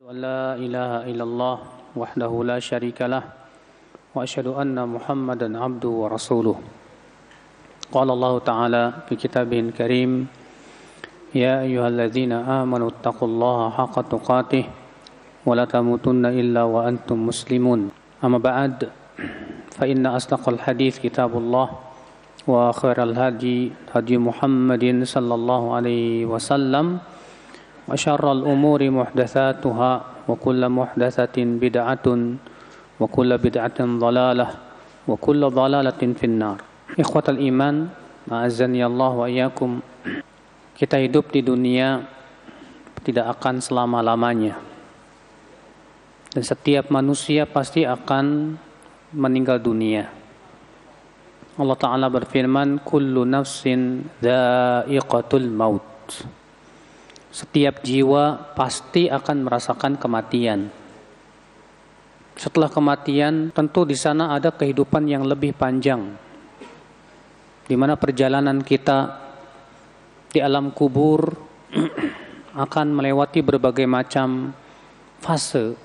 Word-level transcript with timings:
لا 0.00 0.56
إله 0.56 1.12
إلا 1.12 1.24
الله 1.28 1.56
وحده 1.92 2.32
لا 2.48 2.56
شريك 2.56 3.04
له 3.04 3.20
وأشهد 4.16 4.48
أن 4.48 4.72
محمدا 4.72 5.44
عبده 5.60 5.92
ورسوله 5.92 6.56
قال 7.92 8.08
الله 8.08 8.32
تعالى 8.38 8.84
في 9.04 9.14
كتابه 9.20 9.60
الكريم 9.60 10.24
يا 11.36 11.60
أيها 11.68 11.88
الذين 11.92 12.32
آمنوا 12.32 12.88
اتقوا 12.88 13.28
الله 13.28 13.58
حق 13.70 13.96
تقاته 14.08 14.64
ولا 15.44 15.64
تموتن 15.68 16.24
إلا 16.32 16.62
وأنتم 16.64 17.20
مسلمون 17.28 17.92
أما 18.24 18.38
بعد 18.40 18.88
فإن 19.76 20.06
أصدق 20.06 20.48
الحديث 20.48 21.04
كتاب 21.04 21.36
الله 21.36 21.68
وخير 22.48 23.02
الهدي 23.02 23.72
هدي 23.92 24.16
محمد 24.16 25.04
صلى 25.04 25.34
الله 25.34 25.62
عليه 25.76 26.24
وسلم 26.24 26.86
وشر 27.85 28.25
الأمور 28.31 28.81
محدثاتها 28.89 29.91
وكل 30.27 30.61
محدثة 30.69 31.37
بدعة 31.37 32.07
وكل 32.99 33.31
بدعة 33.37 33.79
ضلالة 33.79 34.47
وكل 35.07 35.41
ضلالة 35.49 36.01
في 36.17 36.25
النار 36.25 36.57
إخوة 36.99 37.25
الإيمان 37.29 37.75
أعزني 38.31 38.81
الله 38.85 39.11
وإياكم 39.21 39.71
kita 40.75 40.99
hidup 40.99 41.31
di 41.31 41.39
dunia 41.39 42.03
tidak 43.05 43.39
akan 43.39 43.63
selama-lamanya 43.63 44.59
dan 46.35 46.43
setiap 46.43 46.91
manusia 46.91 47.47
pasti 47.47 47.87
akan 47.87 48.57
meninggal 49.15 49.55
dunia 49.61 50.11
Allah 51.55 51.79
Ta'ala 51.79 52.11
berfirman 52.11 52.83
kullu 52.83 53.23
nafsin 53.23 54.03
dha'iqatul 54.19 55.47
maut 55.47 55.87
setiap 57.30 57.86
jiwa 57.86 58.54
pasti 58.58 59.06
akan 59.06 59.46
merasakan 59.46 59.94
kematian. 59.94 60.70
Setelah 62.34 62.66
kematian, 62.66 63.54
tentu 63.54 63.86
di 63.86 63.94
sana 63.94 64.34
ada 64.34 64.50
kehidupan 64.50 65.06
yang 65.06 65.22
lebih 65.22 65.54
panjang, 65.54 66.14
di 67.68 67.74
mana 67.78 67.94
perjalanan 67.94 68.58
kita 68.64 69.18
di 70.30 70.42
alam 70.42 70.74
kubur 70.74 71.36
akan 72.64 72.86
melewati 72.90 73.42
berbagai 73.46 73.86
macam 73.86 74.50
fase. 75.22 75.76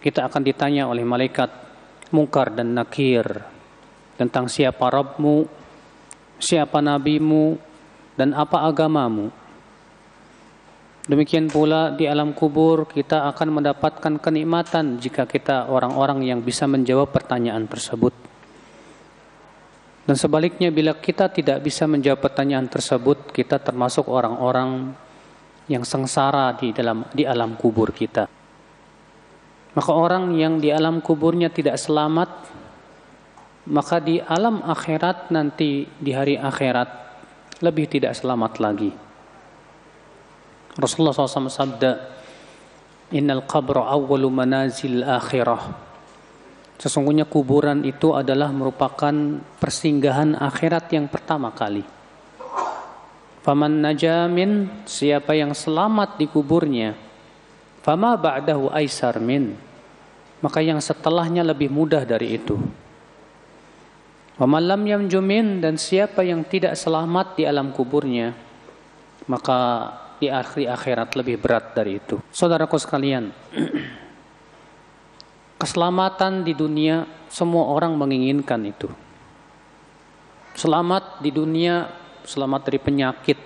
Kita 0.00 0.28
akan 0.28 0.42
ditanya 0.44 0.88
oleh 0.88 1.02
malaikat 1.02 1.48
mungkar 2.12 2.54
dan 2.54 2.76
nakir 2.76 3.24
tentang 4.14 4.46
siapa 4.46 4.86
Rabbmu, 4.94 5.48
siapa 6.38 6.78
nabimu, 6.78 7.58
dan 8.14 8.30
apa 8.30 8.62
agamamu. 8.62 9.43
Demikian 11.04 11.52
pula 11.52 11.92
di 11.92 12.08
alam 12.08 12.32
kubur 12.32 12.88
kita 12.88 13.28
akan 13.28 13.60
mendapatkan 13.60 14.16
kenikmatan 14.16 14.96
jika 14.96 15.28
kita 15.28 15.68
orang-orang 15.68 16.24
yang 16.24 16.40
bisa 16.40 16.64
menjawab 16.64 17.12
pertanyaan 17.12 17.68
tersebut. 17.68 18.16
Dan 20.08 20.16
sebaliknya 20.16 20.72
bila 20.72 20.96
kita 20.96 21.28
tidak 21.28 21.60
bisa 21.60 21.84
menjawab 21.84 22.24
pertanyaan 22.24 22.68
tersebut, 22.68 23.32
kita 23.36 23.60
termasuk 23.60 24.08
orang-orang 24.08 24.96
yang 25.68 25.84
sengsara 25.84 26.56
di 26.56 26.72
dalam 26.72 27.04
di 27.12 27.28
alam 27.28 27.56
kubur 27.56 27.92
kita. 27.92 28.24
Maka 29.76 29.92
orang 29.92 30.32
yang 30.36 30.56
di 30.56 30.72
alam 30.72 31.04
kuburnya 31.04 31.52
tidak 31.52 31.76
selamat, 31.76 32.30
maka 33.68 34.00
di 34.00 34.24
alam 34.24 34.64
akhirat 34.64 35.32
nanti 35.32 35.84
di 36.00 36.12
hari 36.16 36.40
akhirat 36.40 36.88
lebih 37.60 37.92
tidak 37.92 38.16
selamat 38.16 38.52
lagi. 38.60 38.92
Rasulullah 40.74 41.14
SAW 41.14 41.50
sabda, 41.50 41.92
Innal 43.14 43.46
qabra 43.46 43.86
awwalu 43.94 44.26
manazil 44.26 45.06
akhirah. 45.06 45.70
Sesungguhnya 46.80 47.22
kuburan 47.28 47.86
itu 47.86 48.10
adalah 48.10 48.50
merupakan 48.50 49.14
persinggahan 49.62 50.34
akhirat 50.34 50.90
yang 50.90 51.06
pertama 51.06 51.54
kali. 51.54 51.86
Faman 53.44 53.84
najamin, 53.84 54.82
siapa 54.88 55.36
yang 55.36 55.54
selamat 55.54 56.16
di 56.18 56.26
kuburnya, 56.26 56.96
fama 57.84 58.18
ba'dahu 58.18 58.72
aisar 58.74 59.20
min. 59.22 59.54
Maka 60.42 60.64
yang 60.64 60.82
setelahnya 60.82 61.46
lebih 61.46 61.70
mudah 61.70 62.02
dari 62.02 62.36
itu. 62.40 62.58
Waman 64.34 64.64
lam 64.66 64.82
yamjumin 64.82 65.62
dan 65.62 65.78
siapa 65.78 66.26
yang 66.26 66.42
tidak 66.42 66.74
selamat 66.74 67.38
di 67.38 67.46
alam 67.46 67.70
kuburnya, 67.70 68.34
maka 69.30 69.92
di 70.24 70.32
akhir 70.32 70.72
akhirat 70.72 71.08
lebih 71.20 71.36
berat 71.36 71.76
dari 71.76 72.00
itu. 72.00 72.16
Saudaraku 72.32 72.80
sekalian, 72.80 73.28
keselamatan 75.60 76.40
di 76.40 76.56
dunia 76.56 77.04
semua 77.28 77.68
orang 77.68 77.92
menginginkan 77.92 78.64
itu. 78.64 78.88
Selamat 80.56 81.20
di 81.20 81.28
dunia, 81.28 81.92
selamat 82.24 82.60
dari 82.64 82.78
penyakit, 82.80 83.38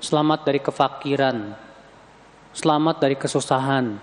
selamat 0.00 0.40
dari 0.48 0.60
kefakiran, 0.62 1.36
selamat 2.56 2.96
dari 2.96 3.16
kesusahan, 3.20 4.00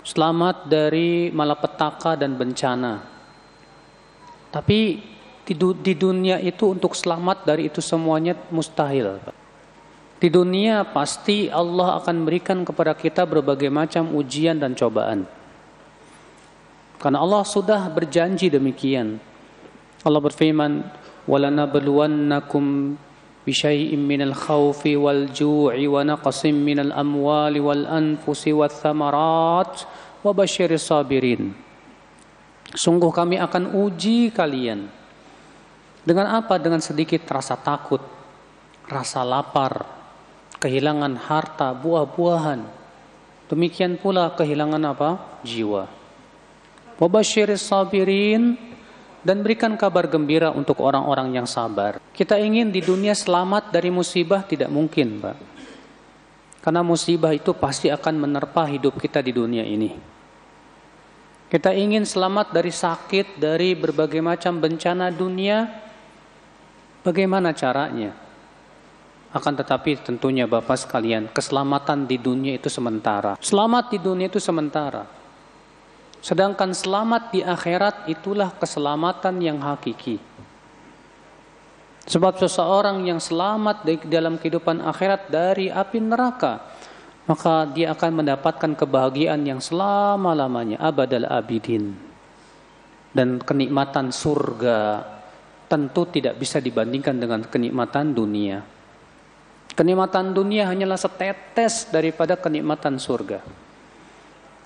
selamat 0.00 0.64
dari 0.64 1.28
malapetaka 1.28 2.16
dan 2.16 2.40
bencana. 2.40 3.04
Tapi 4.48 5.12
di, 5.42 5.92
dunia 5.98 6.38
itu 6.38 6.70
untuk 6.70 6.94
selamat 6.94 7.42
dari 7.42 7.66
itu 7.66 7.82
semuanya 7.82 8.38
mustahil. 8.54 9.18
Di 10.21 10.33
dunia 10.33 10.81
pasti 10.81 11.45
Allah 11.45 12.01
akan 12.01 12.25
berikan 12.25 12.65
kepada 12.65 12.97
kita 12.97 13.21
berbagai 13.29 13.69
macam 13.69 14.17
ujian 14.17 14.57
dan 14.57 14.73
cobaan. 14.73 15.29
Karena 16.97 17.21
Allah 17.21 17.45
sudah 17.45 17.85
berjanji 17.93 18.49
demikian. 18.49 19.21
Allah 20.01 20.17
berfirman, 20.17 20.81
وَلَنَبْلُوَنَّكُمْ 21.29 22.65
بِشَيْءٍ 23.45 23.91
مِّنَ 23.93 24.21
الْخَوْفِ 24.33 24.81
وَالْجُوعِ 24.81 25.73
وَنَقَصٍ 25.77 26.41
مِّنَ 26.49 26.77
الْأَمْوَالِ 26.89 27.53
وَالْأَنفُسِ 27.61 28.43
وَالثَّمَرَاتِ 28.47 29.73
وَبَشِّرِ 30.25 30.71
الصَّابِرِينَ 30.73 31.41
Sungguh 32.73 33.11
kami 33.13 33.37
akan 33.37 33.77
uji 33.77 34.33
kalian. 34.33 34.89
Dengan 36.01 36.41
apa? 36.41 36.57
Dengan 36.57 36.81
sedikit 36.81 37.23
rasa 37.29 37.59
takut, 37.59 37.99
rasa 38.87 39.21
lapar, 39.27 39.83
kehilangan 40.62 41.18
harta, 41.18 41.74
buah-buahan. 41.74 42.62
Demikian 43.50 43.98
pula 43.98 44.30
kehilangan 44.30 44.82
apa? 44.86 45.10
Jiwa. 45.42 45.90
Wabashiris 47.02 47.66
sabirin 47.66 48.54
dan 49.26 49.42
berikan 49.42 49.74
kabar 49.74 50.06
gembira 50.06 50.54
untuk 50.54 50.78
orang-orang 50.78 51.34
yang 51.34 51.50
sabar. 51.50 51.98
Kita 52.14 52.38
ingin 52.38 52.70
di 52.70 52.78
dunia 52.78 53.18
selamat 53.18 53.74
dari 53.74 53.90
musibah 53.90 54.46
tidak 54.46 54.70
mungkin, 54.70 55.18
Pak. 55.18 55.38
Karena 56.62 56.86
musibah 56.86 57.34
itu 57.34 57.50
pasti 57.58 57.90
akan 57.90 58.22
menerpa 58.22 58.62
hidup 58.70 58.94
kita 59.02 59.18
di 59.18 59.34
dunia 59.34 59.66
ini. 59.66 59.90
Kita 61.50 61.74
ingin 61.74 62.06
selamat 62.06 62.54
dari 62.54 62.70
sakit, 62.70 63.36
dari 63.36 63.74
berbagai 63.74 64.22
macam 64.22 64.62
bencana 64.62 65.10
dunia. 65.10 65.68
Bagaimana 67.02 67.50
caranya? 67.50 68.14
Akan 69.32 69.56
tetapi 69.56 69.96
tentunya 70.04 70.44
Bapak 70.44 70.76
sekalian, 70.76 71.32
keselamatan 71.32 72.04
di 72.04 72.20
dunia 72.20 72.52
itu 72.52 72.68
sementara. 72.68 73.40
Selamat 73.40 73.88
di 73.88 73.96
dunia 73.96 74.28
itu 74.28 74.36
sementara. 74.36 75.08
Sedangkan 76.20 76.76
selamat 76.76 77.32
di 77.32 77.40
akhirat 77.40 78.06
itulah 78.12 78.52
keselamatan 78.54 79.40
yang 79.40 79.58
hakiki. 79.58 80.20
Sebab 82.06 82.36
seseorang 82.38 83.02
yang 83.08 83.18
selamat 83.18 83.88
di 83.88 83.94
dalam 84.06 84.36
kehidupan 84.36 84.84
akhirat 84.84 85.32
dari 85.32 85.72
api 85.72 85.98
neraka, 86.02 86.60
maka 87.24 87.64
dia 87.70 87.94
akan 87.94 88.22
mendapatkan 88.22 88.72
kebahagiaan 88.74 89.42
yang 89.48 89.64
selama-lamanya, 89.64 90.82
abadal 90.82 91.24
abidin. 91.24 91.94
Dan 93.16 93.40
kenikmatan 93.40 94.12
surga 94.12 95.08
tentu 95.72 96.04
tidak 96.10 96.36
bisa 96.36 96.60
dibandingkan 96.60 97.16
dengan 97.16 97.40
kenikmatan 97.48 98.12
dunia. 98.12 98.60
Kenikmatan 99.72 100.36
dunia 100.36 100.68
hanyalah 100.68 101.00
setetes 101.00 101.88
daripada 101.88 102.36
kenikmatan 102.36 103.00
surga. 103.00 103.40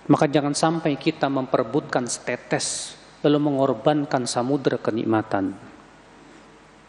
Maka 0.06 0.26
jangan 0.26 0.54
sampai 0.54 0.98
kita 0.98 1.30
memperebutkan 1.30 2.06
setetes 2.10 2.98
lalu 3.22 3.38
mengorbankan 3.50 4.26
samudera 4.26 4.78
kenikmatan. 4.78 5.54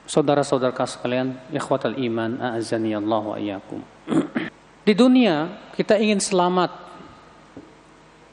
Saudara-saudara 0.08 0.72
sekalian, 0.88 1.36
ikhwatal 1.52 1.98
iman, 2.00 2.40
a'azani 2.40 2.96
Allah 2.96 3.22
wa 3.22 3.38
iyyakum. 3.38 3.82
Di 4.88 4.96
dunia 4.96 5.52
kita 5.76 6.00
ingin 6.00 6.24
selamat. 6.24 6.72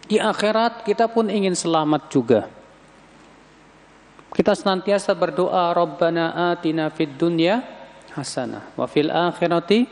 Di 0.06 0.20
akhirat 0.20 0.84
kita 0.87 1.10
pun 1.10 1.26
ingin 1.32 1.56
selamat 1.56 2.02
juga. 2.12 2.46
Kita 4.30 4.54
senantiasa 4.54 5.16
berdoa, 5.16 5.75
Rabbana 5.75 6.54
atina 6.54 6.92
fid 6.94 7.16
dunya 7.19 7.74
hasanah. 8.14 8.72
Wa 8.78 8.87
fil 8.87 9.11
akhirati 9.11 9.90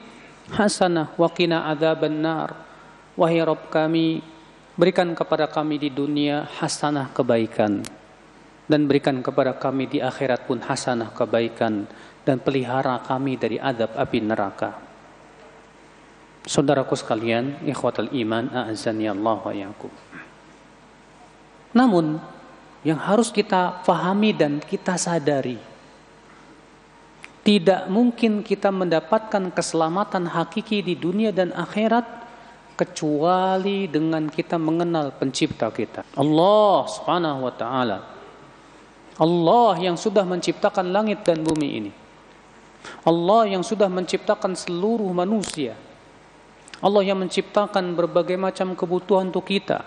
hasanah. 0.54 1.12
Wa 1.18 1.28
qina 1.34 1.66
adzaban 1.68 2.22
nar. 2.22 2.54
Wahai 3.18 3.44
Rabb 3.44 3.68
kami, 3.68 4.24
berikan 4.78 5.12
kepada 5.12 5.50
kami 5.50 5.76
di 5.76 5.90
dunia 5.92 6.48
hasanah 6.62 7.12
kebaikan. 7.12 7.84
Dan 8.64 8.88
berikan 8.88 9.20
kepada 9.20 9.52
kami 9.58 9.90
di 9.90 9.98
akhirat 10.00 10.48
pun 10.48 10.62
hasanah 10.62 11.12
kebaikan. 11.12 11.84
Dan 12.22 12.38
pelihara 12.38 13.02
kami 13.02 13.34
dari 13.36 13.58
adab 13.58 13.92
api 13.98 14.18
neraka. 14.22 14.70
Saudaraku 16.42 16.98
sekalian, 16.98 17.62
ikhwatal 17.66 18.10
iman, 18.10 18.50
a'azani 18.50 19.06
Allah 19.06 19.38
wa 19.38 19.54
yakum. 19.54 19.92
Namun, 21.70 22.18
yang 22.82 22.98
harus 22.98 23.30
kita 23.30 23.82
fahami 23.86 24.34
dan 24.34 24.58
kita 24.58 24.98
sadari, 24.98 25.56
tidak 27.42 27.90
mungkin 27.90 28.46
kita 28.46 28.70
mendapatkan 28.70 29.50
keselamatan 29.50 30.30
hakiki 30.30 30.78
di 30.78 30.94
dunia 30.94 31.34
dan 31.34 31.50
akhirat 31.50 32.22
kecuali 32.78 33.90
dengan 33.90 34.30
kita 34.30 34.56
mengenal 34.62 35.10
pencipta 35.18 35.66
kita. 35.74 36.06
Allah 36.14 36.86
Subhanahu 36.86 37.46
wa 37.46 37.54
taala. 37.54 37.98
Allah 39.18 39.74
yang 39.82 39.98
sudah 39.98 40.24
menciptakan 40.24 40.94
langit 40.94 41.26
dan 41.26 41.42
bumi 41.42 41.68
ini. 41.82 41.92
Allah 43.06 43.50
yang 43.50 43.62
sudah 43.62 43.86
menciptakan 43.86 44.54
seluruh 44.54 45.10
manusia. 45.10 45.74
Allah 46.82 47.02
yang 47.06 47.18
menciptakan 47.22 47.94
berbagai 47.94 48.34
macam 48.34 48.74
kebutuhan 48.74 49.30
untuk 49.30 49.46
kita. 49.46 49.86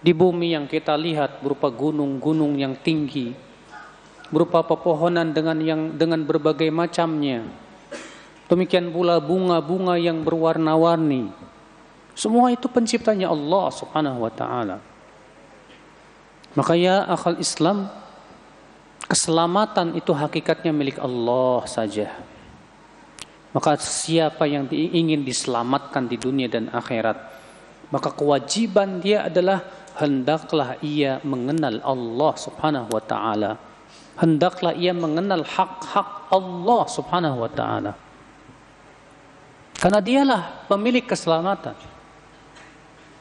Di 0.00 0.12
bumi 0.16 0.56
yang 0.56 0.64
kita 0.68 0.96
lihat 0.96 1.40
berupa 1.44 1.68
gunung-gunung 1.68 2.56
yang 2.56 2.76
tinggi, 2.76 3.32
berupa 4.30 4.62
pepohonan 4.62 5.34
dengan 5.34 5.58
yang 5.58 5.94
dengan 5.94 6.22
berbagai 6.22 6.70
macamnya. 6.70 7.44
Demikian 8.50 8.90
pula 8.90 9.22
bunga-bunga 9.22 9.94
yang 9.94 10.26
berwarna-warni. 10.26 11.30
Semua 12.18 12.50
itu 12.50 12.66
penciptanya 12.66 13.30
Allah 13.30 13.70
Subhanahu 13.70 14.26
wa 14.26 14.32
taala. 14.34 14.82
Maka 16.58 16.74
ya 16.74 17.06
akal 17.06 17.38
Islam, 17.38 17.86
keselamatan 19.06 19.94
itu 19.94 20.10
hakikatnya 20.10 20.74
milik 20.74 20.98
Allah 20.98 21.62
saja. 21.70 22.10
Maka 23.54 23.78
siapa 23.78 24.46
yang 24.50 24.66
ingin 24.70 25.22
diselamatkan 25.22 26.10
di 26.10 26.18
dunia 26.18 26.50
dan 26.50 26.70
akhirat, 26.70 27.18
maka 27.90 28.10
kewajiban 28.14 28.98
dia 28.98 29.26
adalah 29.26 29.62
hendaklah 29.98 30.78
ia 30.82 31.22
mengenal 31.22 31.78
Allah 31.82 32.32
Subhanahu 32.34 32.90
wa 32.90 33.02
taala. 33.02 33.69
Hendaklah 34.18 34.74
ia 34.74 34.90
mengenal 34.96 35.46
hak-hak 35.46 36.30
Allah 36.30 36.82
Subhanahu 36.88 37.46
wa 37.46 37.50
taala. 37.50 37.92
Karena 39.80 40.00
dialah 40.04 40.68
pemilik 40.68 41.04
keselamatan. 41.06 41.72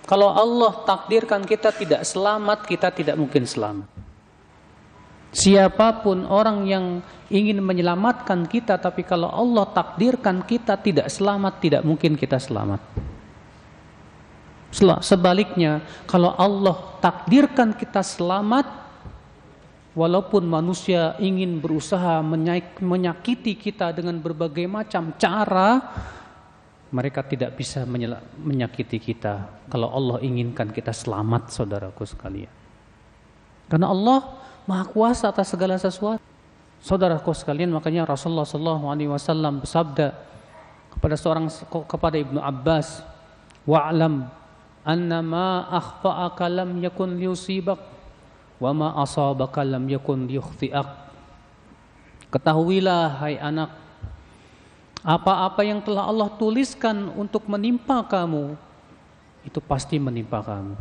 Kalau 0.03 0.33
Allah 0.33 0.74
takdirkan 0.83 1.45
kita 1.45 1.69
tidak 1.69 2.01
selamat, 2.01 2.65
kita 2.65 2.89
tidak 2.89 3.15
mungkin 3.15 3.45
selamat. 3.45 3.88
Siapa 5.30 6.01
pun 6.01 6.25
orang 6.25 6.65
yang 6.65 6.86
ingin 7.30 7.62
menyelamatkan 7.62 8.50
kita, 8.50 8.81
tapi 8.81 9.06
kalau 9.06 9.30
Allah 9.30 9.69
takdirkan 9.69 10.41
kita 10.41 10.74
tidak 10.81 11.13
selamat, 11.13 11.62
tidak 11.62 11.81
mungkin 11.86 12.18
kita 12.18 12.41
selamat. 12.41 12.81
Sebaliknya, 15.06 15.86
kalau 16.09 16.33
Allah 16.33 16.97
takdirkan 16.97 17.77
kita 17.77 18.01
selamat, 18.01 18.65
walaupun 19.97 20.45
manusia 20.45 21.18
ingin 21.18 21.57
berusaha 21.57 22.21
menyakiti 22.81 23.57
kita 23.57 23.94
dengan 23.94 24.21
berbagai 24.21 24.69
macam 24.69 25.13
cara, 25.18 25.81
mereka 26.89 27.21
tidak 27.21 27.53
bisa 27.53 27.86
menyakiti 28.41 28.97
kita 28.97 29.65
kalau 29.69 29.94
Allah 29.94 30.18
inginkan 30.25 30.74
kita 30.74 30.89
selamat 30.89 31.53
saudaraku 31.53 32.06
sekalian. 32.06 32.51
Karena 33.69 33.94
Allah 33.94 34.25
Maha 34.65 34.86
Kuasa 34.89 35.30
atas 35.30 35.53
segala 35.53 35.77
sesuatu. 35.77 36.21
Saudaraku 36.80 37.36
sekalian, 37.36 37.69
makanya 37.75 38.07
Rasulullah 38.07 38.47
sallallahu 38.47 38.88
alaihi 38.88 39.12
wasallam 39.12 39.59
bersabda 39.62 40.15
kepada 40.95 41.15
seorang 41.19 41.51
kepada 41.68 42.15
Ibnu 42.15 42.39
Abbas, 42.39 43.03
"Wa'lam 43.68 44.31
anna 44.88 45.19
ma 45.19 45.68
akhfa'aka 45.69 46.47
lam 46.47 46.80
yakun 46.80 47.19
liyusibak 47.19 47.99
wa 48.60 48.72
ma 48.76 48.88
asabaka 49.02 49.64
lam 49.64 49.88
yakun 49.90 50.28
liyukhti'ak." 50.28 51.10
Ketahuilah 52.30 53.26
hai 53.26 53.42
anak 53.42 53.74
apa-apa 55.02 55.64
yang 55.64 55.80
telah 55.80 56.06
Allah 56.06 56.30
tuliskan 56.36 57.10
untuk 57.16 57.48
menimpa 57.48 58.04
kamu, 58.04 58.60
itu 59.48 59.60
pasti 59.64 59.96
menimpa 59.96 60.44
kamu. 60.44 60.76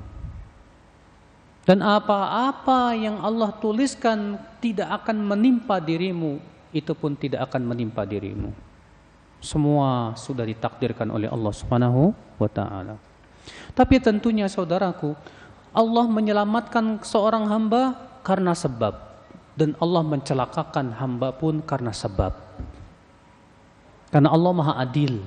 Dan 1.62 1.84
apa-apa 1.84 2.96
yang 2.96 3.20
Allah 3.20 3.52
tuliskan 3.60 4.40
tidak 4.58 5.04
akan 5.04 5.20
menimpa 5.20 5.78
dirimu, 5.78 6.40
itu 6.72 6.92
pun 6.96 7.12
tidak 7.14 7.52
akan 7.52 7.62
menimpa 7.68 8.08
dirimu. 8.08 8.50
Semua 9.38 10.16
sudah 10.18 10.42
ditakdirkan 10.42 11.12
oleh 11.14 11.30
Allah 11.30 11.52
Subhanahu 11.54 12.10
wa 12.40 12.50
taala. 12.50 12.98
Tapi 13.76 14.02
tentunya 14.02 14.50
saudaraku, 14.50 15.14
Allah 15.72 16.04
menyelamatkan 16.08 17.04
seorang 17.04 17.48
hamba 17.48 17.96
karena 18.24 18.56
sebab 18.56 19.08
dan 19.58 19.74
Allah 19.82 20.06
mencelakakan 20.06 20.94
hamba 20.94 21.34
pun 21.34 21.58
karena 21.58 21.90
sebab. 21.90 22.30
Karena 24.14 24.30
Allah 24.30 24.52
Maha 24.54 24.78
Adil. 24.78 25.18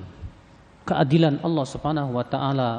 Keadilan 0.82 1.38
Allah 1.44 1.62
Subhanahu 1.68 2.16
wa 2.16 2.26
taala 2.26 2.70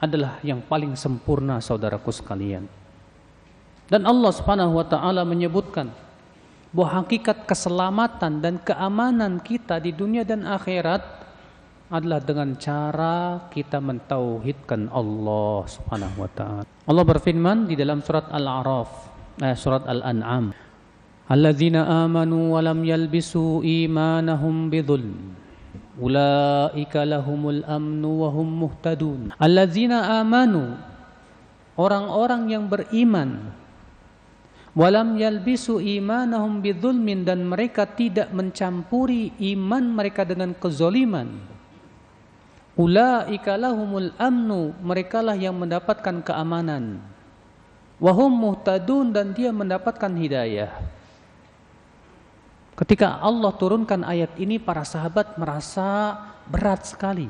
adalah 0.00 0.40
yang 0.40 0.64
paling 0.64 0.96
sempurna 0.96 1.60
saudaraku 1.60 2.10
sekalian. 2.10 2.66
Dan 3.86 4.08
Allah 4.08 4.32
Subhanahu 4.32 4.80
wa 4.80 4.86
taala 4.88 5.22
menyebutkan 5.28 5.92
bahwa 6.72 7.04
hakikat 7.04 7.44
keselamatan 7.44 8.40
dan 8.40 8.58
keamanan 8.58 9.38
kita 9.44 9.78
di 9.78 9.92
dunia 9.92 10.24
dan 10.24 10.48
akhirat 10.48 11.04
adalah 11.90 12.22
dengan 12.22 12.54
cara 12.54 13.50
kita 13.50 13.82
mentauhidkan 13.82 14.86
Allah 14.94 15.66
Subhanahu 15.66 16.16
wa 16.22 16.30
taala. 16.30 16.66
Allah 16.86 17.04
berfirman 17.04 17.66
di 17.66 17.74
dalam 17.74 18.00
surat 18.00 18.30
Al-A'raf, 18.30 18.90
eh, 19.42 19.58
surat 19.58 19.82
Al-An'am, 19.90 20.54
Alladzina 21.30 22.06
amanu 22.06 22.54
wa 22.54 22.62
lam 22.62 22.82
yalbisu 22.82 23.62
imanahum 23.62 24.70
ulaika 26.00 27.06
lahumul 27.06 27.62
amnu 27.68 28.26
wa 28.26 28.28
hum 28.34 28.48
muhtadun. 28.66 29.20
Alladzina 29.38 30.18
amanu 30.18 30.74
orang-orang 31.76 32.50
yang 32.50 32.64
beriman 32.66 33.52
walam 34.74 35.18
yalbisu 35.18 35.82
imanahum 35.82 36.62
bidzulmin 36.62 37.26
dan 37.26 37.44
mereka 37.44 37.84
tidak 37.84 38.30
mencampuri 38.30 39.34
iman 39.54 39.84
mereka 39.92 40.24
dengan 40.24 40.56
kezoliman. 40.56 41.59
Ulaika 42.80 43.60
lahumul 43.60 44.08
amnu 44.16 44.72
merekalah 44.80 45.36
yang 45.36 45.52
mendapatkan 45.52 46.24
keamanan. 46.24 47.04
Wahum 48.00 48.32
muhtadun 48.32 49.12
dan 49.12 49.36
dia 49.36 49.52
mendapatkan 49.52 50.08
hidayah. 50.08 50.72
Ketika 52.72 53.20
Allah 53.20 53.52
turunkan 53.52 54.00
ayat 54.00 54.32
ini 54.40 54.56
para 54.56 54.80
sahabat 54.88 55.36
merasa 55.36 56.16
berat 56.48 56.88
sekali. 56.88 57.28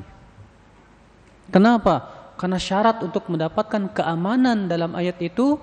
Kenapa? 1.51 2.07
Karena 2.39 2.55
syarat 2.55 3.03
untuk 3.03 3.27
mendapatkan 3.27 3.91
keamanan 3.91 4.71
dalam 4.71 4.95
ayat 4.95 5.19
itu 5.19 5.59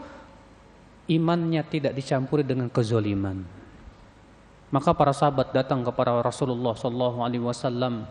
imannya 1.09 1.64
tidak 1.64 1.97
dicampuri 1.97 2.45
dengan 2.45 2.68
kezoliman. 2.68 3.40
Maka 4.68 4.92
para 4.92 5.16
sahabat 5.16 5.57
datang 5.57 5.80
kepada 5.80 6.21
Rasulullah 6.21 6.76
sallallahu 6.76 7.25
alaihi 7.25 7.40
wasallam. 7.40 8.04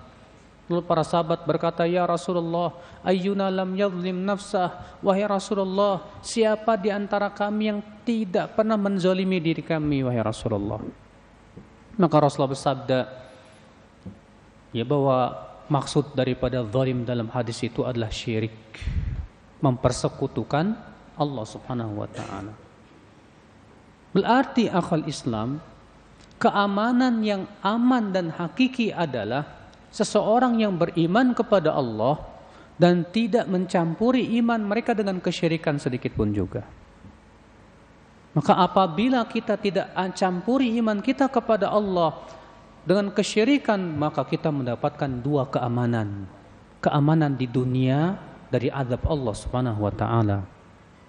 Lalu 0.68 0.84
para 0.84 1.04
sahabat 1.04 1.48
berkata, 1.48 1.88
"Ya 1.88 2.04
Rasulullah, 2.04 2.76
ayyuna 3.00 3.48
lam 3.48 3.72
yadhlim 3.72 4.28
nafsah?" 4.28 5.00
Wahai 5.00 5.24
Rasulullah, 5.24 6.04
siapa 6.20 6.76
di 6.76 6.92
antara 6.92 7.32
kami 7.32 7.72
yang 7.72 7.80
tidak 8.04 8.60
pernah 8.60 8.76
menzolimi 8.76 9.40
diri 9.40 9.64
kami, 9.64 10.04
wahai 10.04 10.20
Rasulullah? 10.20 10.84
Maka 11.96 12.16
Rasulullah 12.20 12.52
bersabda 12.52 13.00
ya 14.76 14.84
bahwa 14.84 15.34
maksud 15.72 16.12
daripada 16.12 16.64
zalim 16.68 17.08
dalam 17.08 17.32
hadis 17.32 17.64
itu 17.64 17.88
adalah 17.88 18.12
syirik, 18.12 18.54
mempersekutukan 19.64 20.76
Allah 21.16 21.46
Subhanahu 21.48 22.04
wa 22.04 22.10
taala. 22.12 22.54
Berarti 24.12 24.68
akal 24.68 25.08
Islam 25.08 25.64
keamanan 26.38 27.24
yang 27.26 27.50
aman 27.64 28.14
dan 28.14 28.30
hakiki 28.36 28.94
adalah 28.94 29.58
seseorang 29.92 30.60
yang 30.60 30.76
beriman 30.76 31.32
kepada 31.34 31.74
Allah 31.74 32.22
dan 32.78 33.06
tidak 33.10 33.50
mencampuri 33.50 34.38
iman 34.38 34.62
mereka 34.62 34.94
dengan 34.94 35.18
kesyirikan 35.18 35.82
sedikit 35.82 36.14
pun 36.14 36.30
juga. 36.30 36.62
Maka 38.38 38.54
apabila 38.54 39.26
kita 39.26 39.58
tidak 39.58 39.90
campuri 40.14 40.78
iman 40.78 41.02
kita 41.02 41.26
kepada 41.26 41.74
Allah 41.74 42.22
dengan 42.86 43.10
kesyirikan, 43.10 43.82
maka 43.98 44.22
kita 44.22 44.54
mendapatkan 44.54 45.10
dua 45.22 45.50
keamanan. 45.50 46.30
keamanan 46.78 47.34
di 47.34 47.50
dunia 47.50 48.22
dari 48.54 48.70
adab 48.70 49.02
Allah 49.10 49.34
Subhanahu 49.34 49.82
wa 49.82 49.90
taala 49.90 50.46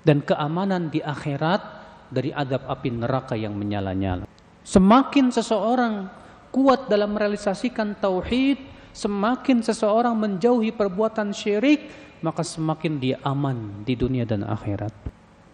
dan 0.02 0.24
keamanan 0.24 0.88
di 0.88 1.04
akhirat 1.04 1.60
dari 2.08 2.32
adab 2.32 2.64
api 2.64 2.88
neraka 2.88 3.36
yang 3.36 3.52
menyala-nyala. 3.52 4.24
Semakin 4.64 5.28
seseorang 5.28 6.08
kuat 6.50 6.88
dalam 6.90 7.14
merealisasikan 7.14 7.98
tauhid, 7.98 8.58
semakin 8.92 9.62
seseorang 9.62 10.16
menjauhi 10.16 10.74
perbuatan 10.74 11.32
syirik, 11.32 11.88
maka 12.24 12.42
semakin 12.42 12.98
dia 12.98 13.16
aman 13.22 13.86
di 13.86 13.94
dunia 13.94 14.26
dan 14.26 14.42
akhirat. 14.42 14.92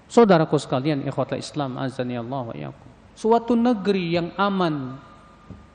Saudaraku 0.08 0.56
sekalian, 0.60 1.04
ikhwatul 1.04 1.40
Islam 1.40 1.76
azani 1.80 2.16
Allah 2.16 2.44
wa 2.50 2.72
Suatu 3.14 3.54
negeri 3.54 4.18
yang 4.18 4.28
aman 4.34 4.98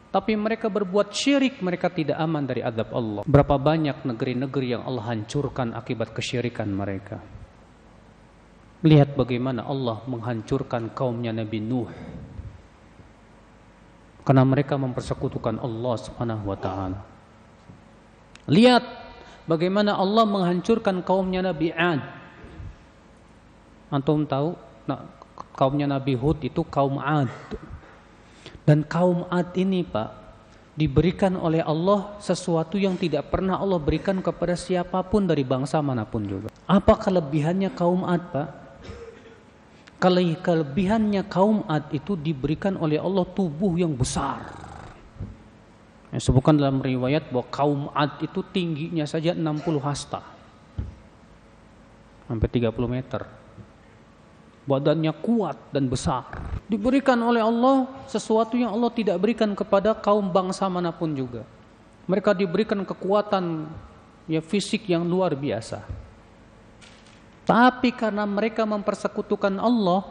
tapi 0.09 0.33
mereka 0.33 0.73
berbuat 0.73 1.13
syirik, 1.13 1.61
mereka 1.61 1.93
tidak 1.93 2.17
aman 2.17 2.41
dari 2.41 2.65
adab 2.65 2.89
Allah. 2.97 3.21
Berapa 3.29 3.61
banyak 3.61 4.09
negeri-negeri 4.09 4.73
yang 4.73 4.81
Allah 4.81 5.05
hancurkan 5.05 5.77
akibat 5.77 6.17
kesyirikan 6.17 6.65
mereka. 6.73 7.21
Lihat 8.81 9.13
bagaimana 9.13 9.69
Allah 9.69 10.01
menghancurkan 10.09 10.97
kaumnya 10.97 11.29
Nabi 11.29 11.61
Nuh. 11.61 11.89
Karena 14.23 14.43
mereka 14.45 14.75
mempersekutukan 14.77 15.57
Allah 15.59 15.95
Subhanahu 15.97 16.43
wa 16.49 16.57
taala. 16.59 16.99
Lihat 18.49 18.83
bagaimana 19.45 19.97
Allah 19.97 20.25
menghancurkan 20.25 21.01
kaumnya 21.05 21.45
Nabi 21.45 21.73
Ad. 21.73 22.01
Antum 23.89 24.25
tahu? 24.25 24.53
Nah, 24.85 25.05
kaumnya 25.57 25.89
Nabi 25.89 26.13
Hud 26.13 26.41
itu 26.45 26.61
kaum 26.65 27.01
Ad. 27.01 27.29
Dan 28.65 28.85
kaum 28.85 29.25
Ad 29.33 29.57
ini 29.57 29.81
Pak 29.81 30.19
diberikan 30.79 31.35
oleh 31.35 31.59
Allah 31.59 32.15
sesuatu 32.23 32.79
yang 32.79 32.95
tidak 32.95 33.27
pernah 33.27 33.59
Allah 33.59 33.75
berikan 33.81 34.23
kepada 34.23 34.55
siapa 34.55 35.03
pun 35.03 35.27
dari 35.27 35.43
bangsa 35.43 35.83
mana 35.83 36.07
pun 36.07 36.23
juga. 36.23 36.47
Apa 36.69 36.95
kelebihannya 36.95 37.73
kaum 37.75 38.07
Ad 38.07 38.23
Pak? 38.31 38.68
Kelebihannya 39.99 41.27
kaum 41.27 41.67
Ad 41.67 41.91
itu 41.91 42.15
diberikan 42.15 42.79
oleh 42.79 42.95
Allah 42.95 43.27
tubuh 43.27 43.75
yang 43.75 43.91
besar. 43.93 44.47
Yang 46.15 46.31
sebutkan 46.31 46.55
dalam 46.55 46.79
riwayat 46.79 47.27
bahwa 47.29 47.45
kaum 47.51 47.81
Ad 47.91 48.23
itu 48.23 48.39
tingginya 48.47 49.03
saja 49.03 49.35
60 49.35 49.59
hasta. 49.83 50.23
Sampai 52.31 52.47
30 52.47 52.71
meter 52.87 53.39
badannya 54.69 55.09
kuat 55.25 55.57
dan 55.73 55.89
besar. 55.89 56.29
Diberikan 56.69 57.17
oleh 57.25 57.41
Allah 57.41 57.89
sesuatu 58.05 58.53
yang 58.53 58.69
Allah 58.69 58.93
tidak 58.93 59.17
berikan 59.17 59.57
kepada 59.57 59.97
kaum 59.97 60.29
bangsa 60.29 60.69
mana 60.69 60.93
pun 60.93 61.09
juga. 61.17 61.41
Mereka 62.05 62.37
diberikan 62.37 62.85
kekuatan 62.85 63.65
ya 64.29 64.45
fisik 64.45 64.85
yang 64.85 65.09
luar 65.09 65.33
biasa. 65.33 65.81
Tapi 67.49 67.89
karena 67.89 68.29
mereka 68.29 68.61
mempersekutukan 68.61 69.57
Allah, 69.57 70.05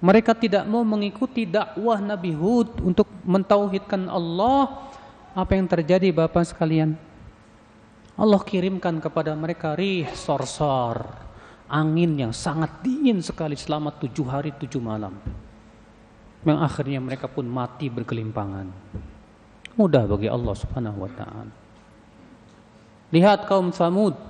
mereka 0.00 0.32
tidak 0.32 0.64
mau 0.64 0.80
mengikuti 0.80 1.44
dakwah 1.44 2.00
Nabi 2.00 2.32
Hud 2.32 2.80
untuk 2.80 3.04
mentauhidkan 3.28 4.08
Allah. 4.08 4.88
Apa 5.36 5.60
yang 5.60 5.68
terjadi 5.68 6.08
Bapak 6.16 6.48
sekalian? 6.48 6.96
Allah 8.16 8.40
kirimkan 8.40 8.96
kepada 9.04 9.36
mereka 9.36 9.76
rih 9.76 10.08
sorsor 10.16 11.28
angin 11.70 12.18
yang 12.18 12.32
sangat 12.34 12.82
dingin 12.82 13.22
sekali 13.22 13.54
selama 13.54 13.94
tujuh 13.94 14.26
hari 14.26 14.50
tujuh 14.58 14.82
malam. 14.82 15.14
Yang 16.42 16.60
akhirnya 16.66 16.98
mereka 17.04 17.28
pun 17.28 17.46
mati 17.46 17.86
berkelimpangan. 17.92 18.66
Mudah 19.78 20.04
bagi 20.08 20.26
Allah 20.26 20.54
subhanahu 20.56 21.04
wa 21.04 21.10
ta'ala. 21.12 21.54
Lihat 23.12 23.46
kaum 23.46 23.70
Samud. 23.70 24.29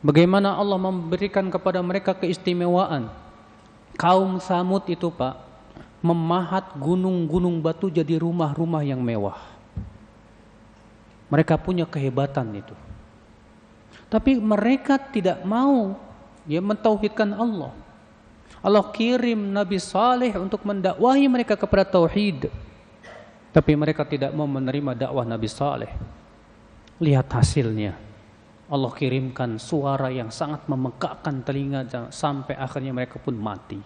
Bagaimana 0.00 0.56
Allah 0.56 0.80
memberikan 0.80 1.52
kepada 1.52 1.84
mereka 1.84 2.16
keistimewaan. 2.16 3.12
Kaum 4.00 4.40
Samud 4.40 4.88
itu 4.88 5.12
pak. 5.12 5.36
Memahat 6.00 6.72
gunung-gunung 6.80 7.60
batu 7.60 7.92
jadi 7.92 8.16
rumah-rumah 8.16 8.80
yang 8.80 9.04
mewah. 9.04 9.36
Mereka 11.28 11.60
punya 11.60 11.84
kehebatan 11.84 12.48
itu. 12.56 12.72
Tapi 14.08 14.40
mereka 14.40 14.96
tidak 14.96 15.44
mau 15.44 15.94
ya 16.48 16.64
mentauhidkan 16.64 17.36
Allah. 17.36 17.70
Allah 18.64 18.84
kirim 18.96 19.52
Nabi 19.52 19.76
Saleh 19.76 20.32
untuk 20.40 20.64
mendakwahi 20.64 21.28
mereka 21.28 21.60
kepada 21.60 21.84
tauhid. 21.84 22.48
Tapi 23.52 23.72
mereka 23.76 24.08
tidak 24.08 24.32
mau 24.32 24.48
menerima 24.48 24.96
dakwah 25.06 25.28
Nabi 25.28 25.48
Saleh. 25.48 25.92
Lihat 26.96 27.28
hasilnya. 27.28 28.09
Allah 28.70 28.94
kirimkan 28.94 29.58
suara 29.58 30.14
yang 30.14 30.30
sangat 30.30 30.70
memekakkan 30.70 31.42
telinga 31.42 31.82
sampai 32.14 32.54
akhirnya 32.54 32.94
mereka 32.94 33.18
pun 33.18 33.34
mati. 33.34 33.82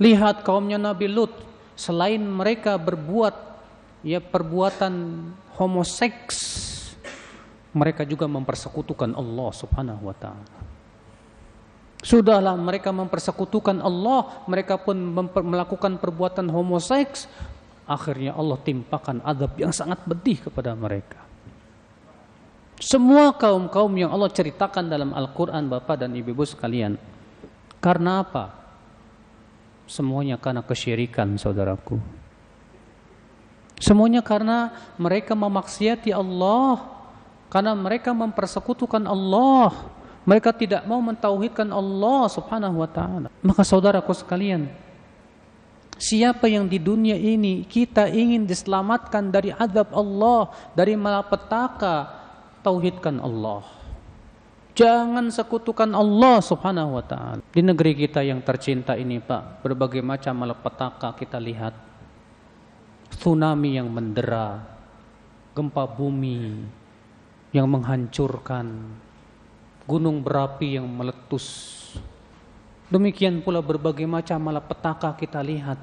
Lihat 0.00 0.40
kaumnya 0.40 0.80
Nabi 0.80 1.08
Lut, 1.08 1.32
selain 1.76 2.20
mereka 2.24 2.80
berbuat 2.80 3.36
ya 4.00 4.24
perbuatan 4.24 4.92
homoseks 5.60 6.36
mereka 7.76 8.08
juga 8.08 8.24
mempersekutukan 8.24 9.12
Allah 9.12 9.50
Subhanahu 9.52 10.08
wa 10.08 10.16
taala. 10.16 10.56
Sudahlah 12.00 12.56
mereka 12.56 12.88
mempersekutukan 12.88 13.84
Allah, 13.84 14.46
mereka 14.48 14.80
pun 14.80 14.96
melakukan 15.44 16.00
perbuatan 16.00 16.48
homoseks, 16.48 17.28
akhirnya 17.84 18.32
Allah 18.32 18.56
timpakan 18.64 19.20
adab 19.20 19.52
yang 19.60 19.76
sangat 19.76 20.00
pedih 20.08 20.48
kepada 20.48 20.72
mereka. 20.72 21.25
Semua 22.76 23.32
kaum-kaum 23.32 23.88
yang 23.96 24.12
Allah 24.12 24.28
ceritakan 24.28 24.84
dalam 24.84 25.16
Al-Quran 25.16 25.64
Bapak 25.64 26.04
dan 26.04 26.12
Ibu-Ibu 26.12 26.44
sekalian. 26.44 27.00
Karena 27.80 28.20
apa? 28.20 28.52
Semuanya 29.88 30.36
karena 30.36 30.60
kesyirikan 30.60 31.40
saudaraku. 31.40 31.96
Semuanya 33.80 34.20
karena 34.24 34.72
mereka 34.96 35.36
memaksiati 35.36 36.12
Allah 36.12 36.84
karena 37.48 37.72
mereka 37.72 38.12
mempersekutukan 38.12 39.04
Allah. 39.04 39.72
Mereka 40.26 40.50
tidak 40.58 40.82
mau 40.90 40.98
mentauhidkan 40.98 41.70
Allah 41.70 42.26
subhanahu 42.26 42.82
wa 42.82 42.90
ta'ala. 42.90 43.30
Maka 43.46 43.62
saudaraku 43.62 44.10
sekalian, 44.10 44.66
siapa 45.94 46.50
yang 46.50 46.66
di 46.66 46.82
dunia 46.82 47.14
ini 47.14 47.62
kita 47.62 48.10
ingin 48.10 48.42
diselamatkan 48.42 49.30
dari 49.30 49.54
azab 49.54 49.94
Allah, 49.94 50.50
dari 50.74 50.98
malapetaka, 50.98 52.25
tauhidkan 52.66 53.22
Allah. 53.22 53.62
Jangan 54.74 55.30
sekutukan 55.30 55.88
Allah 55.94 56.42
subhanahu 56.42 56.98
wa 56.98 57.04
ta'ala. 57.06 57.40
Di 57.54 57.62
negeri 57.62 57.94
kita 57.94 58.26
yang 58.26 58.42
tercinta 58.42 58.98
ini 58.98 59.22
Pak, 59.22 59.62
berbagai 59.62 60.02
macam 60.02 60.42
malapetaka 60.42 61.14
kita 61.14 61.38
lihat. 61.38 61.72
Tsunami 63.14 63.78
yang 63.78 63.88
mendera, 63.88 64.60
gempa 65.54 65.86
bumi, 65.88 66.66
yang 67.54 67.70
menghancurkan, 67.70 68.66
gunung 69.88 70.20
berapi 70.20 70.76
yang 70.76 70.84
meletus. 70.90 71.72
Demikian 72.92 73.40
pula 73.40 73.64
berbagai 73.64 74.04
macam 74.04 74.42
malapetaka 74.42 75.16
kita 75.16 75.40
lihat. 75.40 75.80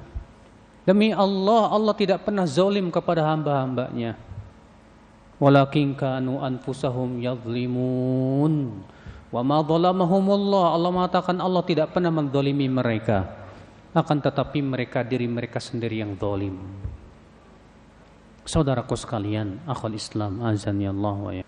Demi 0.86 1.10
Allah, 1.10 1.72
Allah 1.72 1.96
tidak 1.96 2.22
pernah 2.28 2.46
zalim 2.46 2.92
kepada 2.92 3.26
hamba-hambanya. 3.26 4.33
Walakin 5.44 5.92
kanu 5.92 6.40
anfusahum 6.40 7.20
yadlimun. 7.20 8.80
Wa 9.28 9.44
ma 9.44 9.60
dhalamahumullah. 9.60 10.72
Allah 10.72 10.88
mengatakan 10.88 11.36
Allah 11.36 11.60
tidak 11.68 11.92
pernah 11.92 12.08
mendolimi 12.08 12.64
mereka. 12.64 13.28
Akan 13.92 14.24
tetapi 14.24 14.64
mereka 14.64 15.04
diri 15.04 15.28
mereka 15.28 15.60
sendiri 15.60 16.00
yang 16.00 16.16
zalim. 16.16 16.56
Saudaraku 18.48 18.96
sekalian, 18.96 19.60
akhul 19.68 20.00
Islam, 20.00 20.40
azan 20.48 20.80
ya 20.80 20.96
Allah 20.96 21.16
wa 21.20 21.32
ya. 21.36 21.44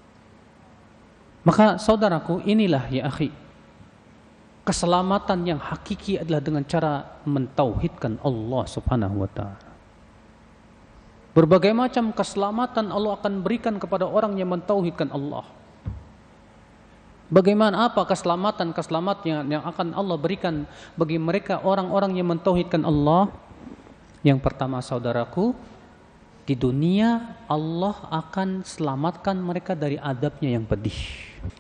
Maka 1.49 1.81
saudaraku 1.81 2.45
inilah 2.45 2.89
ya 2.93 3.09
akhi 3.09 3.33
Keselamatan 4.67 5.47
yang 5.47 5.61
hakiki 5.63 6.19
adalah 6.19 6.43
dengan 6.43 6.67
cara 6.67 7.23
mentauhidkan 7.23 8.19
Allah 8.19 8.65
subhanahu 8.67 9.23
wa 9.23 9.31
ta'ala 9.31 9.66
Berbagai 11.37 11.77
macam 11.77 12.17
keselamatan 12.17 12.89
Allah 12.89 13.21
akan 13.21 13.45
berikan 13.45 13.77
kepada 13.77 14.09
orang 14.09 14.41
yang 14.41 14.49
mentauhidkan 14.49 15.13
Allah 15.13 15.45
Bagaimana 17.27 17.91
apa 17.91 18.07
keselamatan-keselamatan 18.07 19.51
yang 19.51 19.63
akan 19.67 19.99
Allah 19.99 20.15
berikan 20.15 20.63
bagi 20.95 21.19
mereka 21.19 21.59
orang-orang 21.59 22.15
yang 22.15 22.31
mentauhidkan 22.31 22.87
Allah? 22.87 23.35
Yang 24.23 24.47
pertama 24.47 24.79
saudaraku, 24.79 25.51
di 26.47 26.55
dunia 26.55 27.35
Allah 27.51 27.99
akan 28.15 28.63
selamatkan 28.63 29.43
mereka 29.43 29.75
dari 29.75 29.99
adabnya 29.99 30.55
yang 30.55 30.63
pedih. 30.71 30.95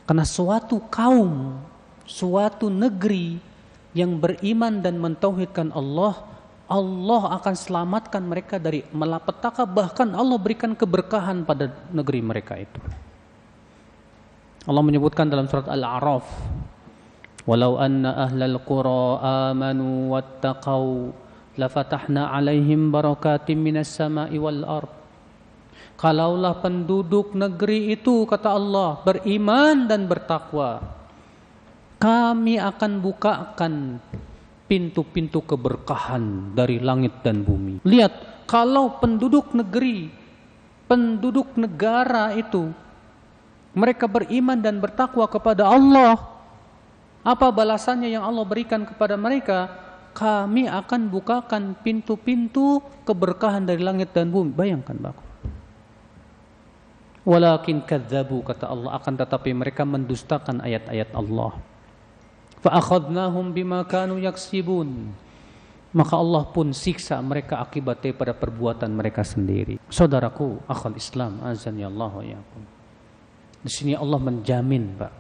Karena 0.06 0.23
suatu 0.23 0.87
kaum, 0.87 1.59
suatu 2.06 2.71
negeri 2.71 3.42
yang 3.90 4.23
beriman 4.23 4.78
dan 4.78 5.02
mentauhidkan 5.02 5.75
Allah, 5.75 6.14
Allah 6.66 7.38
akan 7.38 7.54
selamatkan 7.54 8.26
mereka 8.26 8.58
dari 8.58 8.82
malapetaka 8.90 9.62
bahkan 9.62 10.11
Allah 10.18 10.35
berikan 10.35 10.75
keberkahan 10.75 11.46
pada 11.46 11.70
negeri 11.94 12.18
mereka 12.18 12.58
itu. 12.58 12.82
Allah 14.66 14.82
menyebutkan 14.82 15.30
dalam 15.30 15.46
surat 15.46 15.70
Al-A'raf, 15.70 16.26
"Walau 17.46 17.78
anna 17.78 18.18
ahlal 18.26 18.58
qura 18.66 19.23
amanu 19.54 20.11
wattaqau 20.11 21.14
lafatahna 21.54 22.35
'alaihim 22.35 22.90
barakatim 22.90 23.62
minas 23.62 23.94
sama'i 23.94 24.35
wal 24.35 24.66
ard." 24.66 24.90
Kalaulah 25.96 26.58
penduduk 26.58 27.32
negeri 27.38 27.94
itu 27.94 28.26
kata 28.26 28.52
Allah 28.52 29.00
beriman 29.06 29.87
dan 29.87 30.11
bertakwa, 30.11 30.82
kami 32.02 32.58
akan 32.58 32.92
bukakan 33.00 34.02
pintu-pintu 34.66 35.42
keberkahan 35.42 36.54
dari 36.54 36.82
langit 36.82 37.23
dan 37.23 37.42
bumi. 37.46 37.82
Lihat, 37.87 38.46
kalau 38.50 38.99
penduduk 38.99 39.54
negeri, 39.54 40.11
penduduk 40.90 41.54
negara 41.58 42.35
itu 42.35 42.70
mereka 43.75 44.06
beriman 44.11 44.58
dan 44.58 44.78
bertakwa 44.82 45.26
kepada 45.26 45.66
Allah, 45.66 46.18
apa 47.26 47.50
balasannya 47.50 48.14
yang 48.14 48.23
Allah 48.23 48.46
berikan 48.46 48.87
kepada 48.87 49.18
mereka? 49.18 49.70
Kami 50.16 50.64
akan 50.64 51.12
bukakan 51.12 51.76
pintu-pintu 51.85 52.80
keberkahan 53.04 53.68
dari 53.68 53.85
langit 53.85 54.16
dan 54.16 54.32
bumi. 54.32 54.49
Bayangkan, 54.49 54.96
Bapak. 54.96 55.26
Walakin 57.26 57.82
kadzabu 57.82 58.38
kata 58.46 58.70
Allah 58.70 58.94
akan 58.96 59.12
tetapi 59.18 59.50
mereka 59.50 59.82
mendustakan 59.82 60.62
ayat-ayat 60.62 61.11
Allah. 61.11 61.58
Fa'akhadnahum 62.66 63.54
bima 63.54 63.87
kanu 63.87 64.18
yaksibun. 64.18 65.14
Maka 65.94 66.18
Allah 66.18 66.42
pun 66.50 66.75
siksa 66.75 67.14
mereka 67.23 67.62
akibat 67.62 68.02
daripada 68.02 68.35
perbuatan 68.35 68.90
mereka 68.90 69.23
sendiri. 69.23 69.78
Saudaraku, 69.87 70.58
akhal 70.66 70.99
Islam, 70.99 71.38
azan 71.46 71.78
ya 71.78 71.87
Allah 71.87 72.11
wa 72.11 72.42
Di 73.62 73.70
sini 73.70 73.94
Allah 73.94 74.18
menjamin, 74.18 74.99
Pak, 74.99 75.14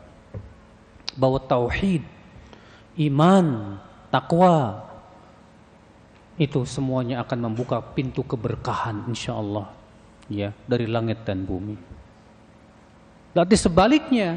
bahwa 1.14 1.38
tauhid, 1.38 2.02
iman, 2.98 3.78
takwa 4.10 4.84
itu 6.36 6.66
semuanya 6.68 7.24
akan 7.24 7.48
membuka 7.48 7.80
pintu 7.80 8.20
keberkahan 8.26 9.08
insya 9.08 9.38
Allah 9.38 9.72
ya 10.28 10.52
dari 10.68 10.84
langit 10.84 11.24
dan 11.24 11.46
bumi. 11.46 11.78
Berarti 13.32 13.56
sebaliknya 13.56 14.36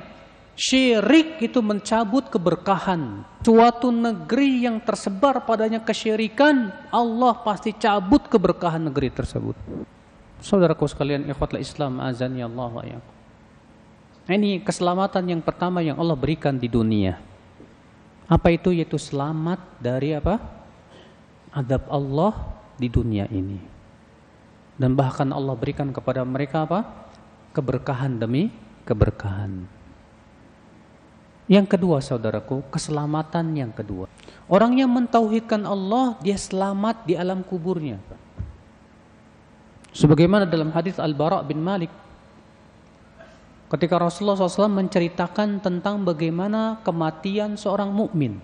Syirik 0.60 1.40
itu 1.40 1.64
mencabut 1.64 2.28
keberkahan. 2.28 3.24
Suatu 3.48 3.96
negeri 3.96 4.68
yang 4.68 4.84
tersebar 4.84 5.48
padanya 5.48 5.80
kesyirikan, 5.80 6.76
Allah 6.92 7.32
pasti 7.48 7.72
cabut 7.72 8.28
keberkahan 8.28 8.84
negeri 8.84 9.08
tersebut. 9.08 9.56
Saudaraku 10.44 10.84
sekalian, 10.84 11.24
ikhwatlah 11.32 11.64
Islam, 11.64 12.04
azan 12.04 12.36
ya 12.36 12.52
Allah 12.52 12.76
wa. 12.76 12.84
Ini 14.28 14.60
keselamatan 14.60 15.32
yang 15.32 15.40
pertama 15.40 15.80
yang 15.80 15.96
Allah 15.96 16.20
berikan 16.20 16.60
di 16.60 16.68
dunia. 16.68 17.16
Apa 18.28 18.52
itu? 18.52 18.76
Yaitu 18.76 19.00
selamat 19.00 19.64
dari 19.80 20.12
apa? 20.12 20.44
Adab 21.56 21.88
Allah 21.88 22.36
di 22.76 22.92
dunia 22.92 23.32
ini. 23.32 23.64
Dan 24.76 24.92
bahkan 24.92 25.32
Allah 25.32 25.56
berikan 25.56 25.96
kepada 25.96 26.28
mereka 26.28 26.68
apa? 26.68 27.08
Keberkahan 27.56 28.20
demi 28.20 28.52
keberkahan. 28.84 29.79
Yang 31.50 31.66
kedua 31.76 31.98
saudaraku, 31.98 32.62
keselamatan 32.70 33.58
yang 33.58 33.74
kedua. 33.74 34.06
Orang 34.46 34.78
yang 34.78 34.94
mentauhidkan 34.94 35.66
Allah, 35.66 36.14
dia 36.22 36.38
selamat 36.38 37.10
di 37.10 37.18
alam 37.18 37.42
kuburnya. 37.42 37.98
Sebagaimana 39.90 40.46
dalam 40.46 40.70
hadis 40.70 41.02
Al-Bara' 41.02 41.42
bin 41.42 41.58
Malik. 41.58 41.90
Ketika 43.66 43.98
Rasulullah 43.98 44.38
SAW 44.38 44.70
menceritakan 44.70 45.58
tentang 45.58 46.06
bagaimana 46.06 46.86
kematian 46.86 47.58
seorang 47.58 47.90
mukmin. 47.90 48.38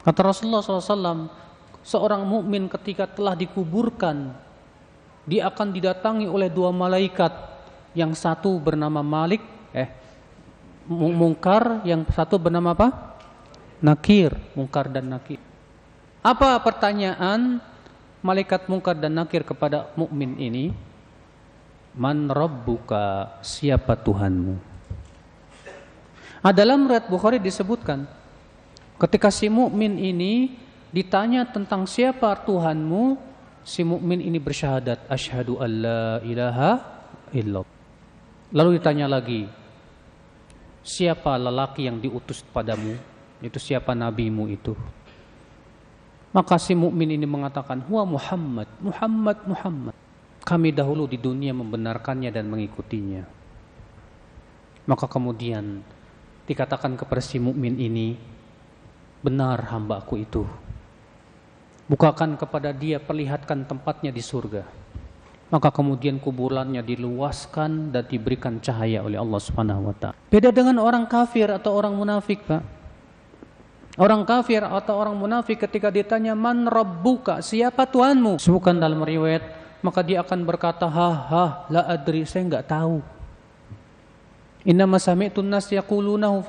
Kata 0.00 0.24
Rasulullah 0.24 0.64
SAW, 0.64 1.28
seorang 1.84 2.24
mukmin 2.24 2.72
ketika 2.72 3.04
telah 3.04 3.36
dikuburkan, 3.36 4.32
dia 5.28 5.52
akan 5.52 5.76
didatangi 5.76 6.24
oleh 6.24 6.48
dua 6.48 6.72
malaikat. 6.72 7.36
Yang 7.92 8.16
satu 8.24 8.56
bernama 8.60 9.04
Malik, 9.04 9.44
eh 9.76 10.05
mungkar, 10.88 11.82
yang 11.82 12.06
satu 12.10 12.38
bernama 12.38 12.72
apa? 12.72 13.18
Nakir, 13.82 14.32
mungkar 14.56 14.88
dan 14.88 15.10
nakir. 15.10 15.42
Apa 16.24 16.58
pertanyaan 16.62 17.62
malaikat 18.24 18.66
mungkar 18.66 18.98
dan 18.98 19.14
nakir 19.14 19.46
kepada 19.46 19.92
mukmin 19.94 20.34
ini? 20.40 20.74
Man 21.94 22.26
rabbuka? 22.26 23.38
Siapa 23.44 23.94
Tuhanmu? 23.94 24.54
Nah, 26.46 26.54
dalam 26.54 26.86
riwayat 26.86 27.10
Bukhari 27.10 27.42
disebutkan 27.42 28.06
ketika 29.02 29.34
si 29.34 29.50
mukmin 29.50 29.98
ini 29.98 30.54
ditanya 30.94 31.42
tentang 31.42 31.90
siapa 31.90 32.30
Tuhanmu, 32.46 33.18
si 33.66 33.82
mukmin 33.82 34.22
ini 34.22 34.38
bersyahadat 34.38 35.10
asyhadu 35.10 35.58
alla 35.58 36.22
ilaha 36.22 36.78
illallah. 37.34 37.74
Lalu 38.54 38.78
ditanya 38.78 39.10
lagi, 39.10 39.50
siapa 40.86 41.34
lelaki 41.34 41.90
yang 41.90 41.98
diutus 41.98 42.46
padamu? 42.46 42.94
Itu 43.42 43.58
siapa 43.58 43.92
nabimu 43.92 44.46
itu? 44.46 44.72
Maka 46.30 46.56
si 46.62 46.78
mukmin 46.78 47.10
ini 47.10 47.26
mengatakan 47.26 47.82
huwa 47.84 48.06
Muhammad 48.06 48.70
Muhammad 48.78 49.38
Muhammad. 49.44 49.94
Kami 50.46 50.70
dahulu 50.70 51.10
di 51.10 51.18
dunia 51.18 51.50
membenarkannya 51.50 52.30
dan 52.30 52.46
mengikutinya. 52.46 53.26
Maka 54.86 55.10
kemudian 55.10 55.82
dikatakan 56.46 56.94
kepada 56.94 57.18
si 57.18 57.42
mukmin 57.42 57.74
ini 57.82 58.14
benar 59.26 59.66
hambaku 59.74 60.22
itu. 60.22 60.46
Bukakan 61.90 62.38
kepada 62.38 62.70
dia 62.70 63.02
perlihatkan 63.02 63.66
tempatnya 63.66 64.14
di 64.14 64.22
surga 64.22 64.85
maka 65.46 65.70
kemudian 65.70 66.18
kuburannya 66.18 66.82
diluaskan 66.82 67.94
dan 67.94 68.04
diberikan 68.10 68.58
cahaya 68.58 69.06
oleh 69.06 69.14
Allah 69.14 69.38
Subhanahu 69.38 69.90
wa 69.90 69.94
taala. 69.94 70.18
Beda 70.26 70.50
dengan 70.50 70.82
orang 70.82 71.06
kafir 71.06 71.46
atau 71.46 71.70
orang 71.78 71.94
munafik, 71.94 72.42
Pak. 72.42 72.62
Orang 73.96 74.28
kafir 74.28 74.60
atau 74.60 74.92
orang 75.00 75.16
munafik 75.16 75.56
ketika 75.56 75.88
ditanya 75.88 76.36
man 76.36 76.68
rabbuka, 76.68 77.40
siapa 77.40 77.88
Tuhanmu? 77.88 78.36
Sebutkan 78.36 78.76
dalam 78.76 79.00
riwayat, 79.00 79.40
maka 79.80 80.04
dia 80.04 80.20
akan 80.20 80.44
berkata, 80.44 80.84
"Ha 80.84 81.10
ha, 81.32 81.44
la 81.72 81.82
adri, 81.88 82.28
saya 82.28 82.44
enggak 82.44 82.68
tahu." 82.68 83.00
Inna 84.66 84.84
masami'tu 84.84 85.40
nas 85.46 85.70
yaqulunahu 85.70 86.42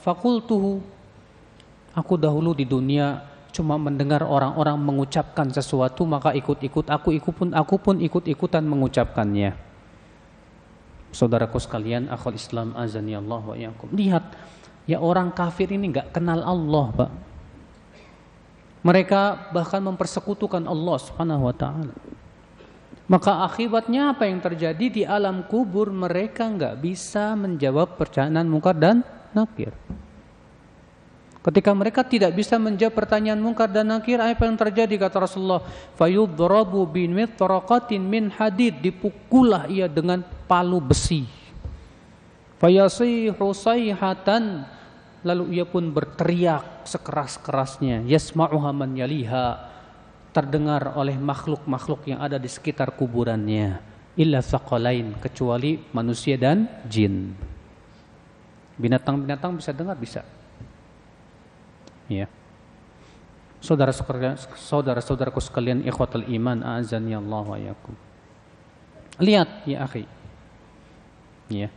faqultuhu. 0.00 0.80
Aku 1.92 2.16
dahulu 2.16 2.56
di 2.56 2.64
dunia 2.64 3.20
cuma 3.52 3.80
mendengar 3.80 4.22
orang-orang 4.22 4.76
mengucapkan 4.78 5.48
sesuatu 5.50 6.04
maka 6.04 6.36
ikut-ikut 6.36 6.86
aku 6.88 7.16
ikut 7.16 7.34
pun 7.34 7.48
aku 7.52 7.74
pun 7.80 7.96
ikut-ikutan 7.98 8.64
mengucapkannya. 8.64 9.68
Saudaraku 11.08 11.56
sekalian, 11.56 12.12
akhul 12.12 12.36
Islam 12.36 12.76
azani 12.76 13.16
Allah 13.16 13.40
wa 13.40 13.56
yakum. 13.56 13.88
Lihat, 13.96 14.36
ya 14.84 15.00
orang 15.00 15.32
kafir 15.32 15.72
ini 15.72 15.88
nggak 15.88 16.12
kenal 16.12 16.44
Allah, 16.44 16.86
Pak. 16.92 17.10
Mereka 18.84 19.50
bahkan 19.50 19.80
mempersekutukan 19.82 20.68
Allah 20.68 20.96
Subhanahu 21.00 21.48
wa 21.48 21.54
taala. 21.56 21.96
Maka 23.08 23.40
akibatnya 23.48 24.12
apa 24.12 24.28
yang 24.28 24.36
terjadi 24.44 24.86
di 24.92 25.02
alam 25.02 25.48
kubur 25.48 25.88
mereka 25.88 26.44
nggak 26.44 26.76
bisa 26.76 27.32
menjawab 27.40 27.96
percayaan 27.96 28.44
mungkar 28.44 28.76
dan 28.76 29.00
nakir. 29.32 29.72
Ketika 31.48 31.72
mereka 31.72 32.04
tidak 32.04 32.36
bisa 32.36 32.60
menjawab 32.60 32.92
pertanyaan 32.92 33.40
mungkar 33.40 33.72
dan 33.72 33.88
nakir, 33.88 34.20
apa 34.20 34.44
yang 34.44 34.60
terjadi 34.60 35.08
kata 35.08 35.24
Rasulullah? 35.24 35.64
Fayudrabu 35.96 36.84
bin 36.84 37.16
mitraqatin 37.16 38.04
min 38.04 38.28
hadid, 38.28 38.84
dipukullah 38.84 39.64
ia 39.64 39.88
dengan 39.88 40.20
palu 40.44 40.76
besi. 40.76 41.24
Fayasihu 42.60 43.56
sayhatan, 43.56 44.68
lalu 45.24 45.56
ia 45.56 45.64
pun 45.64 45.88
berteriak 45.88 46.84
sekeras-kerasnya. 46.84 48.04
Yasma'uha 48.04 48.68
man 48.76 48.92
yaliha, 48.92 49.72
terdengar 50.36 51.00
oleh 51.00 51.16
makhluk-makhluk 51.16 52.12
yang 52.12 52.20
ada 52.20 52.36
di 52.36 52.52
sekitar 52.52 52.92
kuburannya. 52.92 53.80
Illa 54.20 54.44
thaqalain, 54.44 55.16
kecuali 55.16 55.80
manusia 55.96 56.36
dan 56.36 56.68
jin. 56.84 57.32
Binatang-binatang 58.76 59.56
bisa 59.56 59.72
dengar, 59.72 59.96
bisa. 59.96 60.36
Ya. 62.08 62.26
Saudara-saudara 63.60 64.38
saudara-saudaraku 64.56 65.42
sekalian 65.44 65.84
ikhwatul 65.84 66.24
iman 66.24 66.64
azan 66.80 67.04
ya 67.06 67.20
Allah 67.20 67.44
wa 67.44 67.58
yakum. 67.58 67.94
Lihat 69.18 69.68
ya 69.68 69.84
akhi. 69.84 70.06
Ya. 71.52 71.68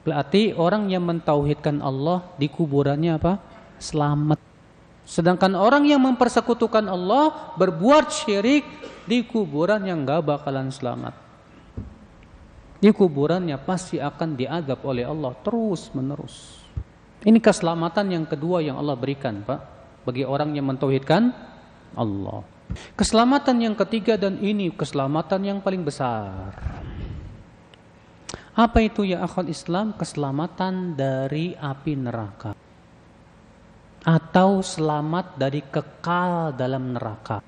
Berarti 0.00 0.56
orang 0.56 0.88
yang 0.88 1.04
mentauhidkan 1.04 1.84
Allah 1.84 2.24
di 2.40 2.48
kuburannya 2.48 3.20
apa? 3.20 3.38
Selamat. 3.76 4.40
Sedangkan 5.04 5.52
orang 5.58 5.84
yang 5.84 6.00
mempersekutukan 6.00 6.88
Allah 6.88 7.54
berbuat 7.58 8.08
syirik 8.08 8.64
di 9.04 9.26
kuburan 9.26 9.84
yang 9.84 10.06
gak 10.06 10.24
bakalan 10.24 10.72
selamat. 10.72 11.12
Di 12.80 12.88
kuburannya 12.96 13.60
pasti 13.60 14.00
akan 14.00 14.38
diadab 14.40 14.80
oleh 14.88 15.04
Allah 15.04 15.36
terus 15.44 15.92
menerus. 15.92 16.59
Ini 17.20 17.36
keselamatan 17.36 18.06
yang 18.08 18.24
kedua 18.24 18.64
yang 18.64 18.80
Allah 18.80 18.96
berikan, 18.96 19.44
Pak, 19.44 19.60
bagi 20.08 20.24
orang 20.24 20.56
yang 20.56 20.64
mentauhidkan 20.72 21.36
Allah. 21.92 22.40
Keselamatan 22.96 23.60
yang 23.60 23.74
ketiga 23.76 24.16
dan 24.16 24.40
ini 24.40 24.72
keselamatan 24.72 25.40
yang 25.44 25.58
paling 25.60 25.84
besar. 25.84 26.54
Apa 28.56 28.78
itu 28.80 29.04
ya 29.04 29.20
akhwat 29.20 29.52
Islam? 29.52 29.92
Keselamatan 29.92 30.96
dari 30.96 31.52
api 31.58 31.92
neraka 31.98 32.52
atau 34.00 34.64
selamat 34.64 35.36
dari 35.36 35.60
kekal 35.60 36.56
dalam 36.56 36.96
neraka. 36.96 37.44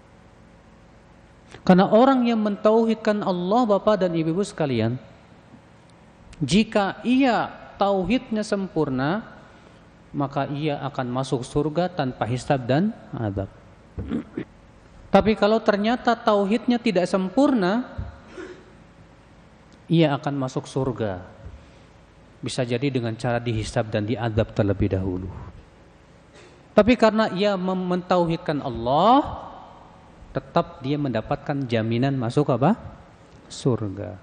Karena 1.65 1.89
orang 1.89 2.25
yang 2.29 2.41
mentauhidkan 2.41 3.21
Allah 3.25 3.63
Bapak 3.69 4.05
dan 4.05 4.13
Ibu-ibu 4.17 4.41
sekalian, 4.41 4.97
jika 6.41 7.01
ia 7.05 7.49
tauhidnya 7.77 8.41
sempurna, 8.41 9.32
maka 10.13 10.45
ia 10.53 10.77
akan 10.85 11.09
masuk 11.09 11.41
surga 11.43 11.89
tanpa 11.89 12.29
hisab 12.29 12.69
dan 12.69 12.93
adab. 13.17 13.49
Tapi 15.13 15.37
kalau 15.37 15.61
ternyata 15.61 16.17
tauhidnya 16.17 16.81
tidak 16.81 17.05
sempurna, 17.05 17.85
ia 19.89 20.13
akan 20.17 20.35
masuk 20.41 20.65
surga. 20.65 21.21
Bisa 22.41 22.65
jadi 22.65 22.89
dengan 22.89 23.13
cara 23.17 23.37
dihisab 23.37 23.93
dan 23.93 24.09
diadab 24.09 24.53
terlebih 24.57 24.97
dahulu. 24.97 25.29
Tapi 26.73 26.97
karena 26.97 27.29
ia 27.37 27.53
mentauhidkan 27.61 28.65
Allah, 28.65 29.53
tetap 30.33 30.81
dia 30.81 30.97
mendapatkan 30.97 31.69
jaminan 31.69 32.17
masuk 32.17 32.49
apa? 32.49 32.73
Surga. 33.53 34.17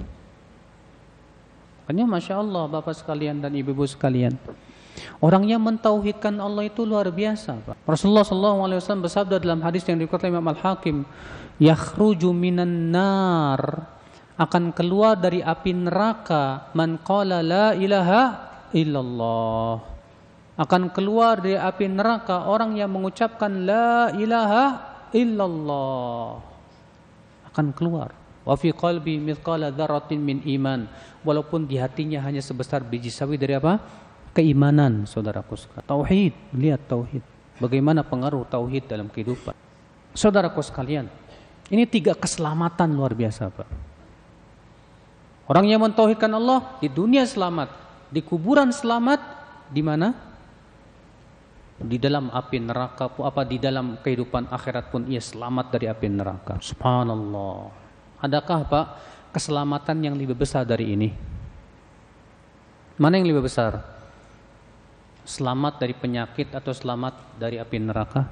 Makanya 1.85 2.05
Masya 2.05 2.41
Allah 2.41 2.65
Bapak 2.65 2.97
sekalian 2.97 3.37
dan 3.41 3.53
Ibu-Ibu 3.53 3.85
sekalian. 3.85 4.33
Orang 5.19 5.47
yang 5.47 5.63
mentauhidkan 5.63 6.39
Allah 6.39 6.67
itu 6.67 6.83
luar 6.83 7.07
biasa 7.11 7.59
Pak. 7.63 7.75
Rasulullah 7.83 8.23
SAW 8.23 9.03
bersabda 9.03 9.39
dalam 9.39 9.59
hadis 9.63 9.83
yang 9.87 9.99
dikutip 9.99 10.31
Imam 10.31 10.47
Al-Hakim. 10.47 11.03
Yakhruju 11.59 12.31
minan 12.31 12.91
nar. 12.91 13.61
Akan 14.39 14.71
keluar 14.71 15.19
dari 15.19 15.43
api 15.43 15.75
neraka. 15.75 16.71
Man 16.71 17.03
qala 17.03 17.43
la 17.43 17.75
ilaha 17.75 18.49
illallah 18.73 19.99
akan 20.59 20.91
keluar 20.91 21.39
dari 21.39 21.55
api 21.55 21.87
neraka 21.87 22.51
orang 22.51 22.75
yang 22.75 22.91
mengucapkan 22.91 23.63
la 23.63 24.11
ilaha 24.11 24.63
illallah 25.15 26.35
akan 27.47 27.67
keluar 27.71 28.11
wa 28.43 28.55
fi 28.59 28.75
qalbi 28.75 29.17
mithqala 29.17 29.71
dzarratin 29.71 30.19
min 30.19 30.43
iman 30.59 30.83
walaupun 31.23 31.63
di 31.63 31.79
hatinya 31.79 32.19
hanya 32.27 32.43
sebesar 32.43 32.83
biji 32.83 33.07
sawi 33.07 33.39
dari 33.39 33.55
apa 33.55 33.79
keimanan 34.39 35.03
saudaraku 35.03 35.59
sekalian 35.59 35.83
tauhid 35.83 36.33
lihat 36.55 36.79
tauhid 36.87 37.19
bagaimana 37.59 38.07
pengaruh 38.07 38.47
tauhid 38.47 38.87
dalam 38.87 39.11
kehidupan 39.11 39.51
saudaraku 40.15 40.63
sekalian 40.63 41.11
ini 41.67 41.83
tiga 41.83 42.15
keselamatan 42.15 42.95
luar 42.95 43.11
biasa 43.11 43.51
Pak 43.51 43.67
orang 45.51 45.67
yang 45.67 45.83
mentauhidkan 45.83 46.31
Allah 46.31 46.79
di 46.79 46.87
dunia 46.87 47.27
selamat 47.27 47.67
di 48.07 48.23
kuburan 48.23 48.71
selamat 48.71 49.19
di 49.67 49.83
mana 49.83 50.15
di 51.79 51.99
dalam 51.99 52.31
api 52.31 52.63
neraka 52.63 53.11
apa 53.11 53.43
di 53.43 53.59
dalam 53.59 53.99
kehidupan 53.99 54.47
akhirat 54.51 54.91
pun 54.91 55.07
ia 55.07 55.23
selamat 55.23 55.71
dari 55.71 55.87
api 55.87 56.07
neraka. 56.11 56.59
Subhanallah. 56.59 57.71
Adakah 58.19 58.59
Pak 58.67 58.85
keselamatan 59.31 60.03
yang 60.03 60.15
lebih 60.19 60.35
besar 60.35 60.67
dari 60.67 60.91
ini? 60.91 61.09
Mana 62.99 63.15
yang 63.15 63.31
lebih 63.31 63.47
besar? 63.47 63.98
Selamat 65.29 65.77
dari 65.77 65.93
penyakit 65.93 66.57
atau 66.57 66.73
selamat 66.73 67.37
dari 67.37 67.61
api 67.61 67.77
neraka? 67.77 68.25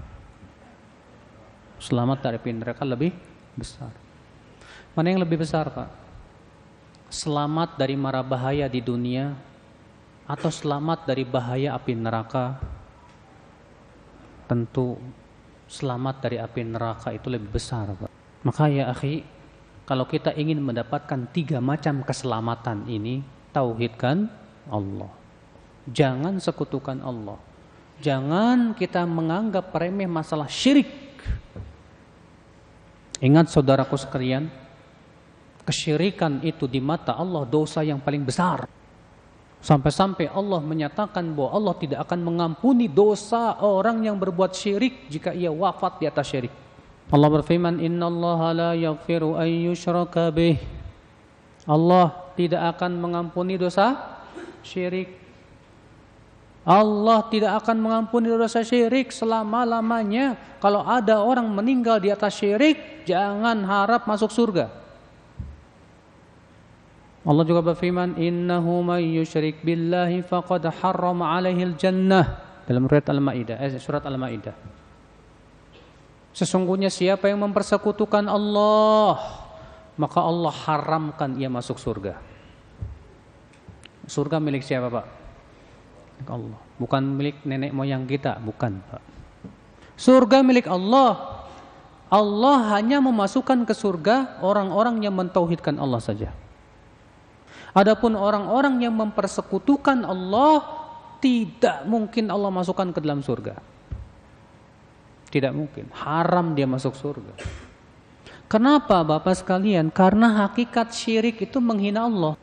Selamat 1.77 2.25
dari 2.25 2.41
api 2.41 2.49
neraka 2.57 2.81
lebih 2.81 3.13
besar. 3.53 3.93
Mana 4.97 5.13
yang 5.13 5.21
lebih 5.21 5.45
besar, 5.45 5.69
Pak? 5.69 5.93
Selamat 7.13 7.77
dari 7.77 7.93
mara 7.93 8.25
bahaya 8.25 8.65
di 8.65 8.81
dunia 8.81 9.29
atau 10.25 10.49
selamat 10.49 11.05
dari 11.05 11.21
bahaya 11.21 11.77
api 11.77 11.93
neraka 11.93 12.57
tentu 14.49 14.97
selamat 15.69 16.15
dari 16.17 16.41
api 16.41 16.65
neraka 16.65 17.13
itu 17.13 17.29
lebih 17.29 17.61
besar 17.61 17.93
Pak. 17.93 18.09
Maka 18.41 18.73
ya 18.73 18.89
akhi, 18.89 19.21
kalau 19.85 20.09
kita 20.09 20.33
ingin 20.33 20.65
mendapatkan 20.65 21.29
tiga 21.29 21.61
macam 21.61 22.01
keselamatan 22.01 22.89
ini, 22.89 23.21
tauhidkan 23.53 24.33
Allah. 24.73 25.26
Jangan 25.87 26.39
sekutukan 26.43 26.99
Allah. 26.99 27.39
Jangan 28.03 28.77
kita 28.77 29.07
menganggap 29.07 29.73
remeh 29.73 30.05
masalah 30.05 30.45
syirik. 30.45 30.87
Ingat 33.17 33.49
saudaraku 33.49 33.97
sekalian, 33.97 34.45
kesyirikan 35.65 36.39
itu 36.45 36.69
di 36.69 36.77
mata 36.77 37.17
Allah 37.17 37.41
dosa 37.49 37.81
yang 37.81 37.97
paling 37.97 38.21
besar. 38.21 38.69
Sampai-sampai 39.57 40.29
Allah 40.29 40.61
menyatakan 40.61 41.25
bahwa 41.33 41.49
Allah 41.57 41.75
tidak 41.81 41.99
akan 42.05 42.21
mengampuni 42.21 42.85
dosa 42.85 43.57
orang 43.57 44.05
yang 44.05 44.15
berbuat 44.21 44.53
syirik 44.53 45.09
jika 45.09 45.33
ia 45.33 45.49
wafat 45.49 45.97
di 45.97 46.05
atas 46.05 46.29
syirik. 46.29 46.53
Allah 47.09 47.29
berfirman, 47.31 47.81
"Inna 47.81 48.05
Allah 48.05 48.39
la 48.53 48.71
yaghfiru 48.77 49.33
an 49.33 49.49
yushraka 49.49 50.29
bih." 50.29 50.61
Allah 51.67 52.15
tidak 52.37 52.77
akan 52.77 53.01
mengampuni 53.01 53.57
dosa 53.57 53.97
syirik. 54.61 55.26
Allah 56.67 57.23
tidak 57.31 57.63
akan 57.63 57.79
mengampuni 57.79 58.27
dosa 58.27 58.59
syirik 58.59 59.15
selama-lamanya. 59.15 60.35
Kalau 60.59 60.83
ada 60.83 61.23
orang 61.23 61.47
meninggal 61.47 62.03
di 62.03 62.11
atas 62.11 62.35
syirik, 62.43 63.07
jangan 63.07 63.63
harap 63.63 64.03
masuk 64.03 64.27
surga. 64.27 64.67
Allah 67.27 67.43
juga 67.43 67.59
berfirman 67.59 68.19
innahu 68.19 68.83
may 68.83 69.03
yusyrik 69.15 69.63
billahi 69.63 70.23
faqad 70.23 70.63
harrama 70.79 71.35
alaihi 71.35 71.75
jannah 71.75 72.39
dalam 72.63 72.87
surat 72.87 73.03
Al-Maidah 73.03 73.59
eh, 73.59 73.79
surat 73.83 74.03
Al-Maidah 74.07 74.55
Sesungguhnya 76.31 76.87
siapa 76.87 77.27
yang 77.27 77.43
mempersekutukan 77.43 78.31
Allah 78.31 79.19
maka 79.99 80.23
Allah 80.23 80.55
haramkan 80.55 81.35
ia 81.35 81.51
masuk 81.51 81.75
surga 81.75 82.15
Surga 84.07 84.39
milik 84.39 84.63
siapa 84.63 84.87
Pak? 84.87 85.26
Allah 86.25 86.57
bukan 86.81 87.03
milik 87.05 87.45
nenek 87.45 87.69
moyang 87.75 88.09
kita 88.09 88.41
bukan 88.41 88.81
Pak 88.89 89.03
Surga 89.97 90.45
milik 90.45 90.69
Allah 90.69 91.45
Allah 92.09 92.77
hanya 92.77 93.01
memasukkan 93.01 93.65
ke 93.65 93.73
surga 93.73 94.41
orang-orang 94.41 95.01
yang 95.05 95.13
mentauhidkan 95.13 95.77
Allah 95.77 96.01
saja 96.01 96.29
Adapun 97.77 98.17
orang-orang 98.17 98.81
yang 98.81 98.97
mempersekutukan 98.97 100.01
Allah 100.01 100.65
tidak 101.21 101.85
mungkin 101.85 102.29
Allah 102.33 102.49
masukkan 102.49 102.89
ke 102.89 102.99
dalam 103.05 103.21
surga. 103.21 103.53
Tidak 105.29 105.53
mungkin, 105.53 105.91
haram 105.93 106.57
dia 106.57 106.65
masuk 106.65 106.97
surga. 106.97 107.37
Kenapa 108.49 109.03
Bapak 109.05 109.37
sekalian? 109.37 109.93
Karena 109.93 110.47
hakikat 110.47 110.89
syirik 110.89 111.37
itu 111.43 111.61
menghina 111.61 112.09
Allah. 112.09 112.33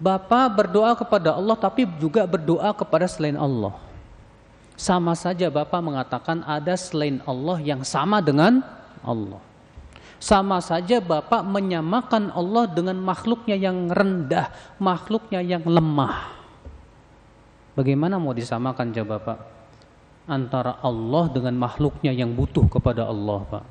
Bapak 0.00 0.56
berdoa 0.56 0.96
kepada 0.96 1.36
Allah 1.36 1.52
tapi 1.60 1.84
juga 2.00 2.24
berdoa 2.24 2.72
kepada 2.72 3.04
selain 3.04 3.36
Allah. 3.36 3.76
Sama 4.80 5.12
saja 5.12 5.52
Bapak 5.52 5.76
mengatakan 5.84 6.40
ada 6.48 6.72
selain 6.72 7.20
Allah 7.28 7.60
yang 7.60 7.84
sama 7.84 8.24
dengan 8.24 8.64
Allah. 9.04 9.44
Sama 10.16 10.56
saja 10.64 11.04
Bapak 11.04 11.44
menyamakan 11.44 12.32
Allah 12.32 12.64
dengan 12.64 12.96
makhluknya 12.96 13.60
yang 13.60 13.92
rendah, 13.92 14.48
makhluknya 14.80 15.44
yang 15.44 15.68
lemah. 15.68 16.32
Bagaimana 17.76 18.16
mau 18.16 18.32
disamakan 18.32 18.96
coba 18.96 19.16
Pak? 19.20 19.38
Antara 20.24 20.80
Allah 20.80 21.28
dengan 21.28 21.60
makhluknya 21.60 22.16
yang 22.16 22.32
butuh 22.32 22.64
kepada 22.72 23.04
Allah 23.04 23.40
Pak. 23.52 23.64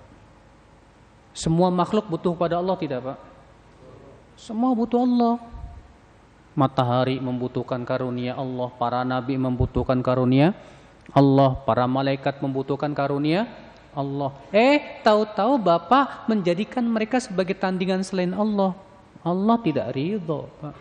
Semua 1.33 1.73
makhluk 1.73 2.05
butuh 2.05 2.37
kepada 2.37 2.61
Allah 2.61 2.77
tidak 2.77 3.01
Pak? 3.01 3.17
Semua 4.37 4.77
butuh 4.77 5.01
Allah. 5.01 5.58
Matahari 6.59 7.23
membutuhkan 7.23 7.79
karunia 7.87 8.35
Allah, 8.35 8.67
para 8.75 9.07
nabi 9.07 9.39
membutuhkan 9.39 10.03
karunia 10.03 10.51
Allah, 11.15 11.55
para 11.63 11.87
malaikat 11.87 12.43
membutuhkan 12.43 12.91
karunia 12.91 13.47
Allah. 13.95 14.35
Eh, 14.51 14.99
tahu-tahu 14.99 15.55
Bapak 15.55 16.27
menjadikan 16.27 16.83
mereka 16.83 17.15
sebagai 17.23 17.55
tandingan 17.55 18.03
selain 18.03 18.35
Allah. 18.35 18.75
Allah 19.23 19.55
tidak 19.63 19.87
ridho, 19.95 20.51
Pak. 20.59 20.75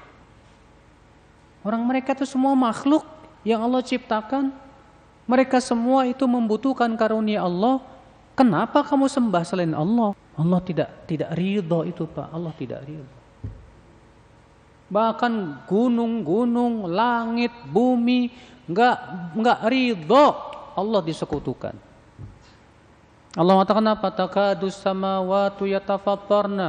Orang 1.62 1.86
mereka 1.86 2.14
itu 2.14 2.26
semua 2.26 2.58
makhluk 2.58 3.06
yang 3.46 3.62
Allah 3.62 3.82
ciptakan. 3.82 4.50
Mereka 5.28 5.60
semua 5.60 6.08
itu 6.08 6.24
membutuhkan 6.24 6.88
karunia 6.98 7.44
Allah. 7.44 7.82
Kenapa 8.32 8.86
kamu 8.86 9.10
sembah 9.10 9.42
selain 9.46 9.74
Allah? 9.74 10.14
Allah 10.38 10.60
tidak 10.62 10.88
tidak 11.10 11.34
ridho 11.34 11.82
itu 11.82 12.06
Pak. 12.06 12.30
Allah 12.30 12.54
tidak 12.54 12.86
ridho. 12.86 13.17
Bahkan 14.88 15.64
gunung-gunung, 15.68 16.88
langit, 16.88 17.53
bumi 17.68 18.33
nggak 18.68 18.96
nggak 19.37 19.61
ridho 19.68 20.27
Allah 20.77 21.01
disekutukan. 21.05 21.77
Allah 23.37 23.53
mengatakan 23.53 23.87
apa? 23.92 24.09
Takadus 24.12 24.81
samawati 24.81 25.72
yatafattarna 25.77 26.68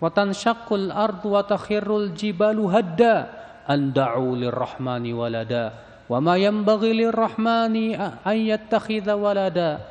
wa 0.00 0.08
tanshaqqul 0.08 0.92
ardu 0.92 1.36
wa 1.36 1.42
takhirrul 1.44 2.12
jibalu 2.12 2.68
hadda 2.68 3.28
an 3.64 3.92
da'u 3.92 4.36
lirrahmani 4.36 5.12
walada 5.12 5.90
Wa 6.10 6.18
ma 6.18 6.34
yanbaghi 6.34 7.06
lirrahmani 7.06 7.94
an 7.94 8.34
yattakhidha 8.34 9.14
walada. 9.14 9.86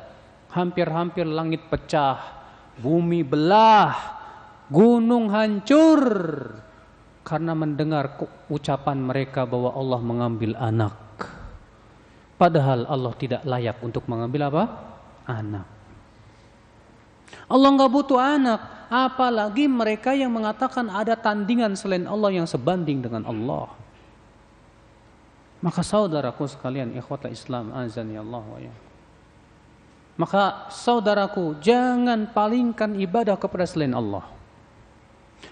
Hampir-hampir 0.52 1.24
langit 1.24 1.64
pecah, 1.72 2.20
bumi 2.76 3.24
belah, 3.24 3.96
gunung 4.68 5.32
hancur 5.32 6.02
karena 7.22 7.52
mendengar 7.52 8.16
ucapan 8.48 8.98
mereka 8.98 9.44
bahwa 9.44 9.76
Allah 9.76 10.00
mengambil 10.00 10.52
anak. 10.56 10.96
Padahal 12.40 12.88
Allah 12.88 13.12
tidak 13.20 13.44
layak 13.44 13.76
untuk 13.84 14.08
mengambil 14.08 14.48
apa? 14.48 14.62
Anak. 15.28 15.68
Allah 17.46 17.68
nggak 17.76 17.92
butuh 17.92 18.18
anak, 18.18 18.60
apalagi 18.88 19.68
mereka 19.68 20.16
yang 20.16 20.32
mengatakan 20.32 20.88
ada 20.88 21.14
tandingan 21.14 21.76
selain 21.76 22.08
Allah 22.08 22.30
yang 22.32 22.46
sebanding 22.48 23.04
dengan 23.04 23.22
Allah. 23.28 23.70
Maka 25.60 25.84
saudaraku 25.84 26.48
sekalian, 26.48 26.96
ikhwata 26.96 27.28
Islam, 27.28 27.76
azan 27.76 28.08
ya 28.08 28.24
Allah 28.24 28.72
ya. 28.72 28.74
Maka 30.16 30.72
saudaraku, 30.72 31.60
jangan 31.60 32.32
palingkan 32.32 32.96
ibadah 32.96 33.36
kepada 33.36 33.68
selain 33.68 33.92
Allah. 33.92 34.39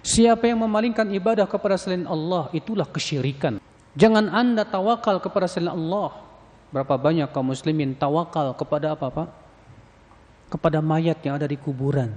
Siapa 0.04 0.48
yang 0.48 0.64
memalingkan 0.64 1.08
ibadah 1.12 1.44
kepada 1.44 1.76
selain 1.76 2.08
Allah, 2.08 2.48
itulah 2.56 2.88
kesyirikan. 2.88 3.60
Jangan 3.98 4.30
anda 4.30 4.64
tawakal 4.64 5.20
kepada 5.20 5.50
selain 5.50 5.74
Allah. 5.74 6.14
Berapa 6.72 6.94
banyak 7.00 7.28
kaum 7.32 7.48
muslimin 7.52 7.96
tawakal 7.96 8.52
kepada 8.56 8.92
apa 8.92 9.06
Pak? 9.08 9.28
Kepada 10.48 10.80
mayat 10.80 11.20
yang 11.24 11.36
ada 11.36 11.48
di 11.48 11.60
kuburan 11.60 12.12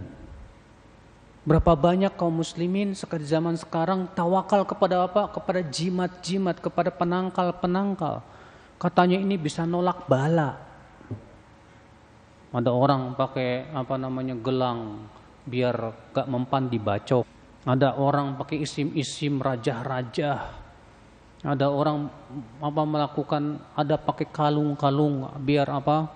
Berapa 1.41 1.73
banyak 1.73 2.13
kaum 2.21 2.38
muslimin 2.38 2.93
sekali 2.93 3.25
zaman 3.25 3.57
sekarang 3.57 4.05
tawakal 4.13 4.62
kepada 4.62 5.10
apa? 5.10 5.25
Kepada 5.34 5.65
jimat-jimat, 5.65 6.62
kepada 6.62 6.93
penangkal-penangkal. 6.93 8.21
Katanya 8.77 9.17
ini 9.17 9.41
bisa 9.41 9.65
nolak 9.65 10.05
bala. 10.05 10.62
Ada 12.53 12.69
orang 12.69 13.17
pakai 13.17 13.73
apa 13.73 13.97
namanya 13.97 14.38
gelang 14.38 15.10
biar 15.49 15.97
gak 16.13 16.29
mempan 16.29 16.69
dibacok. 16.69 17.25
Ada 17.62 17.93
orang 18.02 18.41
pakai 18.41 18.65
isim-isim 18.65 19.38
raja-raja. 19.38 20.50
Ada 21.41 21.69
orang 21.69 22.10
apa 22.62 22.82
melakukan 22.86 23.62
ada 23.74 23.97
pakai 23.97 24.30
kalung-kalung 24.30 25.30
biar 25.41 25.69
apa? 25.69 26.10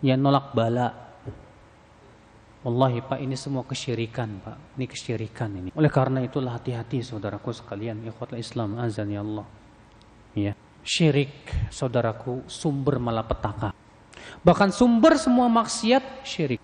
Ya 0.00 0.16
nolak 0.16 0.56
bala. 0.56 1.12
Wallahi 2.60 3.00
Pak 3.00 3.20
ini 3.24 3.36
semua 3.40 3.64
kesyirikan 3.64 4.40
Pak. 4.40 4.76
Ini 4.76 4.84
kesyirikan 4.84 5.50
ini. 5.56 5.68
Oleh 5.72 5.88
karena 5.88 6.20
itulah 6.20 6.60
hati-hati 6.60 7.00
saudaraku 7.00 7.56
sekalian. 7.56 8.04
Ikhwatul 8.04 8.40
Islam 8.40 8.76
azan 8.76 9.08
ya 9.08 9.24
Allah. 9.24 9.46
Ya. 10.36 10.52
Syirik 10.84 11.48
saudaraku 11.72 12.44
sumber 12.48 13.00
malapetaka. 13.00 13.72
Bahkan 14.44 14.72
sumber 14.72 15.16
semua 15.16 15.48
maksiat 15.48 16.24
syirik. 16.24 16.60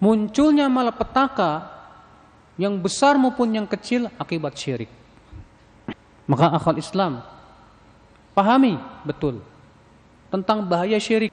Munculnya 0.00 0.68
malapetaka 0.68 1.73
yang 2.54 2.78
besar 2.78 3.18
maupun 3.18 3.50
yang 3.50 3.66
kecil 3.66 4.10
akibat 4.18 4.54
syirik. 4.54 4.90
Maka 6.24 6.56
akal 6.56 6.80
Islam 6.80 7.20
pahami 8.32 8.80
betul 9.04 9.44
tentang 10.34 10.66
bahaya 10.66 10.98
syirik. 10.98 11.30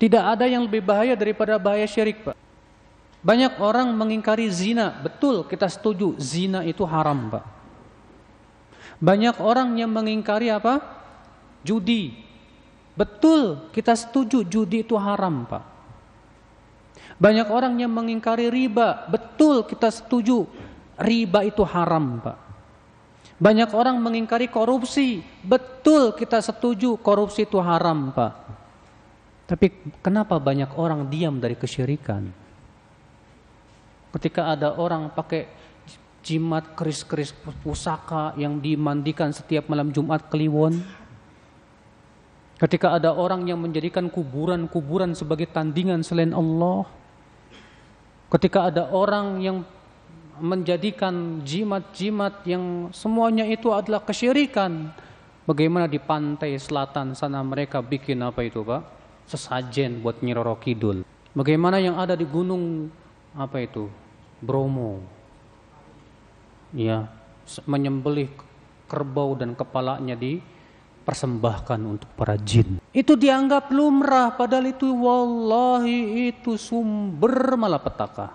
Tidak 0.00 0.24
ada 0.24 0.48
yang 0.48 0.64
lebih 0.64 0.80
bahaya 0.80 1.12
daripada 1.12 1.60
bahaya 1.60 1.84
syirik, 1.84 2.24
Pak. 2.24 2.32
Banyak 3.20 3.60
orang 3.60 3.92
mengingkari 3.92 4.48
zina. 4.48 4.96
Betul, 4.96 5.44
kita 5.44 5.68
setuju 5.68 6.16
zina 6.16 6.64
itu 6.64 6.80
haram, 6.88 7.28
Pak. 7.28 7.44
Banyak 8.96 9.36
orang 9.44 9.76
yang 9.76 9.92
mengingkari 9.92 10.48
apa? 10.48 10.80
Judi. 11.60 12.16
Betul, 12.96 13.68
kita 13.76 13.92
setuju 13.92 14.40
judi 14.48 14.80
itu 14.80 14.96
haram, 14.96 15.44
Pak. 15.44 15.64
Banyak 17.20 17.52
orang 17.52 17.76
yang 17.76 17.92
mengingkari 17.92 18.48
riba. 18.48 19.04
Betul, 19.12 19.68
kita 19.68 19.92
setuju 19.92 20.48
riba 20.96 21.44
itu 21.44 21.60
haram, 21.68 22.18
Pak. 22.24 22.38
Banyak 23.36 23.76
orang 23.76 24.00
mengingkari 24.00 24.48
korupsi. 24.48 25.20
Betul, 25.44 26.16
kita 26.16 26.40
setuju 26.40 26.96
korupsi 26.96 27.44
itu 27.44 27.60
haram, 27.60 28.08
Pak. 28.12 28.32
Tapi 29.44 29.66
kenapa 30.00 30.40
banyak 30.40 30.72
orang 30.80 31.12
diam 31.12 31.36
dari 31.36 31.60
kesyirikan? 31.60 32.24
Ketika 34.16 34.56
ada 34.56 34.74
orang 34.80 35.12
pakai 35.12 35.60
jimat 36.20 36.76
keris-keris 36.76 37.32
pusaka 37.64 38.36
yang 38.36 38.60
dimandikan 38.60 39.32
setiap 39.32 39.68
malam 39.72 39.92
Jumat 39.92 40.28
Kliwon. 40.28 40.76
Ketika 42.60 42.92
ada 42.92 43.16
orang 43.16 43.48
yang 43.48 43.56
menjadikan 43.56 44.12
kuburan-kuburan 44.12 45.16
sebagai 45.16 45.48
tandingan 45.48 46.04
selain 46.04 46.36
Allah. 46.36 46.84
Ketika 48.30 48.70
ada 48.70 48.86
orang 48.94 49.42
yang 49.42 49.66
menjadikan 50.40 51.44
jimat-jimat 51.44 52.46
yang 52.48 52.88
semuanya 52.96 53.44
itu 53.44 53.68
adalah 53.70 54.00
kesyirikan. 54.00 54.88
Bagaimana 55.44 55.90
di 55.90 56.00
pantai 56.00 56.56
selatan 56.56 57.12
sana 57.12 57.42
mereka 57.44 57.84
bikin 57.84 58.22
apa 58.24 58.46
itu 58.46 58.64
Pak? 58.64 58.82
Sesajen 59.28 60.00
buat 60.00 60.22
Nyiroro 60.24 60.56
Kidul. 60.62 61.04
Bagaimana 61.34 61.78
yang 61.78 61.98
ada 61.98 62.14
di 62.14 62.26
gunung 62.26 62.90
apa 63.34 63.62
itu 63.62 63.86
Bromo 64.42 64.98
ya 66.74 67.06
menyembelih 67.66 68.30
kerbau 68.90 69.38
dan 69.38 69.54
kepalanya 69.54 70.18
dipersembahkan 71.10 71.80
untuk 71.82 72.06
para 72.14 72.38
jin. 72.38 72.78
Itu 72.94 73.18
dianggap 73.18 73.74
lumrah 73.74 74.30
padahal 74.38 74.70
itu 74.70 74.86
wallahi 74.94 76.30
itu 76.30 76.54
sumber 76.54 77.58
malapetaka. 77.58 78.30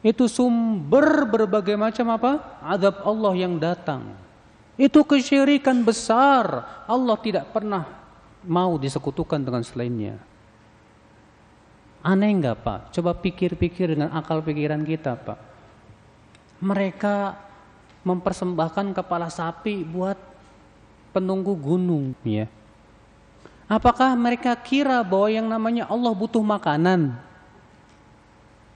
Itu 0.00 0.24
sumber 0.24 1.28
berbagai 1.28 1.76
macam 1.76 2.16
apa? 2.16 2.32
Adab 2.64 3.04
Allah 3.04 3.32
yang 3.36 3.60
datang. 3.60 4.16
Itu 4.80 5.04
kesyirikan 5.04 5.84
besar. 5.84 6.64
Allah 6.88 7.20
tidak 7.20 7.52
pernah 7.52 7.84
mau 8.48 8.80
disekutukan 8.80 9.44
dengan 9.44 9.60
selainnya. 9.60 10.16
Aneh 12.00 12.32
nggak 12.32 12.64
Pak? 12.64 12.80
Coba 12.96 13.12
pikir-pikir 13.12 13.92
dengan 13.96 14.12
akal 14.16 14.40
pikiran 14.40 14.80
kita 14.88 15.20
Pak. 15.20 15.38
Mereka 16.64 17.16
mempersembahkan 18.04 18.92
kepala 18.92 19.28
sapi 19.32 19.84
buat 19.84 20.33
penunggu 21.14 21.54
gunung 21.54 22.10
ya. 22.26 22.50
Apakah 23.70 24.12
mereka 24.18 24.52
kira 24.58 25.00
bahwa 25.00 25.30
yang 25.30 25.46
namanya 25.46 25.86
Allah 25.86 26.12
butuh 26.12 26.42
makanan? 26.42 27.14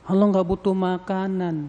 Allah 0.09 0.25
nggak 0.33 0.49
butuh 0.49 0.73
makanan. 0.73 1.69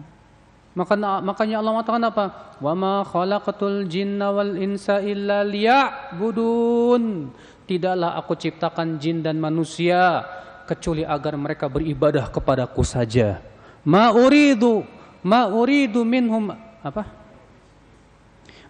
Makanya, 0.72 1.20
makanya 1.20 1.56
Allah 1.60 1.72
mengatakan 1.76 2.04
apa? 2.08 2.24
Wa 2.62 2.72
ma 2.72 3.04
khalaqatul 3.04 3.84
jinna 3.90 4.32
wal 4.32 4.56
insa 4.56 5.04
illa 5.04 5.44
liya'budun. 5.44 7.28
Tidaklah 7.68 8.16
aku 8.16 8.32
ciptakan 8.40 8.96
jin 8.96 9.20
dan 9.20 9.36
manusia 9.36 10.24
kecuali 10.64 11.04
agar 11.04 11.36
mereka 11.36 11.68
beribadah 11.68 12.32
kepadaku 12.32 12.80
saja. 12.86 13.44
Ma 13.84 14.14
uridu 14.16 14.86
ma 15.20 15.44
uridu 15.50 16.00
minhum 16.06 16.56
apa? 16.80 17.19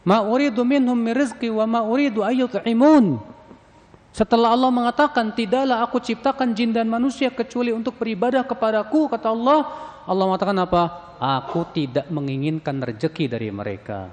Ma 0.04 0.24
uridu 0.24 0.64
minhum 0.64 0.96
min 0.96 1.12
rizqi 1.12 1.52
wa 1.52 1.68
ma 1.68 1.80
uridu 1.84 2.24
ayyut'imun. 2.24 3.20
Setelah 4.10 4.56
Allah 4.56 4.72
mengatakan 4.74 5.30
tidaklah 5.30 5.86
aku 5.86 6.02
ciptakan 6.02 6.50
jin 6.56 6.74
dan 6.74 6.90
manusia 6.90 7.30
kecuali 7.30 7.70
untuk 7.70 7.94
beribadah 7.94 8.42
kepadaku 8.42 9.06
kata 9.06 9.30
Allah 9.30 9.60
Allah 10.02 10.24
mengatakan 10.26 10.58
apa? 10.58 10.82
Aku 11.20 11.68
tidak 11.70 12.10
menginginkan 12.10 12.80
rezeki 12.82 13.30
dari 13.30 13.52
mereka 13.54 14.08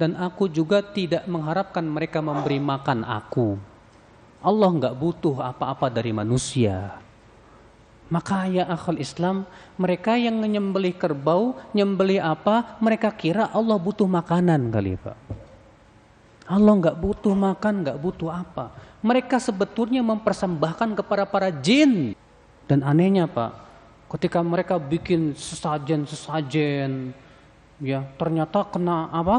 dan 0.00 0.16
aku 0.16 0.48
juga 0.48 0.80
tidak 0.84 1.24
mengharapkan 1.28 1.84
mereka 1.84 2.20
memberi 2.20 2.60
makan 2.60 3.02
aku. 3.04 3.56
Allah 4.44 4.70
nggak 4.70 4.94
butuh 4.94 5.42
apa-apa 5.42 5.90
dari 5.90 6.12
manusia. 6.12 7.00
Maka 8.06 8.46
ya 8.46 8.70
akhul 8.70 9.02
Islam, 9.02 9.42
mereka 9.74 10.14
yang 10.14 10.38
menyembelih 10.38 10.94
kerbau, 10.94 11.58
nyembelih 11.74 12.22
apa, 12.22 12.78
mereka 12.78 13.10
kira 13.10 13.50
Allah 13.50 13.74
butuh 13.82 14.06
makanan 14.06 14.70
kali 14.70 14.94
Pak. 14.94 15.16
Allah 16.46 16.72
nggak 16.78 16.96
butuh 17.02 17.34
makan, 17.34 17.82
nggak 17.82 17.98
butuh 17.98 18.30
apa. 18.30 18.70
Mereka 19.02 19.42
sebetulnya 19.42 20.06
mempersembahkan 20.06 20.94
kepada 20.94 21.26
para 21.26 21.50
jin. 21.50 22.14
Dan 22.70 22.86
anehnya 22.86 23.26
Pak, 23.26 23.50
ketika 24.14 24.38
mereka 24.38 24.78
bikin 24.78 25.34
sesajen-sesajen, 25.34 27.10
ya 27.82 28.06
ternyata 28.14 28.62
kena 28.70 29.10
apa? 29.10 29.36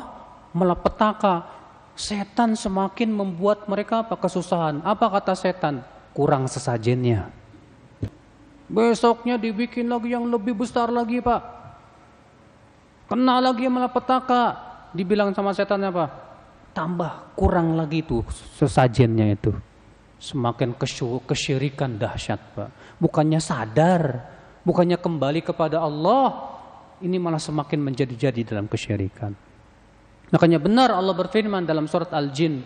Malapetaka. 0.52 1.56
Setan 1.98 2.54
semakin 2.54 3.10
membuat 3.10 3.66
mereka 3.66 4.06
apa 4.06 4.20
kesusahan. 4.20 4.86
Apa 4.86 5.08
kata 5.08 5.34
setan? 5.34 5.82
Kurang 6.14 6.46
sesajennya. 6.46 7.32
Besoknya 8.68 9.40
dibikin 9.40 9.88
lagi 9.88 10.12
yang 10.12 10.28
lebih 10.28 10.56
besar 10.56 10.92
lagi 10.92 11.24
Pak. 11.24 11.42
Kena 13.08 13.40
lagi 13.40 13.68
malapetaka. 13.72 14.68
Dibilang 14.92 15.36
sama 15.36 15.52
setan 15.52 15.84
apa? 15.84 16.28
tambah 16.78 17.34
kurang 17.34 17.74
lagi 17.74 18.06
tuh 18.06 18.22
sesajennya 18.62 19.34
itu. 19.34 19.50
Semakin 20.22 20.78
kesyirikan 21.26 21.98
dahsyat 21.98 22.38
Pak. 22.54 22.70
Bukannya 23.02 23.42
sadar, 23.42 24.22
bukannya 24.62 24.98
kembali 25.02 25.42
kepada 25.42 25.82
Allah, 25.82 26.54
ini 27.02 27.18
malah 27.18 27.42
semakin 27.42 27.82
menjadi-jadi 27.82 28.46
dalam 28.46 28.70
kesyirikan. 28.70 29.34
Makanya 30.34 30.58
benar 30.62 30.90
Allah 30.94 31.14
berfirman 31.14 31.66
dalam 31.66 31.86
surat 31.86 32.10
Al-Jin, 32.14 32.66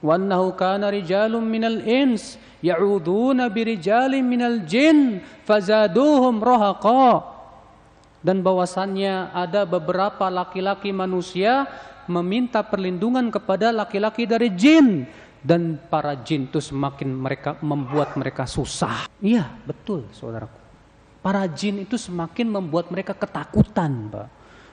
"Wa 0.00 0.16
annahu 0.16 0.56
kana 0.56 0.88
rijalun 0.88 1.44
minal 1.44 1.80
ins 1.84 2.40
ya'uduna 2.64 3.52
birijalin 3.52 4.24
minal 4.24 4.64
jin 4.64 5.20
fazaduhum 5.44 6.40
rahaqa." 6.40 7.38
Dan 8.20 8.44
bahwasannya 8.44 9.32
ada 9.32 9.64
beberapa 9.64 10.28
laki-laki 10.28 10.92
manusia 10.92 11.64
meminta 12.04 12.60
perlindungan 12.60 13.32
kepada 13.32 13.72
laki-laki 13.72 14.28
dari 14.28 14.52
jin 14.52 15.08
dan 15.40 15.80
para 15.88 16.12
jin 16.20 16.52
itu 16.52 16.60
semakin 16.60 17.08
mereka 17.16 17.56
membuat 17.64 18.16
mereka 18.20 18.44
susah. 18.44 19.08
Iya, 19.24 19.48
betul, 19.64 20.04
saudaraku. 20.12 20.58
Para 21.20 21.44
jin 21.48 21.84
itu 21.84 21.96
semakin 21.96 22.48
membuat 22.48 22.88
mereka 22.92 23.12
ketakutan, 23.16 24.08
Pak. 24.08 24.28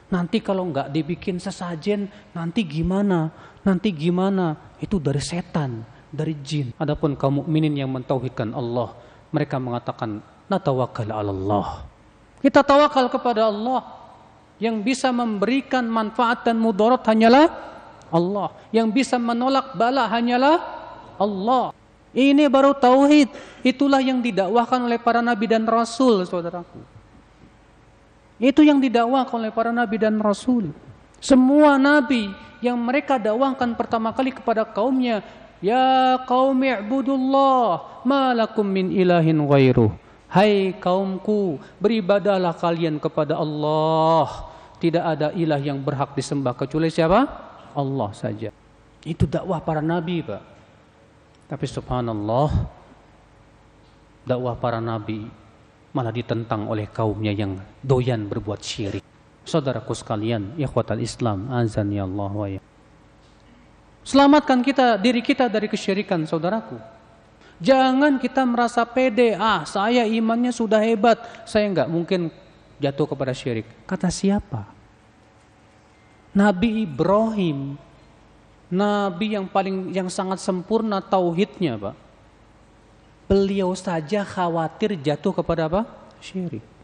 Nanti 0.08 0.40
kalau 0.40 0.64
nggak 0.72 0.88
dibikin 0.92 1.36
sesajen, 1.36 2.08
nanti 2.32 2.64
gimana? 2.64 3.28
Nanti 3.68 3.92
gimana? 3.92 4.56
Itu 4.80 4.96
dari 4.96 5.20
setan, 5.20 5.84
dari 6.08 6.40
jin. 6.40 6.72
Adapun 6.80 7.20
kaum 7.20 7.44
mukminin 7.44 7.76
yang 7.76 7.92
mentauhidkan 7.92 8.56
Allah, 8.56 8.96
mereka 9.36 9.60
mengatakan, 9.60 10.24
"Natawakal 10.48 11.12
Allah." 11.12 11.84
Kita 12.40 12.64
tawakal 12.64 13.12
kepada 13.12 13.52
Allah. 13.52 13.84
Yang 14.58 14.88
bisa 14.88 15.12
memberikan 15.12 15.86
manfaat 15.86 16.48
dan 16.48 16.58
mudarat 16.58 17.04
hanyalah 17.06 17.52
Allah. 18.10 18.56
Yang 18.72 19.04
bisa 19.04 19.20
menolak 19.20 19.76
bala 19.76 20.08
hanyalah 20.10 20.58
Allah. 21.20 21.76
Ini 22.16 22.50
baru 22.50 22.74
tauhid. 22.74 23.30
Itulah 23.62 24.02
yang 24.02 24.24
didakwahkan 24.24 24.80
oleh 24.88 24.98
para 24.98 25.22
nabi 25.22 25.46
dan 25.46 25.68
rasul, 25.68 26.26
saudaraku. 26.26 26.82
Itu 28.42 28.66
yang 28.66 28.82
didakwahkan 28.82 29.38
oleh 29.38 29.54
para 29.54 29.70
nabi 29.70 30.02
dan 30.02 30.18
rasul. 30.18 30.74
Semua 31.22 31.78
nabi 31.78 32.47
yang 32.64 32.78
mereka 32.78 33.22
dakwahkan 33.22 33.74
pertama 33.78 34.14
kali 34.14 34.34
kepada 34.34 34.66
kaumnya, 34.66 35.22
ya 35.62 36.18
qaumi 36.26 36.74
ibudullah, 36.82 38.02
malakum 38.06 38.66
min 38.66 38.94
ilahin 38.94 39.42
ghairuh. 39.46 39.92
Hai 40.28 40.76
kaumku, 40.76 41.56
beribadalah 41.80 42.52
kalian 42.52 43.00
kepada 43.00 43.40
Allah. 43.40 44.52
Tidak 44.78 45.02
ada 45.02 45.28
ilah 45.34 45.58
yang 45.58 45.80
berhak 45.80 46.14
disembah 46.14 46.54
kecuali 46.54 46.92
siapa? 46.92 47.26
Allah 47.74 48.12
saja. 48.12 48.52
Itu 49.08 49.24
dakwah 49.24 49.64
para 49.64 49.80
nabi, 49.80 50.22
Pak. 50.22 50.44
Tapi 51.48 51.66
subhanallah, 51.66 52.52
dakwah 54.28 54.60
para 54.60 54.84
nabi 54.84 55.32
malah 55.96 56.12
ditentang 56.12 56.68
oleh 56.68 56.92
kaumnya 56.92 57.32
yang 57.32 57.56
doyan 57.80 58.28
berbuat 58.28 58.60
syirik. 58.60 59.17
Saudaraku 59.48 59.96
sekalian, 59.96 60.60
ikhwatal 60.60 61.00
Islam, 61.00 61.48
azan 61.56 61.88
ya 61.96 62.04
Allah 62.04 62.32
wa 62.36 62.48
ya. 62.52 62.60
Selamatkan 64.04 64.60
kita 64.60 65.00
diri 65.00 65.24
kita 65.24 65.48
dari 65.48 65.72
kesyirikan, 65.72 66.28
saudaraku. 66.28 66.76
Jangan 67.64 68.20
kita 68.20 68.44
merasa 68.44 68.84
pede, 68.84 69.40
ah 69.40 69.64
saya 69.64 70.04
imannya 70.04 70.52
sudah 70.52 70.84
hebat, 70.84 71.48
saya 71.48 71.64
nggak 71.72 71.88
mungkin 71.88 72.28
jatuh 72.78 73.08
kepada 73.08 73.32
syirik. 73.32 73.66
Kata 73.88 74.12
siapa? 74.12 74.68
Nabi 76.36 76.86
Ibrahim, 76.86 77.80
nabi 78.70 79.34
yang 79.34 79.48
paling 79.50 79.96
yang 79.96 80.12
sangat 80.12 80.44
sempurna 80.44 81.00
tauhidnya, 81.00 81.80
Pak. 81.80 81.96
Beliau 83.32 83.72
saja 83.74 84.28
khawatir 84.28 85.00
jatuh 85.00 85.34
kepada 85.34 85.72
apa? 85.72 85.82
Syirik. 86.20 86.77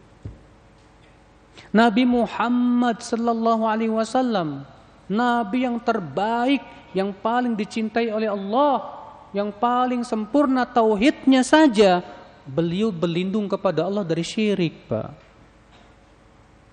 Nabi 1.73 2.05
Muhammad 2.05 3.01
sallallahu 3.01 3.65
alaihi 3.65 3.89
wasallam, 3.89 4.62
nabi 5.09 5.65
yang 5.65 5.81
terbaik, 5.81 6.62
yang 6.93 7.09
paling 7.09 7.57
dicintai 7.57 8.13
oleh 8.13 8.29
Allah, 8.29 9.01
yang 9.33 9.49
paling 9.49 10.05
sempurna 10.05 10.69
tauhidnya 10.69 11.41
saja 11.41 12.05
beliau 12.45 12.93
berlindung 12.93 13.49
kepada 13.49 13.89
Allah 13.89 14.05
dari 14.05 14.21
syirik 14.21 14.86
Pak. 14.86 15.09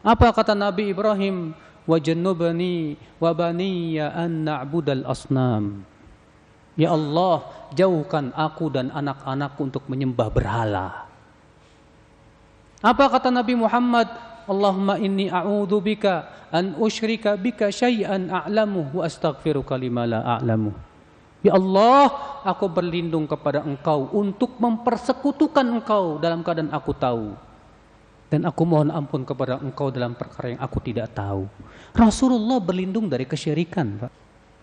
Apa 0.05 0.33
kata 0.37 0.53
Nabi 0.53 0.93
Ibrahim? 0.93 1.57
Wajannubani 1.89 2.95
wa 3.19 3.33
baniya 3.33 4.13
an 4.13 4.45
na'budal 4.47 5.09
asnam. 5.09 5.83
Ya 6.77 6.93
Allah 6.93 7.45
jauhkan 7.73 8.31
aku 8.37 8.69
dan 8.69 8.93
anak-anakku 8.93 9.61
untuk 9.65 9.85
menyembah 9.89 10.29
berhala. 10.29 11.09
Apa 12.81 13.11
kata 13.11 13.29
Nabi 13.29 13.59
Muhammad 13.59 14.07
Allahumma 14.51 14.99
inni 14.99 15.31
a'udhu 15.31 15.79
bika 15.79 16.51
an 16.51 16.75
usyrika 16.75 17.39
bika 17.39 17.71
syai'an 17.71 18.27
a'lamu 18.27 18.91
wa 18.91 19.07
astaghfiruka 19.07 19.79
lima 19.79 20.11
la 20.11 20.21
a'lamu 20.27 20.75
Ya 21.41 21.57
Allah, 21.57 22.13
aku 22.45 22.69
berlindung 22.69 23.25
kepada 23.25 23.65
engkau 23.65 24.13
untuk 24.13 24.61
mempersekutukan 24.61 25.65
engkau 25.81 26.21
dalam 26.21 26.45
keadaan 26.45 26.69
aku 26.69 26.93
tahu. 26.93 27.33
Dan 28.29 28.45
aku 28.45 28.63
mohon 28.69 28.93
ampun 28.93 29.25
kepada 29.25 29.57
engkau 29.57 29.89
dalam 29.89 30.13
perkara 30.13 30.53
yang 30.53 30.61
aku 30.61 30.79
tidak 30.85 31.17
tahu. 31.17 31.49
Rasulullah 31.97 32.61
berlindung 32.61 33.09
dari 33.09 33.25
kesyirikan. 33.25 34.05
Pak. 34.05 34.13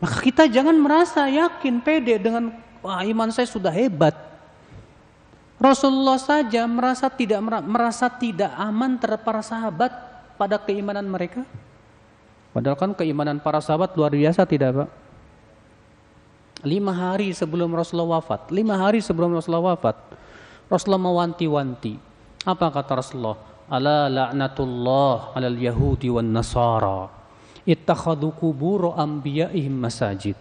Maka 0.06 0.18
kita 0.22 0.46
jangan 0.46 0.78
merasa 0.78 1.26
yakin, 1.26 1.82
pede 1.82 2.22
dengan 2.22 2.54
Wah, 2.86 3.02
iman 3.04 3.34
saya 3.34 3.50
sudah 3.50 3.74
hebat. 3.74 4.14
Rasulullah 5.58 6.22
saja 6.22 6.70
merasa 6.70 7.10
tidak 7.10 7.42
merasa 7.66 8.06
tidak 8.14 8.54
aman 8.54 8.94
terhadap 9.02 9.26
para 9.26 9.42
sahabat 9.42 9.90
pada 10.38 10.62
keimanan 10.62 11.10
mereka. 11.10 11.42
Padahal 12.54 12.78
kan 12.78 12.94
keimanan 12.94 13.42
para 13.42 13.58
sahabat 13.62 13.94
luar 13.98 14.14
biasa 14.14 14.46
tidak, 14.46 14.86
Pak? 14.86 14.90
Lima 16.66 16.94
hari 16.94 17.34
sebelum 17.34 17.70
Rasulullah 17.70 18.18
wafat, 18.18 18.50
lima 18.50 18.78
hari 18.78 18.98
sebelum 19.02 19.34
Rasulullah 19.34 19.74
wafat, 19.74 19.98
Rasulullah 20.70 21.06
mewanti-wanti. 21.06 21.94
Apa 22.46 22.74
kata 22.74 22.98
Rasulullah? 22.98 23.38
Ala 23.70 24.10
la'natullah 24.10 25.38
alal 25.38 25.58
yahudi 25.58 26.10
wan 26.10 26.34
nasara. 26.34 27.14
Ittakhadu 27.68 28.34
kuburu 28.34 28.96
anbiya'ihim 28.96 29.76
masajid. 29.76 30.38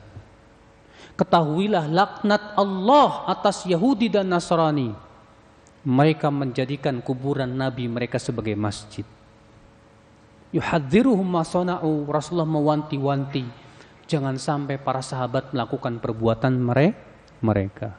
Ketahuilah 1.17 1.89
laknat 1.89 2.55
Allah 2.61 3.25
atas 3.25 3.65
Yahudi 3.65 4.13
dan 4.13 4.29
Nasrani. 4.29 5.06
Mereka 5.87 6.35
menjadikan 6.35 6.99
kuburan 6.99 7.55
Nabi 7.55 7.87
mereka 7.87 8.19
sebagai 8.19 8.59
masjid. 8.59 9.07
Yuhadziruhum 10.51 11.23
masona'u. 11.23 12.11
Rasulullah 12.11 12.49
mewanti-wanti 12.49 13.67
Jangan 14.07 14.39
sampai 14.39 14.79
para 14.79 15.03
sahabat 15.03 15.51
melakukan 15.51 15.99
perbuatan 15.99 16.55
mereka. 17.43 17.99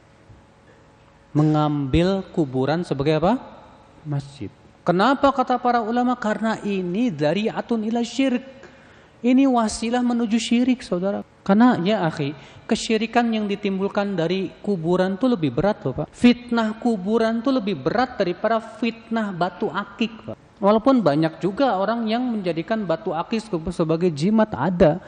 Mengambil 1.36 2.24
kuburan 2.32 2.80
sebagai 2.80 3.20
apa? 3.20 3.36
Masjid. 4.08 4.48
Kenapa 4.88 5.28
kata 5.28 5.60
para 5.60 5.84
ulama? 5.84 6.16
Karena 6.16 6.56
ini 6.64 7.12
dari 7.12 7.52
atun 7.52 7.84
ila 7.84 8.00
syirik. 8.00 8.40
Ini 9.20 9.44
wasilah 9.44 10.00
menuju 10.00 10.40
syirik 10.40 10.80
saudara. 10.80 11.20
Karena 11.48 11.80
ya 11.80 12.04
akhi, 12.04 12.36
kesyirikan 12.68 13.32
yang 13.32 13.48
ditimbulkan 13.48 14.12
dari 14.12 14.52
kuburan 14.60 15.16
itu 15.16 15.24
lebih 15.32 15.56
berat 15.56 15.80
loh 15.80 16.04
Pak. 16.04 16.12
Fitnah 16.12 16.76
kuburan 16.76 17.40
itu 17.40 17.48
lebih 17.48 17.80
berat 17.80 18.20
daripada 18.20 18.60
fitnah 18.60 19.32
batu 19.32 19.72
akik 19.72 20.12
Pak. 20.28 20.36
Walaupun 20.60 21.00
banyak 21.00 21.40
juga 21.40 21.80
orang 21.80 22.04
yang 22.04 22.20
menjadikan 22.20 22.84
batu 22.84 23.16
akik 23.16 23.48
sebagai 23.72 24.12
jimat 24.12 24.52
ada. 24.52 25.00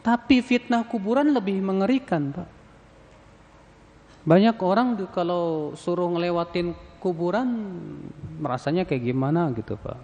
Tapi 0.00 0.40
fitnah 0.40 0.82
kuburan 0.88 1.28
lebih 1.30 1.60
mengerikan, 1.60 2.32
Pak. 2.32 2.48
Banyak 4.24 4.56
orang 4.64 4.98
kalau 5.12 5.76
suruh 5.78 6.10
ngelewatin 6.10 6.74
kuburan 6.98 7.46
merasanya 8.40 8.82
kayak 8.82 9.12
gimana 9.12 9.52
gitu, 9.54 9.76
Pak. 9.78 9.98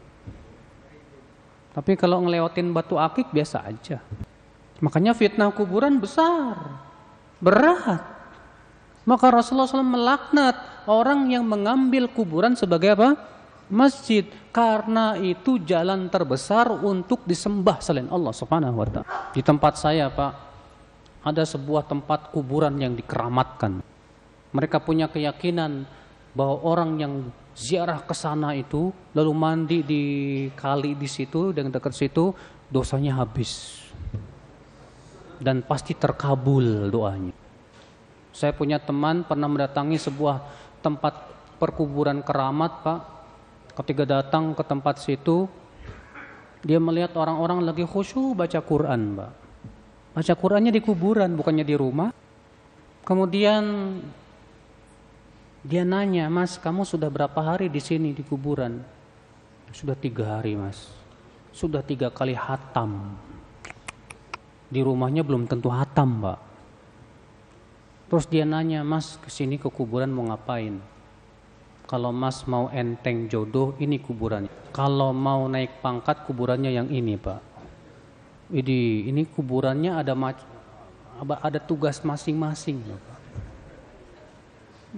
Tapi 1.78 1.96
kalau 1.96 2.22
ngelewatin 2.26 2.74
batu 2.74 2.98
akik 2.98 3.30
biasa 3.30 3.62
aja. 3.64 4.02
Makanya 4.78 5.12
fitnah 5.14 5.50
kuburan 5.50 5.98
besar. 5.98 6.78
Berat. 7.42 8.02
Maka 9.08 9.26
Rasulullah 9.32 9.66
SAW 9.66 9.82
melaknat 9.82 10.84
orang 10.84 11.32
yang 11.32 11.42
mengambil 11.42 12.06
kuburan 12.12 12.54
sebagai 12.54 12.94
apa? 12.94 13.18
Masjid. 13.72 14.28
Karena 14.54 15.16
itu 15.18 15.58
jalan 15.62 16.06
terbesar 16.12 16.70
untuk 16.70 17.24
disembah 17.26 17.80
selain 17.82 18.06
Allah 18.12 18.34
Subhanahu 18.34 18.78
wa. 18.78 19.02
Di 19.32 19.40
tempat 19.42 19.80
saya, 19.80 20.12
Pak, 20.12 20.32
ada 21.24 21.42
sebuah 21.42 21.88
tempat 21.88 22.30
kuburan 22.30 22.76
yang 22.78 22.94
dikeramatkan. 22.94 23.82
Mereka 24.54 24.80
punya 24.84 25.10
keyakinan 25.10 25.84
bahwa 26.36 26.56
orang 26.62 26.90
yang 27.00 27.14
ziarah 27.58 27.98
ke 28.06 28.14
sana 28.14 28.54
itu 28.54 28.94
lalu 29.10 29.32
mandi 29.34 29.78
di 29.82 30.04
kali 30.54 30.94
di 30.94 31.10
situ 31.10 31.50
dengan 31.50 31.74
dekat 31.74 31.90
situ 31.90 32.30
dosanya 32.70 33.18
habis 33.18 33.82
dan 35.38 35.62
pasti 35.62 35.94
terkabul 35.94 36.90
doanya. 36.90 37.34
Saya 38.34 38.54
punya 38.54 38.78
teman 38.78 39.26
pernah 39.26 39.50
mendatangi 39.50 39.98
sebuah 39.98 40.42
tempat 40.82 41.14
perkuburan 41.58 42.22
keramat, 42.22 42.72
Pak. 42.86 43.00
Ketika 43.78 44.06
datang 44.06 44.54
ke 44.54 44.62
tempat 44.66 44.98
situ, 45.02 45.46
dia 46.62 46.78
melihat 46.82 47.14
orang-orang 47.14 47.62
lagi 47.62 47.86
khusyuk 47.86 48.38
baca 48.38 48.58
Quran, 48.62 49.18
Pak. 49.18 49.32
Baca 50.18 50.34
Qurannya 50.34 50.74
di 50.74 50.82
kuburan, 50.82 51.38
bukannya 51.38 51.62
di 51.62 51.74
rumah. 51.78 52.10
Kemudian 53.06 53.62
dia 55.62 55.82
nanya, 55.86 56.26
Mas, 56.26 56.58
kamu 56.58 56.82
sudah 56.82 57.06
berapa 57.06 57.38
hari 57.38 57.70
di 57.70 57.78
sini 57.78 58.10
di 58.10 58.26
kuburan? 58.26 58.82
Sudah 59.70 59.94
tiga 59.94 60.38
hari, 60.38 60.58
Mas. 60.58 60.90
Sudah 61.54 61.82
tiga 61.82 62.10
kali 62.10 62.34
hatam 62.34 63.14
di 64.68 64.80
rumahnya 64.84 65.24
belum 65.24 65.48
tentu 65.48 65.72
hatam, 65.72 66.20
Mbak. 66.20 66.38
Terus 68.08 68.24
dia 68.28 68.44
nanya, 68.48 68.80
Mas 68.84 69.20
ke 69.20 69.28
sini 69.28 69.60
ke 69.60 69.68
kuburan 69.68 70.08
mau 70.08 70.28
ngapain? 70.28 70.80
Kalau 71.88 72.12
Mas 72.12 72.44
mau 72.44 72.68
enteng 72.68 73.28
jodoh, 73.32 73.72
ini 73.80 73.96
kuburannya. 73.96 74.52
Kalau 74.76 75.12
mau 75.16 75.48
naik 75.48 75.80
pangkat, 75.80 76.24
kuburannya 76.28 76.72
yang 76.72 76.88
ini, 76.92 77.16
Pak. 77.16 77.40
Ini, 78.52 79.08
ini 79.12 79.24
kuburannya 79.28 79.96
ada 79.96 80.16
ada 81.44 81.60
tugas 81.60 82.00
masing-masing. 82.00 82.80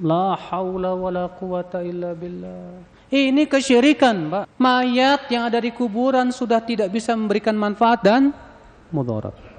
La 0.03 0.39
haula 0.39 0.95
wala 0.95 1.27
quwata 1.31 1.83
illa 1.83 2.15
billah. 2.15 2.79
Ini 3.11 3.43
kesyirikan, 3.51 4.31
Pak. 4.31 4.45
Mayat 4.55 5.27
yang 5.35 5.51
ada 5.51 5.59
di 5.59 5.75
kuburan 5.75 6.31
sudah 6.31 6.63
tidak 6.63 6.95
bisa 6.95 7.11
memberikan 7.19 7.59
manfaat 7.59 8.07
dan 8.07 8.31
mudarat. 8.95 9.50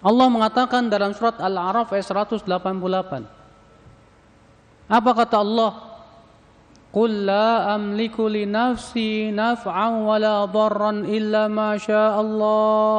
Allah 0.00 0.26
mengatakan 0.32 0.88
dalam 0.88 1.12
surat 1.12 1.36
Al-A'raf 1.36 1.92
ayat 1.92 2.08
188. 2.08 2.48
Apa 4.88 5.10
kata 5.12 5.36
Allah? 5.44 5.72
Qul 6.90 7.28
la 7.28 7.76
amliku 7.78 8.26
li 8.26 8.48
nafsi 8.48 9.30
naf'an 9.30 10.02
wa 10.02 10.16
la 10.18 10.48
dharran 10.48 11.06
illa 11.06 11.46
ma 11.46 11.78
Allah. 11.78 12.98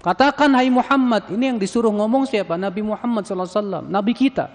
Katakan 0.00 0.56
hai 0.56 0.72
Muhammad, 0.72 1.28
ini 1.28 1.52
yang 1.52 1.58
disuruh 1.60 1.92
ngomong 1.92 2.24
siapa? 2.24 2.56
Nabi 2.56 2.80
Muhammad 2.80 3.28
SAW, 3.28 3.84
Nabi 3.84 4.16
kita. 4.16 4.48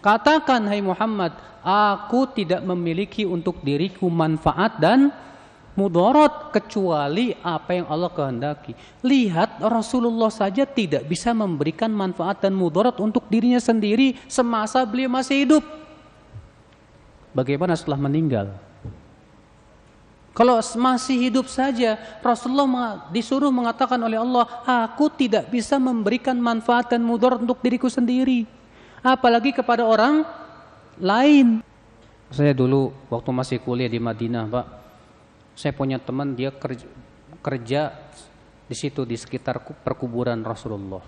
Katakan 0.00 0.64
hai 0.72 0.80
Muhammad, 0.80 1.36
aku 1.62 2.32
tidak 2.32 2.64
memiliki 2.64 3.28
untuk 3.28 3.60
diriku 3.60 4.08
manfaat 4.08 4.80
dan 4.80 5.12
mudarat 5.72 6.52
kecuali 6.52 7.32
apa 7.40 7.70
yang 7.80 7.86
Allah 7.88 8.12
kehendaki. 8.12 8.76
Lihat 9.00 9.60
Rasulullah 9.64 10.28
saja 10.28 10.68
tidak 10.68 11.08
bisa 11.08 11.32
memberikan 11.32 11.88
manfaat 11.88 12.44
dan 12.44 12.52
mudarat 12.52 12.96
untuk 13.00 13.24
dirinya 13.28 13.60
sendiri 13.60 14.16
semasa 14.28 14.84
beliau 14.84 15.08
masih 15.08 15.48
hidup. 15.48 15.64
Bagaimana 17.32 17.72
setelah 17.72 17.96
meninggal? 17.96 18.52
Kalau 20.32 20.56
masih 20.80 21.28
hidup 21.28 21.44
saja, 21.44 22.00
Rasulullah 22.24 23.04
disuruh 23.12 23.52
mengatakan 23.52 24.00
oleh 24.00 24.16
Allah, 24.16 24.48
aku 24.64 25.12
tidak 25.12 25.52
bisa 25.52 25.76
memberikan 25.76 26.40
manfaat 26.40 26.88
dan 26.88 27.04
mudarat 27.04 27.40
untuk 27.44 27.60
diriku 27.60 27.92
sendiri. 27.92 28.48
Apalagi 29.04 29.52
kepada 29.52 29.84
orang 29.84 30.24
lain. 30.96 31.60
Saya 32.32 32.56
dulu 32.56 32.96
waktu 33.12 33.28
masih 33.28 33.58
kuliah 33.60 33.92
di 33.92 34.00
Madinah, 34.00 34.48
Pak, 34.48 34.66
saya 35.52 35.72
punya 35.76 36.00
teman 36.00 36.32
dia 36.32 36.50
kerja, 36.52 36.86
kerja 37.44 37.92
di 38.66 38.76
situ 38.76 39.04
di 39.04 39.16
sekitar 39.18 39.60
perkuburan 39.60 40.40
Rasulullah. 40.40 41.04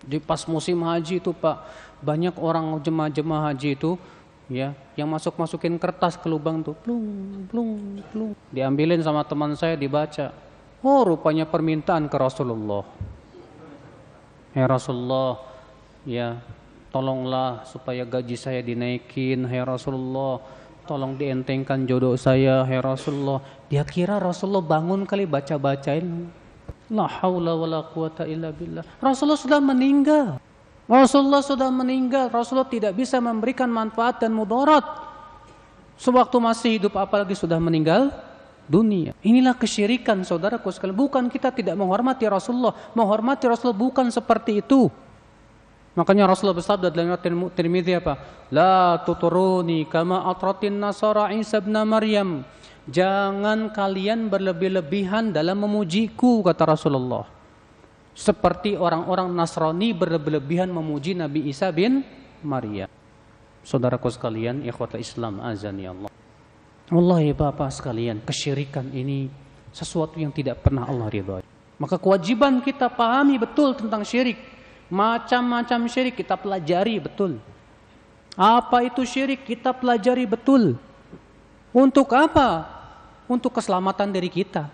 Di 0.00 0.16
pas 0.20 0.44
musim 0.48 0.80
haji 0.84 1.20
itu 1.20 1.32
Pak, 1.32 1.56
banyak 2.00 2.36
orang 2.40 2.80
jemaah-jemaah 2.80 3.52
haji 3.52 3.76
itu 3.76 4.00
ya 4.50 4.74
yang 4.98 5.06
masuk 5.06 5.38
masukin 5.38 5.78
kertas 5.78 6.18
ke 6.18 6.26
lubang 6.26 6.64
tuh 6.64 6.74
plung 6.74 7.46
plung 7.46 8.02
plung. 8.10 8.32
Diambilin 8.50 9.00
sama 9.00 9.22
teman 9.22 9.54
saya 9.54 9.78
dibaca. 9.78 10.34
Oh 10.80 11.04
rupanya 11.04 11.44
permintaan 11.44 12.08
ke 12.08 12.16
Rasulullah. 12.16 12.82
Ya 14.56 14.64
Rasulullah 14.66 15.38
ya 16.02 16.40
tolonglah 16.90 17.62
supaya 17.68 18.02
gaji 18.02 18.34
saya 18.34 18.64
dinaikin. 18.64 19.46
Ya 19.46 19.62
Rasulullah 19.62 20.42
tolong 20.90 21.14
dientengkan 21.14 21.86
jodoh 21.86 22.18
saya 22.18 22.66
ya 22.66 22.80
Rasulullah 22.82 23.38
dia 23.70 23.86
kira 23.86 24.18
Rasulullah 24.18 24.66
bangun 24.66 25.06
kali 25.06 25.22
baca-bacain 25.22 26.26
la 26.90 27.06
haula 27.06 27.54
wala 27.54 27.86
quwata 27.86 28.26
illa 28.26 28.50
billah 28.50 28.82
Rasulullah 28.98 29.38
sudah 29.38 29.62
meninggal 29.62 30.42
Rasulullah 30.90 31.46
sudah 31.46 31.70
meninggal 31.70 32.26
Rasulullah 32.34 32.66
tidak 32.66 32.98
bisa 32.98 33.22
memberikan 33.22 33.70
manfaat 33.70 34.18
dan 34.18 34.34
mudarat 34.34 34.82
sewaktu 35.94 36.36
masih 36.42 36.70
hidup 36.82 36.98
apalagi 36.98 37.38
sudah 37.38 37.62
meninggal 37.62 38.10
dunia. 38.70 39.12
Inilah 39.26 39.58
kesyirikan 39.58 40.22
saudaraku 40.22 40.70
sekalian. 40.70 40.94
Bukan 40.94 41.26
kita 41.26 41.50
tidak 41.50 41.74
menghormati 41.74 42.22
Rasulullah. 42.30 42.70
Menghormati 42.94 43.50
Rasulullah 43.50 43.82
bukan 43.90 44.06
seperti 44.14 44.62
itu. 44.62 44.86
Makanya 45.90 46.30
Rasulullah 46.30 46.54
bersabda 46.54 46.86
dalam 46.86 47.10
riwayat 47.10 47.50
Tirmidzi 47.50 47.92
apa? 47.98 48.14
La 48.54 49.02
tuturuni 49.02 49.90
kama 49.90 50.22
atratin 50.30 50.78
nasara 50.78 51.34
Isa 51.34 51.58
bin 51.58 51.74
Maryam. 51.74 52.46
Jangan 52.86 53.74
kalian 53.74 54.30
berlebih-lebihan 54.30 55.34
dalam 55.34 55.66
memujiku 55.66 56.46
kata 56.46 56.74
Rasulullah. 56.74 57.26
Seperti 58.14 58.74
orang-orang 58.74 59.30
Nasrani 59.30 59.94
berlebih-lebihan 59.94 60.66
memuji 60.66 61.14
Nabi 61.14 61.46
Isa 61.46 61.70
bin 61.70 62.02
Maryam. 62.42 62.90
Saudaraku 63.62 64.10
sekalian, 64.10 64.66
ikhwata 64.66 64.98
Islam 64.98 65.38
azani 65.38 65.86
Allah. 65.86 66.10
Wallahi 66.90 67.30
Bapak 67.30 67.70
sekalian, 67.70 68.18
kesyirikan 68.26 68.90
ini 68.90 69.30
sesuatu 69.70 70.18
yang 70.18 70.34
tidak 70.34 70.58
pernah 70.58 70.90
Allah 70.90 71.06
ridhoi. 71.06 71.44
Maka 71.78 71.96
kewajiban 71.96 72.58
kita 72.60 72.90
pahami 72.90 73.38
betul 73.38 73.78
tentang 73.78 74.02
syirik 74.02 74.36
Macam-macam 74.90 75.86
syirik 75.86 76.18
kita 76.18 76.34
pelajari 76.34 76.98
betul. 76.98 77.38
Apa 78.34 78.82
itu 78.82 79.06
syirik 79.06 79.46
kita 79.46 79.70
pelajari 79.70 80.26
betul. 80.26 80.74
Untuk 81.70 82.10
apa? 82.10 82.66
Untuk 83.30 83.54
keselamatan 83.54 84.10
dari 84.10 84.26
kita. 84.26 84.66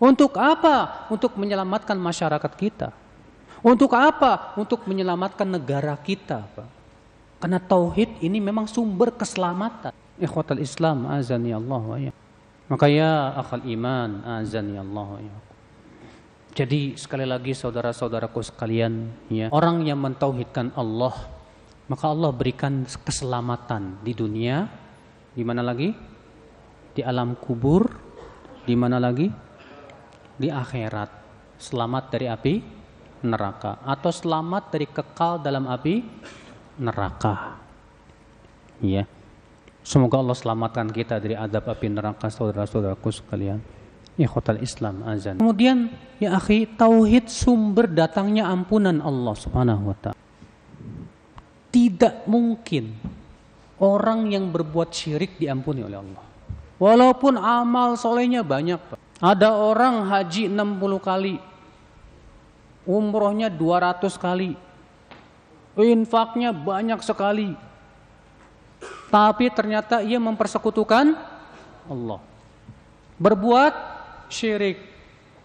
Untuk 0.00 0.32
apa? 0.40 1.04
Untuk 1.12 1.36
menyelamatkan 1.36 2.00
masyarakat 2.00 2.52
kita. 2.56 2.88
Untuk 3.60 3.92
apa? 3.92 4.56
Untuk 4.56 4.88
menyelamatkan 4.88 5.44
negara 5.44 5.92
kita. 6.00 6.48
Karena 7.36 7.60
tauhid 7.60 8.24
ini 8.24 8.40
memang 8.40 8.64
sumber 8.64 9.12
keselamatan. 9.12 9.92
Ikhwatal 10.16 10.60
Islam 10.60 11.04
azani 11.08 11.52
Allah 11.52 11.82
wa 11.84 11.96
ya. 12.00 12.12
Maka 12.68 12.86
ya 12.88 13.36
akal 13.36 13.64
iman 13.64 14.24
azani 14.40 14.76
Allah 14.80 15.08
wa 15.16 15.20
ya. 15.20 15.36
Jadi 16.50 16.98
sekali 16.98 17.22
lagi 17.22 17.54
saudara-saudaraku 17.54 18.42
sekalian, 18.42 19.06
ya, 19.30 19.46
orang 19.54 19.86
yang 19.86 20.02
mentauhidkan 20.02 20.74
Allah, 20.74 21.14
maka 21.86 22.10
Allah 22.10 22.34
berikan 22.34 22.82
keselamatan 23.06 24.02
di 24.02 24.10
dunia, 24.10 24.66
di 25.30 25.46
mana 25.46 25.62
lagi? 25.62 25.94
Di 26.90 27.06
alam 27.06 27.38
kubur, 27.38 27.86
di 28.66 28.74
mana 28.74 28.98
lagi? 28.98 29.30
Di 30.34 30.50
akhirat. 30.50 31.22
Selamat 31.60 32.10
dari 32.10 32.26
api 32.26 32.54
neraka 33.20 33.84
atau 33.84 34.08
selamat 34.08 34.72
dari 34.72 34.88
kekal 34.88 35.44
dalam 35.44 35.68
api 35.68 36.02
neraka. 36.80 37.60
Ya. 38.80 39.04
Semoga 39.84 40.18
Allah 40.18 40.34
selamatkan 40.34 40.88
kita 40.88 41.20
dari 41.20 41.36
adab 41.36 41.68
api 41.68 41.92
neraka 41.92 42.32
saudara-saudaraku 42.32 43.12
sekalian 43.12 43.79
ikhwatal 44.20 44.60
Islam 44.60 45.02
azan. 45.08 45.40
Kemudian 45.40 45.88
ya 46.20 46.36
akhi, 46.36 46.68
tauhid 46.76 47.32
sumber 47.32 47.88
datangnya 47.88 48.46
ampunan 48.52 49.00
Allah 49.00 49.34
Subhanahu 49.34 49.90
wa 49.90 49.96
taala. 49.96 50.20
Tidak 51.70 52.26
mungkin 52.28 52.92
orang 53.80 54.28
yang 54.28 54.52
berbuat 54.52 54.92
syirik 54.92 55.40
diampuni 55.40 55.80
oleh 55.86 55.98
Allah. 55.98 56.24
Walaupun 56.80 57.36
amal 57.40 57.96
solehnya 57.96 58.44
banyak. 58.44 58.80
Ada 59.20 59.52
orang 59.52 60.08
haji 60.08 60.48
60 60.48 60.96
kali. 61.00 61.36
umrohnya 62.88 63.52
200 63.52 64.16
kali, 64.16 64.56
infaknya 65.76 66.50
banyak 66.50 67.00
sekali, 67.04 67.52
tapi 69.12 69.52
ternyata 69.52 70.00
ia 70.00 70.16
mempersekutukan 70.16 71.14
Allah. 71.86 72.20
Berbuat 73.20 73.99
syirik. 74.30 74.78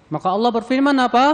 Maka 0.08 0.32
Allah 0.32 0.54
berfirman 0.54 0.96
apa? 1.02 1.26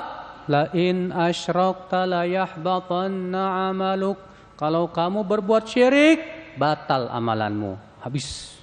La 0.49 0.71
in 0.73 1.13
asyrakta 1.13 2.07
la 2.07 2.23
yahbatanna 2.25 3.69
amaluk. 3.69 4.17
Kalau 4.57 4.89
kamu 4.89 5.25
berbuat 5.25 5.67
syirik, 5.67 6.19
batal 6.57 7.11
amalanmu. 7.11 7.77
Habis. 8.01 8.57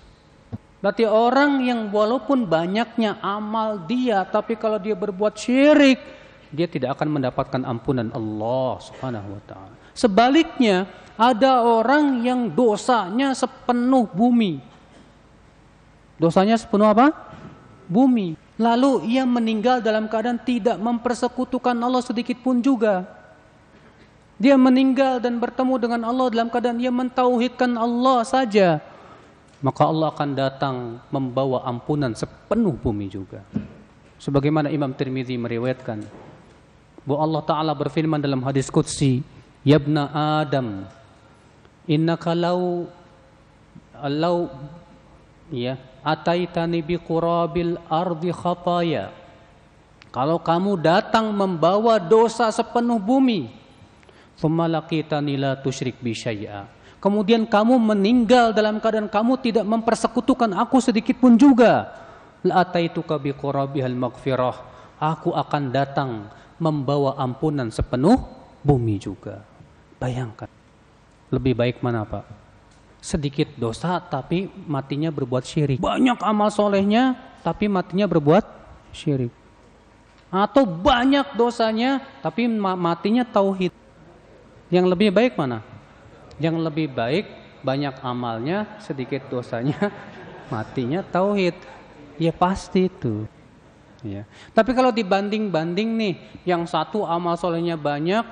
Berarti 0.78 1.02
orang 1.06 1.58
yang 1.66 1.90
walaupun 1.90 2.46
banyaknya 2.46 3.18
amal 3.18 3.82
dia, 3.82 4.22
tapi 4.22 4.54
kalau 4.54 4.78
dia 4.78 4.94
berbuat 4.94 5.34
syirik, 5.34 5.98
dia 6.54 6.70
tidak 6.70 6.94
akan 6.96 7.18
mendapatkan 7.18 7.62
ampunan 7.66 8.08
Allah 8.14 8.78
Subhanahu 8.78 9.28
wa 9.36 9.42
taala. 9.44 9.74
Sebaliknya, 9.90 10.86
ada 11.18 11.66
orang 11.66 12.22
yang 12.22 12.46
dosanya 12.46 13.34
sepenuh 13.34 14.06
bumi. 14.06 14.62
Dosanya 16.14 16.54
sepenuh 16.54 16.86
apa? 16.86 17.10
Bumi. 17.90 18.38
Lalu 18.58 19.06
ia 19.14 19.22
meninggal 19.22 19.78
dalam 19.78 20.10
keadaan 20.10 20.42
tidak 20.42 20.76
mempersekutukan 20.82 21.78
Allah 21.78 22.02
sedikit 22.02 22.42
pun 22.42 22.58
juga. 22.58 23.06
Dia 24.38 24.58
meninggal 24.58 25.22
dan 25.22 25.38
bertemu 25.38 25.74
dengan 25.78 26.00
Allah 26.06 26.26
dalam 26.30 26.50
keadaan 26.50 26.78
ia 26.82 26.90
mentauhidkan 26.90 27.74
Allah 27.78 28.22
saja 28.26 28.82
maka 29.58 29.82
Allah 29.82 30.14
akan 30.14 30.30
datang 30.38 30.76
membawa 31.10 31.66
ampunan 31.66 32.14
sepenuh 32.14 32.78
bumi 32.78 33.10
juga. 33.10 33.42
Sebagaimana 34.18 34.70
Imam 34.70 34.94
Tirmidzi 34.94 35.34
meriwayatkan 35.38 36.02
bahwa 37.02 37.20
Allah 37.22 37.42
taala 37.46 37.72
berfirman 37.74 38.22
dalam 38.22 38.42
hadis 38.46 38.70
qudsi, 38.70 39.22
"Ya 39.66 39.78
ibna 39.78 40.10
Adam, 40.42 40.86
innaka 41.90 42.34
law 42.34 42.86
law 43.98 44.46
ya 45.52 45.80
ataitani 46.04 46.84
bi 46.84 46.96
qurabil 46.96 47.76
ardi 47.88 48.30
khataya." 48.32 49.12
Kalau 50.08 50.40
kamu 50.40 50.80
datang 50.80 51.28
membawa 51.36 52.00
dosa 52.00 52.48
sepenuh 52.48 52.96
bumi, 52.96 53.52
la 54.40 55.52
tusyrik 55.60 56.00
bi 56.00 56.16
kemudian 56.98 57.44
kamu 57.44 57.76
meninggal 57.76 58.56
dalam 58.56 58.80
keadaan 58.80 59.12
kamu 59.12 59.36
tidak 59.44 59.68
mempersekutukan 59.68 60.56
aku 60.56 60.80
sedikit 60.80 61.20
pun 61.20 61.36
juga. 61.36 61.92
La'ataituka 62.40 63.20
biqurabihal 63.20 63.98
maghfirah. 63.98 64.56
Aku 64.98 65.36
akan 65.36 65.70
datang 65.70 66.10
membawa 66.56 67.20
ampunan 67.20 67.68
sepenuh 67.68 68.18
bumi 68.64 68.96
juga. 68.98 69.44
Bayangkan. 70.00 70.50
Lebih 71.28 71.52
baik 71.52 71.76
mana 71.84 72.08
Pak 72.08 72.47
sedikit 72.98 73.48
dosa 73.54 74.02
tapi 74.02 74.50
matinya 74.66 75.08
berbuat 75.08 75.44
syirik 75.46 75.78
banyak 75.78 76.18
amal 76.22 76.50
solehnya 76.50 77.14
tapi 77.46 77.70
matinya 77.70 78.10
berbuat 78.10 78.44
syirik 78.90 79.30
atau 80.28 80.66
banyak 80.68 81.38
dosanya 81.38 82.02
tapi 82.20 82.50
matinya 82.50 83.24
tauhid 83.24 83.72
yang 84.68 84.84
lebih 84.84 85.08
baik 85.08 85.38
mana 85.38 85.64
yang 86.38 86.58
lebih 86.62 86.90
baik 86.90 87.26
banyak 87.62 87.94
amalnya, 88.02 88.78
sedikit 88.78 89.26
dosanya, 89.26 89.90
matinya 90.52 91.02
tauhid. 91.02 91.54
Ya 92.18 92.34
pasti 92.34 92.90
itu. 92.90 93.26
Ya. 94.02 94.26
Tapi 94.54 94.74
kalau 94.74 94.94
dibanding-banding 94.94 95.88
nih, 95.98 96.14
yang 96.46 96.66
satu 96.66 97.02
amal 97.06 97.34
solehnya 97.38 97.74
banyak, 97.78 98.22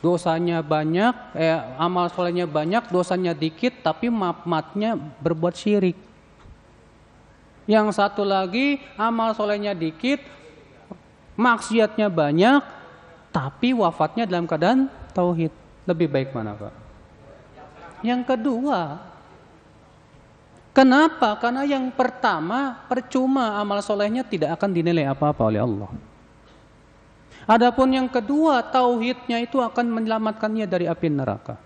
dosanya 0.00 0.64
banyak, 0.64 1.12
eh, 1.36 1.60
amal 1.76 2.08
solehnya 2.08 2.48
banyak, 2.48 2.88
dosanya 2.88 3.36
dikit, 3.36 3.84
tapi 3.84 4.08
matnya 4.44 4.96
berbuat 4.96 5.54
syirik. 5.54 5.96
Yang 7.68 8.00
satu 8.00 8.24
lagi 8.24 8.80
amal 8.96 9.36
solehnya 9.36 9.76
dikit, 9.76 10.24
maksiatnya 11.36 12.08
banyak, 12.10 12.64
tapi 13.30 13.76
wafatnya 13.76 14.26
dalam 14.26 14.48
keadaan 14.48 14.90
tauhid. 15.12 15.52
Lebih 15.86 16.08
baik 16.10 16.28
mana 16.34 16.56
Pak? 16.56 16.74
Yang 18.00 18.22
kedua, 18.24 18.96
kenapa? 20.72 21.36
Karena 21.36 21.68
yang 21.68 21.92
pertama 21.92 22.80
percuma 22.88 23.60
amal 23.60 23.84
solehnya 23.84 24.24
tidak 24.24 24.56
akan 24.56 24.72
dinilai 24.72 25.04
apa-apa 25.06 25.42
oleh 25.44 25.60
Allah. 25.60 26.09
Adapun 27.50 27.90
yang 27.90 28.06
kedua, 28.06 28.62
tauhidnya 28.62 29.42
itu 29.42 29.58
akan 29.58 29.90
menyelamatkannya 29.90 30.70
dari 30.70 30.86
api 30.86 31.10
neraka. 31.10 31.58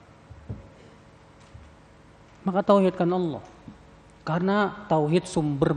Maka 2.41 2.65
tauhidkan 2.65 3.05
Allah. 3.13 3.45
Karena 4.25 4.73
tauhid 4.89 5.29
sumber 5.29 5.77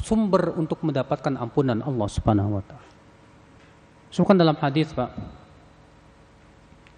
sumber 0.00 0.56
untuk 0.56 0.80
mendapatkan 0.80 1.36
ampunan 1.36 1.84
Allah 1.84 2.08
Subhanahu 2.08 2.56
wa 2.56 2.62
taala. 2.64 2.88
Dalam 4.40 4.56
hadis, 4.56 4.88
Pak. 4.96 5.12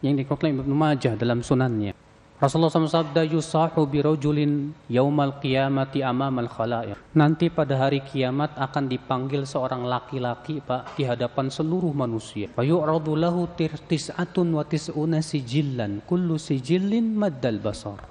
Yang 0.07 0.23
dikeklaim 0.23 0.63
Ibnu 0.63 0.77
Majah 0.79 1.19
dalam 1.19 1.43
sunannya. 1.43 2.06
Rasulullah 2.37 2.69
SAW 2.69 3.01
sabda 3.01 3.25
yusahu 3.25 3.89
birojulin 3.89 4.77
yaumal 4.93 5.41
qiyamati 5.41 6.05
amamal 6.05 6.53
khala'iq. 6.53 7.01
Nanti 7.17 7.49
pada 7.49 7.81
hari 7.81 8.05
kiamat 8.05 8.53
akan 8.61 8.93
dipanggil 8.93 9.49
seorang 9.49 9.89
laki-laki 9.89 10.61
Pak 10.61 11.01
di 11.01 11.09
hadapan 11.09 11.49
seluruh 11.49 11.97
manusia. 11.97 12.53
Fa 12.53 12.61
yu'radu 12.61 13.17
lahu 13.17 13.49
tis'atun 13.57 14.53
wa 14.53 14.69
tis'una 14.69 15.25
sijillan 15.25 16.05
kullu 16.05 16.37
sijillin 16.37 17.17
maddal 17.17 17.57
basar. 17.57 18.05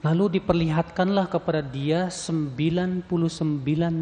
Lalu 0.00 0.40
diperlihatkanlah 0.40 1.28
kepada 1.28 1.60
dia 1.60 2.08
99 2.08 3.04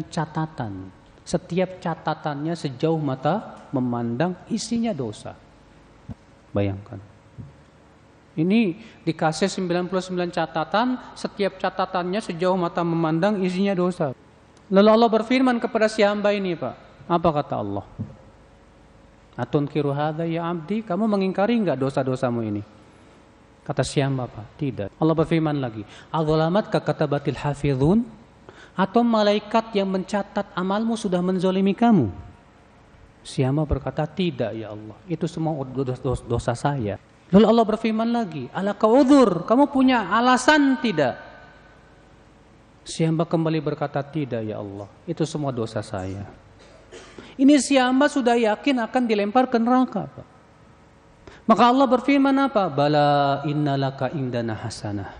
catatan. 0.07 0.87
Setiap 1.27 1.83
catatannya 1.83 2.55
sejauh 2.55 2.95
mata 2.95 3.67
memandang 3.75 4.39
isinya 4.47 4.95
dosa. 4.95 5.35
Bayangkan. 6.55 7.18
Ini 8.39 8.79
dikasih 9.03 9.51
99 9.51 10.31
catatan, 10.31 10.95
setiap 11.11 11.59
catatannya 11.59 12.23
sejauh 12.23 12.55
mata 12.55 12.79
memandang 12.87 13.43
isinya 13.43 13.75
dosa. 13.75 14.15
Lalu 14.71 14.89
Allah 14.95 15.09
berfirman 15.11 15.59
kepada 15.59 15.91
si 15.91 15.99
hamba 15.99 16.31
ini, 16.31 16.55
Pak. 16.55 17.03
Apa 17.11 17.29
kata 17.41 17.59
Allah? 17.59 17.83
Atun 19.35 19.67
kiru 19.67 19.91
hadha 19.91 20.23
ya 20.23 20.47
abdi, 20.47 20.85
kamu 20.87 21.03
mengingkari 21.03 21.59
enggak 21.59 21.75
dosa-dosamu 21.75 22.39
ini? 22.47 22.63
Kata 23.67 23.83
si 23.83 23.99
hamba, 23.99 24.31
Pak. 24.31 24.55
Tidak. 24.55 24.89
Allah 24.95 25.15
berfirman 25.19 25.59
lagi, 25.59 25.83
Adzalamat 26.07 26.71
batil 27.11 27.35
hafidhun 27.35 28.07
atau 28.79 29.01
malaikat 29.03 29.75
yang 29.75 29.91
mencatat 29.91 30.55
amalmu 30.55 30.95
sudah 30.95 31.19
menzolimi 31.19 31.75
kamu? 31.75 32.07
Si 33.19 33.43
hamba 33.43 33.67
berkata, 33.67 34.07
tidak 34.07 34.55
ya 34.55 34.71
Allah. 34.71 34.95
Itu 35.09 35.27
semua 35.27 35.59
dosa 36.23 36.55
saya. 36.55 36.95
Lalu 37.29 37.45
Allah 37.45 37.65
berfirman 37.65 38.09
lagi, 38.09 38.49
ala 38.49 38.73
kaudur, 38.73 39.45
kamu 39.45 39.69
punya 39.69 40.09
alasan 40.09 40.81
tidak? 40.81 41.13
Si 42.81 43.05
hamba 43.05 43.29
kembali 43.29 43.61
berkata, 43.61 44.01
tidak 44.01 44.41
ya 44.41 44.57
Allah, 44.57 44.89
itu 45.05 45.21
semua 45.29 45.53
dosa 45.53 45.85
saya. 45.85 46.25
Ini 47.37 47.61
si 47.61 47.77
hamba 47.77 48.09
sudah 48.09 48.33
yakin 48.33 48.81
akan 48.81 49.03
dilempar 49.05 49.45
ke 49.45 49.61
neraka. 49.61 50.09
Maka 51.45 51.63
Allah 51.69 51.85
berfirman 51.85 52.33
apa? 52.49 52.65
Bala 52.65 53.45
innalaka 53.45 54.09
indana 54.09 54.57
hasanah. 54.57 55.13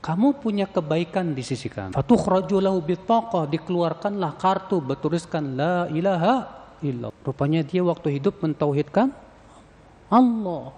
Kamu 0.00 0.36
punya 0.40 0.68
kebaikan 0.68 1.32
di 1.32 1.40
sisi 1.40 1.72
kami. 1.72 1.96
Fatukhrajulahu 1.96 2.80
bitaqah, 2.84 3.48
dikeluarkanlah 3.48 4.36
kartu 4.36 4.84
bertuliskan 4.84 5.56
la 5.56 5.88
ilaha 5.92 6.44
illallah. 6.84 7.16
Rupanya 7.24 7.64
dia 7.64 7.84
waktu 7.84 8.20
hidup 8.20 8.40
mentauhidkan 8.40 9.12
Allah. 10.10 10.74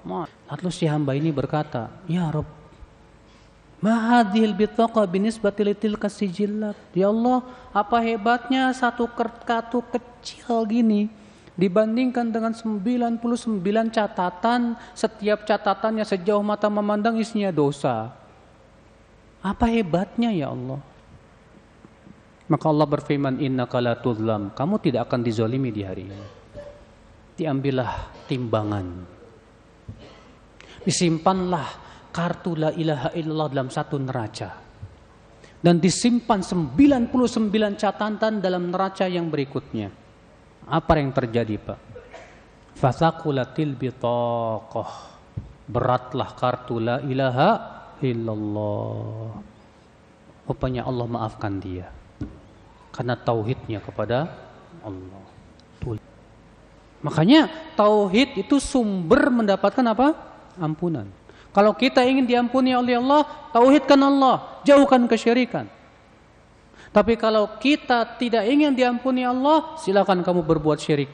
Lalu 0.52 0.68
si 0.68 0.84
hamba 0.84 1.16
ini 1.16 1.32
berkata, 1.32 1.88
Ya 2.04 2.28
Rob, 2.28 2.44
Mahadil 3.82 4.54
bitaqa 4.54 5.02
binisbati 5.10 5.66
litilka 5.66 6.06
sijillat. 6.06 6.78
Ya 6.94 7.10
Allah, 7.10 7.42
apa 7.74 7.98
hebatnya 7.98 8.70
satu 8.70 9.10
kartu 9.10 9.82
kecil 9.90 10.62
gini 10.70 11.10
dibandingkan 11.58 12.30
dengan 12.30 12.54
99 12.54 13.18
catatan, 13.90 14.78
setiap 14.94 15.42
catatannya 15.42 16.06
sejauh 16.06 16.46
mata 16.46 16.70
memandang 16.70 17.18
isinya 17.18 17.50
dosa. 17.50 18.14
Apa 19.42 19.66
hebatnya 19.66 20.30
ya 20.30 20.54
Allah? 20.54 20.78
Maka 22.46 22.64
Allah 22.70 22.86
berfirman, 22.86 23.42
Inna 23.42 23.66
la 23.66 23.98
Kamu 23.98 24.78
tidak 24.78 25.10
akan 25.10 25.20
dizolimi 25.26 25.74
di 25.74 25.82
hari 25.82 26.06
ini. 26.06 26.26
Diambillah 27.34 28.14
timbangan 28.30 29.11
disimpanlah 30.82 31.66
kartu 32.12 32.58
la 32.58 32.70
ilaha 32.74 33.10
illallah 33.16 33.48
dalam 33.48 33.68
satu 33.72 33.96
neraca. 33.96 34.50
Dan 35.62 35.78
disimpan 35.78 36.42
99 36.42 37.78
catatan 37.78 38.42
dalam 38.42 38.74
neraca 38.74 39.06
yang 39.06 39.30
berikutnya. 39.30 39.94
Apa 40.66 40.98
yang 40.98 41.14
terjadi 41.14 41.54
Pak? 41.58 41.78
Fasakulatil 42.74 43.78
bitaqah. 43.78 44.90
Beratlah 45.70 46.34
kartu 46.34 46.82
la 46.82 46.98
ilaha 47.06 47.50
illallah. 48.02 49.38
Rupanya 50.50 50.82
Allah 50.82 51.06
maafkan 51.06 51.62
dia. 51.62 51.86
Karena 52.90 53.14
tauhidnya 53.14 53.78
kepada 53.78 54.26
Allah. 54.82 55.22
Makanya 57.02 57.50
tauhid 57.74 58.46
itu 58.46 58.62
sumber 58.62 59.30
mendapatkan 59.30 59.82
apa? 59.90 60.31
Ampunan. 60.60 61.08
Kalau 61.52 61.76
kita 61.76 62.00
ingin 62.04 62.24
diampuni 62.24 62.72
oleh 62.72 62.96
Allah, 62.96 63.28
tauhidkan 63.52 64.00
Allah, 64.00 64.60
jauhkan 64.64 65.04
kesyirikan. 65.04 65.68
Tapi 66.92 67.16
kalau 67.16 67.48
kita 67.60 68.04
tidak 68.20 68.44
ingin 68.48 68.72
diampuni 68.72 69.24
Allah, 69.24 69.76
silakan 69.80 70.24
kamu 70.24 70.44
berbuat 70.44 70.80
syirik. 70.80 71.12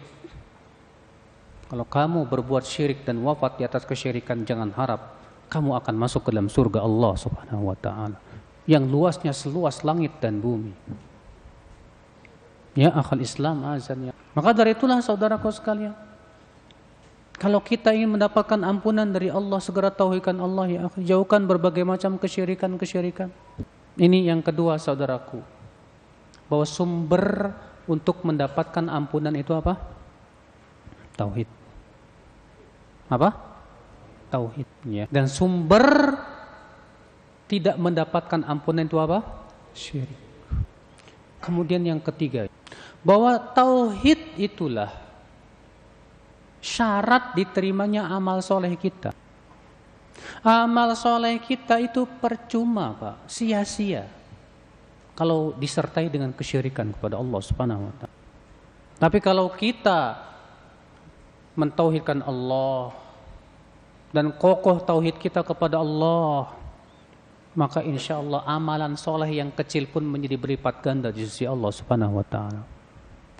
Kalau 1.68 1.86
kamu 1.86 2.26
berbuat 2.26 2.64
syirik 2.66 3.03
dan 3.07 3.22
wafat 3.22 3.61
di 3.61 3.62
atas 3.66 3.86
kesyirikan, 3.86 4.43
jangan 4.47 4.70
harap 4.74 5.18
kamu 5.51 5.76
akan 5.78 5.95
masuk 5.99 6.28
ke 6.28 6.30
dalam 6.32 6.49
surga 6.49 6.84
Allah 6.84 7.12
Subhanahu 7.18 7.72
wa 7.72 7.76
taala 7.76 8.16
yang 8.68 8.84
luasnya 8.84 9.32
seluas 9.32 9.80
langit 9.80 10.12
dan 10.20 10.39
bumi. 10.45 10.72
Ya 12.76 12.93
akal 12.95 13.18
Islam 13.18 13.64
azan 13.64 14.12
ya. 14.12 14.12
Maka 14.36 14.55
dari 14.55 14.76
itulah 14.76 15.01
saudaraku 15.03 15.51
sekalian, 15.51 15.97
kalau 17.39 17.62
kita 17.62 17.95
ingin 17.95 18.18
mendapatkan 18.18 18.59
ampunan 18.66 19.07
dari 19.07 19.30
Allah, 19.30 19.62
segera 19.62 19.95
tauhidkan 19.95 20.34
Allah 20.43 20.66
ya, 20.66 20.80
jauhkan 20.99 21.47
berbagai 21.47 21.86
macam 21.86 22.18
kesyirikan-kesyirikan. 22.18 23.30
Ini 23.95 24.30
yang 24.34 24.43
kedua 24.43 24.78
saudaraku 24.78 25.39
bahwa 26.51 26.66
sumber 26.66 27.55
untuk 27.86 28.26
mendapatkan 28.26 28.91
ampunan 28.91 29.34
itu 29.39 29.55
apa? 29.55 29.78
Tauhid. 31.14 31.47
Apa? 33.07 33.34
Tauhid. 34.34 34.68
Ya. 34.86 35.05
Dan 35.09 35.30
sumber 35.30 36.18
tidak 37.49 37.78
mendapatkan 37.80 38.45
ampunan 38.45 38.84
itu 38.84 38.99
apa? 39.01 39.24
Syirik. 39.72 40.20
Kemudian 41.39 41.80
yang 41.86 42.03
ketiga, 42.03 42.51
bahwa 43.01 43.39
tauhid 43.55 44.36
itulah 44.36 45.08
syarat 46.69 47.33
diterimanya 47.33 48.05
amal 48.12 48.45
soleh 48.45 48.77
kita. 48.77 49.16
Amal 50.45 50.93
soleh 50.93 51.41
kita 51.41 51.81
itu 51.81 52.05
percuma, 52.21 52.93
Pak, 52.93 53.16
sia-sia 53.31 54.05
kalau 55.16 55.57
disertai 55.57 56.07
dengan 56.12 56.31
kesyirikan 56.31 56.95
kepada 56.95 57.19
Allah 57.19 57.41
Subhanahu 57.43 57.91
wa 57.91 57.95
taala. 57.99 58.16
Tapi 58.99 59.19
kalau 59.19 59.51
kita 59.51 60.14
mentauhidkan 61.59 62.23
Allah 62.23 62.95
dan 64.14 64.31
kokoh 64.31 64.79
tauhid 64.79 65.19
kita 65.19 65.43
kepada 65.43 65.83
Allah, 65.83 66.55
maka 67.59 67.83
insya 67.83 68.23
Allah 68.23 68.47
amalan 68.47 68.95
soleh 68.95 69.27
yang 69.27 69.51
kecil 69.51 69.91
pun 69.91 70.07
menjadi 70.07 70.39
berlipat 70.39 70.87
ganda 70.87 71.11
di 71.11 71.27
sisi 71.27 71.43
Allah 71.43 71.71
Subhanahu 71.75 72.23
wa 72.23 72.27
taala. 72.27 72.62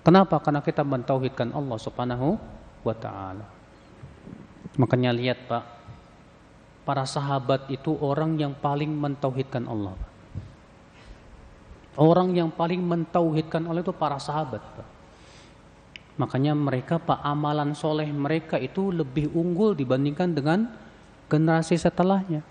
Kenapa? 0.03 0.35
Karena 0.43 0.59
kita 0.59 0.83
mentauhidkan 0.83 1.55
Allah 1.55 1.79
Subhanahu 1.79 2.58
wa 2.83 2.95
taala. 2.95 3.45
Makanya 4.79 5.11
lihat 5.11 5.49
Pak, 5.49 5.63
para 6.87 7.03
sahabat 7.03 7.67
itu 7.67 7.93
orang 7.99 8.39
yang 8.39 8.55
paling 8.55 8.89
mentauhidkan 8.89 9.67
Allah. 9.67 9.93
Pak. 9.97 10.09
Orang 11.99 12.31
yang 12.31 12.47
paling 12.47 12.79
mentauhidkan 12.79 13.67
oleh 13.67 13.83
itu 13.83 13.91
para 13.91 14.15
sahabat. 14.15 14.63
Makanya 16.15 16.55
mereka 16.55 16.99
pak 16.99 17.19
amalan 17.23 17.75
soleh 17.75 18.07
mereka 18.11 18.55
itu 18.55 18.91
lebih 18.91 19.31
unggul 19.31 19.75
dibandingkan 19.75 20.31
dengan 20.31 20.67
generasi 21.27 21.75
setelahnya. 21.75 22.43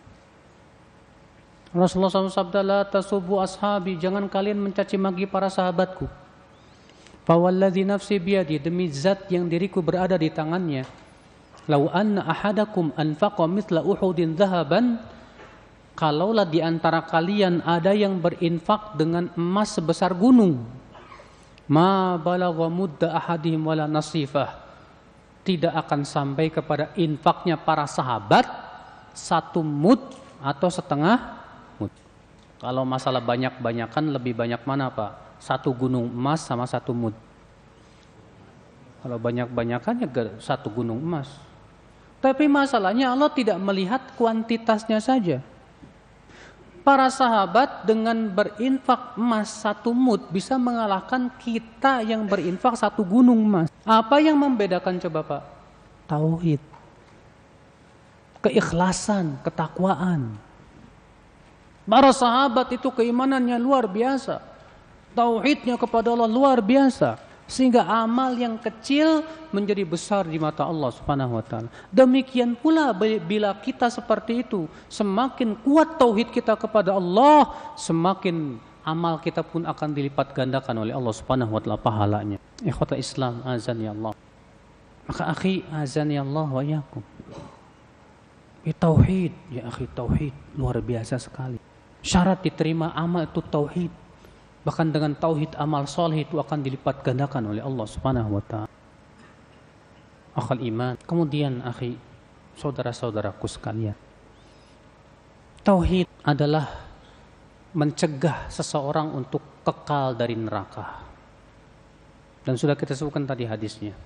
Rasulullah 1.72 2.08
SAW 2.08 2.32
sabda 2.32 2.88
tasubu 2.88 3.40
ashabi 3.44 4.00
jangan 4.00 4.24
kalian 4.24 4.56
mencaci 4.56 4.96
maki 4.96 5.28
para 5.28 5.52
sahabatku. 5.52 6.08
Fawalladzi 7.28 7.84
nafsi 7.84 8.16
biyadi 8.16 8.56
demi 8.56 8.88
zat 8.88 9.28
yang 9.28 9.52
diriku 9.52 9.84
berada 9.84 10.16
di 10.16 10.32
tangannya. 10.32 10.88
Lau 11.68 11.92
anna 11.92 12.24
ahadakum 12.24 12.88
anfaqa 12.96 13.44
mithla 13.44 13.84
uhudin 13.84 14.32
dhahaban 14.32 14.96
kalaulah 15.92 16.48
di 16.48 16.64
antara 16.64 17.04
kalian 17.04 17.60
ada 17.68 17.92
yang 17.92 18.16
berinfak 18.16 18.96
dengan 18.96 19.28
emas 19.36 19.76
sebesar 19.76 20.16
gunung 20.16 20.64
ma 21.68 22.16
balagha 22.16 22.72
mudda 22.72 23.12
ahadihim 23.12 23.60
wala 23.60 23.84
nasifah. 23.84 24.64
Tidak 25.44 25.76
akan 25.76 26.08
sampai 26.08 26.48
kepada 26.48 26.96
infaknya 26.96 27.60
para 27.60 27.84
sahabat 27.84 28.48
satu 29.12 29.60
mud 29.60 30.00
atau 30.40 30.72
setengah 30.72 31.44
mud 31.76 31.92
kalau 32.56 32.88
masalah 32.88 33.20
banyak-banyakan 33.20 34.16
lebih 34.16 34.32
banyak 34.32 34.64
mana 34.64 34.88
Pak 34.88 35.27
satu 35.38 35.70
gunung 35.74 36.06
emas 36.06 36.44
sama 36.44 36.66
satu 36.68 36.94
mud 36.94 37.14
kalau 39.02 39.18
banyak-banyakan 39.18 39.94
ya 40.02 40.08
satu 40.42 40.70
gunung 40.70 40.98
emas 40.98 41.30
tapi 42.18 42.50
masalahnya 42.50 43.14
Allah 43.14 43.30
tidak 43.30 43.58
melihat 43.62 44.02
kuantitasnya 44.18 44.98
saja 44.98 45.38
para 46.88 47.12
sahabat 47.12 47.84
dengan 47.84 48.32
berinfak 48.32 49.12
emas 49.20 49.60
satu 49.60 49.92
mut 49.92 50.32
bisa 50.32 50.56
mengalahkan 50.56 51.28
kita 51.36 52.00
yang 52.00 52.24
berinfak 52.24 52.80
satu 52.80 53.04
gunung 53.04 53.44
emas. 53.44 53.68
Apa 53.84 54.24
yang 54.24 54.40
membedakan 54.40 54.96
coba 54.96 55.20
Pak? 55.20 55.42
Tauhid. 56.08 56.64
Keikhlasan, 58.40 59.36
ketakwaan. 59.44 60.32
Para 61.84 62.08
sahabat 62.16 62.72
itu 62.72 62.88
keimanannya 62.88 63.60
luar 63.60 63.84
biasa. 63.84 64.40
Tauhidnya 65.18 65.74
kepada 65.74 66.14
Allah 66.14 66.30
luar 66.30 66.62
biasa 66.62 67.18
sehingga 67.48 67.82
amal 67.82 68.36
yang 68.36 68.60
kecil 68.60 69.24
menjadi 69.50 69.82
besar 69.82 70.28
di 70.28 70.36
mata 70.36 70.62
Allah 70.68 70.92
Subhanahu 70.92 71.40
wa 71.40 71.42
taala. 71.42 71.72
Demikian 71.88 72.52
pula 72.54 72.92
bila 73.24 73.56
kita 73.58 73.88
seperti 73.88 74.44
itu, 74.44 74.68
semakin 74.86 75.56
kuat 75.64 75.96
tauhid 75.96 76.28
kita 76.28 76.54
kepada 76.54 76.92
Allah, 76.94 77.50
semakin 77.74 78.60
amal 78.84 79.16
kita 79.18 79.40
pun 79.40 79.64
akan 79.64 79.96
dilipat 79.96 80.36
gandakan 80.36 80.84
oleh 80.84 80.92
Allah 80.92 81.14
Subhanahu 81.16 81.56
wa 81.56 81.60
taala 81.64 81.80
pahalanya. 81.80 82.38
Ikhwata 82.60 82.94
Islam 82.94 83.40
azan 83.48 83.80
ya 83.80 83.96
Allah. 83.96 84.12
Maka 85.08 85.24
akhi 85.32 85.64
azan 85.72 86.12
ya 86.12 86.20
Allah 86.20 86.46
wa 86.52 86.62
yakum. 86.62 87.02
Tauhid, 88.68 89.32
ya 89.48 89.64
akhi 89.64 89.88
tauhid 89.96 90.36
luar 90.52 90.84
biasa 90.84 91.16
sekali. 91.16 91.56
Syarat 92.04 92.44
diterima 92.44 92.92
amal 92.92 93.24
itu 93.24 93.40
tauhid. 93.40 93.88
Bahkan 94.68 94.92
dengan 94.92 95.16
tauhid 95.16 95.56
amal 95.56 95.88
soleh 95.88 96.28
itu 96.28 96.36
akan 96.36 96.60
dilipat 96.60 97.00
gandakan 97.00 97.56
oleh 97.56 97.64
Allah 97.64 97.88
Subhanahu 97.88 98.36
wa 98.36 98.42
taala. 98.44 98.68
Akal 100.36 100.60
iman. 100.60 100.92
Kemudian 101.08 101.64
akhi, 101.64 101.96
saudara-saudaraku 102.52 103.48
sekalian. 103.48 103.96
Tauhid 105.64 106.04
adalah 106.20 106.84
mencegah 107.72 108.52
seseorang 108.52 109.16
untuk 109.16 109.40
kekal 109.64 110.12
dari 110.12 110.36
neraka. 110.36 111.00
Dan 112.44 112.60
sudah 112.60 112.76
kita 112.76 112.92
sebutkan 112.92 113.24
tadi 113.24 113.48
hadisnya. 113.48 113.96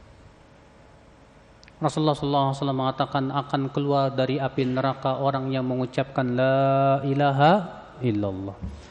Rasulullah 1.83 2.15
SAW 2.15 2.71
mengatakan 2.71 3.35
akan 3.35 3.67
keluar 3.75 4.15
dari 4.15 4.39
api 4.39 4.63
neraka 4.71 5.19
orang 5.19 5.51
yang 5.51 5.67
mengucapkan 5.67 6.39
la 6.39 7.03
ilaha 7.03 7.83
illallah 7.99 8.82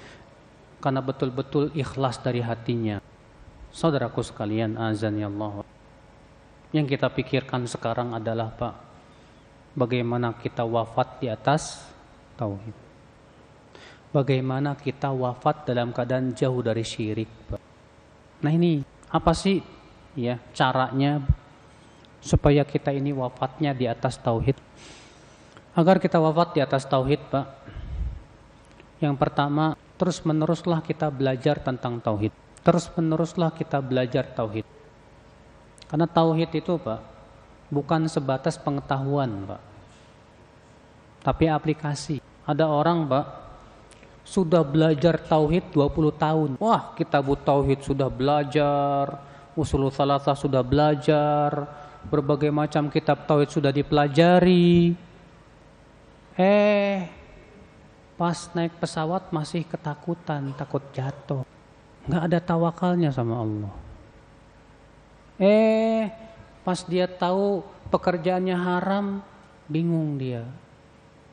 karena 0.82 1.00
betul-betul 1.00 1.70
ikhlas 1.78 2.18
dari 2.20 2.42
hatinya. 2.42 2.98
Saudaraku 3.72 4.20
sekalian, 4.26 4.76
azan 4.76 5.16
ya 5.16 5.30
Allah. 5.30 5.64
Yang 6.74 6.98
kita 6.98 7.08
pikirkan 7.14 7.70
sekarang 7.70 8.18
adalah 8.18 8.52
Pak, 8.52 8.76
bagaimana 9.78 10.36
kita 10.36 10.66
wafat 10.66 11.22
di 11.24 11.28
atas 11.32 11.86
tauhid. 12.36 12.76
Bagaimana 14.12 14.76
kita 14.76 15.14
wafat 15.16 15.70
dalam 15.72 15.96
keadaan 15.96 16.36
jauh 16.36 16.60
dari 16.60 16.84
syirik, 16.84 17.32
Pak. 17.48 17.62
Nah 18.44 18.52
ini 18.52 18.84
apa 19.08 19.32
sih 19.32 19.64
ya 20.18 20.36
caranya 20.52 21.24
supaya 22.20 22.68
kita 22.68 22.92
ini 22.92 23.16
wafatnya 23.16 23.72
di 23.72 23.88
atas 23.88 24.20
tauhid? 24.20 24.58
Agar 25.72 26.04
kita 26.04 26.20
wafat 26.20 26.56
di 26.56 26.60
atas 26.60 26.84
tauhid, 26.84 27.22
Pak. 27.32 27.48
Yang 29.00 29.16
pertama, 29.16 29.80
terus 30.02 30.26
meneruslah 30.26 30.82
kita 30.82 31.14
belajar 31.14 31.62
tentang 31.62 32.02
tauhid. 32.02 32.34
Terus 32.66 32.90
meneruslah 32.98 33.54
kita 33.54 33.78
belajar 33.78 34.26
tauhid. 34.26 34.66
Karena 35.86 36.10
tauhid 36.10 36.50
itu, 36.58 36.82
Pak, 36.82 37.00
bukan 37.70 38.10
sebatas 38.10 38.58
pengetahuan, 38.58 39.30
Pak. 39.46 39.62
Tapi 41.22 41.46
aplikasi. 41.54 42.18
Ada 42.50 42.66
orang, 42.66 43.06
Pak, 43.06 43.26
sudah 44.26 44.66
belajar 44.66 45.22
tauhid 45.22 45.70
20 45.70 46.10
tahun. 46.18 46.50
Wah, 46.58 46.98
kita 46.98 47.22
kitab 47.22 47.46
tauhid 47.46 47.86
sudah 47.86 48.10
belajar, 48.10 49.22
usul 49.54 49.86
salatah 49.94 50.34
sudah 50.34 50.66
belajar, 50.66 51.70
berbagai 52.10 52.50
macam 52.50 52.90
kitab 52.90 53.30
tauhid 53.30 53.54
sudah 53.54 53.70
dipelajari. 53.70 54.98
Eh, 56.42 57.21
pas 58.22 58.38
naik 58.54 58.78
pesawat 58.78 59.34
masih 59.34 59.66
ketakutan, 59.66 60.54
takut 60.54 60.86
jatuh. 60.94 61.42
Nggak 62.06 62.24
ada 62.30 62.38
tawakalnya 62.38 63.10
sama 63.10 63.42
Allah. 63.42 63.74
Eh, 65.42 66.06
pas 66.62 66.86
dia 66.86 67.10
tahu 67.10 67.66
pekerjaannya 67.90 68.54
haram, 68.54 69.26
bingung 69.66 70.22
dia. 70.22 70.46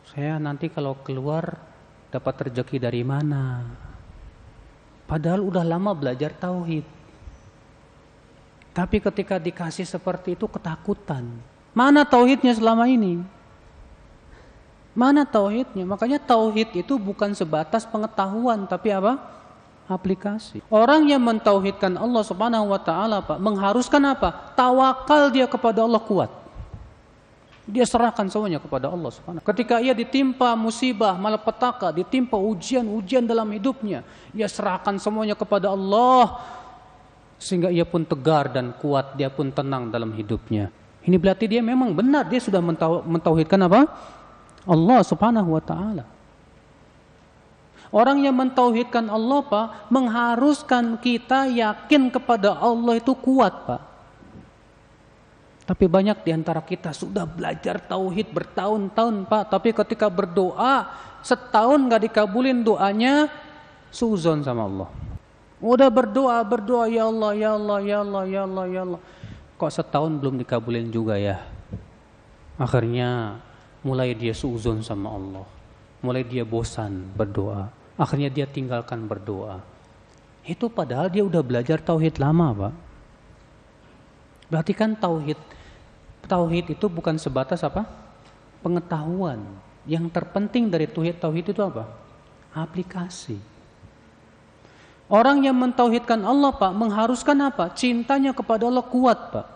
Saya 0.08 0.40
nanti 0.40 0.72
kalau 0.72 0.96
keluar 1.04 1.60
dapat 2.08 2.48
rezeki 2.48 2.80
dari 2.80 3.04
mana? 3.04 3.68
Padahal 5.04 5.44
udah 5.44 5.68
lama 5.68 5.92
belajar 5.92 6.32
tauhid. 6.40 6.88
Tapi 8.72 8.96
ketika 8.96 9.36
dikasih 9.36 9.84
seperti 9.84 10.40
itu 10.40 10.48
ketakutan. 10.48 11.36
Mana 11.76 12.08
tauhidnya 12.08 12.56
selama 12.56 12.88
ini? 12.88 13.20
Mana 14.96 15.24
tauhidnya? 15.24 15.84
Makanya 15.84 16.18
tauhid 16.20 16.74
itu 16.74 16.96
bukan 16.96 17.32
sebatas 17.32 17.84
pengetahuan, 17.88 18.66
tapi 18.66 18.90
apa? 18.92 19.20
Aplikasi. 19.88 20.60
Orang 20.68 21.08
yang 21.08 21.24
mentauhidkan 21.24 21.96
Allah 21.96 22.20
Subhanahu 22.20 22.72
wa 22.72 22.80
taala, 22.80 23.24
Pak, 23.24 23.40
mengharuskan 23.40 24.02
apa? 24.04 24.52
Tawakal 24.52 25.32
dia 25.32 25.48
kepada 25.48 25.80
Allah 25.80 26.02
kuat. 26.02 26.28
Dia 27.68 27.84
serahkan 27.84 28.24
semuanya 28.32 28.56
kepada 28.56 28.88
Allah 28.88 29.12
Subhanahu. 29.12 29.44
Ketika 29.44 29.76
ia 29.76 29.92
ditimpa 29.92 30.56
musibah, 30.56 31.12
malapetaka, 31.20 31.92
ditimpa 31.92 32.40
ujian-ujian 32.40 33.28
dalam 33.28 33.48
hidupnya, 33.52 34.04
ia 34.32 34.48
serahkan 34.48 34.96
semuanya 34.96 35.36
kepada 35.36 35.72
Allah 35.72 36.40
sehingga 37.36 37.70
ia 37.70 37.86
pun 37.86 38.02
tegar 38.02 38.50
dan 38.50 38.72
kuat, 38.72 39.14
dia 39.14 39.28
pun 39.28 39.52
tenang 39.52 39.92
dalam 39.92 40.10
hidupnya. 40.16 40.72
Ini 41.04 41.16
berarti 41.16 41.44
dia 41.44 41.62
memang 41.62 41.94
benar 41.94 42.26
dia 42.26 42.42
sudah 42.42 42.58
mentauhidkan 43.04 43.60
apa? 43.64 43.88
Allah 44.64 45.00
Subhanahu 45.04 45.54
wa 45.54 45.62
taala. 45.62 46.04
Orang 47.88 48.20
yang 48.20 48.36
mentauhidkan 48.36 49.08
Allah, 49.08 49.40
Pak, 49.48 49.66
mengharuskan 49.88 51.00
kita 51.00 51.48
yakin 51.48 52.12
kepada 52.12 52.52
Allah 52.52 53.00
itu 53.00 53.16
kuat, 53.16 53.64
Pak. 53.64 53.82
Tapi 55.64 55.84
banyak 55.84 56.24
di 56.24 56.32
antara 56.32 56.60
kita 56.64 56.92
sudah 56.92 57.24
belajar 57.28 57.80
tauhid 57.80 58.32
bertahun-tahun, 58.32 59.24
Pak, 59.28 59.44
tapi 59.52 59.72
ketika 59.72 60.08
berdoa 60.12 60.88
setahun 61.24 61.80
nggak 61.88 62.08
dikabulin 62.12 62.60
doanya, 62.60 63.28
suzon 63.88 64.44
sama 64.44 64.68
Allah. 64.68 64.88
Udah 65.58 65.88
berdoa, 65.88 66.38
berdoa 66.44 66.86
ya 66.92 67.08
Allah, 67.08 67.32
ya 67.34 67.50
Allah, 67.56 67.78
ya 67.80 67.98
Allah, 68.04 68.24
ya 68.28 68.40
Allah, 68.44 68.64
ya 68.68 68.80
Allah. 68.84 69.00
Kok 69.58 69.72
setahun 69.72 70.12
belum 70.20 70.38
dikabulin 70.38 70.92
juga 70.92 71.18
ya? 71.18 71.40
Akhirnya 72.60 73.42
mulai 73.82 74.14
dia 74.14 74.34
suzon 74.34 74.82
sama 74.82 75.12
Allah. 75.12 75.46
Mulai 76.02 76.22
dia 76.22 76.46
bosan 76.46 77.10
berdoa. 77.14 77.70
Akhirnya 77.98 78.30
dia 78.30 78.46
tinggalkan 78.46 79.06
berdoa. 79.10 79.58
Itu 80.46 80.70
padahal 80.70 81.10
dia 81.10 81.26
udah 81.26 81.42
belajar 81.42 81.82
tauhid 81.82 82.22
lama, 82.22 82.54
Pak. 82.54 82.74
Berarti 84.48 84.72
kan 84.72 84.96
tauhid 84.96 85.36
tauhid 86.24 86.72
itu 86.72 86.86
bukan 86.88 87.20
sebatas 87.20 87.60
apa? 87.66 87.84
pengetahuan. 88.62 89.42
Yang 89.88 90.10
terpenting 90.12 90.68
dari 90.68 90.86
tauhid 90.86 91.18
tauhid 91.18 91.52
itu 91.52 91.62
apa? 91.62 91.90
aplikasi. 92.54 93.38
Orang 95.08 95.40
yang 95.40 95.56
mentauhidkan 95.56 96.20
Allah, 96.20 96.52
Pak, 96.52 96.72
mengharuskan 96.76 97.48
apa? 97.48 97.72
Cintanya 97.72 98.36
kepada 98.36 98.68
Allah 98.68 98.84
kuat, 98.84 99.32
Pak. 99.32 99.46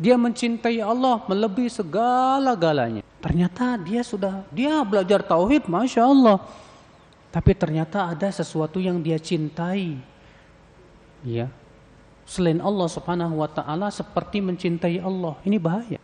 Dia 0.00 0.16
mencintai 0.16 0.80
Allah 0.80 1.20
melebihi 1.28 1.68
segala-galanya. 1.68 3.04
Ternyata 3.20 3.76
dia 3.76 4.00
sudah, 4.00 4.48
dia 4.48 4.80
belajar 4.80 5.20
tauhid, 5.20 5.68
Masya 5.68 6.08
Allah. 6.08 6.40
Tapi 7.28 7.52
ternyata 7.52 8.08
ada 8.08 8.32
sesuatu 8.32 8.80
yang 8.80 8.96
dia 9.04 9.20
cintai. 9.20 10.00
Ya. 11.20 11.52
Selain 12.24 12.64
Allah 12.64 12.88
subhanahu 12.88 13.44
wa 13.44 13.50
ta'ala 13.52 13.92
seperti 13.92 14.40
mencintai 14.40 15.04
Allah. 15.04 15.36
Ini 15.44 15.60
bahaya. 15.60 16.00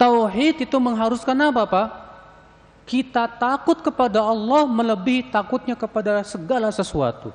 Tauhid 0.00 0.64
itu 0.64 0.76
mengharuskan 0.80 1.36
apa 1.36 1.62
Pak? 1.68 1.88
Kita 2.88 3.28
takut 3.28 3.76
kepada 3.84 4.24
Allah 4.24 4.64
melebihi 4.64 5.28
takutnya 5.28 5.76
kepada 5.76 6.24
segala 6.24 6.72
sesuatu. 6.72 7.28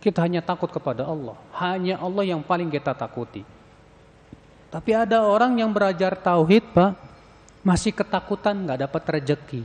Kita 0.00 0.24
hanya 0.24 0.40
takut 0.40 0.72
kepada 0.72 1.04
Allah. 1.04 1.36
Hanya 1.52 2.00
Allah 2.00 2.24
yang 2.24 2.40
paling 2.40 2.72
kita 2.72 2.96
takuti. 2.96 3.57
Tapi 4.68 4.92
ada 4.92 5.24
orang 5.24 5.56
yang 5.56 5.72
belajar 5.72 6.12
tauhid, 6.12 6.76
Pak, 6.76 6.92
masih 7.64 7.92
ketakutan 7.92 8.56
nggak 8.68 8.84
dapat 8.84 9.02
rezeki. 9.16 9.62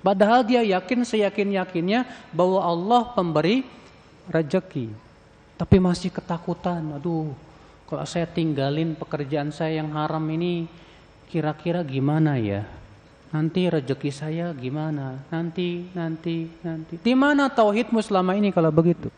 Padahal 0.00 0.46
dia 0.46 0.64
yakin 0.64 1.04
seyakin-yakinnya 1.04 2.08
bahwa 2.32 2.64
Allah 2.64 3.02
pemberi 3.12 3.66
rezeki. 4.30 4.88
Tapi 5.58 5.76
masih 5.76 6.08
ketakutan. 6.08 6.80
Aduh, 6.96 7.34
kalau 7.84 8.04
saya 8.08 8.24
tinggalin 8.24 8.96
pekerjaan 8.96 9.52
saya 9.52 9.82
yang 9.82 9.92
haram 9.92 10.22
ini 10.32 10.70
kira-kira 11.28 11.84
gimana 11.84 12.40
ya? 12.40 12.64
Nanti 13.28 13.68
rezeki 13.68 14.08
saya 14.08 14.46
gimana? 14.56 15.20
Nanti, 15.28 15.84
nanti, 15.92 16.48
nanti. 16.64 16.96
Di 16.96 17.12
mana 17.12 17.52
tauhidmu 17.52 18.00
selama 18.00 18.32
ini 18.32 18.48
kalau 18.48 18.72
begitu? 18.72 19.12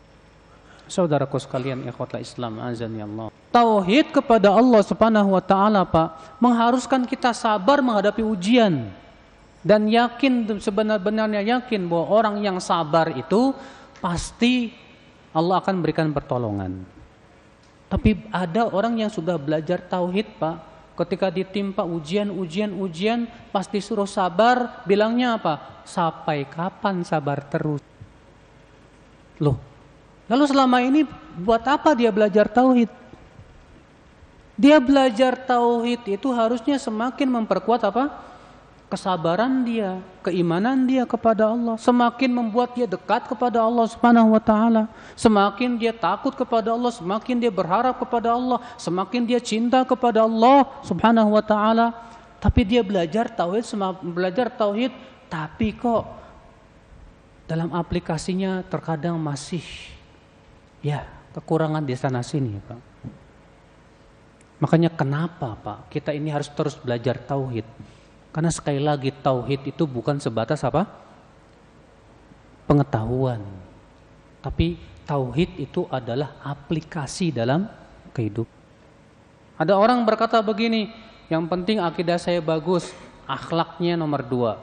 Saudaraku 0.91 1.39
sekalian 1.39 1.87
ikhwatlah 1.87 2.19
Islam 2.19 2.59
azan 2.59 2.91
ya 2.99 3.07
Allah. 3.07 3.31
Tauhid 3.55 4.11
kepada 4.11 4.51
Allah 4.51 4.83
Subhanahu 4.83 5.39
wa 5.39 5.39
taala, 5.39 5.87
Pak, 5.87 6.35
mengharuskan 6.43 7.07
kita 7.07 7.31
sabar 7.31 7.79
menghadapi 7.79 8.19
ujian 8.19 8.91
dan 9.63 9.87
yakin 9.87 10.59
sebenar-benarnya 10.59 11.47
yakin 11.47 11.87
bahwa 11.87 12.11
orang 12.11 12.35
yang 12.43 12.59
sabar 12.59 13.07
itu 13.15 13.55
pasti 14.03 14.75
Allah 15.31 15.63
akan 15.63 15.79
berikan 15.79 16.11
pertolongan. 16.11 16.83
Tapi 17.87 18.27
ada 18.27 18.67
orang 18.67 18.99
yang 18.99 19.11
sudah 19.11 19.39
belajar 19.39 19.79
tauhid, 19.79 20.27
Pak, 20.35 20.55
ketika 21.07 21.31
ditimpa 21.31 21.87
ujian, 21.87 22.27
ujian, 22.35 22.75
ujian, 22.75 23.31
pasti 23.55 23.79
suruh 23.79 24.07
sabar, 24.07 24.83
bilangnya 24.83 25.39
apa? 25.39 25.83
Sampai 25.87 26.43
kapan 26.51 27.07
sabar 27.07 27.47
terus? 27.47 27.79
Loh, 29.39 29.70
Lalu 30.31 30.47
selama 30.47 30.79
ini 30.79 31.03
buat 31.35 31.59
apa 31.67 31.91
dia 31.91 32.07
belajar 32.07 32.47
tauhid? 32.47 32.87
Dia 34.55 34.79
belajar 34.79 35.35
tauhid 35.35 36.07
itu 36.07 36.31
harusnya 36.31 36.79
semakin 36.79 37.27
memperkuat 37.27 37.83
apa? 37.83 38.31
Kesabaran 38.87 39.67
dia, 39.67 39.99
keimanan 40.23 40.87
dia 40.87 41.03
kepada 41.03 41.51
Allah, 41.51 41.75
semakin 41.75 42.31
membuat 42.31 42.75
dia 42.75 42.87
dekat 42.87 43.27
kepada 43.27 43.59
Allah 43.59 43.87
Subhanahu 43.91 44.31
wa 44.31 44.39
taala. 44.39 44.87
Semakin 45.19 45.75
dia 45.75 45.91
takut 45.91 46.31
kepada 46.31 46.75
Allah, 46.75 46.91
semakin 46.95 47.35
dia 47.35 47.51
berharap 47.51 47.99
kepada 47.99 48.31
Allah, 48.31 48.59
semakin 48.79 49.27
dia 49.27 49.39
cinta 49.43 49.83
kepada 49.83 50.23
Allah 50.23 50.63
Subhanahu 50.87 51.35
wa 51.35 51.43
taala. 51.43 51.91
Tapi 52.39 52.63
dia 52.63 52.83
belajar 52.83 53.27
tauhid, 53.27 53.67
belajar 53.99 54.47
tauhid, 54.47 54.95
tapi 55.27 55.75
kok 55.75 56.07
dalam 57.47 57.71
aplikasinya 57.75 58.63
terkadang 58.67 59.19
masih 59.19 59.63
Ya, 60.81 61.05
kekurangan 61.37 61.85
di 61.85 61.93
sana 61.93 62.25
sini, 62.25 62.57
Pak. 62.57 62.79
Makanya 64.61 64.89
kenapa, 64.93 65.57
Pak? 65.57 65.89
Kita 65.89 66.13
ini 66.13 66.29
harus 66.29 66.49
terus 66.53 66.77
belajar 66.77 67.17
tauhid. 67.17 67.65
Karena 68.29 68.49
sekali 68.53 68.81
lagi 68.81 69.09
tauhid 69.09 69.73
itu 69.73 69.83
bukan 69.85 70.17
sebatas 70.21 70.61
apa? 70.65 70.85
Pengetahuan. 72.69 73.41
Tapi 74.41 74.77
tauhid 75.05 75.57
itu 75.61 75.85
adalah 75.89 76.37
aplikasi 76.41 77.33
dalam 77.33 77.65
kehidupan. 78.13 78.57
Ada 79.61 79.77
orang 79.77 80.01
berkata 80.01 80.41
begini, 80.41 80.89
yang 81.29 81.45
penting 81.45 81.77
akidah 81.77 82.17
saya 82.17 82.41
bagus, 82.41 82.89
akhlaknya 83.29 83.93
nomor 83.93 84.25
dua. 84.25 84.57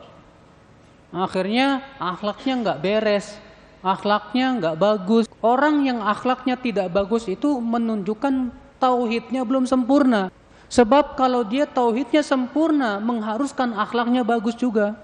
Akhirnya 1.14 1.80
akhlaknya 2.02 2.54
nggak 2.58 2.80
beres, 2.82 3.38
akhlaknya 3.82 4.46
nggak 4.58 4.76
bagus. 4.76 5.24
Orang 5.38 5.86
yang 5.86 6.02
akhlaknya 6.02 6.58
tidak 6.58 6.90
bagus 6.90 7.26
itu 7.30 7.58
menunjukkan 7.58 8.50
tauhidnya 8.82 9.42
belum 9.42 9.66
sempurna. 9.66 10.30
Sebab 10.68 11.16
kalau 11.16 11.48
dia 11.48 11.64
tauhidnya 11.64 12.20
sempurna, 12.20 13.00
mengharuskan 13.00 13.72
akhlaknya 13.72 14.20
bagus 14.20 14.52
juga. 14.52 14.98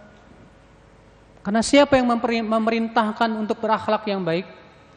Karena 1.40 1.60
siapa 1.64 1.96
yang 1.96 2.08
memerintahkan 2.48 3.30
untuk 3.32 3.60
berakhlak 3.60 4.04
yang 4.08 4.20
baik? 4.24 4.48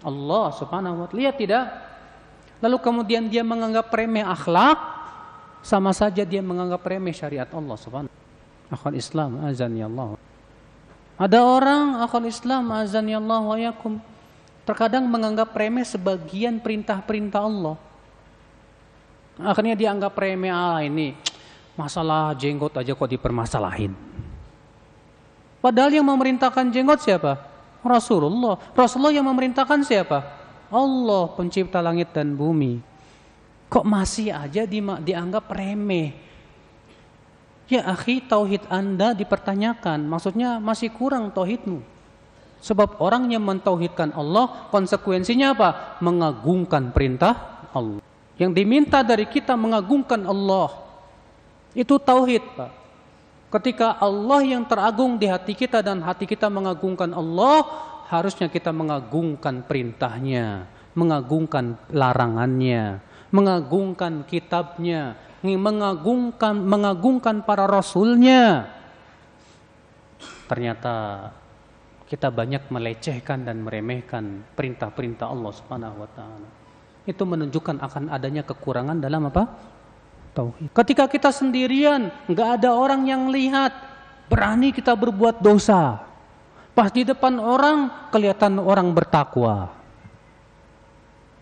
Allah 0.04 0.52
subhanahu 0.56 1.04
wa 1.04 1.08
ta'ala. 1.08 1.20
Lihat 1.20 1.36
tidak? 1.40 1.66
Lalu 2.64 2.78
kemudian 2.84 3.28
dia 3.32 3.44
menganggap 3.44 3.92
remeh 3.92 4.24
akhlak, 4.24 4.80
sama 5.64 5.92
saja 5.92 6.24
dia 6.24 6.40
menganggap 6.40 6.82
remeh 6.84 7.14
syariat 7.14 7.48
Allah 7.52 7.78
subhanahu 7.78 8.14
Akhlak 8.68 8.96
Islam, 9.00 9.40
azan 9.48 9.80
ya 9.80 9.88
Allah. 9.88 10.20
Ada 11.18 11.42
orang 11.42 11.98
akal 12.06 12.22
Islam 12.30 12.70
azan 12.70 13.10
ya 13.10 13.18
Allah 13.18 13.42
wa 13.42 13.58
yakum 13.58 13.98
terkadang 14.70 15.10
menganggap 15.10 15.50
remeh 15.56 15.82
sebagian 15.82 16.62
perintah-perintah 16.62 17.42
Allah. 17.42 17.76
Akhirnya 19.42 19.74
dianggap 19.74 20.14
remeh 20.14 20.54
ah 20.54 20.78
ini 20.86 21.18
masalah 21.74 22.38
jenggot 22.38 22.74
aja 22.78 22.94
kok 22.94 23.10
dipermasalahin. 23.10 23.94
Padahal 25.58 25.90
yang 25.90 26.06
memerintahkan 26.06 26.70
jenggot 26.70 27.02
siapa? 27.02 27.42
Rasulullah. 27.82 28.62
Rasulullah 28.78 29.14
yang 29.14 29.26
memerintahkan 29.26 29.82
siapa? 29.82 30.22
Allah 30.70 31.34
pencipta 31.34 31.82
langit 31.82 32.14
dan 32.14 32.38
bumi. 32.38 32.78
Kok 33.68 33.86
masih 33.88 34.32
aja 34.32 34.64
di, 34.70 34.80
dianggap 34.80 35.50
remeh? 35.50 36.14
Ya 37.68 37.84
akhi, 37.84 38.24
tauhid 38.24 38.64
Anda 38.72 39.12
dipertanyakan. 39.12 40.08
Maksudnya 40.08 40.64
masih 40.64 40.88
kurang 40.92 41.32
tauhidmu. 41.36 41.84
Sebab 42.64 42.98
orang 43.04 43.30
yang 43.30 43.44
mentauhidkan 43.44 44.16
Allah, 44.16 44.72
konsekuensinya 44.74 45.54
apa? 45.54 46.00
Mengagungkan 46.00 46.90
perintah 46.96 47.68
Allah. 47.76 48.02
Yang 48.40 48.52
diminta 48.56 49.04
dari 49.04 49.28
kita 49.28 49.54
mengagungkan 49.60 50.24
Allah. 50.26 50.74
Itu 51.76 52.00
tauhid, 52.02 52.44
Pak. 52.56 52.72
Ketika 53.48 53.96
Allah 54.00 54.44
yang 54.44 54.68
teragung 54.68 55.16
di 55.16 55.28
hati 55.28 55.56
kita 55.56 55.80
dan 55.80 56.04
hati 56.04 56.28
kita 56.28 56.52
mengagungkan 56.52 57.16
Allah, 57.16 57.64
harusnya 58.12 58.52
kita 58.52 58.72
mengagungkan 58.76 59.64
perintahnya, 59.64 60.68
mengagungkan 60.96 61.80
larangannya, 61.92 63.00
mengagungkan 63.32 64.28
kitabnya, 64.28 65.16
mengagungkan 65.46 66.56
mengagungkan 66.58 67.46
para 67.46 67.70
rasulnya. 67.70 68.74
Ternyata 70.48 71.30
kita 72.08 72.32
banyak 72.32 72.72
melecehkan 72.72 73.44
dan 73.44 73.62
meremehkan 73.62 74.48
perintah-perintah 74.56 75.28
Allah 75.28 75.52
Subhanahu 75.52 75.96
wa 76.02 76.10
taala. 76.16 76.50
Itu 77.04 77.28
menunjukkan 77.28 77.84
akan 77.84 78.04
adanya 78.12 78.48
kekurangan 78.48 78.98
dalam 78.98 79.28
apa? 79.28 79.44
Tauhid. 80.32 80.72
Ketika 80.72 81.12
kita 81.12 81.30
sendirian, 81.36 82.08
nggak 82.32 82.64
ada 82.64 82.72
orang 82.72 83.04
yang 83.08 83.28
lihat, 83.28 83.76
berani 84.32 84.72
kita 84.72 84.96
berbuat 84.96 85.44
dosa. 85.44 86.04
Pas 86.72 86.94
di 86.94 87.04
depan 87.04 87.42
orang 87.42 88.10
kelihatan 88.14 88.62
orang 88.62 88.94
bertakwa. 88.96 89.74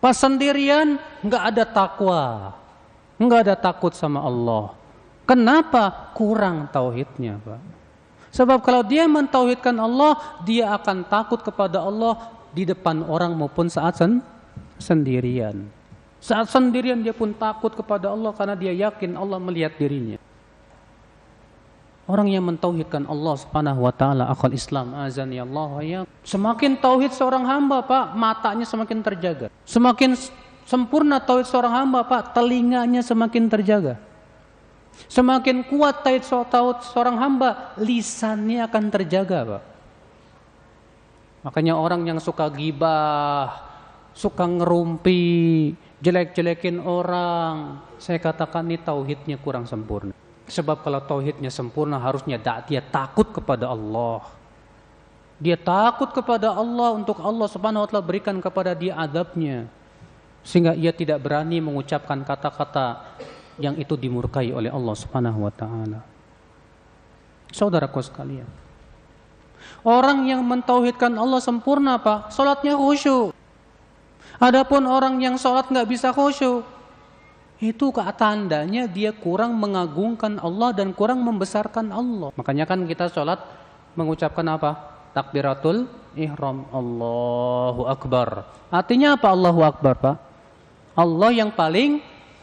Pas 0.02 0.16
sendirian 0.18 1.02
nggak 1.26 1.44
ada 1.54 1.64
takwa, 1.66 2.54
nggak 3.20 3.40
ada 3.50 3.56
takut 3.56 3.96
sama 3.96 4.24
Allah. 4.24 4.76
Kenapa? 5.26 6.14
Kurang 6.14 6.70
tauhidnya, 6.70 7.42
Pak. 7.42 7.62
Sebab 8.36 8.60
kalau 8.62 8.84
dia 8.84 9.08
mentauhidkan 9.08 9.74
Allah, 9.80 10.20
dia 10.44 10.76
akan 10.76 11.08
takut 11.08 11.40
kepada 11.40 11.80
Allah 11.82 12.36
di 12.52 12.68
depan 12.68 13.02
orang 13.08 13.32
maupun 13.32 13.72
saat 13.72 13.96
sen 13.96 14.20
sendirian. 14.76 15.66
Saat 16.20 16.52
sendirian 16.52 17.00
dia 17.00 17.16
pun 17.16 17.32
takut 17.32 17.72
kepada 17.72 18.12
Allah 18.12 18.36
karena 18.36 18.56
dia 18.60 18.76
yakin 18.76 19.16
Allah 19.16 19.40
melihat 19.40 19.80
dirinya. 19.80 20.20
Orang 22.06 22.30
yang 22.30 22.46
mentauhidkan 22.46 23.10
Allah 23.10 23.34
Subhanahu 23.34 23.82
wa 23.82 23.90
taala 23.90 24.30
akal 24.30 24.54
Islam 24.54 24.94
azan 24.94 25.34
ya 25.34 25.42
Allah 25.42 25.72
ya. 25.82 26.00
Semakin 26.22 26.78
tauhid 26.78 27.18
seorang 27.18 27.42
hamba, 27.50 27.82
Pak, 27.82 28.14
matanya 28.14 28.62
semakin 28.62 29.02
terjaga. 29.02 29.50
Semakin 29.66 30.14
sempurna 30.66 31.22
tauhid 31.22 31.48
seorang 31.48 31.86
hamba, 31.86 32.04
Pak, 32.04 32.36
telinganya 32.36 33.06
semakin 33.06 33.48
terjaga. 33.48 34.02
Semakin 35.08 35.64
kuat 35.70 36.04
tauhid 36.04 36.26
seorang 36.92 37.16
hamba, 37.22 37.72
lisannya 37.80 38.66
akan 38.66 38.84
terjaga, 38.92 39.40
Pak. 39.46 39.64
Makanya 41.46 41.78
orang 41.78 42.02
yang 42.10 42.18
suka 42.18 42.50
gibah, 42.50 43.54
suka 44.18 44.50
ngerumpi, 44.50 45.78
jelek-jelekin 46.02 46.82
orang, 46.82 47.86
saya 48.02 48.18
katakan 48.18 48.66
ini 48.66 48.82
tauhidnya 48.82 49.38
kurang 49.38 49.70
sempurna. 49.70 50.16
Sebab 50.46 50.82
kalau 50.82 51.02
tauhidnya 51.06 51.50
sempurna 51.50 51.98
harusnya 52.02 52.38
dia 52.66 52.82
takut 52.82 53.30
kepada 53.30 53.70
Allah. 53.70 54.26
Dia 55.38 55.60
takut 55.60 56.14
kepada 56.16 56.54
Allah 56.54 56.96
untuk 56.96 57.20
Allah 57.20 57.50
Subhanahu 57.50 57.84
wa 57.84 57.88
taala 57.90 58.06
berikan 58.06 58.38
kepada 58.40 58.72
dia 58.72 58.96
adabnya. 58.96 59.68
Sehingga 60.46 60.78
ia 60.78 60.94
tidak 60.94 61.26
berani 61.26 61.58
mengucapkan 61.58 62.22
kata-kata 62.22 63.18
yang 63.58 63.74
itu 63.82 63.98
dimurkai 63.98 64.54
oleh 64.54 64.70
Allah 64.70 64.96
Subhanahu 64.96 65.50
wa 65.50 65.52
taala. 65.52 66.00
Saudaraku 67.50 68.04
sekalian. 68.06 68.48
Orang 69.82 70.30
yang 70.30 70.46
mentauhidkan 70.46 71.14
Allah 71.18 71.42
sempurna, 71.42 71.98
Pak, 71.98 72.30
salatnya 72.30 72.78
khusyuk. 72.78 73.34
Adapun 74.38 74.86
orang 74.86 75.18
yang 75.24 75.40
salat 75.40 75.72
nggak 75.72 75.88
bisa 75.88 76.12
khusyuk, 76.12 76.68
itu 77.64 77.88
tandanya 78.20 78.84
dia 78.84 79.16
kurang 79.16 79.56
mengagungkan 79.56 80.38
Allah 80.44 80.76
dan 80.76 80.92
kurang 80.92 81.24
membesarkan 81.24 81.88
Allah. 81.90 82.30
Makanya 82.36 82.68
kan 82.68 82.84
kita 82.84 83.08
sholat 83.08 83.40
mengucapkan 83.96 84.44
apa? 84.52 84.76
Takbiratul 85.16 85.88
ihram 86.20 86.68
Allahu 86.76 87.88
Akbar. 87.88 88.44
Artinya 88.68 89.16
apa 89.16 89.32
Allahu 89.32 89.64
Akbar 89.64 89.94
Pak? 89.96 90.16
Allah 90.96 91.30
yang 91.36 91.52
paling 91.52 92.00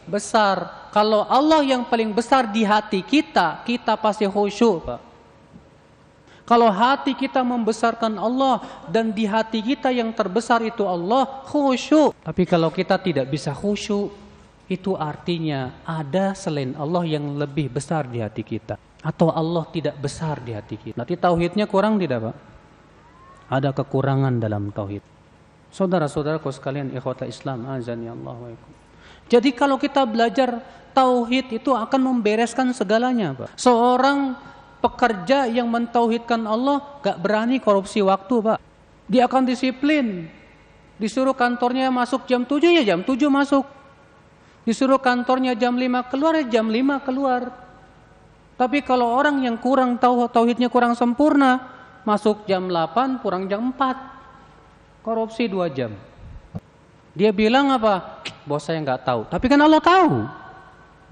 besar. 0.06 0.88
Kalau 0.92 1.24
Allah 1.24 1.64
yang 1.64 1.88
paling 1.88 2.12
besar 2.12 2.44
di 2.52 2.68
hati 2.68 3.00
kita, 3.00 3.64
kita 3.64 3.96
pasti 3.96 4.28
khusyuk 4.28 4.84
Pak. 4.84 5.00
Kalau 6.42 6.68
hati 6.68 7.16
kita 7.16 7.40
membesarkan 7.40 8.18
Allah 8.18 8.60
dan 8.90 9.08
di 9.14 9.24
hati 9.24 9.62
kita 9.64 9.88
yang 9.88 10.12
terbesar 10.12 10.60
itu 10.60 10.84
Allah, 10.84 11.24
khusyuk. 11.48 12.12
Tapi 12.20 12.42
kalau 12.44 12.68
kita 12.68 13.00
tidak 13.00 13.30
bisa 13.32 13.56
khusyuk, 13.56 14.12
itu 14.68 14.92
artinya 14.98 15.80
ada 15.86 16.36
selain 16.36 16.76
Allah 16.76 17.04
yang 17.08 17.40
lebih 17.40 17.72
besar 17.72 18.04
di 18.08 18.20
hati 18.20 18.44
kita 18.44 18.76
atau 19.02 19.34
Allah 19.34 19.66
tidak 19.68 19.98
besar 19.98 20.40
di 20.40 20.54
hati 20.54 20.76
kita. 20.78 20.96
Nanti 20.96 21.18
tauhidnya 21.18 21.66
kurang 21.66 21.98
tidak, 21.98 22.30
Pak? 22.30 22.36
Ada 23.52 23.70
kekurangan 23.76 24.40
dalam 24.40 24.72
tauhid. 24.72 25.11
Saudara-saudaraku 25.72 26.52
sekalian 26.52 26.92
ikhwata 26.92 27.24
Islam 27.24 27.64
azan 27.72 28.04
ya 28.04 28.12
Allah 28.12 28.54
Jadi 29.26 29.50
kalau 29.56 29.80
kita 29.80 30.04
belajar 30.04 30.60
tauhid 30.92 31.56
itu 31.56 31.72
akan 31.72 32.00
membereskan 32.12 32.68
segalanya, 32.76 33.32
Pak. 33.32 33.56
Seorang 33.56 34.36
pekerja 34.84 35.48
yang 35.48 35.72
mentauhidkan 35.72 36.44
Allah 36.44 37.00
gak 37.00 37.16
berani 37.16 37.56
korupsi 37.56 38.04
waktu, 38.04 38.44
Pak. 38.44 38.58
Dia 39.08 39.24
akan 39.24 39.48
disiplin. 39.48 40.28
Disuruh 41.00 41.32
kantornya 41.32 41.88
masuk 41.88 42.28
jam 42.28 42.44
7 42.44 42.68
ya 42.68 42.84
jam 42.84 43.00
7 43.00 43.16
masuk 43.32 43.64
Disuruh 44.62 45.02
kantornya 45.02 45.58
jam 45.58 45.74
5 45.74 46.06
keluar, 46.06 46.38
ya 46.38 46.46
jam 46.46 46.70
5 46.70 47.02
keluar. 47.02 47.50
Tapi 48.54 48.78
kalau 48.86 49.10
orang 49.10 49.42
yang 49.42 49.58
kurang 49.58 49.98
tahu 49.98 50.30
tauhidnya 50.30 50.70
kurang 50.70 50.94
sempurna, 50.94 51.58
masuk 52.06 52.46
jam 52.46 52.70
8, 52.70 53.18
pulang 53.18 53.50
jam 53.50 53.74
4. 53.74 54.21
Korupsi 55.02 55.50
2 55.50 55.66
jam. 55.74 55.90
Dia 57.12 57.34
bilang 57.34 57.74
apa? 57.74 58.22
Bos 58.46 58.62
saya 58.62 58.78
nggak 58.78 59.02
tahu. 59.02 59.20
Tapi 59.26 59.46
kan 59.50 59.60
Allah 59.60 59.82
tahu. 59.82 60.14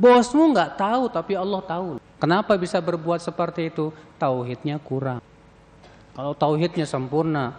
Bosmu 0.01 0.57
nggak 0.57 0.81
tahu, 0.81 1.13
tapi 1.13 1.37
Allah 1.37 1.61
tahu. 1.61 2.01
Kenapa 2.17 2.57
bisa 2.57 2.81
berbuat 2.81 3.21
seperti 3.21 3.69
itu? 3.69 3.93
Tauhidnya 4.17 4.81
kurang. 4.81 5.21
Kalau 6.17 6.33
tauhidnya 6.33 6.89
sempurna, 6.89 7.53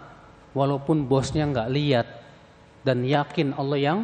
walaupun 0.50 1.06
bosnya 1.06 1.46
nggak 1.46 1.70
lihat 1.70 2.06
dan 2.82 3.06
yakin 3.06 3.54
Allah 3.54 3.78
yang 3.78 3.98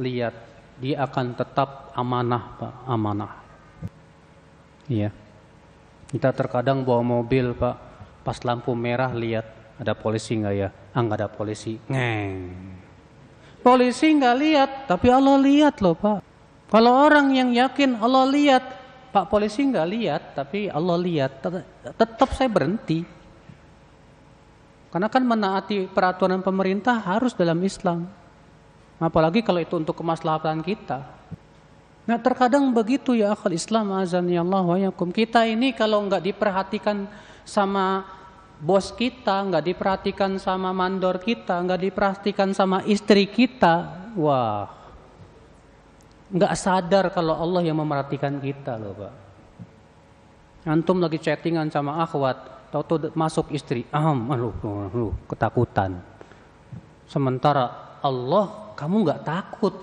lihat, 0.00 0.32
dia 0.80 1.04
akan 1.04 1.36
tetap 1.36 1.92
amanah 1.92 2.56
Pak, 2.56 2.72
amanah. 2.88 3.32
Iya. 4.88 5.12
Kita 6.08 6.32
terkadang 6.32 6.88
bawa 6.88 7.04
mobil 7.04 7.52
Pak, 7.52 7.76
pas 8.24 8.38
lampu 8.48 8.72
merah 8.72 9.12
lihat 9.12 9.44
ada 9.76 9.92
polisi 9.92 10.40
nggak 10.40 10.54
ya? 10.56 10.72
Ah 10.94 11.02
nggak 11.02 11.18
ada 11.18 11.28
polisi, 11.28 11.74
ngeng. 11.90 12.54
Polisi 13.60 14.14
nggak 14.14 14.36
lihat, 14.38 14.70
tapi 14.86 15.10
Allah 15.10 15.34
lihat 15.42 15.82
loh 15.82 15.98
Pak. 15.98 16.22
Kalau 16.70 16.92
orang 16.94 17.34
yang 17.34 17.50
yakin 17.50 17.98
Allah 17.98 18.24
lihat, 18.30 18.64
Pak 19.10 19.26
polisi 19.26 19.66
nggak 19.66 19.88
lihat, 19.90 20.22
tapi 20.38 20.70
Allah 20.70 20.94
lihat, 20.94 21.42
tetap 21.98 22.30
saya 22.34 22.46
berhenti. 22.46 23.02
Karena 24.94 25.10
kan 25.10 25.26
menaati 25.26 25.90
peraturan 25.90 26.38
pemerintah 26.38 26.94
harus 27.02 27.34
dalam 27.34 27.58
Islam. 27.66 28.06
Apalagi 29.02 29.42
kalau 29.42 29.58
itu 29.58 29.74
untuk 29.74 29.98
kemaslahatan 29.98 30.62
kita. 30.62 31.02
Nah 32.06 32.20
terkadang 32.22 32.70
begitu 32.70 33.16
ya 33.16 33.34
akal 33.34 33.50
Islam 33.50 33.90
azan 33.98 34.30
ya 34.30 34.46
Allah 34.46 34.62
wa 34.62 34.78
yakum. 34.78 35.10
Kita 35.10 35.42
ini 35.50 35.74
kalau 35.74 35.98
nggak 36.06 36.22
diperhatikan 36.30 37.10
sama 37.42 38.06
bos 38.64 38.88
kita, 38.96 39.44
nggak 39.44 39.64
diperhatikan 39.68 40.40
sama 40.40 40.72
mandor 40.72 41.20
kita, 41.20 41.60
nggak 41.60 41.80
diperhatikan 41.84 42.56
sama 42.56 42.80
istri 42.88 43.28
kita, 43.28 44.08
wah, 44.16 44.72
nggak 46.32 46.54
sadar 46.56 47.12
kalau 47.12 47.36
Allah 47.36 47.60
yang 47.60 47.76
memerhatikan 47.76 48.40
kita 48.40 48.80
loh 48.80 48.96
pak. 48.96 49.14
Antum 50.64 50.96
lagi 50.96 51.20
chattingan 51.20 51.68
sama 51.68 52.00
akhwat, 52.00 52.72
tahu 52.72 53.12
masuk 53.12 53.52
istri, 53.52 53.84
aham, 53.92 54.32
aduh, 54.32 54.56
aduh, 54.88 55.12
ketakutan. 55.28 56.00
Sementara 57.04 58.00
Allah 58.00 58.72
kamu 58.72 58.96
nggak 59.04 59.22
takut. 59.28 59.76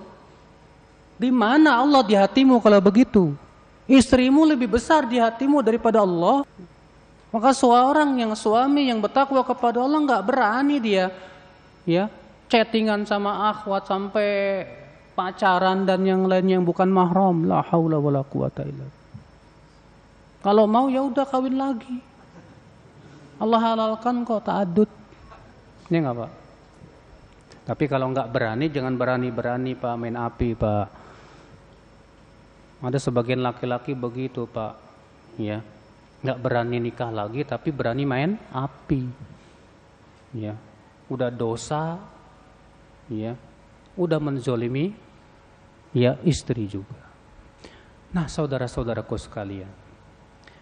Di 1.21 1.29
mana 1.29 1.77
Allah 1.77 2.01
di 2.01 2.17
hatimu 2.17 2.57
kalau 2.57 2.81
begitu? 2.81 3.37
Istrimu 3.85 4.41
lebih 4.41 4.73
besar 4.73 5.05
di 5.05 5.21
hatimu 5.21 5.61
daripada 5.61 6.01
Allah. 6.01 6.41
Maka 7.31 7.55
seorang 7.55 8.19
yang 8.19 8.35
suami 8.35 8.91
yang 8.91 8.99
bertakwa 8.99 9.39
kepada 9.47 9.79
Allah 9.79 9.99
nggak 10.03 10.23
berani 10.27 10.83
dia 10.83 11.15
ya 11.87 12.11
chattingan 12.51 13.07
sama 13.07 13.47
akhwat 13.55 13.87
sampai 13.87 14.27
pacaran 15.15 15.87
dan 15.87 16.03
yang 16.03 16.27
lain 16.27 16.59
yang 16.59 16.63
bukan 16.67 16.91
mahram. 16.91 17.47
La 17.47 17.63
haula 17.63 17.95
wala 18.03 18.27
quwata 18.27 18.67
illa 18.67 18.87
Kalau 20.43 20.67
mau 20.67 20.91
ya 20.91 21.05
udah 21.05 21.23
kawin 21.23 21.55
lagi. 21.55 21.97
Allah 23.41 23.59
halalkan 23.63 24.21
kok 24.21 24.45
ta'adud. 24.45 24.89
Ini 25.89 25.97
enggak, 25.97 26.13
Pak? 26.13 26.31
Tapi 27.61 27.83
kalau 27.89 28.09
nggak 28.13 28.29
berani 28.29 28.69
jangan 28.69 28.93
berani-berani 28.97 29.73
Pak 29.77 29.93
main 29.97 30.17
api, 30.17 30.49
Pak. 30.57 30.85
Ada 32.81 32.97
sebagian 32.97 33.45
laki-laki 33.45 33.93
begitu 33.93 34.49
Pak, 34.49 34.73
ya, 35.37 35.61
nggak 36.21 36.37
berani 36.37 36.77
nikah 36.77 37.09
lagi 37.09 37.41
tapi 37.41 37.73
berani 37.73 38.05
main 38.05 38.37
api, 38.53 39.01
ya, 40.37 40.53
udah 41.09 41.29
dosa, 41.33 41.97
ya, 43.09 43.33
udah 43.97 44.19
menzolimi, 44.21 44.93
ya 45.91 46.17
istri 46.21 46.69
juga. 46.69 47.09
Nah 48.13 48.29
saudara-saudaraku 48.29 49.17
sekalian, 49.17 49.71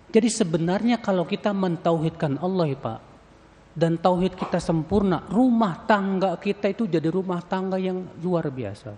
jadi 0.10 0.30
sebenarnya 0.32 0.98
kalau 1.04 1.28
kita 1.28 1.54
mentauhidkan 1.54 2.40
Allah 2.42 2.66
ya 2.72 2.80
Pak, 2.80 3.00
dan 3.80 3.96
tauhid 3.96 4.36
kita 4.36 4.60
sempurna, 4.60 5.24
rumah 5.30 5.88
tangga 5.88 6.36
kita 6.36 6.72
itu 6.74 6.84
jadi 6.90 7.08
rumah 7.08 7.40
tangga 7.46 7.80
yang 7.80 8.04
luar 8.20 8.52
biasa. 8.52 8.92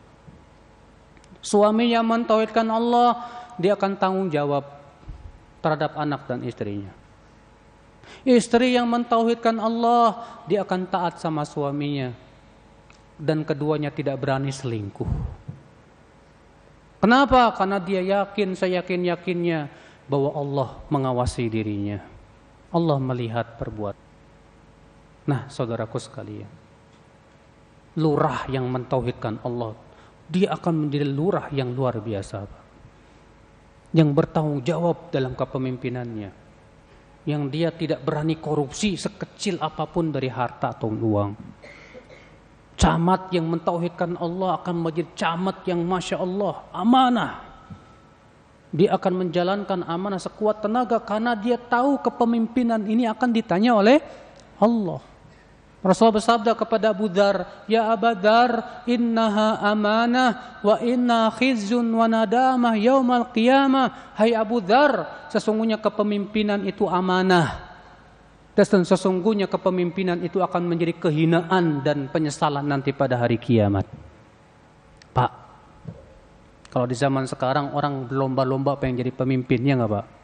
Suami 1.42 1.90
yang 1.90 2.06
mentauhidkan 2.06 2.66
Allah, 2.70 3.18
dia 3.58 3.74
akan 3.74 3.94
tanggung 3.98 4.30
jawab 4.30 4.81
terhadap 5.62 5.96
anak 5.96 6.26
dan 6.28 6.42
istrinya. 6.44 6.92
Istri 8.26 8.76
yang 8.76 8.90
mentauhidkan 8.90 9.62
Allah, 9.62 10.42
dia 10.50 10.66
akan 10.66 10.90
taat 10.90 11.22
sama 11.22 11.46
suaminya. 11.46 12.12
Dan 13.22 13.46
keduanya 13.46 13.94
tidak 13.94 14.18
berani 14.18 14.50
selingkuh. 14.50 15.10
Kenapa? 16.98 17.54
Karena 17.54 17.78
dia 17.78 18.02
yakin, 18.02 18.58
saya 18.58 18.82
yakin-yakinnya 18.82 19.70
bahwa 20.10 20.30
Allah 20.34 20.70
mengawasi 20.90 21.46
dirinya. 21.50 22.02
Allah 22.74 22.98
melihat 22.98 23.62
perbuatan. 23.62 24.10
Nah, 25.30 25.46
saudaraku 25.54 26.02
sekalian, 26.02 26.50
lurah 28.02 28.50
yang 28.50 28.66
mentauhidkan 28.66 29.38
Allah 29.46 29.78
dia 30.32 30.56
akan 30.56 30.88
menjadi 30.88 31.06
lurah 31.12 31.52
yang 31.52 31.76
luar 31.76 32.00
biasa. 32.00 32.48
Yang 33.92 34.10
bertanggung 34.16 34.64
jawab 34.64 35.12
dalam 35.12 35.36
kepemimpinannya. 35.36 36.32
Yang 37.28 37.44
dia 37.52 37.70
tidak 37.76 38.00
berani 38.08 38.40
korupsi 38.40 38.96
sekecil 38.96 39.60
apa 39.60 39.86
pun 39.86 40.10
dari 40.10 40.32
harta 40.32 40.72
atau 40.74 40.90
uang. 40.90 41.32
Camat 42.80 43.30
yang 43.30 43.46
mentauhidkan 43.46 44.18
Allah 44.18 44.58
akan 44.58 44.76
menjadi 44.82 45.12
camat 45.14 45.62
yang 45.70 45.86
Masya 45.86 46.18
Allah 46.18 46.66
amanah. 46.74 47.34
Dia 48.72 48.96
akan 48.96 49.28
menjalankan 49.28 49.84
amanah 49.84 50.18
sekuat 50.18 50.64
tenaga 50.64 50.98
karena 51.04 51.36
dia 51.36 51.60
tahu 51.60 52.00
kepemimpinan 52.00 52.88
ini 52.88 53.04
akan 53.06 53.30
ditanya 53.36 53.76
oleh 53.76 54.00
Allah. 54.58 55.11
Rasulullah 55.82 56.22
bersabda 56.22 56.54
kepada 56.54 56.94
Abu 56.94 57.10
Dhar, 57.10 57.66
Ya 57.66 57.90
Abu 57.90 58.14
Dhar, 58.14 58.86
innaha 58.86 59.58
amanah 59.66 60.62
wa 60.62 60.78
inna 60.78 61.34
khizyun 61.34 61.90
wa 61.90 62.06
nadamah 62.06 62.78
yaumal 62.78 63.34
qiyamah. 63.34 64.14
Hai 64.14 64.38
Abu 64.38 64.62
Dhar, 64.62 65.26
sesungguhnya 65.34 65.82
kepemimpinan 65.82 66.62
itu 66.70 66.86
amanah. 66.86 67.74
Dan 68.54 68.86
sesungguhnya 68.86 69.50
kepemimpinan 69.50 70.22
itu 70.22 70.38
akan 70.38 70.70
menjadi 70.70 71.02
kehinaan 71.02 71.82
dan 71.82 72.14
penyesalan 72.14 72.62
nanti 72.62 72.94
pada 72.94 73.18
hari 73.18 73.42
kiamat. 73.42 73.90
Pak, 75.18 75.32
kalau 76.70 76.86
di 76.86 76.94
zaman 76.94 77.26
sekarang 77.26 77.74
orang 77.74 78.06
berlomba-lomba 78.06 78.78
pengen 78.78 79.02
jadi 79.02 79.10
pemimpin, 79.10 79.66
ya 79.66 79.74
nggak 79.82 79.90
Pak? 79.90 80.21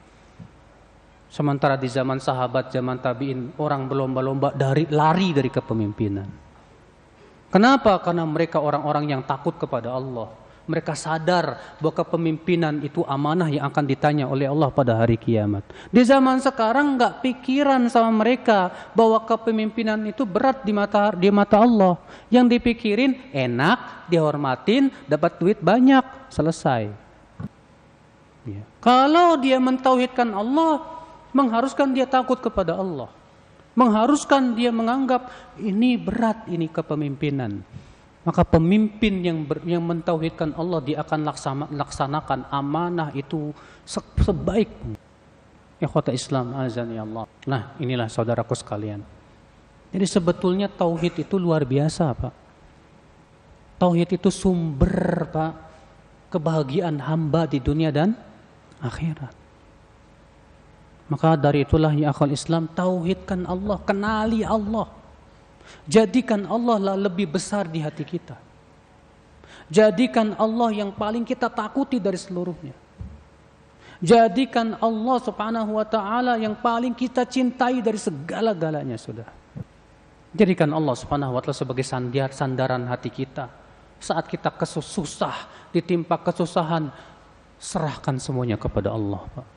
Sementara 1.27 1.75
di 1.75 1.91
zaman 1.91 2.23
sahabat, 2.23 2.71
zaman 2.71 3.03
tabiin, 3.03 3.59
orang 3.59 3.91
berlomba-lomba 3.91 4.55
dari 4.55 4.87
lari 4.87 5.35
dari 5.35 5.51
kepemimpinan. 5.51 6.47
Kenapa? 7.51 7.99
Karena 7.99 8.23
mereka 8.27 8.63
orang-orang 8.63 9.11
yang 9.11 9.21
takut 9.23 9.55
kepada 9.55 9.91
Allah. 9.91 10.31
Mereka 10.67 10.99
sadar 10.99 11.79
bahwa 11.79 11.95
kepemimpinan 11.95 12.83
itu 12.83 12.99
amanah 13.07 13.47
yang 13.47 13.71
akan 13.71 13.87
ditanya 13.87 14.27
oleh 14.27 14.51
Allah 14.51 14.67
pada 14.67 14.99
hari 14.99 15.15
kiamat. 15.15 15.63
Di 15.87 16.03
zaman 16.03 16.43
sekarang 16.43 16.99
nggak 16.99 17.23
pikiran 17.23 17.87
sama 17.87 18.11
mereka 18.11 18.91
bahwa 18.91 19.23
kepemimpinan 19.23 20.03
itu 20.11 20.27
berat 20.27 20.67
di 20.67 20.75
mata 20.75 21.15
di 21.15 21.31
mata 21.31 21.63
Allah. 21.63 21.95
Yang 22.27 22.59
dipikirin 22.59 23.31
enak, 23.31 24.11
dihormatin, 24.11 24.91
dapat 25.07 25.39
duit 25.39 25.59
banyak, 25.63 26.03
selesai. 26.27 26.91
Ya. 28.43 28.63
Kalau 28.83 29.39
dia 29.39 29.55
mentauhidkan 29.55 30.35
Allah, 30.35 30.96
mengharuskan 31.31 31.91
dia 31.91 32.07
takut 32.07 32.39
kepada 32.39 32.77
Allah. 32.77 33.11
Mengharuskan 33.77 34.57
dia 34.57 34.73
menganggap 34.73 35.29
ini 35.61 35.97
berat 35.97 36.49
ini 36.49 36.65
kepemimpinan. 36.67 37.61
Maka 38.27 38.43
pemimpin 38.43 39.23
yang 39.23 39.47
ber, 39.47 39.63
yang 39.63 39.79
mentauhidkan 39.87 40.51
Allah 40.59 40.83
dia 40.83 40.99
akan 40.99 41.19
laksana, 41.23 41.65
laksanakan 41.71 42.51
amanah 42.51 43.15
itu 43.15 43.55
se, 43.87 44.03
sebaik 44.19 44.67
Ya 45.77 45.85
kota 45.85 46.09
Islam 46.09 46.57
azan 46.57 46.89
ya 46.89 47.05
Allah. 47.05 47.29
Nah, 47.45 47.77
inilah 47.77 48.09
saudaraku 48.09 48.57
sekalian. 48.57 49.05
Jadi 49.93 50.05
sebetulnya 50.09 50.65
tauhid 50.67 51.21
itu 51.21 51.37
luar 51.37 51.63
biasa, 51.63 52.17
Pak. 52.17 52.33
Tauhid 53.77 54.17
itu 54.17 54.33
sumber, 54.33 55.29
Pak, 55.29 55.53
kebahagiaan 56.33 56.97
hamba 56.97 57.45
di 57.45 57.61
dunia 57.61 57.93
dan 57.93 58.17
akhirat. 58.81 59.46
Maka 61.07 61.39
dari 61.39 61.63
itulah 61.63 61.95
ya 61.95 62.11
akal 62.11 62.31
Islam 62.31 62.67
tauhidkan 62.67 63.47
Allah, 63.47 63.79
kenali 63.87 64.43
Allah. 64.43 64.91
Jadikan 65.87 66.43
Allah 66.47 66.77
lah 66.79 66.95
lebih 66.99 67.31
besar 67.31 67.67
di 67.67 67.79
hati 67.79 68.03
kita. 68.03 68.35
Jadikan 69.67 70.35
Allah 70.35 70.71
yang 70.71 70.91
paling 70.95 71.23
kita 71.23 71.47
takuti 71.51 71.99
dari 71.99 72.19
seluruhnya. 72.19 72.75
Jadikan 73.97 74.77
Allah 74.77 75.17
subhanahu 75.23 75.79
wa 75.79 75.87
ta'ala 75.87 76.37
yang 76.37 76.53
paling 76.59 76.93
kita 76.93 77.25
cintai 77.25 77.81
dari 77.81 77.97
segala-galanya 77.97 78.95
sudah. 78.99 79.27
Jadikan 80.35 80.69
Allah 80.69 80.93
subhanahu 80.93 81.33
wa 81.33 81.41
ta'ala 81.41 81.55
sebagai 81.55 81.87
sandiar, 81.87 82.29
sandaran 82.35 82.83
hati 82.85 83.09
kita. 83.09 83.49
Saat 83.97 84.29
kita 84.29 84.53
kesusah, 84.53 85.49
ditimpa 85.73 86.21
kesusahan, 86.21 86.93
serahkan 87.57 88.21
semuanya 88.21 88.55
kepada 88.55 88.93
Allah 88.93 89.25
Pak. 89.33 89.56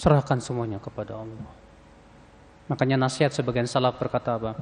Serahkan 0.00 0.40
semuanya 0.40 0.80
kepada 0.80 1.20
Allah. 1.20 1.44
Makanya 2.72 2.96
nasihat 2.96 3.36
sebagian 3.36 3.68
salaf 3.68 4.00
berkata 4.00 4.40
apa? 4.40 4.56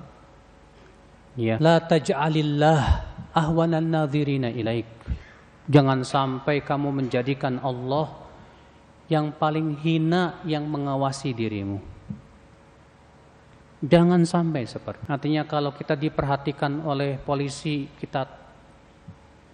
Ya, 1.39 1.63
la 1.63 1.79
taj'alillah 1.79 3.07
ahwanan 3.31 3.87
nadhirina 3.87 4.51
ilaik. 4.51 4.91
Jangan 5.71 6.03
sampai 6.03 6.59
kamu 6.67 6.91
menjadikan 6.91 7.63
Allah 7.63 8.19
yang 9.07 9.31
paling 9.31 9.79
hina 9.79 10.43
yang 10.43 10.67
mengawasi 10.67 11.31
dirimu. 11.31 11.79
Jangan 13.79 14.27
sampai 14.27 14.67
seperti. 14.67 15.07
Artinya 15.07 15.47
kalau 15.47 15.71
kita 15.71 15.95
diperhatikan 15.95 16.83
oleh 16.83 17.15
polisi, 17.15 17.87
kita 17.95 18.27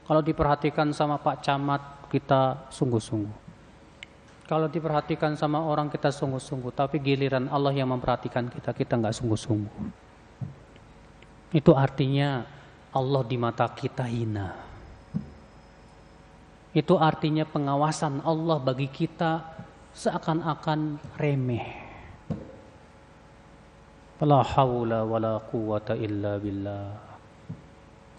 kalau 0.09 0.25
diperhatikan 0.25 0.97
sama 0.97 1.21
Pak 1.21 1.45
Camat, 1.45 2.09
kita 2.09 2.73
sungguh-sungguh. 2.73 3.44
Kalau 4.45 4.69
diperhatikan 4.69 5.41
sama 5.41 5.65
orang 5.65 5.89
kita 5.89 6.13
sungguh-sungguh, 6.13 6.77
tapi 6.77 7.01
giliran 7.01 7.49
Allah 7.49 7.73
yang 7.73 7.89
memperhatikan 7.89 8.45
kita, 8.53 8.77
kita 8.77 9.01
nggak 9.01 9.17
sungguh-sungguh. 9.17 10.05
Itu 11.57 11.73
artinya 11.73 12.45
Allah 12.93 13.23
di 13.25 13.41
mata 13.41 13.65
kita 13.73 14.05
hina. 14.05 14.53
Itu 16.77 17.01
artinya 17.01 17.49
pengawasan 17.49 18.21
Allah 18.21 18.61
bagi 18.61 18.93
kita 18.93 19.49
seakan-akan 19.97 21.01
remeh. 21.17 21.67
La 24.25 24.45
haula 24.45 25.09
wala 25.09 25.41
quwata 25.41 25.97
illa 25.97 26.37
billah. 26.37 26.87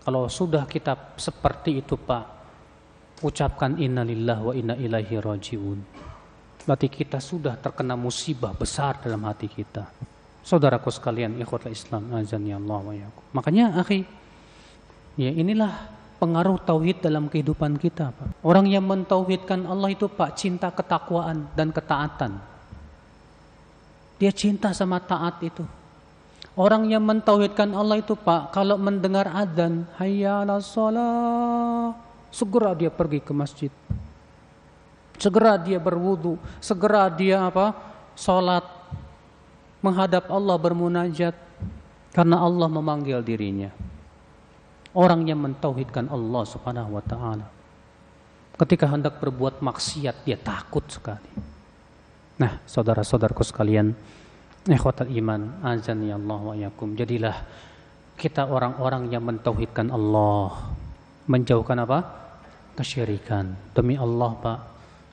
Kalau 0.01 0.25
sudah 0.25 0.65
kita 0.65 1.17
seperti 1.21 1.85
itu 1.85 1.97
Pak, 1.97 2.25
ucapkan 3.21 3.77
innalillah 3.77 4.37
wa 4.41 4.53
inna 4.57 4.73
ilaihi 4.77 5.17
rajiun 5.17 5.94
berarti 6.65 6.89
kita 6.89 7.21
sudah 7.21 7.55
terkena 7.61 7.93
musibah 7.93 8.51
besar 8.51 8.97
dalam 8.99 9.21
hati 9.29 9.45
kita. 9.45 9.85
Saudaraku 10.45 10.89
sekalian, 10.93 11.37
ikhwatul 11.41 11.73
Islam, 11.73 12.13
azan 12.13 12.45
ya 12.45 12.57
Allah 12.57 12.81
wa. 12.81 12.93
Makanya, 13.33 13.81
akhi, 13.81 14.05
ya 15.17 15.33
inilah 15.33 15.89
pengaruh 16.21 16.61
tauhid 16.61 17.01
dalam 17.01 17.29
kehidupan 17.29 17.77
kita, 17.81 18.13
Pak. 18.13 18.45
Orang 18.45 18.69
yang 18.69 18.85
mentauhidkan 18.85 19.65
Allah 19.65 19.93
itu, 19.93 20.05
Pak, 20.05 20.37
cinta 20.37 20.69
ketakwaan 20.69 21.49
dan 21.57 21.73
ketaatan. 21.73 22.37
Dia 24.21 24.29
cinta 24.29 24.69
sama 24.73 25.01
taat 25.01 25.41
itu. 25.41 25.65
Orang 26.55 26.87
yang 26.87 27.03
mentauhidkan 27.03 27.73
Allah 27.75 27.99
itu, 27.99 28.15
Pak, 28.15 28.55
kalau 28.55 28.79
mendengar 28.79 29.27
adzan, 29.27 29.83
hayya 29.99 30.45
'alas 30.45 30.71
shalah, 30.71 31.91
segera 32.31 32.71
dia 32.71 32.87
pergi 32.87 33.19
ke 33.19 33.33
masjid. 33.35 33.71
Segera 35.15 35.55
dia 35.55 35.79
berwudu, 35.79 36.35
segera 36.59 37.07
dia 37.07 37.47
apa? 37.47 37.71
Salat 38.15 38.63
menghadap 39.79 40.27
Allah 40.31 40.57
bermunajat 40.59 41.35
karena 42.11 42.39
Allah 42.39 42.67
memanggil 42.71 43.19
dirinya. 43.21 43.71
Orang 44.95 45.27
yang 45.27 45.43
mentauhidkan 45.43 46.07
Allah 46.07 46.43
Subhanahu 46.47 46.95
wa 46.95 47.03
taala. 47.03 47.47
Ketika 48.55 48.87
hendak 48.87 49.19
berbuat 49.19 49.59
maksiat 49.59 50.23
dia 50.23 50.39
takut 50.39 50.87
sekali. 50.87 51.27
Nah, 52.39 52.63
saudara-saudaraku 52.63 53.43
sekalian, 53.43 53.91
ikhwatal 54.63 55.11
iman, 55.11 55.59
azan 55.63 56.07
ya 56.07 56.15
Allah 56.15 56.39
wa 56.39 56.55
yakum. 56.55 56.95
Jadilah 56.95 57.35
kita 58.15 58.47
orang-orang 58.47 59.11
yang 59.11 59.27
mentauhidkan 59.27 59.91
Allah, 59.91 60.71
menjauhkan 61.27 61.79
apa? 61.83 61.99
kesyirikan. 62.75 63.55
Demi 63.71 63.95
Allah, 63.95 64.35
Pak, 64.35 64.59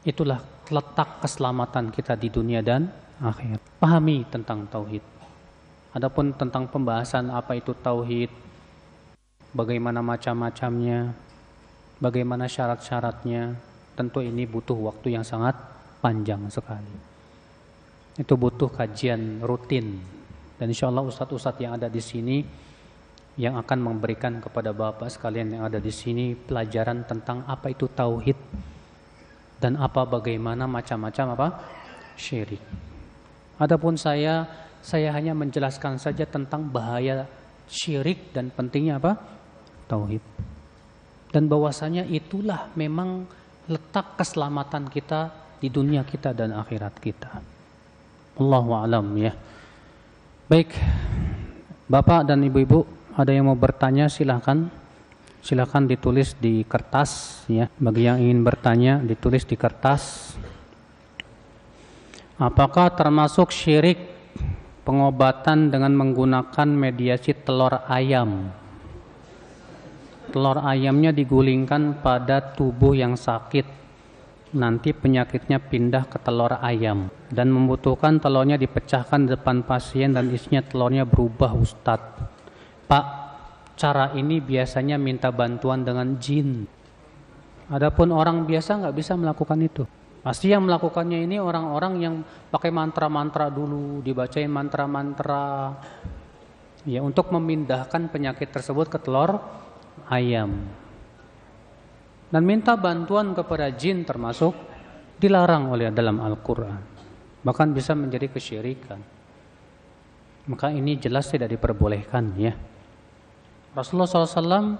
itulah 0.03 0.43
letak 0.71 1.23
keselamatan 1.23 1.95
kita 1.95 2.19
di 2.19 2.29
dunia 2.31 2.63
dan 2.63 2.91
akhir. 3.23 3.63
Pahami 3.79 4.27
tentang 4.27 4.67
tauhid. 4.67 5.03
Adapun 5.93 6.33
tentang 6.35 6.67
pembahasan 6.67 7.29
apa 7.29 7.55
itu 7.55 7.77
tauhid, 7.77 8.33
bagaimana 9.53 10.01
macam-macamnya, 10.01 11.13
bagaimana 12.01 12.49
syarat-syaratnya, 12.49 13.55
tentu 13.93 14.25
ini 14.25 14.49
butuh 14.49 14.75
waktu 14.89 15.15
yang 15.15 15.25
sangat 15.25 15.55
panjang 16.01 16.49
sekali. 16.49 16.97
Itu 18.17 18.35
butuh 18.41 18.73
kajian 18.73 19.45
rutin. 19.45 20.01
Dan 20.57 20.73
insya 20.73 20.89
Allah 20.89 21.05
ustadz-ustadz 21.05 21.61
yang 21.61 21.77
ada 21.77 21.93
di 21.93 22.01
sini 22.01 22.41
yang 23.37 23.57
akan 23.57 23.79
memberikan 23.81 24.45
kepada 24.45 24.77
bapak 24.77 25.09
sekalian 25.09 25.57
yang 25.57 25.65
ada 25.65 25.81
di 25.81 25.89
sini 25.89 26.37
pelajaran 26.37 27.09
tentang 27.09 27.49
apa 27.49 27.73
itu 27.73 27.89
tauhid 27.89 28.37
dan 29.63 29.79
apa 29.79 30.03
bagaimana 30.03 30.67
macam-macam 30.67 31.27
apa 31.39 31.49
syirik. 32.19 32.59
Adapun 33.63 33.95
saya, 33.95 34.43
saya 34.83 35.15
hanya 35.15 35.39
menjelaskan 35.39 36.03
saja 36.03 36.27
tentang 36.27 36.67
bahaya 36.67 37.31
syirik 37.71 38.35
dan 38.35 38.51
pentingnya 38.51 38.99
apa? 38.99 39.15
Tauhid. 39.87 40.25
Dan 41.31 41.47
bahwasanya 41.47 42.03
itulah 42.11 42.75
memang 42.75 43.25
letak 43.71 44.19
keselamatan 44.19 44.91
kita 44.91 45.31
di 45.63 45.71
dunia 45.71 46.03
kita 46.03 46.35
dan 46.35 46.51
akhirat 46.59 46.99
kita. 46.99 47.31
Allahu 48.43 48.75
alam 48.75 49.07
ya. 49.15 49.31
Baik. 50.51 50.75
Bapak 51.87 52.27
dan 52.27 52.43
Ibu-ibu, 52.43 52.83
ada 53.15 53.31
yang 53.31 53.47
mau 53.47 53.57
bertanya 53.57 54.11
silahkan. 54.11 54.82
Silahkan 55.43 55.83
ditulis 55.83 56.39
di 56.39 56.63
kertas 56.63 57.43
ya. 57.51 57.67
Bagi 57.83 58.07
yang 58.07 58.23
ingin 58.23 58.47
bertanya 58.47 59.03
ditulis 59.03 59.43
di 59.43 59.59
kertas. 59.59 60.33
Apakah 62.39 62.95
termasuk 62.95 63.51
syirik 63.51 63.99
pengobatan 64.87 65.75
dengan 65.75 65.99
menggunakan 65.99 66.69
mediasi 66.71 67.35
telur 67.43 67.75
ayam? 67.91 68.55
Telur 70.31 70.63
ayamnya 70.63 71.11
digulingkan 71.11 71.99
pada 71.99 72.55
tubuh 72.55 72.95
yang 72.95 73.19
sakit. 73.19 73.67
Nanti 74.55 74.95
penyakitnya 74.95 75.59
pindah 75.59 76.07
ke 76.07 76.23
telur 76.23 76.55
ayam 76.63 77.11
dan 77.35 77.51
membutuhkan 77.51 78.23
telurnya 78.23 78.55
dipecahkan 78.61 79.27
di 79.27 79.35
depan 79.35 79.67
pasien 79.67 80.15
dan 80.15 80.31
isinya 80.31 80.63
telurnya 80.63 81.03
berubah 81.03 81.57
Ustadz. 81.57 82.21
Pak, 82.87 83.22
cara 83.77 84.13
ini 84.15 84.39
biasanya 84.39 84.97
minta 85.01 85.33
bantuan 85.33 85.83
dengan 85.83 86.17
jin. 86.19 86.65
Adapun 87.73 88.13
orang 88.13 88.45
biasa 88.45 88.85
nggak 88.85 88.97
bisa 88.97 89.17
melakukan 89.17 89.59
itu. 89.63 89.85
Pasti 90.23 90.55
yang 90.55 90.63
melakukannya 90.71 91.27
ini 91.27 91.43
orang-orang 91.43 91.95
yang 91.99 92.15
pakai 92.23 92.71
mantra-mantra 92.71 93.51
dulu, 93.51 93.99
dibacain 94.07 94.47
mantra-mantra 94.47 95.75
ya 96.87 97.03
untuk 97.03 97.31
memindahkan 97.35 98.11
penyakit 98.11 98.55
tersebut 98.55 98.87
ke 98.87 98.99
telur 99.03 99.43
ayam. 100.07 100.63
Dan 102.33 102.43
minta 102.49 102.79
bantuan 102.79 103.35
kepada 103.35 103.69
jin 103.75 104.07
termasuk 104.07 104.55
dilarang 105.19 105.75
oleh 105.75 105.91
dalam 105.91 106.23
Al-Qur'an. 106.23 106.81
Bahkan 107.43 107.69
bisa 107.75 107.93
menjadi 107.93 108.31
kesyirikan. 108.31 109.03
Maka 110.47 110.71
ini 110.71 110.99
jelas 111.03 111.29
tidak 111.29 111.55
diperbolehkan 111.55 112.35
ya. 112.39 112.55
Rasulullah 113.73 114.09
SAW 114.09 114.77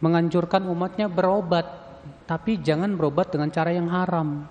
menganjurkan 0.00 0.64
umatnya 0.68 1.08
berobat 1.08 1.84
tapi 2.24 2.60
jangan 2.60 2.96
berobat 2.96 3.32
dengan 3.32 3.48
cara 3.52 3.72
yang 3.72 3.88
haram. 3.88 4.48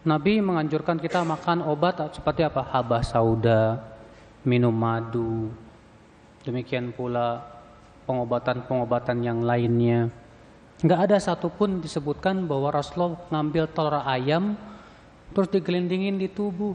Nabi 0.00 0.40
menganjurkan 0.40 0.96
kita 0.96 1.20
makan 1.20 1.60
obat 1.60 2.00
seperti 2.16 2.40
apa? 2.40 2.64
Habah 2.64 3.04
sauda, 3.04 3.76
minum 4.48 4.72
madu, 4.72 5.52
demikian 6.40 6.88
pula 6.96 7.44
pengobatan-pengobatan 8.08 9.20
yang 9.20 9.44
lainnya. 9.44 10.08
Enggak 10.80 11.00
ada 11.04 11.16
satupun 11.20 11.84
disebutkan 11.84 12.48
bahwa 12.48 12.72
Rasulullah 12.72 13.20
ngambil 13.28 13.68
telur 13.76 14.00
ayam 14.00 14.56
terus 15.36 15.52
digelindingin 15.52 16.16
di 16.16 16.32
tubuh. 16.32 16.72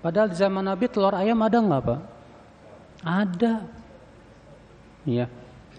Padahal 0.00 0.32
di 0.32 0.36
zaman 0.40 0.64
Nabi 0.64 0.88
telur 0.88 1.12
ayam 1.12 1.36
ada 1.44 1.58
nggak 1.60 1.82
pak? 1.84 2.00
Ada. 3.04 3.77
Iya. 5.08 5.26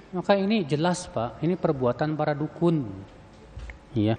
Maka 0.10 0.34
ini 0.34 0.66
jelas 0.66 1.06
Pak, 1.06 1.38
ini 1.46 1.54
perbuatan 1.54 2.18
para 2.18 2.34
dukun. 2.34 2.82
Ya. 3.94 4.18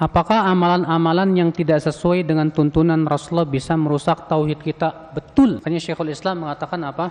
Apakah 0.00 0.48
amalan-amalan 0.48 1.36
yang 1.36 1.50
tidak 1.52 1.84
sesuai 1.84 2.24
dengan 2.24 2.48
tuntunan 2.48 3.04
Rasulullah 3.04 3.44
bisa 3.44 3.76
merusak 3.76 4.24
tauhid 4.30 4.62
kita? 4.64 5.12
Betul. 5.12 5.60
Makanya 5.60 5.80
Syekhul 5.82 6.14
Islam 6.14 6.48
mengatakan 6.48 6.80
apa? 6.86 7.06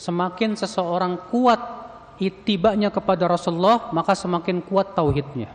Semakin 0.00 0.56
seseorang 0.56 1.28
kuat 1.28 1.60
itibanya 2.16 2.88
kepada 2.88 3.28
Rasulullah, 3.28 3.92
maka 3.92 4.16
semakin 4.16 4.62
kuat 4.64 4.94
tauhidnya. 4.94 5.50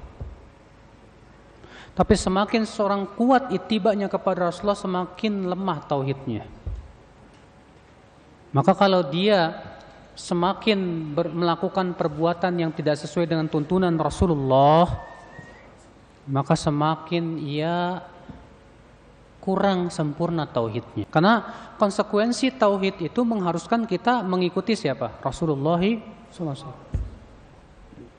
Tapi 1.98 2.14
semakin 2.14 2.68
seorang 2.68 3.10
kuat 3.18 3.49
itibanya 3.49 4.06
kepada 4.11 4.52
Rasulullah, 4.52 4.78
semakin 4.78 5.48
lemah 5.48 5.80
tauhidnya. 5.90 6.45
Maka 8.52 8.76
kalau 8.78 9.02
dia 9.07 9.56
semakin 10.18 11.14
ber, 11.14 11.30
melakukan 11.30 11.94
perbuatan 11.94 12.57
yang 12.57 12.73
tidak 12.73 12.98
sesuai 12.98 13.30
dengan 13.30 13.45
tuntunan 13.45 13.94
Rasulullah 13.94 14.89
maka 16.27 16.60
semakin 16.60 17.39
ia 17.39 18.03
kurang 19.39 19.88
sempurna 19.88 20.44
tauhidnya. 20.44 21.07
Karena 21.07 21.39
konsekuensi 21.80 22.52
tauhid 22.60 22.99
itu 23.07 23.23
mengharuskan 23.23 23.88
kita 23.88 24.19
mengikuti 24.27 24.76
siapa? 24.76 25.23
Rasulullah 25.23 25.80
SAW. 26.35 26.76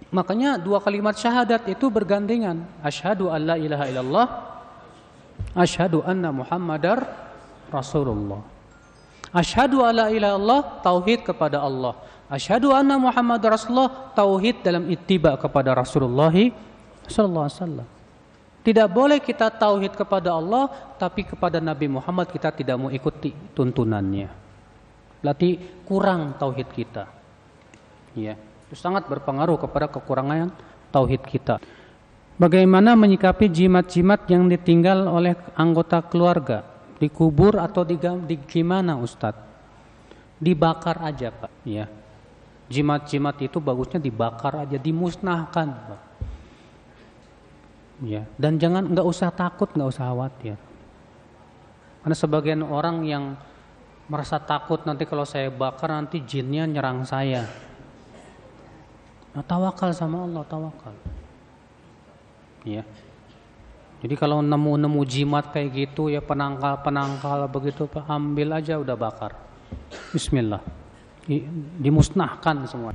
Makanya 0.09 0.57
dua 0.57 0.81
kalimat 0.81 1.21
syahadat 1.21 1.69
itu 1.69 1.93
bergandengan. 1.93 2.65
Asyhadu 2.81 3.29
an 3.29 3.45
la 3.45 3.57
ilaha 3.61 3.85
illallah, 3.93 4.27
asyhadu 5.53 6.01
anna 6.01 6.33
Muhammadar 6.33 7.05
Rasulullah. 7.69 8.41
Asyhadu 9.33 9.85
alla 9.85 10.09
ilaha 10.09 10.37
illallah 10.37 10.61
tauhid 10.81 11.21
kepada 11.25 11.61
Allah. 11.61 11.97
Asyhadu 12.29 12.73
anna 12.73 12.97
Muhammad 13.01 13.41
Rasulullah 13.45 14.13
tauhid 14.13 14.61
dalam 14.61 14.89
ittiba 14.89 15.37
kepada 15.37 15.73
Rasulullah 15.73 16.33
sallallahu 17.09 17.47
alaihi 17.49 17.61
wasallam. 17.61 17.89
Tidak 18.65 18.89
boleh 18.93 19.17
kita 19.25 19.49
tauhid 19.49 19.97
kepada 19.97 20.37
Allah 20.37 20.69
tapi 21.01 21.25
kepada 21.25 21.57
Nabi 21.57 21.89
Muhammad 21.89 22.29
kita 22.29 22.53
tidak 22.53 22.77
mau 22.77 22.93
ikuti 22.93 23.33
tuntunannya. 23.57 24.29
Berarti 25.25 25.57
kurang 25.89 26.37
tauhid 26.37 26.69
kita. 26.69 27.05
Ya, 28.13 28.37
itu 28.69 28.77
sangat 28.77 29.09
berpengaruh 29.09 29.57
kepada 29.57 29.89
kekurangan 29.89 30.53
tauhid 30.93 31.25
kita. 31.25 31.57
Bagaimana 32.39 32.95
menyikapi 32.95 33.51
jimat-jimat 33.51 34.31
yang 34.31 34.47
ditinggal 34.47 35.11
oleh 35.11 35.35
anggota 35.59 36.05
keluarga? 36.05 36.63
Dikubur 36.99 37.57
atau 37.59 37.87
di, 37.87 37.97
di 37.99 38.37
gimana 38.45 38.99
Ustadz? 38.99 39.47
Dibakar 40.39 41.03
aja 41.03 41.35
Pak, 41.35 41.53
ya. 41.67 41.91
Jimat-jimat 42.69 43.41
itu 43.43 43.59
bagusnya 43.59 43.99
dibakar 43.99 44.67
aja, 44.67 44.77
dimusnahkan 44.77 45.69
Pak. 45.73 46.03
Ya, 47.99 48.23
dan 48.39 48.63
jangan 48.63 48.87
nggak 48.95 49.03
usah 49.03 49.35
takut, 49.35 49.67
nggak 49.75 49.91
usah 49.91 50.07
khawatir. 50.07 50.55
Karena 52.05 52.15
sebagian 52.15 52.63
orang 52.63 53.03
yang 53.03 53.35
merasa 54.07 54.39
takut 54.39 54.87
nanti 54.87 55.03
kalau 55.05 55.27
saya 55.27 55.51
bakar 55.51 55.91
nanti 55.91 56.23
jinnya 56.23 56.63
nyerang 56.65 57.03
saya. 57.03 57.45
Nah, 59.35 59.45
tawakal 59.45 59.91
sama 59.91 60.25
Allah, 60.25 60.43
tawakal. 60.47 60.95
Ya. 62.63 62.87
Jadi 63.99 64.15
kalau 64.15 64.39
nemu-nemu 64.39 65.03
jimat 65.03 65.51
kayak 65.51 65.75
gitu 65.75 66.07
ya 66.07 66.23
penangkal-penangkal 66.23 67.51
begitu 67.51 67.91
ambil 68.07 68.55
aja 68.55 68.79
udah 68.79 68.95
bakar. 68.95 69.35
Bismillah. 70.15 70.63
Dimusnahkan 71.83 72.63
semua. 72.71 72.95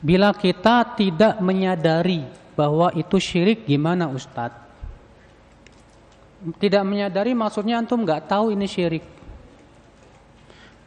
Bila 0.00 0.32
kita 0.32 0.96
tidak 0.96 1.36
menyadari 1.44 2.24
bahwa 2.56 2.88
itu 2.96 3.20
syirik 3.20 3.68
gimana 3.68 4.08
Ustadz? 4.08 4.56
Tidak 6.56 6.80
menyadari 6.88 7.36
maksudnya 7.36 7.76
antum 7.76 8.00
nggak 8.00 8.24
tahu 8.24 8.56
ini 8.56 8.64
syirik. 8.64 9.04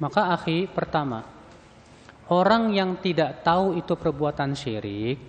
Maka 0.02 0.34
akhi 0.34 0.66
pertama, 0.66 1.22
orang 2.34 2.74
yang 2.74 2.98
tidak 2.98 3.46
tahu 3.46 3.78
itu 3.78 3.94
perbuatan 3.94 4.58
syirik, 4.58 5.22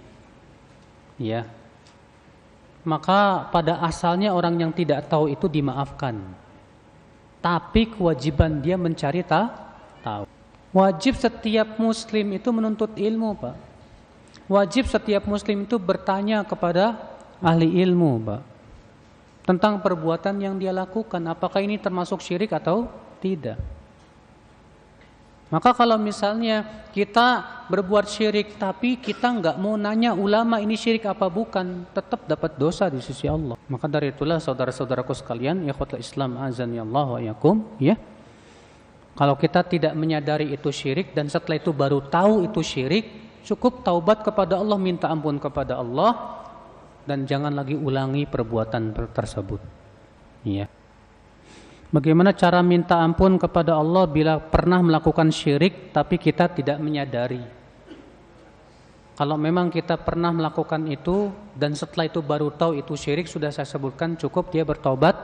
ya, 1.21 1.45
maka 2.85 3.49
pada 3.49 3.81
asalnya 3.81 4.37
orang 4.37 4.61
yang 4.61 4.73
tidak 4.73 5.09
tahu 5.09 5.33
itu 5.33 5.49
dimaafkan. 5.49 6.21
Tapi 7.41 7.93
kewajiban 7.97 8.61
dia 8.61 8.77
mencari 8.77 9.25
ta 9.25 9.53
tahu. 10.05 10.29
Wajib 10.73 11.17
setiap 11.17 11.81
muslim 11.81 12.37
itu 12.37 12.49
menuntut 12.53 12.93
ilmu, 12.97 13.37
Pak. 13.37 13.57
Wajib 14.49 14.85
setiap 14.85 15.25
muslim 15.25 15.65
itu 15.65 15.81
bertanya 15.81 16.45
kepada 16.45 16.99
ahli 17.41 17.81
ilmu, 17.85 18.21
Pak. 18.21 18.43
Tentang 19.45 19.81
perbuatan 19.81 20.41
yang 20.41 20.57
dia 20.57 20.73
lakukan, 20.73 21.21
apakah 21.29 21.61
ini 21.61 21.77
termasuk 21.77 22.21
syirik 22.25 22.53
atau 22.53 22.89
tidak. 23.21 23.61
Maka 25.55 25.71
kalau 25.71 25.95
misalnya 25.95 26.67
kita 26.91 27.63
berbuat 27.71 28.11
syirik 28.11 28.59
tapi 28.59 28.99
kita 28.99 29.31
nggak 29.31 29.57
mau 29.63 29.79
nanya 29.79 30.11
ulama 30.11 30.59
ini 30.59 30.75
syirik 30.75 31.07
apa 31.07 31.31
bukan, 31.31 31.87
tetap 31.95 32.27
dapat 32.27 32.59
dosa 32.59 32.91
di 32.91 32.99
sisi 32.99 33.31
Allah. 33.31 33.55
Maka 33.71 33.87
dari 33.87 34.11
itulah 34.11 34.43
saudara-saudaraku 34.43 35.15
sekalian, 35.15 35.63
khotbah 35.71 36.03
Islam 36.03 36.43
azan 36.43 36.75
ya 36.75 36.83
Allah 36.83 37.07
wa 37.07 37.21
yakum, 37.23 37.63
ya. 37.79 37.95
Kalau 39.15 39.39
kita 39.39 39.63
tidak 39.63 39.95
menyadari 39.95 40.51
itu 40.51 40.75
syirik 40.75 41.15
dan 41.15 41.31
setelah 41.31 41.63
itu 41.63 41.71
baru 41.71 42.03
tahu 42.03 42.51
itu 42.51 42.59
syirik, 42.59 43.07
cukup 43.47 43.87
taubat 43.87 44.27
kepada 44.27 44.59
Allah, 44.59 44.75
minta 44.75 45.07
ampun 45.07 45.39
kepada 45.39 45.79
Allah 45.79 46.43
dan 47.07 47.31
jangan 47.31 47.55
lagi 47.55 47.79
ulangi 47.79 48.27
perbuatan 48.27 48.91
tersebut. 49.15 49.63
Ya. 50.43 50.67
Bagaimana 51.95 52.35
cara 52.35 52.59
minta 52.59 52.99
ampun 52.99 53.39
kepada 53.39 53.79
Allah 53.79 54.11
bila 54.11 54.43
pernah 54.43 54.83
melakukan 54.83 55.31
syirik 55.31 55.95
tapi 55.95 56.19
kita 56.19 56.51
tidak 56.51 56.83
menyadari? 56.83 57.39
Kalau 59.15 59.39
memang 59.39 59.71
kita 59.71 59.95
pernah 60.03 60.35
melakukan 60.35 60.91
itu 60.91 61.31
dan 61.55 61.79
setelah 61.79 62.11
itu 62.11 62.19
baru 62.19 62.51
tahu 62.51 62.83
itu 62.83 62.99
syirik 62.99 63.31
sudah 63.31 63.55
saya 63.55 63.63
sebutkan 63.63 64.19
cukup 64.19 64.51
dia 64.51 64.67
bertobat 64.67 65.15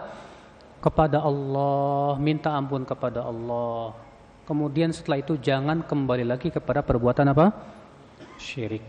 kepada 0.79 1.27
Allah, 1.27 2.15
minta 2.23 2.55
ampun 2.55 2.87
kepada 2.87 3.27
Allah. 3.27 3.91
Kemudian 4.47 4.95
setelah 4.95 5.19
itu 5.19 5.35
jangan 5.43 5.83
kembali 5.83 6.23
lagi 6.23 6.55
kepada 6.55 6.87
perbuatan 6.87 7.35
apa? 7.35 7.51
Syirik. 8.39 8.87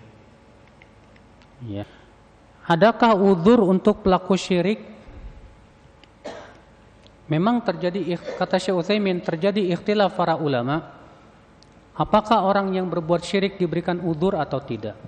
Ya. 1.66 1.90
Adakah 2.70 3.18
uzur 3.18 3.66
untuk 3.66 4.06
pelaku 4.06 4.38
syirik? 4.38 4.90
Memang 7.32 7.64
terjadi 7.64 8.20
kata 8.20 8.60
Syekh 8.60 8.76
Utsaimin 8.76 9.24
terjadi 9.24 9.72
ikhtilaf 9.72 10.20
para 10.20 10.36
ulama 10.36 10.84
apakah 11.95 12.44
orang 12.44 12.76
yang 12.76 12.91
berbuat 12.91 13.24
syirik 13.24 13.56
diberikan 13.56 14.03
udur 14.03 14.36
atau 14.36 14.60
tidak. 14.60 14.99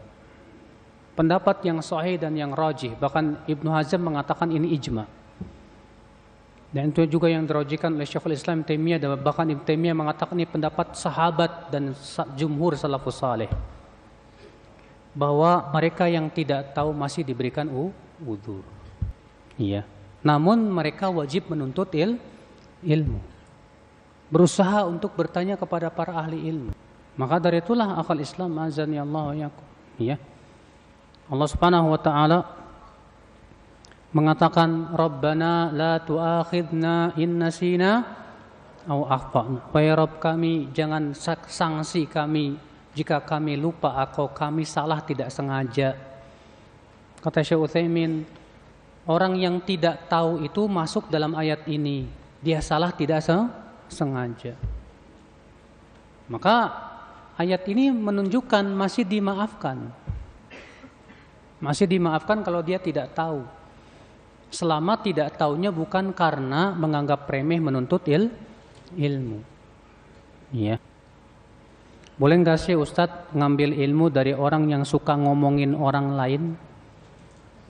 Pendapat 1.19 1.67
yang 1.67 1.83
sahih 1.83 2.15
dan 2.15 2.31
yang 2.39 2.55
rajih 2.55 2.95
bahkan 2.95 3.43
Ibnu 3.43 3.67
Hazm 3.75 4.07
mengatakan 4.07 4.47
ini 4.55 4.71
ijma. 4.71 5.03
Dan 6.73 6.89
itu 6.89 7.05
juga 7.05 7.29
yang 7.29 7.45
dirojikan 7.45 7.93
oleh 7.93 8.07
Syekhul 8.07 8.33
Islam 8.33 8.65
Taimiyah 8.65 8.97
dan 8.97 9.19
bahkan 9.19 9.45
Ibnu 9.45 9.61
Taimiyah 9.61 9.93
mengatakan 9.93 10.33
ini 10.39 10.47
pendapat 10.47 10.95
sahabat 10.95 11.69
dan 11.69 11.93
jumhur 12.39 12.73
salafus 12.79 13.19
saleh 13.19 13.51
bahwa 15.13 15.69
mereka 15.69 16.09
yang 16.09 16.31
tidak 16.33 16.73
tahu 16.73 16.89
masih 16.95 17.21
diberikan 17.21 17.69
udur. 18.23 18.65
Iya. 19.59 19.85
Namun 20.23 20.71
mereka 20.71 21.11
wajib 21.11 21.51
menuntut 21.51 21.91
il, 21.99 22.15
ilmu. 22.81 23.19
Berusaha 24.31 24.87
untuk 24.87 25.13
bertanya 25.13 25.59
kepada 25.59 25.91
para 25.91 26.15
ahli 26.15 26.47
ilmu. 26.47 26.71
Maka 27.19 27.37
dari 27.37 27.61
itulah 27.61 27.99
akal 27.99 28.17
Islam 28.17 28.57
azani 28.57 28.97
Allah 28.97 29.51
ya. 30.01 30.17
Allah 31.29 31.47
Subhanahu 31.47 31.93
wa 31.93 31.99
taala 32.01 32.39
mengatakan 34.13 34.95
Rabbana 34.95 35.69
la 35.69 36.01
tu'akhidna 36.01 37.13
in 37.21 37.37
nasina 37.37 38.01
au 38.89 39.05
akhtana. 39.05 39.69
Wahai 39.69 39.93
Rabb 39.93 40.17
kami, 40.17 40.73
jangan 40.73 41.13
sanksi 41.47 42.09
kami 42.09 42.57
jika 42.93 43.21
kami 43.21 43.57
lupa 43.57 44.01
atau 44.01 44.29
kami 44.29 44.65
salah 44.65 45.01
tidak 45.01 45.29
sengaja. 45.29 45.97
Kata 47.21 47.39
Syekh 47.41 47.61
Utsaimin, 47.61 48.25
Orang 49.03 49.35
yang 49.35 49.59
tidak 49.59 50.07
tahu 50.07 50.47
itu 50.47 50.63
masuk 50.71 51.11
dalam 51.11 51.35
ayat 51.35 51.67
ini. 51.67 52.07
Dia 52.39 52.63
salah 52.63 52.95
tidak 52.95 53.19
sengaja. 53.91 54.55
Maka 56.31 56.71
ayat 57.35 57.67
ini 57.67 57.91
menunjukkan 57.91 58.63
masih 58.71 59.03
dimaafkan. 59.03 59.91
Masih 61.59 61.87
dimaafkan 61.87 62.43
kalau 62.43 62.63
dia 62.63 62.79
tidak 62.79 63.11
tahu. 63.11 63.43
Selama 64.53 64.99
tidak 64.99 65.35
tahunya 65.35 65.73
bukan 65.73 66.15
karena 66.15 66.71
menganggap 66.71 67.27
remeh 67.27 67.59
menuntut 67.59 68.07
il, 68.07 68.31
ilmu. 68.95 69.43
Ya. 70.53 70.79
Boleh 72.13 72.37
nggak 72.39 72.61
sih 72.61 72.77
Ustadz 72.77 73.33
ngambil 73.33 73.73
ilmu 73.73 74.13
dari 74.13 74.37
orang 74.37 74.69
yang 74.69 74.85
suka 74.85 75.17
ngomongin 75.17 75.73
orang 75.73 76.13
lain? 76.13 76.43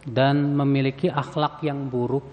Dan 0.08 0.56
memiliki 0.56 1.08
akhlak 1.08 1.64
yang 1.64 1.88
buruk. 1.88 2.24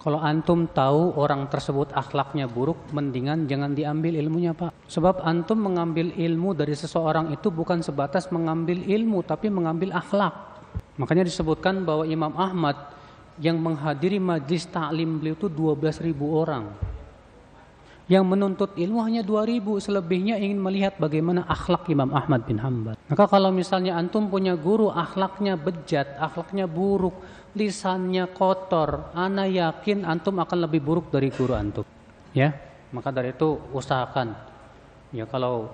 Kalau 0.00 0.16
antum 0.16 0.64
tahu 0.64 1.12
orang 1.20 1.44
tersebut 1.52 1.92
akhlaknya 1.92 2.48
buruk, 2.48 2.88
mendingan 2.88 3.44
jangan 3.44 3.76
diambil 3.76 4.16
ilmunya, 4.16 4.56
Pak. 4.56 4.72
Sebab 4.88 5.20
antum 5.20 5.60
mengambil 5.60 6.08
ilmu 6.16 6.56
dari 6.56 6.72
seseorang 6.72 7.28
itu 7.36 7.52
bukan 7.52 7.84
sebatas 7.84 8.32
mengambil 8.32 8.80
ilmu, 8.80 9.20
tapi 9.20 9.52
mengambil 9.52 9.92
akhlak. 9.92 10.32
Makanya 10.96 11.28
disebutkan 11.28 11.84
bahwa 11.84 12.08
Imam 12.08 12.32
Ahmad 12.32 12.96
yang 13.36 13.60
menghadiri 13.60 14.16
majlis 14.16 14.68
taklim 14.68 15.20
beliau 15.20 15.36
itu 15.36 15.48
12 15.52 16.00
ribu 16.00 16.32
orang. 16.32 16.72
Yang 18.10 18.24
menuntut 18.26 18.70
ilmu 18.74 19.06
hanya 19.06 19.22
2000, 19.22 19.78
selebihnya 19.78 20.34
ingin 20.34 20.58
melihat 20.58 20.98
bagaimana 20.98 21.46
akhlak 21.46 21.86
Imam 21.86 22.10
Ahmad 22.10 22.42
bin 22.42 22.58
Hanbal. 22.58 22.98
Maka 23.06 23.24
kalau 23.30 23.54
misalnya 23.54 23.94
antum 23.94 24.26
punya 24.26 24.58
guru 24.58 24.90
akhlaknya 24.90 25.54
bejat, 25.54 26.18
akhlaknya 26.18 26.66
buruk, 26.66 27.14
lisannya 27.54 28.26
kotor, 28.34 29.14
ana 29.14 29.46
yakin 29.46 30.02
antum 30.02 30.42
akan 30.42 30.66
lebih 30.66 30.82
buruk 30.82 31.06
dari 31.14 31.30
guru 31.30 31.54
antum. 31.54 31.86
Ya, 32.34 32.50
maka 32.90 33.14
dari 33.14 33.30
itu 33.30 33.62
usahakan 33.70 34.34
ya 35.14 35.26
kalau 35.26 35.70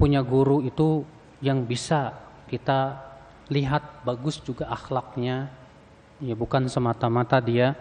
punya 0.00 0.20
guru 0.24 0.64
itu 0.64 1.04
yang 1.44 1.64
bisa 1.68 2.16
kita 2.48 2.96
lihat 3.52 4.04
bagus 4.08 4.40
juga 4.40 4.72
akhlaknya, 4.72 5.52
ya 6.20 6.32
bukan 6.32 6.64
semata-mata 6.68 7.40
dia 7.44 7.76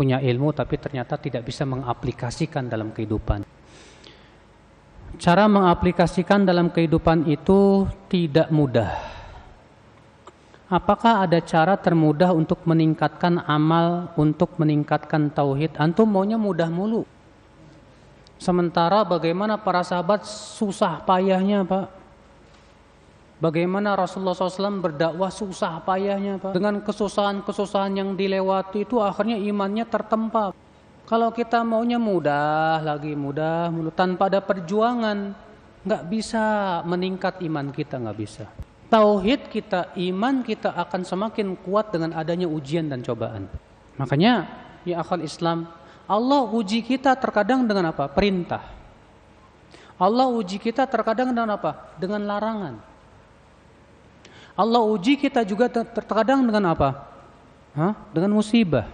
punya 0.00 0.16
ilmu 0.16 0.56
tapi 0.56 0.80
ternyata 0.80 1.20
tidak 1.20 1.44
bisa 1.44 1.68
mengaplikasikan 1.68 2.72
dalam 2.72 2.88
kehidupan. 2.88 3.44
Cara 5.20 5.44
mengaplikasikan 5.44 6.48
dalam 6.48 6.72
kehidupan 6.72 7.28
itu 7.28 7.84
tidak 8.08 8.48
mudah. 8.48 8.96
Apakah 10.72 11.28
ada 11.28 11.36
cara 11.44 11.76
termudah 11.76 12.32
untuk 12.32 12.64
meningkatkan 12.64 13.44
amal, 13.44 14.16
untuk 14.16 14.56
meningkatkan 14.56 15.28
tauhid? 15.28 15.76
Antum 15.76 16.08
maunya 16.08 16.40
mudah 16.40 16.72
mulu. 16.72 17.04
Sementara 18.40 19.04
bagaimana 19.04 19.60
para 19.60 19.84
sahabat 19.84 20.24
susah 20.24 21.04
payahnya, 21.04 21.60
Pak? 21.68 21.99
Bagaimana 23.40 23.96
Rasulullah 23.96 24.36
SAW 24.36 24.84
berdakwah 24.84 25.32
susah 25.32 25.80
payahnya 25.80 26.36
Pak. 26.36 26.52
Dengan 26.52 26.84
kesusahan-kesusahan 26.84 27.96
yang 27.96 28.12
dilewati 28.12 28.84
itu 28.84 29.00
akhirnya 29.00 29.40
imannya 29.40 29.88
tertempa. 29.88 30.52
Kalau 31.08 31.32
kita 31.32 31.64
maunya 31.64 31.96
mudah 31.96 32.84
lagi 32.84 33.16
mudah, 33.16 33.72
mudah 33.72 33.96
tanpa 33.96 34.28
ada 34.28 34.44
perjuangan, 34.44 35.32
nggak 35.88 36.02
bisa 36.12 36.44
meningkat 36.84 37.40
iman 37.40 37.72
kita 37.72 37.96
nggak 37.96 38.18
bisa. 38.20 38.44
Tauhid 38.92 39.48
kita, 39.48 39.96
iman 39.96 40.44
kita 40.44 40.76
akan 40.76 41.00
semakin 41.00 41.56
kuat 41.64 41.96
dengan 41.96 42.12
adanya 42.12 42.44
ujian 42.44 42.92
dan 42.92 43.00
cobaan. 43.00 43.48
Makanya 43.96 44.52
ya 44.84 45.00
akal 45.00 45.24
Islam, 45.24 45.64
Allah 46.04 46.44
uji 46.44 46.84
kita 46.84 47.16
terkadang 47.16 47.64
dengan 47.64 47.88
apa? 47.88 48.04
Perintah. 48.12 48.60
Allah 49.96 50.28
uji 50.28 50.60
kita 50.60 50.84
terkadang 50.84 51.32
dengan 51.32 51.56
apa? 51.56 51.96
Dengan 51.96 52.28
larangan. 52.28 52.89
Allah 54.60 54.84
uji 54.84 55.16
kita 55.16 55.40
juga 55.40 55.72
terkadang 55.72 56.44
dengan 56.44 56.76
apa? 56.76 57.08
Hah? 57.72 57.96
Dengan 58.12 58.36
musibah. 58.36 58.84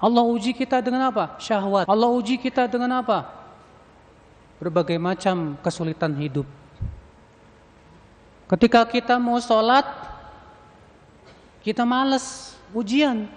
Allah 0.00 0.24
uji 0.24 0.56
kita 0.56 0.80
dengan 0.80 1.12
apa? 1.12 1.36
Syahwat. 1.36 1.84
Allah 1.84 2.08
uji 2.08 2.40
kita 2.40 2.64
dengan 2.64 3.04
apa? 3.04 3.28
Berbagai 4.56 4.96
macam 4.96 5.60
kesulitan 5.60 6.16
hidup. 6.16 6.48
Ketika 8.48 8.88
kita 8.88 9.20
mau 9.20 9.36
sholat, 9.36 9.84
kita 11.60 11.84
males 11.84 12.56
ujian. 12.72 13.28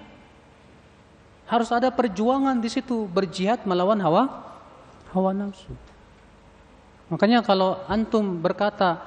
Harus 1.43 1.67
ada 1.75 1.91
perjuangan 1.91 2.55
di 2.55 2.71
situ, 2.71 3.03
berjihad 3.11 3.67
melawan 3.67 3.99
hawa 3.99 4.23
hawa 5.11 5.35
nafsu. 5.35 5.75
Makanya 7.11 7.43
kalau 7.43 7.83
antum 7.91 8.39
berkata 8.39 9.03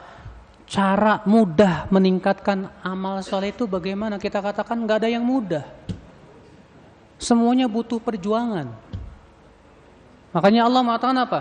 cara 0.66 1.22
mudah 1.24 1.86
meningkatkan 1.94 2.68
amal 2.82 3.22
soleh 3.22 3.55
itu 3.55 3.64
bagaimana? 3.70 4.18
Kita 4.18 4.43
katakan 4.43 4.82
nggak 4.82 5.06
ada 5.06 5.09
yang 5.09 5.22
mudah. 5.22 5.64
Semuanya 7.16 7.70
butuh 7.70 8.02
perjuangan. 8.02 8.68
Makanya 10.36 10.68
Allah 10.68 10.82
mengatakan 10.84 11.16
apa? 11.16 11.40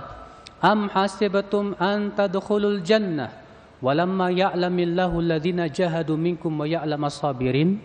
Am 0.64 0.88
hasibatum 0.88 1.76
an 1.76 2.16
tadkhulul 2.16 2.80
jannah 2.80 3.44
walamma 3.84 4.32
ya'lamillahu 4.32 5.20
alladhina 5.20 5.68
jahadu 5.68 6.16
minkum 6.16 6.54
wa 6.56 6.64
ya'lamas 6.64 7.20
sabirin? 7.20 7.82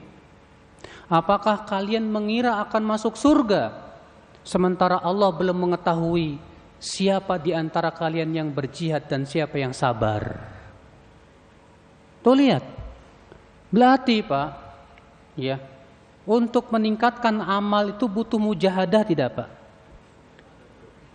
Apakah 1.10 1.66
kalian 1.66 2.06
mengira 2.06 2.62
akan 2.62 2.94
masuk 2.94 3.18
surga 3.18 3.74
sementara 4.46 5.02
Allah 5.02 5.34
belum 5.34 5.66
mengetahui 5.66 6.38
siapa 6.78 7.42
di 7.42 7.50
antara 7.50 7.90
kalian 7.90 8.30
yang 8.30 8.48
berjihad 8.54 9.10
dan 9.10 9.26
siapa 9.26 9.58
yang 9.58 9.74
sabar? 9.74 10.59
Tuh 12.20 12.36
lihat. 12.36 12.64
Berarti 13.70 14.20
Pak, 14.20 14.48
ya, 15.38 15.56
untuk 16.26 16.68
meningkatkan 16.68 17.40
amal 17.40 17.94
itu 17.94 18.04
butuh 18.10 18.36
mujahadah 18.36 19.02
tidak 19.06 19.28
Pak? 19.40 19.48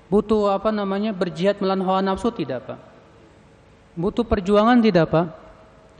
Butuh 0.08 0.54
apa 0.54 0.70
namanya 0.70 1.12
berjihad 1.12 1.58
melawan 1.60 1.84
hawa 1.84 2.02
nafsu 2.02 2.32
tidak 2.32 2.64
Pak? 2.66 2.80
Butuh 3.96 4.24
perjuangan 4.24 4.80
tidak 4.80 5.12
Pak? 5.12 5.28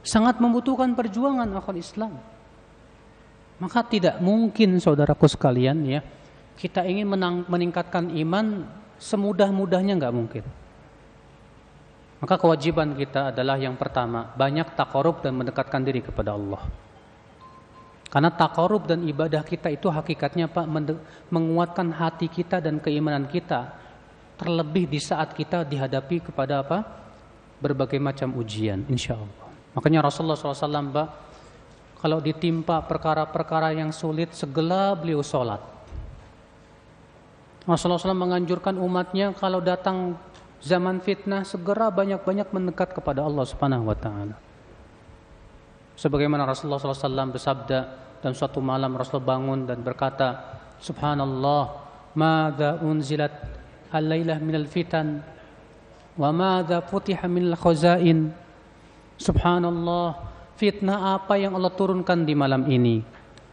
Sangat 0.06 0.38
membutuhkan 0.38 0.94
perjuangan 0.94 1.50
akal 1.58 1.76
Islam. 1.76 2.16
Maka 3.58 3.82
tidak 3.88 4.20
mungkin 4.20 4.78
saudaraku 4.84 5.26
sekalian 5.32 5.80
ya, 5.88 6.04
kita 6.60 6.84
ingin 6.84 7.08
menang, 7.08 7.36
meningkatkan 7.48 8.12
iman 8.12 8.68
semudah-mudahnya 9.00 9.96
nggak 9.96 10.16
mungkin. 10.16 10.44
Maka 12.26 12.42
kewajiban 12.42 12.98
kita 12.98 13.30
adalah 13.30 13.54
yang 13.54 13.78
pertama, 13.78 14.34
banyak 14.34 14.74
takarub 14.74 15.22
dan 15.22 15.38
mendekatkan 15.38 15.78
diri 15.86 16.02
kepada 16.02 16.34
Allah. 16.34 16.58
Karena 18.10 18.34
takarub 18.34 18.90
dan 18.90 19.06
ibadah 19.06 19.46
kita 19.46 19.70
itu 19.70 19.94
hakikatnya 19.94 20.50
Pak 20.50 20.66
menguatkan 21.30 21.94
hati 21.94 22.26
kita 22.26 22.58
dan 22.58 22.82
keimanan 22.82 23.30
kita. 23.30 23.78
Terlebih 24.42 24.90
di 24.90 24.98
saat 24.98 25.38
kita 25.38 25.62
dihadapi 25.70 26.26
kepada 26.34 26.66
apa? 26.66 26.82
Berbagai 27.62 28.02
macam 28.02 28.34
ujian, 28.42 28.82
insya 28.90 29.22
Allah. 29.22 29.46
Makanya 29.78 30.10
Rasulullah 30.10 30.34
SAW 30.34 30.66
Pak, 30.98 31.08
kalau 32.02 32.18
ditimpa 32.26 32.82
perkara-perkara 32.90 33.78
yang 33.78 33.94
sulit, 33.94 34.34
segala 34.34 34.98
beliau 34.98 35.22
sholat. 35.22 35.62
Rasulullah 37.70 38.02
SAW 38.02 38.18
menganjurkan 38.18 38.82
umatnya 38.82 39.30
kalau 39.38 39.62
datang 39.62 40.18
zaman 40.66 40.98
fitnah 40.98 41.46
segera 41.46 41.94
banyak-banyak 41.94 42.50
mendekat 42.50 42.98
kepada 42.98 43.22
Allah 43.22 43.46
Subhanahu 43.46 43.86
wa 43.86 43.94
taala. 43.94 44.36
Sebagaimana 45.96 46.50
Rasulullah 46.50 46.82
SAW 46.82 47.30
bersabda, 47.32 47.80
dan 48.26 48.34
suatu 48.34 48.58
malam 48.58 48.98
Rasul 48.98 49.22
bangun 49.22 49.70
dan 49.70 49.86
berkata, 49.86 50.58
Subhanallah, 50.82 51.86
madza 52.18 52.82
unzilat 52.82 53.32
al-lailah 53.94 54.42
minal 54.42 54.66
fitan 54.66 55.22
wa 56.18 56.34
madza 56.34 56.82
futiha 56.82 57.30
minal 57.30 57.54
khazain. 57.54 58.34
Subhanallah, 59.22 60.26
fitnah 60.58 61.22
apa 61.22 61.38
yang 61.38 61.54
Allah 61.54 61.70
turunkan 61.72 62.26
di 62.26 62.34
malam 62.34 62.66
ini 62.66 63.06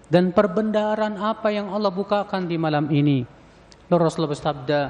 dan 0.09 0.33
perbendaharaan 0.33 1.21
apa 1.21 1.53
yang 1.53 1.69
Allah 1.69 1.93
bukakan 1.93 2.49
di 2.49 2.57
malam 2.57 2.89
ini. 2.89 3.29
Lalu 3.93 4.01
Rasulullah 4.09 4.33
bersabda, 4.33 4.81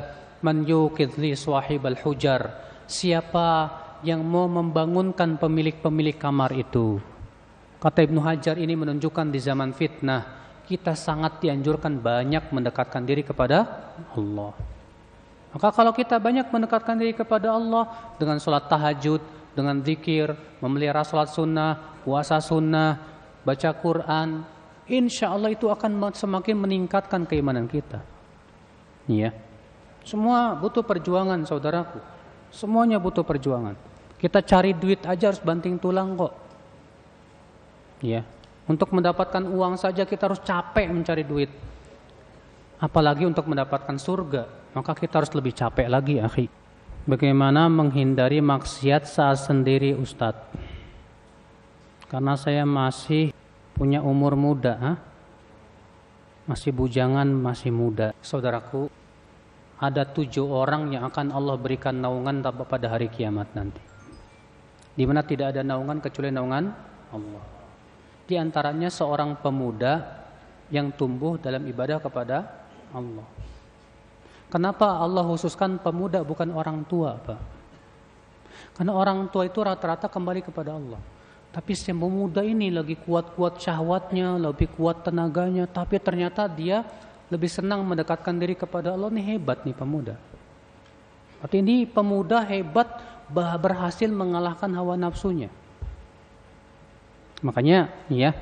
"Man 0.43 0.67
yuqidh 0.67 1.19
li 1.19 1.33
al 1.35 1.99
hujar." 2.03 2.43
Siapa 2.87 3.49
yang 4.03 4.21
mau 4.27 4.51
membangunkan 4.51 5.39
pemilik-pemilik 5.39 6.19
kamar 6.19 6.53
itu? 6.53 7.01
Kata 7.81 8.05
Ibnu 8.05 8.21
Hajar 8.23 8.61
ini 8.61 8.77
menunjukkan 8.77 9.33
di 9.33 9.41
zaman 9.43 9.75
fitnah 9.75 10.43
kita 10.67 10.95
sangat 10.95 11.43
dianjurkan 11.43 11.99
banyak 11.99 12.49
mendekatkan 12.55 13.03
diri 13.03 13.27
kepada 13.27 13.91
Allah. 14.15 14.55
Maka 15.53 15.69
kalau 15.69 15.93
kita 15.93 16.17
banyak 16.17 16.49
mendekatkan 16.49 16.97
diri 16.97 17.13
kepada 17.13 17.53
Allah 17.53 18.15
dengan 18.17 18.41
sholat 18.41 18.73
tahajud, 18.73 19.21
dengan 19.53 19.85
zikir, 19.85 20.33
memelihara 20.65 21.05
sholat 21.05 21.29
sunnah, 21.29 22.01
puasa 22.07 22.41
sunnah, 22.41 22.97
baca 23.45 23.71
Quran, 23.77 24.49
insya 24.89 25.29
Allah 25.29 25.53
itu 25.53 25.69
akan 25.69 26.15
semakin 26.17 26.57
meningkatkan 26.57 27.29
keimanan 27.29 27.69
kita. 27.69 28.01
Iya. 29.11 29.35
Semua 30.03 30.59
butuh 30.59 30.83
perjuangan 30.83 31.43
saudaraku. 31.47 31.99
Semuanya 32.53 32.99
butuh 32.99 33.23
perjuangan. 33.25 33.79
Kita 34.19 34.43
cari 34.43 34.75
duit 34.77 35.03
aja 35.03 35.35
harus 35.35 35.43
banting 35.43 35.79
tulang 35.79 36.15
kok. 36.15 36.35
Ya. 38.03 38.27
Untuk 38.67 38.95
mendapatkan 38.95 39.43
uang 39.43 39.75
saja 39.79 40.07
kita 40.07 40.31
harus 40.31 40.43
capek 40.43 40.91
mencari 40.91 41.27
duit. 41.27 41.51
Apalagi 42.83 43.27
untuk 43.27 43.47
mendapatkan 43.47 43.95
surga, 43.95 44.75
maka 44.75 44.93
kita 44.95 45.23
harus 45.23 45.31
lebih 45.35 45.55
capek 45.55 45.87
lagi, 45.87 46.19
akhi. 46.19 46.47
Bagaimana 47.03 47.67
menghindari 47.67 48.39
maksiat 48.39 49.07
saat 49.07 49.43
sendiri, 49.43 49.95
Ustadz? 49.95 50.51
Karena 52.07 52.39
saya 52.39 52.63
masih 52.63 53.35
punya 53.75 54.03
umur 54.03 54.39
muda, 54.39 54.75
ha? 54.79 54.93
masih 56.47 56.71
bujangan, 56.75 57.27
masih 57.27 57.75
muda. 57.75 58.15
Saudaraku, 58.23 58.87
ada 59.83 60.07
tujuh 60.07 60.47
orang 60.47 60.95
yang 60.95 61.03
akan 61.11 61.35
Allah 61.35 61.59
berikan 61.59 61.99
naungan 61.99 62.39
pada 62.71 62.87
hari 62.87 63.11
kiamat 63.11 63.51
nanti. 63.51 63.83
Di 64.95 65.03
mana 65.03 65.27
tidak 65.27 65.51
ada 65.59 65.67
naungan 65.67 65.99
kecuali 65.99 66.31
naungan 66.31 66.71
Allah. 67.11 67.45
Di 68.23 68.39
antaranya 68.39 68.87
seorang 68.87 69.35
pemuda 69.43 70.23
yang 70.71 70.95
tumbuh 70.95 71.35
dalam 71.35 71.67
ibadah 71.67 71.99
kepada 71.99 72.47
Allah. 72.95 73.27
Kenapa 74.47 75.03
Allah 75.03 75.27
khususkan 75.27 75.83
pemuda 75.83 76.23
bukan 76.23 76.55
orang 76.55 76.87
tua, 76.87 77.19
Pak? 77.19 77.41
Karena 78.79 78.95
orang 78.95 79.27
tua 79.35 79.51
itu 79.51 79.59
rata-rata 79.59 80.07
kembali 80.07 80.47
kepada 80.47 80.79
Allah. 80.79 81.01
Tapi 81.51 81.75
si 81.75 81.91
pemuda 81.91 82.41
ini 82.41 82.71
lagi 82.71 82.97
kuat-kuat 82.97 83.59
syahwatnya, 83.59 84.39
lebih 84.39 84.71
kuat 84.73 85.05
tenaganya, 85.05 85.67
tapi 85.69 85.99
ternyata 86.01 86.49
dia 86.49 86.87
lebih 87.33 87.49
senang 87.49 87.81
mendekatkan 87.89 88.37
diri 88.37 88.53
kepada 88.53 88.93
Allah. 88.93 89.09
Ini 89.09 89.23
hebat 89.33 89.65
nih 89.65 89.73
pemuda. 89.73 90.21
Berarti 91.41 91.57
ini 91.65 91.89
pemuda 91.89 92.45
hebat 92.45 93.01
berhasil 93.33 94.13
mengalahkan 94.13 94.69
hawa 94.77 95.01
nafsunya. 95.01 95.49
Makanya 97.41 97.91
ya, 98.13 98.37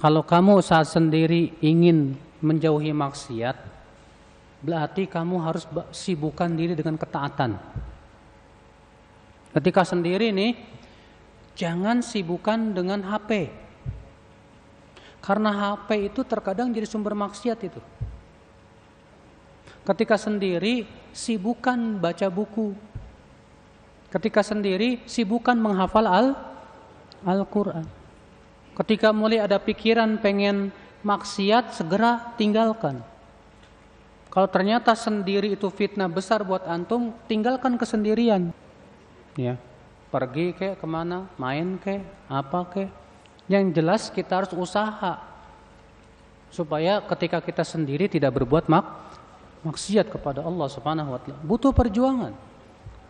kalau 0.00 0.24
kamu 0.24 0.64
saat 0.64 0.90
sendiri 0.90 1.54
ingin 1.62 2.18
menjauhi 2.42 2.90
maksiat, 2.90 3.54
berarti 4.64 5.06
kamu 5.06 5.36
harus 5.38 5.68
sibukkan 5.94 6.50
diri 6.58 6.74
dengan 6.74 6.98
ketaatan. 6.98 7.54
Ketika 9.52 9.86
sendiri 9.86 10.34
nih, 10.34 10.58
jangan 11.54 12.02
sibukkan 12.02 12.74
dengan 12.74 13.04
HP. 13.06 13.61
Karena 15.22 15.54
HP 15.54 16.10
itu 16.10 16.20
terkadang 16.26 16.74
jadi 16.74 16.84
sumber 16.84 17.14
maksiat 17.14 17.58
itu. 17.62 17.78
Ketika 19.86 20.18
sendiri, 20.18 20.86
sibukkan 21.14 22.02
baca 22.02 22.26
buku. 22.26 22.74
Ketika 24.10 24.42
sendiri, 24.42 25.02
sibukkan 25.06 25.54
menghafal 25.54 26.06
al 26.06 26.26
Al-Quran. 27.22 27.86
Ketika 28.74 29.14
mulai 29.14 29.38
ada 29.38 29.62
pikiran 29.62 30.18
pengen 30.18 30.74
maksiat, 31.06 31.70
segera 31.70 32.34
tinggalkan. 32.34 32.98
Kalau 34.32 34.48
ternyata 34.48 34.96
sendiri 34.96 35.54
itu 35.54 35.68
fitnah 35.68 36.08
besar 36.08 36.42
buat 36.42 36.64
antum, 36.66 37.12
tinggalkan 37.28 37.76
kesendirian. 37.76 38.50
Ya, 39.36 39.60
pergi 40.08 40.56
ke 40.56 40.74
ke 40.74 40.86
mana, 40.88 41.28
main 41.36 41.76
ke, 41.76 42.00
apa 42.26 42.64
ke. 42.64 43.01
Yang 43.52 43.64
jelas 43.76 44.02
kita 44.08 44.32
harus 44.40 44.52
usaha 44.56 45.20
supaya 46.48 47.04
ketika 47.04 47.44
kita 47.44 47.60
sendiri 47.68 48.08
tidak 48.08 48.40
berbuat 48.40 48.64
mak 48.72 49.12
maksiat 49.60 50.08
kepada 50.08 50.40
Allah 50.40 50.72
Subhanahu 50.72 51.12
wa 51.12 51.20
taala. 51.20 51.36
Butuh 51.44 51.76
perjuangan. 51.76 52.32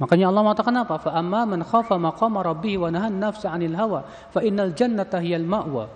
Makanya 0.03 0.35
Allah 0.35 0.43
mengatakan 0.43 0.75
apa? 0.83 0.99
Fa 0.99 1.15
amma 1.15 1.47
man 1.47 1.63
khafa 1.63 1.95
maqama 1.95 2.43
rabbih 2.43 2.83
wa 2.83 2.91
nahan 2.91 3.23
nafsa 3.23 3.55
'anil 3.55 3.79
hawa 3.79 4.03
fa 4.35 4.43
innal 4.43 4.75
jannata 4.75 5.23
hiyal 5.23 5.47
ma'wa. 5.47 5.87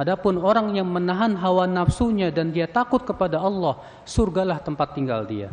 Adapun 0.00 0.40
orang 0.40 0.72
yang 0.72 0.88
menahan 0.88 1.36
hawa 1.36 1.68
nafsunya 1.68 2.32
dan 2.32 2.56
dia 2.56 2.64
takut 2.64 3.04
kepada 3.04 3.36
Allah, 3.36 3.76
surgalah 4.08 4.56
tempat 4.64 4.96
tinggal 4.96 5.28
dia. 5.28 5.52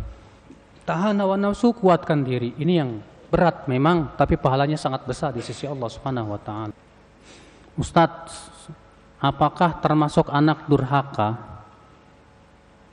Tahan 0.88 1.20
hawa 1.20 1.36
nafsu, 1.36 1.76
kuatkan 1.76 2.24
diri. 2.24 2.56
Ini 2.56 2.74
yang 2.80 3.04
berat 3.28 3.68
memang, 3.68 4.16
tapi 4.16 4.40
pahalanya 4.40 4.80
sangat 4.80 5.04
besar 5.04 5.36
di 5.36 5.44
sisi 5.44 5.68
Allah 5.68 5.92
Subhanahu 5.92 6.32
wa 6.32 6.40
taala. 6.40 6.87
Ustadz, 7.78 8.34
apakah 9.22 9.78
termasuk 9.78 10.34
anak 10.34 10.66
durhaka 10.66 11.38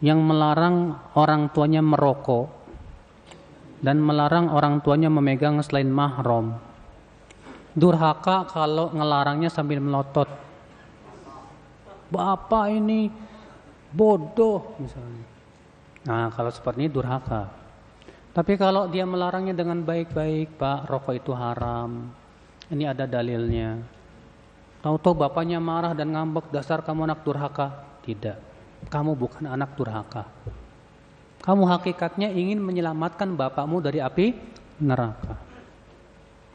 yang 0.05 0.21
melarang 0.21 1.01
orang 1.17 1.49
tuanya 1.49 1.81
merokok 1.81 2.53
dan 3.81 3.97
melarang 3.97 4.53
orang 4.53 4.85
tuanya 4.85 5.09
memegang 5.09 5.57
selain 5.65 5.89
mahram. 5.89 6.61
Durhaka 7.73 8.45
kalau 8.45 8.93
ngelarangnya 8.93 9.49
sambil 9.49 9.81
melotot. 9.81 10.29
Bapak 12.13 12.69
ini 12.69 13.09
bodoh 13.89 14.77
misalnya. 14.77 15.25
Nah, 16.05 16.29
kalau 16.29 16.53
seperti 16.53 16.85
ini 16.85 16.91
durhaka. 16.93 17.49
Tapi 18.37 18.61
kalau 18.61 18.93
dia 18.93 19.09
melarangnya 19.09 19.57
dengan 19.57 19.81
baik-baik, 19.81 20.61
Pak, 20.61 20.93
rokok 20.93 21.17
itu 21.17 21.33
haram. 21.33 22.13
Ini 22.69 22.93
ada 22.93 23.09
dalilnya. 23.09 24.04
Tahu-tahu 24.85 25.17
bapaknya 25.17 25.57
marah 25.65 25.97
dan 25.97 26.13
ngambek, 26.13 26.53
dasar 26.53 26.85
kamu 26.85 27.09
anak 27.09 27.25
durhaka. 27.25 27.73
Tidak. 28.05 28.37
Kamu 28.93 29.17
bukan 29.17 29.49
anak 29.49 29.73
durhaka. 29.81 30.29
Kamu 31.41 31.65
hakikatnya 31.65 32.29
ingin 32.29 32.61
menyelamatkan 32.61 33.33
bapakmu 33.33 33.81
dari 33.81 34.05
api 34.05 34.37
neraka. 34.85 35.41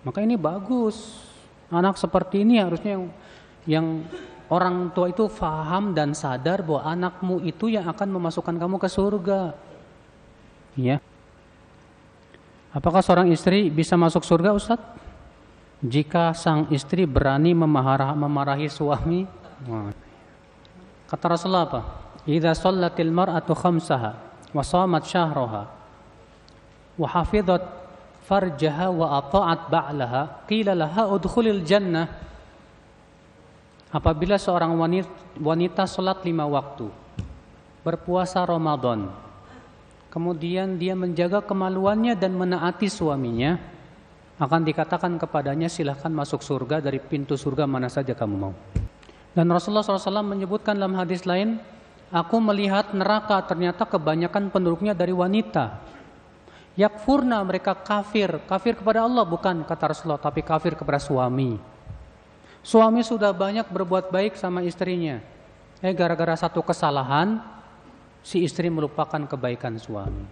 Maka 0.06 0.22
ini 0.22 0.38
bagus. 0.38 1.26
Anak 1.74 1.98
seperti 1.98 2.46
ini 2.46 2.62
harusnya 2.62 3.02
yang, 3.02 3.06
yang 3.66 3.86
orang 4.54 4.94
tua 4.94 5.10
itu 5.10 5.26
faham 5.26 5.98
dan 5.98 6.14
sadar 6.14 6.62
bahwa 6.62 6.86
anakmu 6.86 7.42
itu 7.42 7.74
yang 7.74 7.90
akan 7.90 8.14
memasukkan 8.14 8.62
kamu 8.62 8.78
ke 8.78 8.90
surga. 8.94 9.58
Ya. 10.78 11.02
Apakah 12.70 13.02
seorang 13.02 13.34
istri 13.34 13.74
bisa 13.74 13.98
masuk 13.98 14.22
surga, 14.22 14.54
Ustadz? 14.54 14.99
Jika 15.80 16.36
sang 16.36 16.68
istri 16.76 17.08
berani 17.08 17.56
memarah, 17.56 18.12
memarahi 18.12 18.68
suami. 18.68 19.24
Kata 21.08 21.26
Rasulullah 21.26 21.66
apa? 21.68 21.82
Idza 22.28 22.52
shallatil 22.52 23.10
mar'atu 23.10 23.56
khamsaha 23.56 24.12
wa 24.54 24.64
shamat 24.66 25.04
syahraha 25.06 25.64
wa 27.00 27.08
hafizat 27.08 27.64
farjaha 28.28 28.92
wa 28.92 29.18
ata'at 29.18 29.62
ba'laha 29.72 30.22
qila 30.46 30.76
laha 30.76 31.08
udkhulil 31.10 31.64
jannah 31.64 32.06
apabila 33.90 34.38
seorang 34.38 34.76
wanita, 34.78 35.10
wanita 35.40 35.88
salat 35.90 36.22
lima 36.28 36.46
waktu 36.46 36.92
berpuasa 37.82 38.44
Ramadan 38.44 39.10
kemudian 40.14 40.78
dia 40.78 40.94
menjaga 40.94 41.42
kemaluannya 41.42 42.14
dan 42.14 42.36
menaati 42.38 42.86
suaminya 42.86 43.58
akan 44.40 44.62
dikatakan 44.64 45.20
kepadanya 45.20 45.68
silahkan 45.68 46.10
masuk 46.10 46.40
surga 46.40 46.80
dari 46.80 47.04
pintu 47.04 47.36
surga 47.36 47.68
mana 47.68 47.92
saja 47.92 48.16
kamu 48.16 48.36
mau 48.40 48.54
dan 49.36 49.46
Rasulullah 49.52 49.86
SAW 49.86 50.26
menyebutkan 50.26 50.74
dalam 50.74 50.96
hadis 50.98 51.28
lain 51.28 51.60
Aku 52.10 52.42
melihat 52.42 52.90
neraka 52.98 53.38
ternyata 53.46 53.86
kebanyakan 53.86 54.50
penduduknya 54.50 54.98
dari 54.98 55.14
wanita. 55.14 55.78
Yakfurna 56.74 57.38
mereka 57.46 57.78
kafir. 57.78 58.42
Kafir 58.50 58.82
kepada 58.82 59.06
Allah 59.06 59.22
bukan 59.30 59.62
kata 59.62 59.94
Rasulullah 59.94 60.18
tapi 60.18 60.42
kafir 60.42 60.74
kepada 60.74 60.98
suami. 60.98 61.62
Suami 62.66 63.06
sudah 63.06 63.30
banyak 63.30 63.70
berbuat 63.70 64.10
baik 64.10 64.34
sama 64.42 64.66
istrinya. 64.66 65.22
Eh 65.86 65.94
gara-gara 65.94 66.34
satu 66.34 66.66
kesalahan 66.66 67.46
si 68.26 68.42
istri 68.42 68.74
melupakan 68.74 69.30
kebaikan 69.30 69.78
suami. 69.78 70.26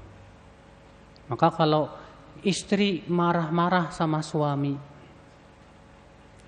Maka 1.30 1.54
kalau 1.54 1.94
istri 2.44 3.06
marah-marah 3.08 3.90
sama 3.94 4.22
suami 4.22 4.98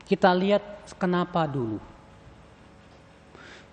kita 0.10 0.34
lihat 0.34 0.90
kenapa 0.98 1.46
dulu. 1.46 1.78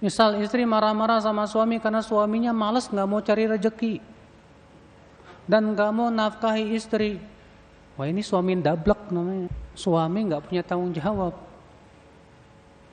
Misal 0.04 0.36
istri 0.44 0.68
marah-marah 0.68 1.24
sama 1.24 1.48
suami 1.48 1.80
karena 1.80 2.04
suaminya 2.04 2.52
males 2.52 2.92
nggak 2.92 3.08
mau 3.08 3.24
cari 3.24 3.48
rezeki 3.48 3.94
dan 5.48 5.72
nggak 5.72 5.90
mau 5.96 6.12
nafkahi 6.12 6.76
istri. 6.76 7.16
Wah 7.96 8.04
ini 8.04 8.20
suami 8.20 8.52
dablek 8.60 9.08
namanya. 9.08 9.48
Suami 9.72 10.28
nggak 10.28 10.44
punya 10.44 10.60
tanggung 10.60 10.92
jawab. 10.92 11.32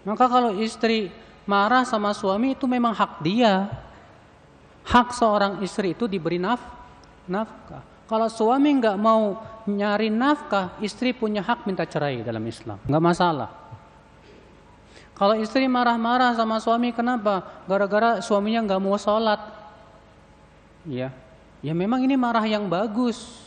Maka 0.07 0.25
kalau 0.31 0.55
istri 0.63 1.11
marah 1.43 1.83
sama 1.83 2.15
suami 2.15 2.55
itu 2.55 2.63
memang 2.63 2.95
hak 2.95 3.19
dia. 3.19 3.67
Hak 4.87 5.11
seorang 5.11 5.59
istri 5.59 5.91
itu 5.91 6.07
diberi 6.07 6.39
naf 6.39 6.63
nafkah. 7.27 7.92
Kalau 8.07 8.27
suami 8.27 8.69
nggak 8.77 8.97
mau 8.99 9.39
nyari 9.63 10.11
nafkah, 10.11 10.75
istri 10.83 11.15
punya 11.15 11.39
hak 11.39 11.63
minta 11.63 11.87
cerai 11.87 12.19
dalam 12.21 12.43
Islam. 12.43 12.77
Nggak 12.83 13.03
masalah. 13.03 13.49
Kalau 15.13 15.37
istri 15.37 15.69
marah-marah 15.69 16.33
sama 16.35 16.57
suami 16.57 16.91
kenapa? 16.91 17.63
Gara-gara 17.69 18.19
suaminya 18.19 18.65
nggak 18.65 18.81
mau 18.81 18.97
sholat. 18.97 19.39
Ya, 20.83 21.15
ya 21.63 21.71
memang 21.71 22.03
ini 22.03 22.19
marah 22.19 22.43
yang 22.43 22.67
bagus. 22.67 23.39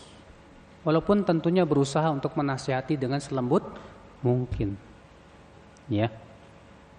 Walaupun 0.86 1.26
tentunya 1.26 1.66
berusaha 1.66 2.06
untuk 2.14 2.32
menasihati 2.38 2.94
dengan 2.96 3.18
selembut 3.18 3.66
mungkin. 4.22 4.78
Ya. 5.90 6.08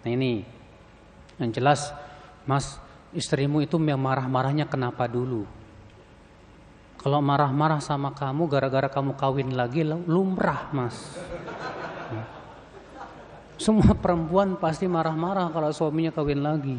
Nah 0.03 0.11
ini 0.11 0.43
yang 1.39 1.49
jelas 1.55 1.95
Mas 2.43 2.77
istrimu 3.15 3.63
itu 3.63 3.79
marah-marahnya 3.79 4.67
kenapa 4.67 5.07
dulu? 5.07 5.47
Kalau 6.97 7.21
marah-marah 7.21 7.79
sama 7.79 8.11
kamu 8.11 8.49
gara-gara 8.49 8.89
kamu 8.89 9.13
kawin 9.15 9.53
lagi 9.53 9.85
lumrah 9.85 10.67
Mas. 10.73 11.15
Semua 13.57 13.93
perempuan 13.97 14.57
pasti 14.57 14.85
marah-marah 14.85 15.49
kalau 15.49 15.73
suaminya 15.73 16.13
kawin 16.13 16.41
lagi. 16.45 16.77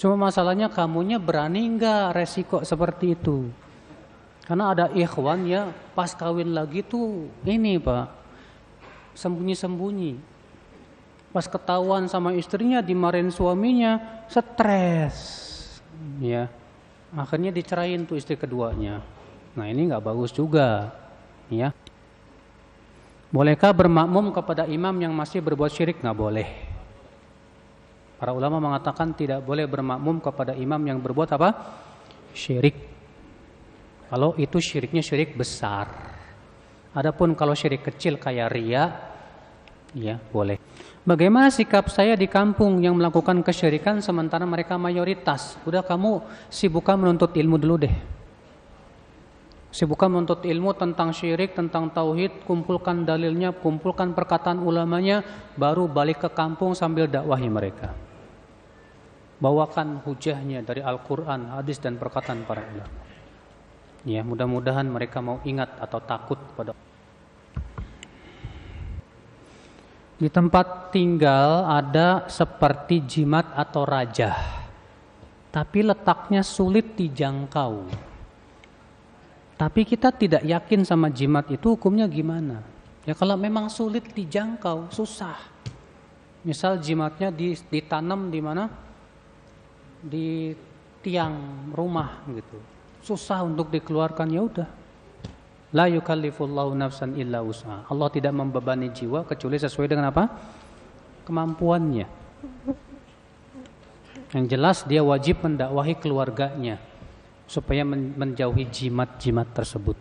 Cuma 0.00 0.16
masalahnya 0.16 0.72
kamunya 0.72 1.20
berani 1.20 1.60
nggak 1.76 2.16
resiko 2.16 2.64
seperti 2.64 3.16
itu? 3.16 3.52
Karena 4.48 4.72
ada 4.72 4.86
ikhwan 4.96 5.44
ya 5.44 5.68
pas 5.92 6.16
kawin 6.16 6.56
lagi 6.56 6.80
tuh 6.80 7.28
ini 7.44 7.76
pak 7.76 8.08
sembunyi-sembunyi. 9.12 10.16
Pas 11.30 11.46
ketahuan 11.46 12.10
sama 12.10 12.34
istrinya 12.34 12.82
dimarahin 12.82 13.30
suaminya 13.30 14.24
stres, 14.26 15.16
ya 16.18 16.50
akhirnya 17.14 17.54
dicerain 17.54 18.02
tuh 18.02 18.18
istri 18.18 18.34
keduanya. 18.34 18.98
Nah 19.60 19.68
ini 19.68 19.92
nggak 19.92 20.00
bagus 20.00 20.32
juga, 20.32 20.88
ya. 21.52 21.76
Bolehkah 23.28 23.76
bermakmum 23.76 24.32
kepada 24.32 24.64
imam 24.64 24.96
yang 24.96 25.12
masih 25.12 25.44
berbuat 25.44 25.68
syirik? 25.68 26.00
Nggak 26.00 26.16
boleh. 26.16 26.48
Para 28.16 28.32
ulama 28.32 28.56
mengatakan 28.56 29.12
tidak 29.12 29.44
boleh 29.44 29.68
bermakmum 29.68 30.16
kepada 30.24 30.56
imam 30.56 30.80
yang 30.80 30.96
berbuat 30.96 31.36
apa? 31.36 31.52
Syirik. 32.32 32.88
Kalau 34.08 34.32
itu 34.40 34.56
syiriknya 34.56 35.04
syirik 35.04 35.36
besar. 35.36 35.92
Adapun 36.96 37.36
kalau 37.36 37.52
syirik 37.52 37.84
kecil 37.84 38.16
kayak 38.16 38.48
ria, 38.50 38.96
ya 39.92 40.16
boleh. 40.32 40.56
Bagaimana 41.04 41.52
sikap 41.52 41.92
saya 41.92 42.16
di 42.16 42.26
kampung 42.32 42.80
yang 42.80 42.96
melakukan 42.96 43.44
kesyirikan 43.44 44.00
sementara 44.00 44.48
mereka 44.48 44.80
mayoritas? 44.80 45.60
Udah 45.68 45.84
kamu 45.84 46.24
sibukkan 46.48 46.96
menuntut 46.96 47.36
ilmu 47.36 47.60
dulu 47.60 47.84
deh. 47.84 48.19
Sibukkan 49.70 50.10
menuntut 50.10 50.42
ilmu 50.42 50.74
tentang 50.74 51.14
syirik, 51.14 51.54
tentang 51.54 51.94
tauhid, 51.94 52.42
kumpulkan 52.42 53.06
dalilnya, 53.06 53.54
kumpulkan 53.54 54.18
perkataan 54.18 54.58
ulamanya, 54.58 55.22
baru 55.54 55.86
balik 55.86 56.26
ke 56.26 56.30
kampung 56.34 56.74
sambil 56.74 57.06
dakwahi 57.06 57.46
mereka. 57.46 57.94
Bawakan 59.38 60.02
hujahnya 60.02 60.66
dari 60.66 60.82
Al-Quran, 60.82 61.54
hadis 61.54 61.78
dan 61.78 62.02
perkataan 62.02 62.42
para 62.42 62.66
ulama. 62.66 62.90
Ya, 64.02 64.26
mudah-mudahan 64.26 64.90
mereka 64.90 65.22
mau 65.22 65.38
ingat 65.46 65.78
atau 65.78 66.02
takut 66.02 66.40
pada 66.58 66.74
Di 70.20 70.28
tempat 70.28 70.92
tinggal 70.92 71.64
ada 71.64 72.28
seperti 72.28 73.00
jimat 73.08 73.56
atau 73.56 73.88
raja, 73.88 74.36
tapi 75.48 75.80
letaknya 75.80 76.44
sulit 76.44 76.92
dijangkau. 76.92 78.09
Tapi 79.60 79.84
kita 79.84 80.08
tidak 80.08 80.40
yakin 80.40 80.88
sama 80.88 81.12
jimat 81.12 81.44
itu 81.52 81.76
hukumnya 81.76 82.08
gimana. 82.08 82.64
Ya 83.04 83.12
kalau 83.12 83.36
memang 83.36 83.68
sulit 83.68 84.08
dijangkau, 84.08 84.88
susah. 84.88 85.36
Misal 86.40 86.80
jimatnya 86.80 87.28
ditanam 87.68 88.32
di 88.32 88.40
mana? 88.40 88.72
Di 90.00 90.56
tiang 91.04 91.68
rumah 91.76 92.24
gitu. 92.32 92.56
Susah 93.04 93.44
untuk 93.44 93.68
dikeluarkan 93.68 94.32
ya 94.32 94.40
udah. 94.48 94.68
La 95.76 95.92
yukallifullahu 95.92 96.72
nafsan 96.72 97.12
illa 97.20 97.44
usaha. 97.44 97.84
Allah 97.84 98.08
tidak 98.08 98.32
membebani 98.32 98.88
jiwa 98.88 99.28
kecuali 99.28 99.60
sesuai 99.60 99.92
dengan 99.92 100.08
apa? 100.08 100.24
Kemampuannya. 101.28 102.08
Yang 104.32 104.44
jelas 104.48 104.78
dia 104.88 105.04
wajib 105.04 105.44
mendakwahi 105.44 106.00
keluarganya 106.00 106.80
supaya 107.50 107.82
menjauhi 107.82 108.70
jimat-jimat 108.70 109.50
tersebut. 109.50 109.98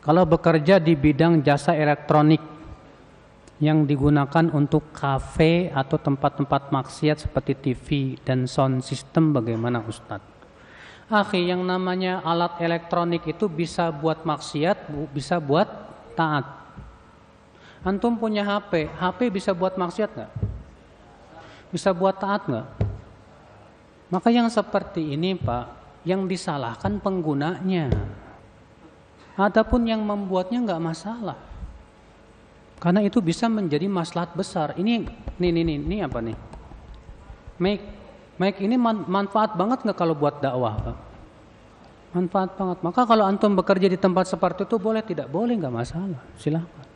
Kalau 0.00 0.24
bekerja 0.24 0.80
di 0.80 0.96
bidang 0.96 1.44
jasa 1.44 1.76
elektronik 1.76 2.40
yang 3.60 3.84
digunakan 3.84 4.48
untuk 4.56 4.88
kafe 4.96 5.68
atau 5.68 6.00
tempat-tempat 6.00 6.72
maksiat 6.72 7.28
seperti 7.28 7.52
TV 7.60 8.16
dan 8.24 8.48
sound 8.48 8.80
system 8.80 9.36
bagaimana 9.36 9.84
Ustadz? 9.84 10.24
Akhi, 11.12 11.44
yang 11.44 11.60
namanya 11.60 12.24
alat 12.24 12.56
elektronik 12.64 13.28
itu 13.28 13.52
bisa 13.52 13.92
buat 13.92 14.24
maksiat, 14.24 14.88
bisa 15.12 15.36
buat 15.36 15.68
taat. 16.16 16.44
Antum 17.84 18.16
punya 18.16 18.44
HP, 18.48 18.88
HP 18.96 19.28
bisa 19.28 19.52
buat 19.52 19.76
maksiat 19.76 20.08
nggak? 20.08 20.32
Bisa 21.68 21.92
buat 21.92 22.16
taat 22.16 22.48
nggak? 22.48 22.88
Maka 24.08 24.32
yang 24.32 24.48
seperti 24.48 25.16
ini 25.16 25.36
Pak, 25.36 25.64
yang 26.08 26.24
disalahkan 26.24 26.96
penggunanya. 27.00 27.92
Adapun 29.38 29.86
yang 29.86 30.02
membuatnya 30.02 30.64
nggak 30.64 30.82
masalah. 30.82 31.38
Karena 32.78 33.02
itu 33.02 33.18
bisa 33.18 33.46
menjadi 33.50 33.86
maslahat 33.90 34.34
besar. 34.34 34.74
Ini, 34.78 35.06
nih, 35.38 35.50
nih, 35.50 35.64
nih, 35.66 35.76
ini 35.82 35.96
apa 36.02 36.18
nih? 36.22 36.36
Make 37.58 37.84
Mic 38.38 38.62
ini 38.62 38.78
manfaat 38.78 39.58
banget 39.58 39.82
nggak 39.82 39.98
kalau 39.98 40.14
buat 40.14 40.38
dakwah, 40.38 40.78
Pak? 40.78 40.96
Manfaat 42.14 42.54
banget. 42.54 42.78
Maka 42.86 43.02
kalau 43.02 43.26
antum 43.26 43.50
bekerja 43.58 43.90
di 43.90 43.98
tempat 43.98 44.30
seperti 44.30 44.62
itu 44.62 44.78
boleh 44.78 45.02
tidak? 45.02 45.26
Boleh 45.26 45.58
nggak 45.58 45.74
masalah. 45.74 46.22
Silahkan. 46.38 46.86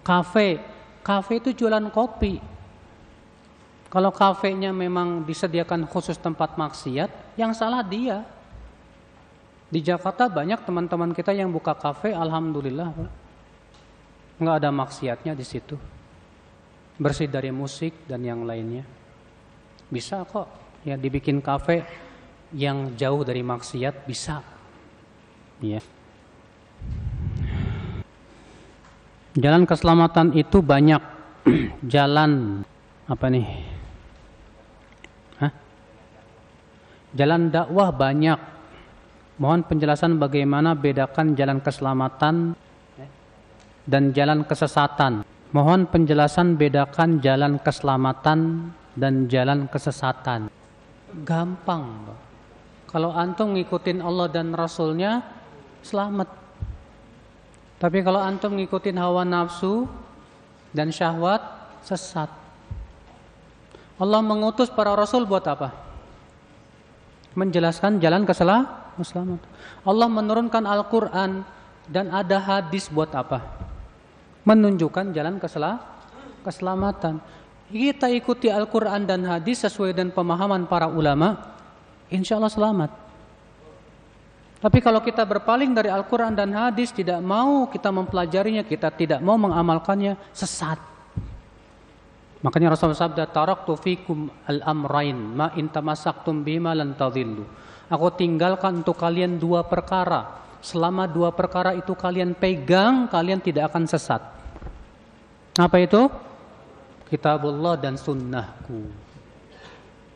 Kafe, 0.00 0.56
kafe 1.04 1.38
itu 1.38 1.52
jualan 1.52 1.84
kopi. 1.92 2.40
Kalau 3.92 4.08
kafenya 4.08 4.72
memang 4.72 5.20
disediakan 5.28 5.84
khusus 5.84 6.16
tempat 6.16 6.56
maksiat, 6.56 7.36
yang 7.36 7.52
salah 7.52 7.84
dia. 7.84 8.24
Di 9.68 9.84
Jakarta 9.84 10.32
banyak 10.32 10.64
teman-teman 10.64 11.12
kita 11.12 11.36
yang 11.36 11.52
buka 11.52 11.76
kafe, 11.76 12.16
alhamdulillah, 12.16 12.88
nggak 14.40 14.56
ada 14.64 14.72
maksiatnya 14.72 15.36
di 15.36 15.44
situ. 15.44 15.76
Bersih 16.96 17.28
dari 17.28 17.52
musik 17.52 18.08
dan 18.08 18.24
yang 18.24 18.48
lainnya. 18.48 18.84
Bisa 19.92 20.24
kok 20.24 20.48
ya 20.88 20.96
dibikin 20.96 21.44
kafe 21.44 21.84
yang 22.56 22.96
jauh 22.96 23.20
dari 23.28 23.44
maksiat 23.44 24.08
bisa. 24.08 24.40
Ya. 25.60 25.84
Jalan 29.36 29.64
keselamatan 29.64 30.36
itu 30.36 30.60
banyak. 30.60 31.00
Jalan 31.92 32.64
apa 33.08 33.26
nih? 33.32 33.46
Hah? 35.40 35.52
Jalan 37.12 37.52
dakwah 37.52 37.92
banyak. 37.92 38.40
Mohon 39.36 39.60
penjelasan 39.68 40.16
bagaimana 40.16 40.72
bedakan 40.72 41.36
jalan 41.36 41.60
keselamatan 41.60 42.56
dan 43.84 44.12
jalan 44.16 44.46
kesesatan. 44.48 45.26
Mohon 45.52 45.84
penjelasan 45.92 46.56
bedakan 46.56 47.20
jalan 47.20 47.60
keselamatan 47.60 48.72
dan 48.96 49.28
jalan 49.28 49.68
kesesatan. 49.68 50.48
Gampang. 51.26 52.08
Kalau 52.88 53.12
antum 53.12 53.56
ngikutin 53.56 54.00
Allah 54.00 54.28
dan 54.32 54.56
Rasulnya, 54.56 55.20
selamat. 55.84 56.28
Tapi 57.76 57.98
kalau 58.00 58.20
antum 58.20 58.56
ngikutin 58.56 58.96
hawa 58.96 59.24
nafsu 59.28 59.84
dan 60.72 60.88
syahwat, 60.88 61.40
sesat. 61.84 62.30
Allah 64.00 64.20
mengutus 64.24 64.72
para 64.72 64.96
rasul 64.96 65.28
buat 65.28 65.44
apa? 65.44 65.81
Menjelaskan 67.32 67.96
jalan 67.98 68.28
keselamatan. 68.28 69.40
Allah 69.88 70.08
menurunkan 70.08 70.64
Al-Quran 70.68 71.44
dan 71.88 72.12
ada 72.12 72.36
hadis 72.36 72.92
buat 72.92 73.08
apa? 73.16 73.40
Menunjukkan 74.44 75.16
jalan 75.16 75.40
keselamatan 76.44 77.22
kita 77.72 78.12
ikuti 78.12 78.52
Al-Quran 78.52 79.08
dan 79.08 79.24
hadis 79.24 79.64
sesuai 79.64 79.96
dengan 79.96 80.12
pemahaman 80.12 80.68
para 80.68 80.92
ulama, 80.92 81.56
insya 82.12 82.36
Allah 82.36 82.52
selamat. 82.52 82.92
Tapi 84.60 84.78
kalau 84.84 85.00
kita 85.00 85.24
berpaling 85.24 85.72
dari 85.72 85.88
Al-Quran 85.88 86.36
dan 86.36 86.52
hadis, 86.52 86.92
tidak 86.92 87.18
mau 87.24 87.64
kita 87.72 87.88
mempelajarinya, 87.88 88.60
kita 88.62 88.92
tidak 88.92 89.24
mau 89.24 89.40
mengamalkannya, 89.40 90.20
sesat. 90.36 90.91
Makanya 92.42 92.74
Rasulullah 92.74 93.06
sabda, 93.06 93.30
Taraktu 93.30 93.72
fikum 93.78 94.26
al-amrain, 94.50 95.14
ma 95.14 95.54
intamasaktum 95.54 96.42
bima 96.42 96.74
lan 96.74 96.98
tadhillu. 96.98 97.46
Aku 97.86 98.10
tinggalkan 98.18 98.82
untuk 98.82 98.98
kalian 98.98 99.38
dua 99.38 99.62
perkara. 99.62 100.42
Selama 100.62 101.06
dua 101.06 101.30
perkara 101.34 101.74
itu 101.74 101.94
kalian 101.94 102.34
pegang, 102.34 103.06
kalian 103.06 103.38
tidak 103.38 103.70
akan 103.70 103.86
sesat. 103.86 104.22
Apa 105.58 105.78
itu? 105.82 106.10
kitabullah 107.12 107.76
dan 107.76 108.00
sunnahku. 108.00 108.88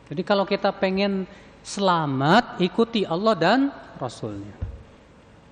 Jadi 0.09 0.21
kalau 0.25 0.49
kita 0.49 0.73
pengen 0.73 1.29
selamat, 1.61 2.57
ikuti 2.57 3.05
Allah 3.05 3.37
dan 3.37 3.69
Rasulnya. 4.01 4.57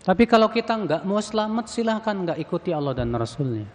Tapi 0.02 0.26
kalau 0.26 0.50
kita 0.50 0.74
nggak 0.74 1.02
mau 1.06 1.22
selamat, 1.22 1.70
silahkan 1.70 2.18
nggak 2.18 2.42
ikuti 2.42 2.74
Allah 2.74 2.98
dan 2.98 3.14
Rasulnya. 3.14 3.70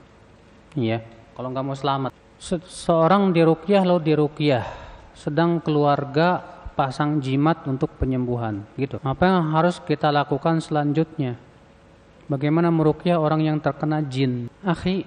Iya, 0.74 0.98
kalau 1.39 1.55
nggak 1.55 1.62
mau 1.62 1.78
selamat. 1.78 2.10
Se 2.40 2.56
seorang 2.56 3.36
dirukyah 3.36 3.84
lalu 3.84 4.16
dirukyah, 4.16 4.64
sedang 5.12 5.60
keluarga 5.60 6.40
pasang 6.72 7.20
jimat 7.20 7.60
untuk 7.68 7.92
penyembuhan, 8.00 8.64
gitu. 8.80 8.96
Apa 9.04 9.28
yang 9.28 9.52
harus 9.52 9.76
kita 9.84 10.08
lakukan 10.08 10.64
selanjutnya? 10.64 11.36
Bagaimana 12.32 12.72
merukyah 12.72 13.20
orang 13.20 13.44
yang 13.44 13.60
terkena 13.60 14.00
jin? 14.00 14.48
Akhi, 14.64 15.04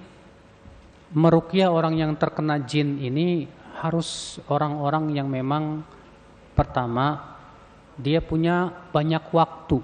merukyah 1.10 1.74
orang 1.74 1.98
yang 1.98 2.14
terkena 2.14 2.62
jin 2.62 3.02
ini 3.02 3.50
harus 3.82 4.38
orang-orang 4.46 5.10
yang 5.18 5.26
memang 5.26 5.82
pertama 6.54 7.34
dia 7.98 8.22
punya 8.22 8.70
banyak 8.94 9.26
waktu. 9.34 9.82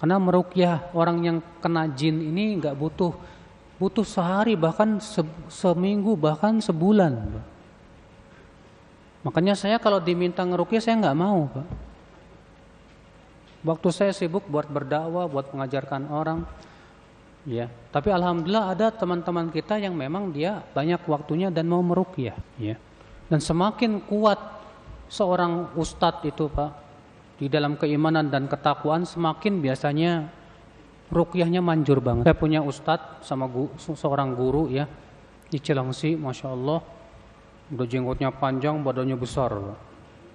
Karena 0.00 0.16
merukyah 0.16 0.88
orang 0.96 1.18
yang 1.20 1.38
kena 1.60 1.92
jin 1.92 2.24
ini 2.24 2.56
nggak 2.56 2.72
butuh 2.72 3.12
butuh 3.78 4.06
sehari 4.06 4.54
bahkan 4.54 5.02
se, 5.02 5.22
seminggu 5.50 6.14
bahkan 6.14 6.58
sebulan. 6.62 7.14
Makanya 9.24 9.56
saya 9.56 9.80
kalau 9.80 9.98
diminta 9.98 10.44
ngerukyah 10.44 10.82
saya 10.84 11.00
nggak 11.00 11.18
mau, 11.18 11.48
Pak. 11.48 11.66
Waktu 13.64 13.88
saya 13.96 14.12
sibuk 14.12 14.44
buat 14.44 14.68
berdakwah, 14.68 15.24
buat 15.24 15.48
mengajarkan 15.56 16.12
orang, 16.12 16.44
Ya, 17.44 17.68
tapi 17.92 18.08
alhamdulillah 18.08 18.72
ada 18.72 18.88
teman-teman 18.88 19.52
kita 19.52 19.76
yang 19.76 19.92
memang 19.92 20.32
dia 20.32 20.64
banyak 20.72 21.04
waktunya 21.04 21.52
dan 21.52 21.68
mau 21.68 21.84
merukyah, 21.84 22.32
ya. 22.56 22.80
Dan 23.28 23.36
semakin 23.36 24.00
kuat 24.00 24.40
seorang 25.12 25.76
ustadz 25.76 26.24
itu, 26.24 26.48
Pak, 26.48 26.72
di 27.36 27.52
dalam 27.52 27.76
keimanan 27.76 28.32
dan 28.32 28.48
ketakwaan 28.48 29.04
semakin 29.04 29.60
biasanya 29.60 30.24
rukyahnya 31.12 31.60
manjur 31.60 32.00
banget. 32.00 32.24
Saya 32.24 32.38
punya 32.38 32.60
ustadz 32.64 33.26
sama 33.26 33.44
gu, 33.50 33.68
seorang 33.76 34.32
guru 34.32 34.70
ya 34.72 34.88
di 35.50 35.58
Cilengsi, 35.60 36.16
masya 36.16 36.50
Allah, 36.50 36.80
udah 37.72 37.86
jenggotnya 37.86 38.32
panjang, 38.32 38.80
badannya 38.80 39.16
besar. 39.18 39.52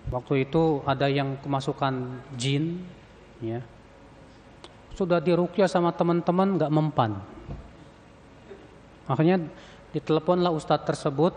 Waktu 0.09 0.49
itu 0.49 0.81
ada 0.85 1.05
yang 1.05 1.37
kemasukan 1.43 2.23
jin, 2.39 2.81
ya, 3.43 3.61
sudah 4.97 5.21
dirukyah 5.21 5.69
sama 5.69 5.93
teman-teman 5.93 6.57
nggak 6.57 6.71
mempan. 6.73 7.11
Makanya 9.09 9.43
diteleponlah 9.93 10.53
ustadz 10.53 10.85
tersebut, 10.85 11.33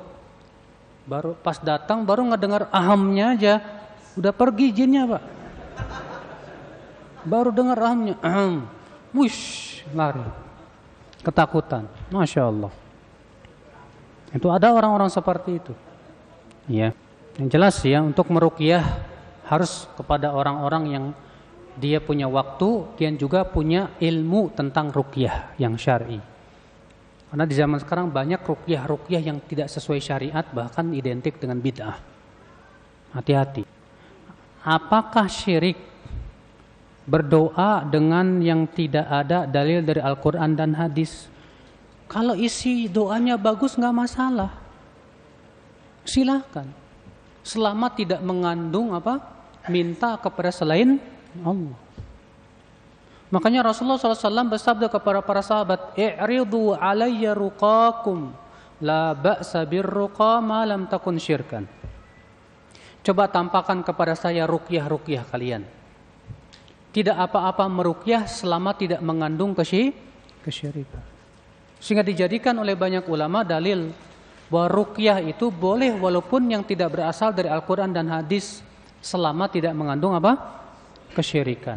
baru 1.09 1.35
pas 1.41 1.59
datang 1.59 2.05
baru 2.05 2.29
ngedengar 2.31 2.69
ahamnya 2.71 3.35
aja, 3.35 3.55
udah 4.15 4.33
pergi 4.33 4.71
jinnya 4.71 5.09
pak. 5.09 5.23
Baru 7.23 7.55
dengar 7.55 7.79
ahamnya, 7.79 8.19
aham, 8.19 8.67
wush, 9.13 9.81
lari, 9.93 10.25
ketakutan, 11.21 11.87
masya 12.09 12.49
Allah. 12.49 12.73
Itu 14.33 14.49
ada 14.49 14.73
orang-orang 14.73 15.13
seperti 15.13 15.61
itu. 15.61 15.75
Ya, 16.67 16.97
yang 17.37 17.49
jelas 17.53 17.77
ya 17.85 18.01
untuk 18.01 18.33
merukyah 18.33 18.83
harus 19.45 19.85
kepada 19.97 20.33
orang-orang 20.33 20.85
yang 20.89 21.05
dia 21.77 22.01
punya 22.01 22.29
waktu, 22.29 22.85
dia 22.97 23.09
juga 23.17 23.45
punya 23.45 23.93
ilmu 24.01 24.53
tentang 24.53 24.93
rukyah 24.93 25.57
yang 25.57 25.77
syar'i. 25.77 26.21
Karena 27.33 27.49
di 27.49 27.55
zaman 27.57 27.81
sekarang 27.81 28.13
banyak 28.13 28.45
rukyah-rukyah 28.45 29.23
yang 29.25 29.41
tidak 29.49 29.73
sesuai 29.73 30.05
syariat 30.05 30.45
bahkan 30.53 30.93
identik 30.93 31.41
dengan 31.41 31.57
bid'ah. 31.65 31.97
Hati-hati. 33.17 33.65
Apakah 34.61 35.33
syirik 35.33 35.81
berdoa 37.03 37.83
dengan 37.87 38.39
yang 38.39 38.71
tidak 38.71 39.07
ada 39.07 39.45
dalil 39.45 39.83
dari 39.83 39.99
Al-Quran 39.99 40.55
dan 40.55 40.71
hadis. 40.79 41.27
Kalau 42.07 42.37
isi 42.37 42.87
doanya 42.87 43.35
bagus 43.41 43.75
nggak 43.75 43.97
masalah, 43.97 44.53
silahkan. 46.07 46.69
Selama 47.43 47.91
tidak 47.91 48.23
mengandung 48.23 48.95
apa 48.95 49.19
minta 49.67 50.15
kepada 50.15 50.55
selain 50.55 51.03
Allah. 51.43 51.75
Makanya 53.35 53.67
Rasulullah 53.67 53.99
SAW 53.99 54.53
bersabda 54.53 54.87
kepada 54.87 55.25
para 55.25 55.43
sahabat, 55.43 55.97
"I'ridu 55.99 56.77
alayya 56.77 57.35
ruqakum, 57.35 58.31
la 58.79 59.17
ba'sa 59.17 59.67
birruqa 59.67 60.39
ma 60.39 60.63
lam 60.63 60.87
takun 60.87 61.19
syirkan." 61.19 61.67
Coba 63.03 63.27
tampakkan 63.27 63.83
kepada 63.83 64.15
saya 64.15 64.47
rukyah-rukyah 64.47 65.27
kalian 65.27 65.82
tidak 66.93 67.17
apa-apa 67.17 67.65
merukyah 67.73 68.29
selama 68.29 68.77
tidak 68.77 69.01
mengandung 69.01 69.57
kesyirikan. 69.57 71.03
Sehingga 71.83 72.05
dijadikan 72.05 72.55
oleh 72.61 72.77
banyak 72.79 73.09
ulama 73.09 73.43
dalil 73.43 73.91
bahwa 74.53 74.69
rukyah 74.71 75.25
itu 75.25 75.49
boleh 75.49 75.97
walaupun 75.97 76.53
yang 76.53 76.63
tidak 76.63 76.93
berasal 76.93 77.33
dari 77.33 77.49
Al-Quran 77.49 77.91
dan 77.91 78.07
hadis 78.13 78.61
selama 79.01 79.49
tidak 79.49 79.73
mengandung 79.73 80.15
apa? 80.15 80.63
kesyirikan. 81.13 81.77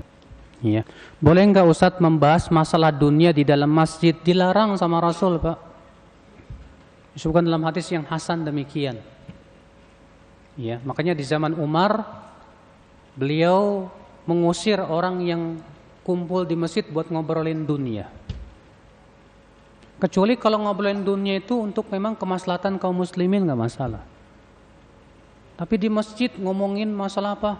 Iya. 0.64 0.88
Boleh 1.20 1.44
nggak 1.52 1.68
Ustadz 1.68 2.00
membahas 2.00 2.48
masalah 2.48 2.92
dunia 2.92 3.36
di 3.36 3.44
dalam 3.44 3.68
masjid? 3.68 4.16
Dilarang 4.16 4.80
sama 4.80 5.04
Rasul, 5.04 5.36
Pak. 5.44 5.58
Disebutkan 7.16 7.44
dalam 7.44 7.64
hadis 7.68 7.92
yang 7.92 8.08
hasan 8.08 8.48
demikian. 8.48 9.00
Ya, 10.56 10.80
makanya 10.88 11.12
di 11.12 11.24
zaman 11.28 11.52
Umar 11.60 12.00
beliau 13.20 13.92
mengusir 14.26 14.82
orang 14.82 15.22
yang 15.22 15.42
kumpul 16.06 16.46
di 16.46 16.54
masjid 16.54 16.86
buat 16.86 17.10
ngobrolin 17.10 17.66
dunia. 17.66 18.10
Kecuali 19.96 20.36
kalau 20.36 20.60
ngobrolin 20.62 21.02
dunia 21.02 21.40
itu 21.40 21.56
untuk 21.56 21.88
memang 21.90 22.14
kemaslahatan 22.20 22.78
kaum 22.78 23.00
muslimin 23.00 23.48
nggak 23.48 23.58
masalah. 23.58 24.04
Tapi 25.56 25.76
di 25.80 25.88
masjid 25.88 26.28
ngomongin 26.36 26.92
masalah 26.92 27.40
apa? 27.40 27.52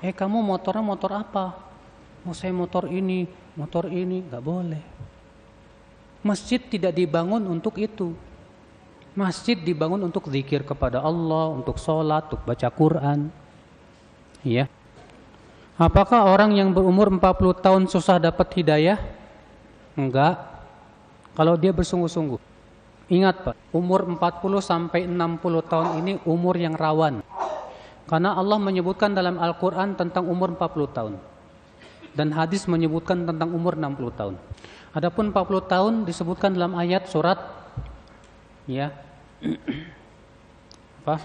Eh 0.00 0.16
kamu 0.16 0.40
motornya 0.40 0.80
motor 0.80 1.12
apa? 1.12 1.60
Mau 2.24 2.32
saya 2.32 2.56
motor 2.56 2.88
ini, 2.88 3.28
motor 3.52 3.86
ini, 3.92 4.24
nggak 4.24 4.42
boleh. 4.42 4.82
Masjid 6.24 6.58
tidak 6.58 6.96
dibangun 6.96 7.44
untuk 7.46 7.76
itu. 7.76 8.16
Masjid 9.12 9.58
dibangun 9.58 10.02
untuk 10.08 10.30
zikir 10.32 10.64
kepada 10.64 11.04
Allah, 11.04 11.52
untuk 11.52 11.76
sholat, 11.76 12.26
untuk 12.32 12.42
baca 12.48 12.68
Quran. 12.72 13.28
Ya. 14.40 14.70
Apakah 15.78 16.26
orang 16.26 16.58
yang 16.58 16.74
berumur 16.74 17.06
40 17.06 17.62
tahun 17.62 17.82
susah 17.86 18.18
dapat 18.18 18.50
hidayah? 18.50 18.98
Enggak. 19.94 20.42
Kalau 21.38 21.54
dia 21.54 21.70
bersungguh-sungguh. 21.70 22.42
Ingat 23.14 23.46
Pak, 23.46 23.56
umur 23.70 24.02
40 24.10 24.58
sampai 24.58 25.06
60 25.06 25.38
tahun 25.70 25.88
ini 26.02 26.12
umur 26.26 26.58
yang 26.58 26.74
rawan. 26.74 27.22
Karena 28.10 28.34
Allah 28.34 28.58
menyebutkan 28.58 29.14
dalam 29.14 29.38
Al-Quran 29.38 29.94
tentang 29.94 30.26
umur 30.26 30.50
40 30.58 30.90
tahun. 30.90 31.14
Dan 32.10 32.34
hadis 32.34 32.66
menyebutkan 32.66 33.22
tentang 33.22 33.54
umur 33.54 33.78
60 33.78 34.18
tahun. 34.18 34.34
Adapun 34.98 35.30
40 35.30 35.62
tahun 35.62 35.94
disebutkan 36.02 36.58
dalam 36.58 36.74
ayat 36.74 37.06
surat 37.06 37.38
ya. 38.66 38.90
Apa? 41.06 41.22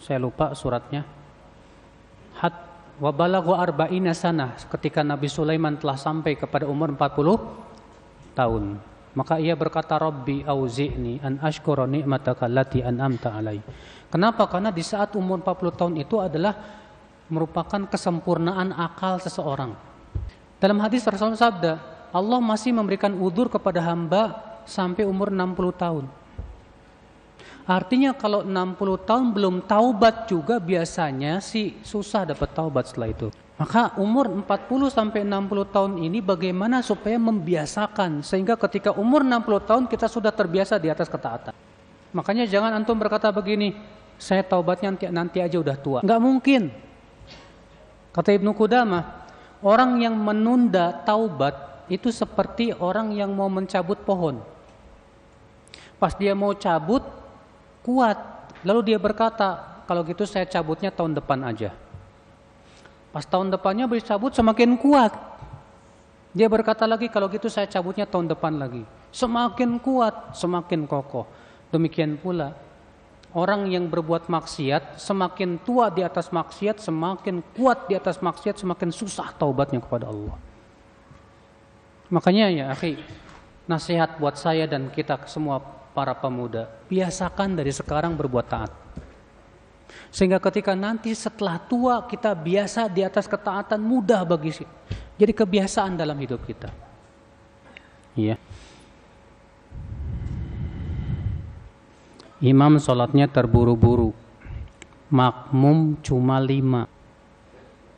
Saya 0.00 0.16
lupa 0.16 0.56
suratnya 0.56 1.15
wa 2.96 3.10
balagha 3.12 3.60
arba'ina 3.60 4.16
sana 4.16 4.56
ketika 4.72 5.04
Nabi 5.04 5.28
Sulaiman 5.28 5.76
telah 5.76 6.00
sampai 6.00 6.36
kepada 6.36 6.64
umur 6.64 6.92
40 6.96 8.36
tahun. 8.36 8.64
Maka 9.16 9.40
ia 9.40 9.56
berkata 9.56 9.96
Rabbi 9.96 10.44
auzi'ni 10.44 11.24
an 11.24 11.40
ashkura 11.40 11.88
ni'mataka 11.88 12.44
allati 12.44 12.84
an'amta 12.84 13.32
alai. 13.32 13.60
Kenapa? 14.12 14.44
Karena 14.44 14.68
di 14.68 14.84
saat 14.84 15.16
umur 15.16 15.40
40 15.40 15.72
tahun 15.72 15.94
itu 15.96 16.20
adalah 16.20 16.52
merupakan 17.32 17.88
kesempurnaan 17.88 18.76
akal 18.76 19.16
seseorang. 19.18 19.72
Dalam 20.60 20.78
hadis 20.84 21.04
Rasulullah 21.08 21.48
sabda 21.48 21.72
Allah 22.12 22.40
masih 22.40 22.76
memberikan 22.76 23.12
udur 23.16 23.48
kepada 23.48 23.80
hamba 23.80 24.36
sampai 24.68 25.04
umur 25.08 25.32
60 25.32 25.56
tahun 25.76 26.04
Artinya 27.66 28.14
kalau 28.14 28.46
60 28.46 28.78
tahun 29.02 29.34
belum 29.34 29.66
taubat 29.66 30.30
juga 30.30 30.62
biasanya 30.62 31.42
sih 31.42 31.74
susah 31.82 32.22
dapat 32.22 32.54
taubat 32.54 32.86
setelah 32.86 33.10
itu. 33.10 33.28
Maka 33.58 33.98
umur 33.98 34.30
40 34.30 34.46
sampai 34.86 35.26
60 35.26 35.74
tahun 35.74 35.92
ini 35.98 36.22
bagaimana 36.22 36.78
supaya 36.78 37.18
membiasakan 37.18 38.22
sehingga 38.22 38.54
ketika 38.54 38.94
umur 38.94 39.26
60 39.26 39.66
tahun 39.66 39.84
kita 39.90 40.06
sudah 40.06 40.30
terbiasa 40.30 40.78
di 40.78 40.94
atas 40.94 41.10
ketaatan. 41.10 41.50
Makanya 42.14 42.46
jangan 42.46 42.70
antum 42.78 42.94
berkata 42.94 43.34
begini, 43.34 43.74
saya 44.14 44.46
taubatnya 44.46 44.94
nanti, 44.94 45.04
nanti 45.10 45.38
aja 45.42 45.58
udah 45.58 45.74
tua. 45.74 45.98
Enggak 46.06 46.22
mungkin. 46.22 46.62
Kata 48.14 48.30
Ibnu 48.30 48.54
Qudamah, 48.54 49.26
orang 49.66 49.98
yang 49.98 50.14
menunda 50.14 51.02
taubat 51.02 51.82
itu 51.90 52.14
seperti 52.14 52.70
orang 52.78 53.10
yang 53.10 53.34
mau 53.34 53.50
mencabut 53.50 53.98
pohon. 54.06 54.38
Pas 55.98 56.12
dia 56.14 56.36
mau 56.36 56.52
cabut, 56.52 57.25
kuat. 57.86 58.18
Lalu 58.66 58.90
dia 58.90 58.98
berkata, 58.98 59.78
kalau 59.86 60.02
gitu 60.02 60.26
saya 60.26 60.42
cabutnya 60.42 60.90
tahun 60.90 61.14
depan 61.14 61.38
aja. 61.46 61.70
Pas 63.14 63.22
tahun 63.22 63.54
depannya 63.54 63.86
cabut 64.02 64.34
semakin 64.34 64.74
kuat. 64.74 65.14
Dia 66.36 66.50
berkata 66.50 66.84
lagi, 66.84 67.06
kalau 67.08 67.30
gitu 67.30 67.46
saya 67.46 67.70
cabutnya 67.70 68.04
tahun 68.04 68.28
depan 68.28 68.58
lagi. 68.58 68.82
Semakin 69.14 69.78
kuat, 69.80 70.34
semakin 70.36 70.84
kokoh. 70.84 71.24
Demikian 71.72 72.20
pula, 72.20 72.52
orang 73.32 73.72
yang 73.72 73.88
berbuat 73.88 74.28
maksiat, 74.28 75.00
semakin 75.00 75.56
tua 75.64 75.88
di 75.88 76.04
atas 76.04 76.28
maksiat, 76.28 76.82
semakin 76.82 77.40
kuat 77.56 77.88
di 77.88 77.96
atas 77.96 78.20
maksiat, 78.20 78.60
semakin 78.60 78.92
susah 78.92 79.32
taubatnya 79.32 79.80
kepada 79.80 80.12
Allah. 80.12 80.36
Makanya 82.12 82.52
ya, 82.52 82.64
akhi, 82.68 83.00
nasihat 83.64 84.20
buat 84.20 84.36
saya 84.36 84.68
dan 84.68 84.92
kita 84.92 85.24
semua 85.24 85.64
para 85.96 86.12
pemuda, 86.12 86.68
biasakan 86.92 87.56
dari 87.56 87.72
sekarang 87.72 88.12
berbuat 88.12 88.44
taat. 88.44 88.72
Sehingga 90.12 90.36
ketika 90.36 90.76
nanti 90.76 91.16
setelah 91.16 91.56
tua 91.56 92.04
kita 92.04 92.36
biasa 92.36 92.92
di 92.92 93.00
atas 93.00 93.24
ketaatan 93.24 93.80
mudah 93.80 94.28
bagi 94.28 94.52
jadi 95.16 95.32
kebiasaan 95.32 95.96
dalam 95.96 96.20
hidup 96.20 96.44
kita. 96.44 96.68
Iya. 98.12 98.36
Imam 102.44 102.76
sholatnya 102.76 103.24
terburu-buru. 103.32 104.12
Makmum 105.08 105.96
cuma 106.04 106.36
lima. 106.36 106.84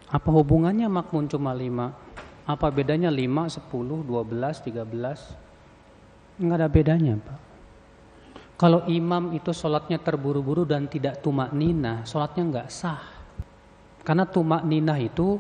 Apa 0.07 0.31
hubungannya 0.31 0.87
makmum 0.87 1.27
cuma 1.27 1.51
lima? 1.51 1.97
Apa 2.47 2.71
bedanya 2.71 3.11
lima, 3.11 3.51
sepuluh, 3.51 4.07
dua 4.07 4.23
belas, 4.23 4.63
tiga 4.63 4.87
belas? 4.87 5.35
Enggak 6.39 6.57
ada 6.63 6.69
bedanya 6.71 7.15
Pak. 7.19 7.48
Kalau 8.59 8.83
imam 8.91 9.31
itu 9.39 9.55
sholatnya 9.55 10.03
terburu-buru 10.03 10.67
dan 10.67 10.91
tidak 10.91 11.23
tumak 11.23 11.55
nina, 11.55 12.03
sholatnya 12.03 12.43
nggak 12.43 12.69
sah. 12.75 12.99
Karena 14.03 14.27
tumak 14.27 14.67
nina 14.67 14.99
itu 14.99 15.39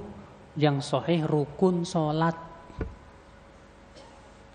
yang 0.54 0.78
sahih 0.78 1.26
rukun 1.26 1.82
sholat. 1.82 2.38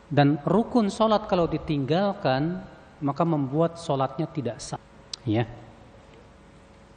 Dan 0.08 0.40
rukun 0.48 0.88
sholat 0.88 1.28
kalau 1.28 1.44
ditinggalkan, 1.52 2.64
maka 3.04 3.24
membuat 3.28 3.84
sholatnya 3.84 4.32
tidak 4.32 4.64
sah. 4.64 4.80
Ya. 5.28 5.44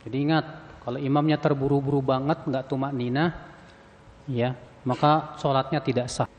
Jadi 0.06 0.16
ingat, 0.22 0.46
kalau 0.86 1.02
imamnya 1.02 1.34
terburu-buru 1.34 1.98
banget, 1.98 2.46
nggak 2.46 2.70
tumak 2.70 2.94
nina, 2.94 3.34
ya, 4.30 4.54
maka 4.86 5.34
sholatnya 5.42 5.82
tidak 5.82 6.06
sah. 6.06 6.30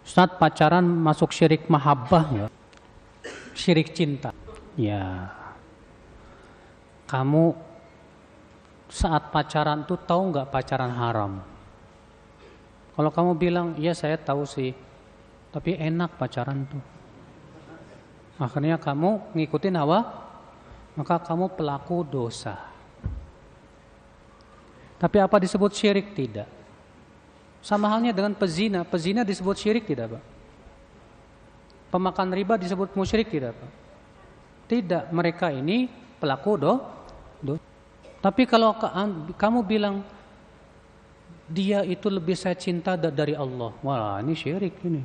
Ustaz 0.00 0.40
pacaran 0.40 0.88
masuk 0.88 1.36
syirik 1.36 1.68
mahabbah 1.68 2.24
ya? 2.32 2.46
Syirik 3.52 3.92
cinta. 3.92 4.32
Ya, 4.80 5.28
kamu 7.04 7.52
saat 8.88 9.28
pacaran 9.28 9.84
tuh 9.84 10.00
tahu 10.00 10.32
nggak 10.32 10.48
pacaran 10.48 10.88
haram? 10.88 11.44
Kalau 12.96 13.10
kamu 13.12 13.36
bilang, 13.36 13.66
iya 13.76 13.92
saya 13.92 14.16
tahu 14.16 14.48
sih, 14.48 14.72
tapi 15.52 15.76
enak 15.76 16.16
pacaran 16.16 16.64
tuh. 16.64 16.80
Akhirnya 18.40 18.80
kamu 18.80 19.36
ngikutin 19.36 19.76
hawa, 19.76 20.00
maka 20.96 21.20
kamu 21.28 21.52
pelaku 21.52 22.00
dosa. 22.00 22.56
Tapi 24.96 25.16
apa 25.20 25.36
disebut 25.36 25.76
syirik? 25.76 26.16
Tidak. 26.16 26.48
Sama 27.60 27.92
halnya 27.92 28.16
dengan 28.16 28.32
pezina. 28.32 28.80
Pezina 28.88 29.28
disebut 29.28 29.56
syirik 29.60 29.84
tidak, 29.84 30.16
Pak? 30.16 30.24
Pemakan 31.92 32.32
riba 32.32 32.56
disebut 32.56 32.96
musyrik 32.96 33.28
tidak, 33.28 33.52
Pak? 33.56 33.79
Tidak, 34.70 35.10
mereka 35.10 35.50
ini 35.50 35.90
pelaku 36.22 36.54
do, 36.54 36.72
do. 37.42 37.58
Tapi 38.22 38.46
kalau 38.46 38.70
kamu 39.34 39.66
bilang 39.66 40.06
dia 41.50 41.82
itu 41.82 42.06
lebih 42.06 42.38
saya 42.38 42.54
cinta 42.54 42.94
dari 42.94 43.34
Allah. 43.34 43.74
Wah, 43.82 44.22
ini 44.22 44.38
syirik 44.38 44.78
ini. 44.86 45.02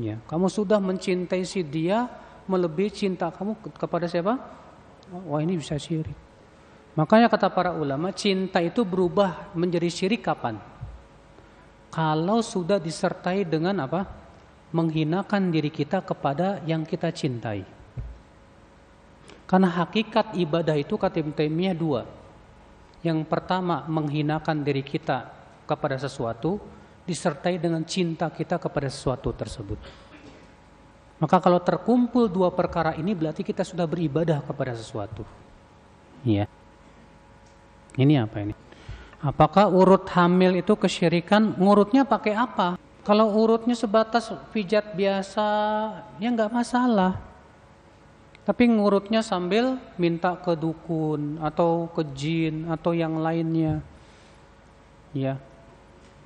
Ya, 0.00 0.16
kamu 0.24 0.48
sudah 0.48 0.80
mencintai 0.80 1.44
si 1.44 1.60
dia 1.60 2.08
melebihi 2.48 2.88
cinta 2.88 3.28
kamu 3.28 3.52
kepada 3.76 4.08
siapa? 4.08 4.40
Wah, 5.28 5.44
ini 5.44 5.60
bisa 5.60 5.76
syirik. 5.76 6.16
Makanya 6.96 7.28
kata 7.28 7.52
para 7.52 7.76
ulama, 7.76 8.16
cinta 8.16 8.64
itu 8.64 8.80
berubah 8.80 9.52
menjadi 9.52 9.92
syirik 9.92 10.24
kapan? 10.24 10.56
Kalau 11.92 12.40
sudah 12.40 12.80
disertai 12.80 13.44
dengan 13.44 13.84
apa? 13.84 14.23
Menghinakan 14.74 15.54
diri 15.54 15.70
kita 15.70 16.02
kepada 16.02 16.58
yang 16.66 16.82
kita 16.82 17.14
cintai. 17.14 17.62
Karena 19.46 19.70
hakikat 19.70 20.34
ibadah 20.34 20.74
itu 20.74 20.98
kata 20.98 21.22
Taimiyah 21.22 21.76
dua. 21.78 22.02
Yang 23.06 23.22
pertama 23.30 23.86
menghinakan 23.86 24.66
diri 24.66 24.82
kita 24.82 25.30
kepada 25.62 25.94
sesuatu 25.94 26.58
disertai 27.06 27.60
dengan 27.60 27.84
cinta 27.86 28.26
kita 28.32 28.58
kepada 28.58 28.88
sesuatu 28.90 29.30
tersebut. 29.30 29.78
Maka 31.22 31.36
kalau 31.38 31.62
terkumpul 31.62 32.26
dua 32.26 32.50
perkara 32.50 32.98
ini 32.98 33.14
berarti 33.14 33.46
kita 33.46 33.62
sudah 33.62 33.86
beribadah 33.86 34.42
kepada 34.42 34.74
sesuatu. 34.74 35.22
Iya. 36.26 36.50
Ini 37.94 38.26
apa 38.26 38.42
ini? 38.42 38.54
Apakah 39.22 39.70
urut 39.70 40.04
hamil 40.12 40.58
itu 40.58 40.74
kesyirikan? 40.74 41.54
Ngurutnya 41.56 42.02
pakai 42.04 42.34
apa? 42.34 42.76
Kalau 43.04 43.36
urutnya 43.36 43.76
sebatas 43.76 44.32
pijat 44.48 44.96
biasa, 44.96 45.48
ya 46.16 46.28
nggak 46.32 46.48
masalah. 46.48 47.20
Tapi 48.48 48.64
ngurutnya 48.72 49.20
sambil 49.20 49.76
minta 50.00 50.32
ke 50.40 50.56
dukun 50.56 51.36
atau 51.40 51.88
ke 51.92 52.00
jin 52.16 52.64
atau 52.72 52.96
yang 52.96 53.20
lainnya. 53.20 53.84
Ya. 55.12 55.36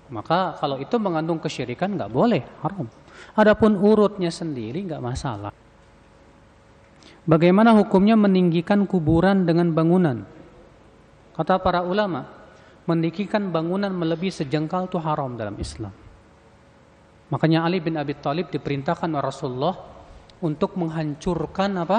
Maka 0.06 0.54
kalau 0.62 0.78
itu 0.78 0.94
mengandung 1.02 1.42
kesyirikan 1.42 1.98
nggak 1.98 2.14
boleh, 2.14 2.46
haram. 2.62 2.86
Adapun 3.34 3.74
urutnya 3.74 4.30
sendiri 4.30 4.86
nggak 4.86 5.02
masalah. 5.02 5.50
Bagaimana 7.26 7.74
hukumnya 7.74 8.14
meninggikan 8.14 8.86
kuburan 8.86 9.44
dengan 9.44 9.74
bangunan? 9.74 10.22
Kata 11.34 11.58
para 11.58 11.82
ulama, 11.82 12.24
meninggikan 12.86 13.50
bangunan 13.50 13.90
melebihi 13.92 14.32
sejengkal 14.32 14.86
itu 14.86 14.96
haram 14.96 15.36
dalam 15.36 15.58
Islam. 15.60 16.07
Makanya 17.28 17.68
Ali 17.68 17.78
bin 17.84 18.00
Abi 18.00 18.16
Thalib 18.16 18.48
diperintahkan 18.48 19.08
oleh 19.08 19.24
Rasulullah 19.24 19.76
untuk 20.40 20.80
menghancurkan 20.80 21.76
apa? 21.84 21.98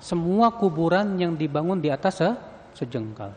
Semua 0.00 0.48
kuburan 0.56 1.20
yang 1.20 1.36
dibangun 1.36 1.76
di 1.84 1.92
atas 1.92 2.24
sejengkal. 2.72 3.36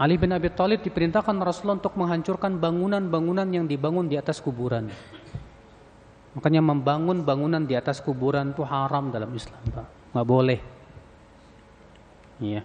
Ali 0.00 0.16
bin 0.16 0.32
Abi 0.32 0.48
Thalib 0.48 0.80
diperintahkan 0.80 1.36
Rasulullah 1.44 1.76
untuk 1.76 1.94
menghancurkan 2.00 2.56
bangunan-bangunan 2.56 3.44
yang 3.52 3.68
dibangun 3.68 4.08
di 4.08 4.16
atas 4.16 4.40
kuburan. 4.40 4.88
Makanya 6.32 6.64
membangun 6.64 7.20
bangunan 7.20 7.60
di 7.60 7.76
atas 7.76 8.00
kuburan 8.00 8.56
itu 8.56 8.64
haram 8.64 9.12
dalam 9.12 9.28
Islam, 9.36 9.60
Pak. 9.68 10.16
Nggak 10.16 10.26
boleh. 10.26 10.60
Iya. 12.40 12.64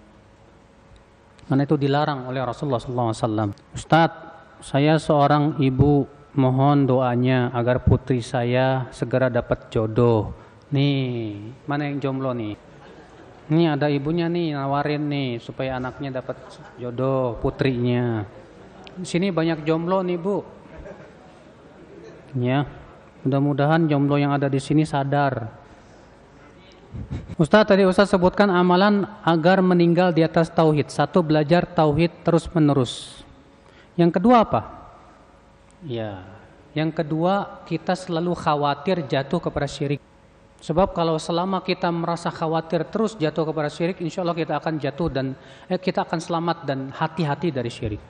Karena 1.51 1.63
itu 1.67 1.75
dilarang 1.75 2.31
oleh 2.31 2.39
Rasulullah 2.43 2.79
SAW. 2.79 3.51
Ustadz, 3.75 4.23
saya 4.63 4.95
seorang 4.95 5.59
ibu 5.59 6.07
mohon 6.37 6.85
doanya 6.85 7.49
agar 7.51 7.81
putri 7.81 8.21
saya 8.21 8.85
segera 8.93 9.27
dapat 9.27 9.73
jodoh. 9.73 10.31
Nih, 10.69 11.33
mana 11.65 11.89
yang 11.89 11.97
jomblo 11.97 12.31
nih? 12.37 12.53
Ini 13.47 13.73
ada 13.73 13.89
ibunya 13.89 14.29
nih 14.29 14.53
nawarin 14.53 15.09
nih 15.09 15.41
supaya 15.41 15.81
anaknya 15.81 16.21
dapat 16.21 16.37
jodoh 16.77 17.41
putrinya. 17.41 18.21
Di 18.93 19.07
sini 19.07 19.33
banyak 19.33 19.65
jomblo 19.65 20.05
nih 20.05 20.17
bu. 20.21 20.37
Ya, 22.37 22.69
mudah-mudahan 23.25 23.89
jomblo 23.89 24.21
yang 24.21 24.35
ada 24.35 24.45
di 24.45 24.61
sini 24.61 24.85
sadar. 24.85 25.49
Ustaz 27.39 27.65
tadi 27.65 27.87
Ustaz 27.87 28.13
sebutkan 28.13 28.51
amalan 28.51 29.09
agar 29.25 29.63
meninggal 29.63 30.13
di 30.13 30.21
atas 30.21 30.53
tauhid. 30.53 30.93
Satu 30.93 31.25
belajar 31.25 31.65
tauhid 31.65 32.11
terus 32.21 32.45
menerus. 32.53 33.25
Yang 33.97 34.21
kedua 34.21 34.45
apa? 34.45 34.76
Ya. 35.85 36.25
Yang 36.73 37.01
kedua, 37.03 37.65
kita 37.65 37.97
selalu 37.97 38.37
khawatir 38.37 39.05
jatuh 39.05 39.41
kepada 39.41 39.65
syirik. 39.65 40.01
Sebab 40.57 40.93
kalau 40.93 41.21
selama 41.21 41.61
kita 41.61 41.89
merasa 41.93 42.33
khawatir 42.33 42.85
terus 42.89 43.13
jatuh 43.13 43.45
kepada 43.45 43.69
syirik, 43.69 44.01
insya 44.01 44.25
Allah 44.25 44.37
kita 44.37 44.57
akan 44.57 44.81
jatuh 44.81 45.09
dan 45.09 45.37
eh, 45.69 45.77
kita 45.77 46.01
akan 46.01 46.17
selamat 46.17 46.57
dan 46.65 46.89
hati-hati 46.89 47.53
dari 47.53 47.69
syirik. 47.69 48.01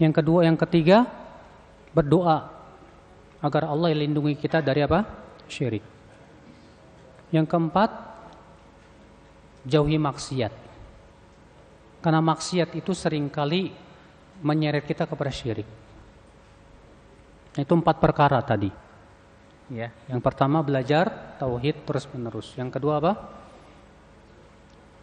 Yang 0.00 0.12
kedua, 0.24 0.48
yang 0.48 0.56
ketiga, 0.56 1.04
berdoa 1.92 2.48
agar 3.44 3.68
Allah 3.68 3.92
lindungi 3.92 4.40
kita 4.40 4.64
dari 4.64 4.80
apa? 4.80 5.04
Syirik. 5.48 5.84
Yang 7.28 7.46
keempat, 7.48 7.90
jauhi 9.68 10.00
maksiat. 10.00 10.52
Karena 12.00 12.20
maksiat 12.24 12.72
itu 12.76 12.96
sering 12.96 13.28
kali 13.28 13.72
menyeret 14.40 14.88
kita 14.88 15.04
kepada 15.04 15.28
syirik. 15.28 15.81
Itu 17.56 17.76
empat 17.76 18.00
perkara 18.00 18.40
tadi. 18.40 18.72
Ya, 19.72 19.88
yang 20.08 20.20
pertama 20.20 20.60
belajar 20.60 21.36
tauhid 21.40 21.84
terus 21.88 22.04
menerus. 22.12 22.52
Yang 22.56 22.76
kedua 22.80 23.00
apa? 23.00 23.12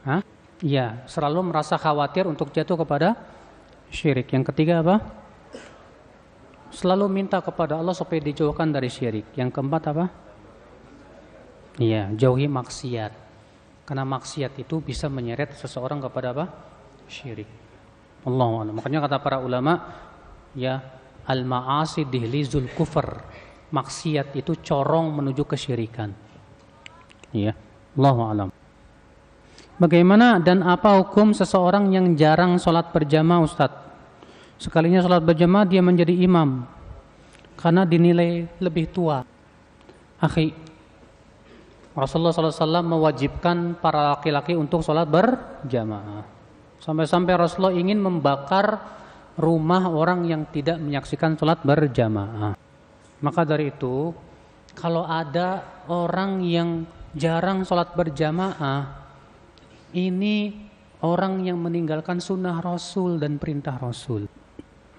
Hah? 0.06 0.22
Iya, 0.60 1.08
selalu 1.08 1.50
merasa 1.50 1.80
khawatir 1.80 2.28
untuk 2.28 2.52
jatuh 2.52 2.78
kepada 2.84 3.16
syirik. 3.90 4.30
Yang 4.30 4.54
ketiga 4.54 4.84
apa? 4.84 5.02
Selalu 6.70 7.10
minta 7.10 7.42
kepada 7.42 7.80
Allah 7.80 7.98
supaya 7.98 8.22
dijauhkan 8.22 8.70
dari 8.70 8.92
syirik. 8.92 9.34
Yang 9.34 9.50
keempat 9.58 9.84
apa? 9.90 10.06
Iya, 11.80 12.12
jauhi 12.14 12.46
maksiat. 12.46 13.14
Karena 13.88 14.06
maksiat 14.06 14.54
itu 14.60 14.84
bisa 14.84 15.10
menyeret 15.10 15.56
seseorang 15.58 16.04
kepada 16.04 16.36
apa? 16.36 16.46
Syirik. 17.10 17.50
Allah 18.28 18.70
Makanya 18.76 19.08
kata 19.08 19.18
para 19.24 19.40
ulama, 19.40 19.80
ya 20.54 20.99
al 21.30 21.46
maasi 21.46 22.10
dihlizul 22.10 22.74
kufur 22.74 23.22
maksiat 23.70 24.34
itu 24.34 24.58
corong 24.66 25.14
menuju 25.14 25.46
kesyirikan 25.46 26.10
ya 27.30 27.54
Allahu 27.94 28.22
alam 28.26 28.50
Bagaimana 29.80 30.44
dan 30.44 30.60
apa 30.60 31.00
hukum 31.00 31.32
seseorang 31.32 31.96
yang 31.96 32.12
jarang 32.20 32.60
sholat 32.60 32.92
berjamaah 32.92 33.48
Ustadz? 33.48 33.80
Sekalinya 34.60 35.00
sholat 35.00 35.24
berjamaah 35.24 35.64
dia 35.64 35.80
menjadi 35.80 36.12
imam 36.20 36.68
karena 37.56 37.88
dinilai 37.88 38.44
lebih 38.60 38.92
tua. 38.92 39.24
Akhi, 40.20 40.52
Rasulullah 41.96 42.36
SAW 42.36 42.84
mewajibkan 42.84 43.80
para 43.80 44.20
laki-laki 44.20 44.52
untuk 44.52 44.84
sholat 44.84 45.08
berjamaah. 45.08 46.28
Sampai-sampai 46.84 47.40
Rasulullah 47.40 47.72
ingin 47.72 48.04
membakar 48.04 48.84
rumah 49.40 49.88
orang 49.88 50.28
yang 50.28 50.44
tidak 50.52 50.78
menyaksikan 50.78 51.40
sholat 51.40 51.64
berjamaah. 51.64 52.60
Maka 53.24 53.42
dari 53.48 53.72
itu, 53.72 54.12
kalau 54.76 55.08
ada 55.08 55.64
orang 55.88 56.44
yang 56.44 56.84
jarang 57.16 57.64
sholat 57.64 57.96
berjamaah, 57.96 59.00
ini 59.96 60.70
orang 61.00 61.48
yang 61.48 61.56
meninggalkan 61.56 62.20
sunnah 62.20 62.60
Rasul 62.60 63.18
dan 63.18 63.40
perintah 63.40 63.80
Rasul. 63.80 64.28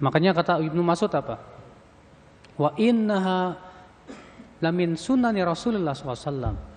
Makanya 0.00 0.32
kata 0.32 0.64
Ibnu 0.64 0.80
Mas'ud 0.80 1.12
apa? 1.12 1.36
Wa 2.56 2.72
innaha 2.80 3.56
lamin 4.64 4.96
sunnani 4.96 5.44
Rasulullah 5.44 5.92
SAW. 5.92 6.72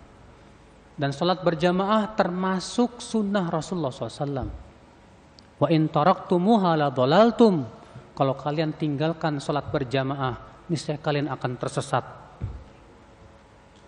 Dan 0.94 1.10
sholat 1.10 1.42
berjamaah 1.42 2.14
termasuk 2.14 3.02
sunnah 3.02 3.50
Rasulullah 3.50 3.90
SAW. 3.90 4.63
Wa 5.64 5.72
in 5.72 5.88
taraktumuha 5.88 6.76
la 6.76 6.92
dhalaltum. 6.92 7.64
Kalau 8.12 8.36
kalian 8.36 8.76
tinggalkan 8.76 9.40
salat 9.40 9.72
berjamaah, 9.72 10.68
niscaya 10.68 11.00
kalian 11.00 11.32
akan 11.32 11.56
tersesat. 11.56 12.04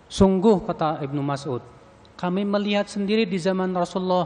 Sungguh 0.08 0.64
kata 0.64 1.04
Ibnu 1.04 1.20
Mas'ud, 1.20 1.60
kami 2.16 2.48
melihat 2.48 2.88
sendiri 2.88 3.28
di 3.28 3.36
zaman 3.36 3.76
Rasulullah 3.76 4.24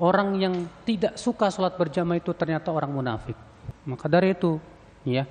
orang 0.00 0.40
yang 0.40 0.54
tidak 0.88 1.20
suka 1.20 1.52
salat 1.52 1.76
berjamaah 1.76 2.16
itu 2.16 2.32
ternyata 2.32 2.72
orang 2.72 2.90
munafik. 2.90 3.36
Maka 3.84 4.08
dari 4.08 4.32
itu, 4.32 4.56
ya, 5.04 5.28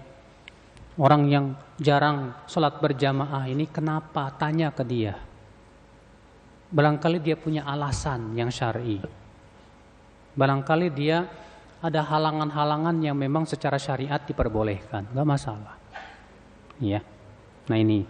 orang 1.02 1.28
yang 1.28 1.46
jarang 1.82 2.40
salat 2.46 2.78
berjamaah 2.78 3.50
ini 3.50 3.66
kenapa? 3.66 4.32
Tanya 4.38 4.70
ke 4.70 4.86
dia. 4.86 5.18
Barangkali 6.70 7.18
dia 7.20 7.34
punya 7.34 7.66
alasan 7.66 8.38
yang 8.38 8.54
syar'i. 8.54 9.19
Barangkali 10.40 10.88
dia 10.96 11.28
ada 11.84 12.00
halangan-halangan 12.00 12.96
yang 13.04 13.20
memang 13.20 13.44
secara 13.44 13.76
syariat 13.76 14.24
diperbolehkan, 14.24 15.12
nggak 15.12 15.28
masalah. 15.28 15.76
Ya, 16.80 17.04
nah 17.68 17.76
ini. 17.76 18.08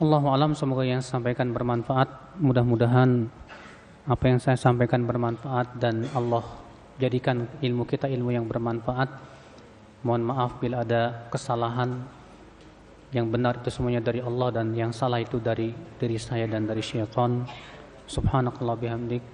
Allahu 0.00 0.32
alam 0.32 0.56
semoga 0.56 0.80
yang 0.80 1.04
saya 1.04 1.20
sampaikan 1.20 1.52
bermanfaat. 1.52 2.40
Mudah-mudahan 2.40 3.28
apa 4.08 4.24
yang 4.24 4.40
saya 4.40 4.56
sampaikan 4.56 5.04
bermanfaat 5.04 5.76
dan 5.76 6.08
Allah 6.16 6.44
jadikan 6.96 7.48
ilmu 7.60 7.84
kita 7.84 8.08
ilmu 8.08 8.32
yang 8.32 8.48
bermanfaat. 8.48 9.12
Mohon 10.04 10.22
maaf 10.32 10.56
bila 10.56 10.88
ada 10.88 11.28
kesalahan 11.28 12.00
yang 13.12 13.28
benar 13.28 13.60
itu 13.60 13.68
semuanya 13.68 14.00
dari 14.00 14.24
Allah 14.24 14.56
dan 14.56 14.72
yang 14.72 14.92
salah 14.92 15.20
itu 15.20 15.36
dari 15.36 15.72
diri 16.00 16.16
saya 16.16 16.48
dan 16.48 16.64
dari 16.64 16.80
syaitan. 16.80 17.44
Subhanakallah 18.08 18.76
bihamdik. 18.76 19.33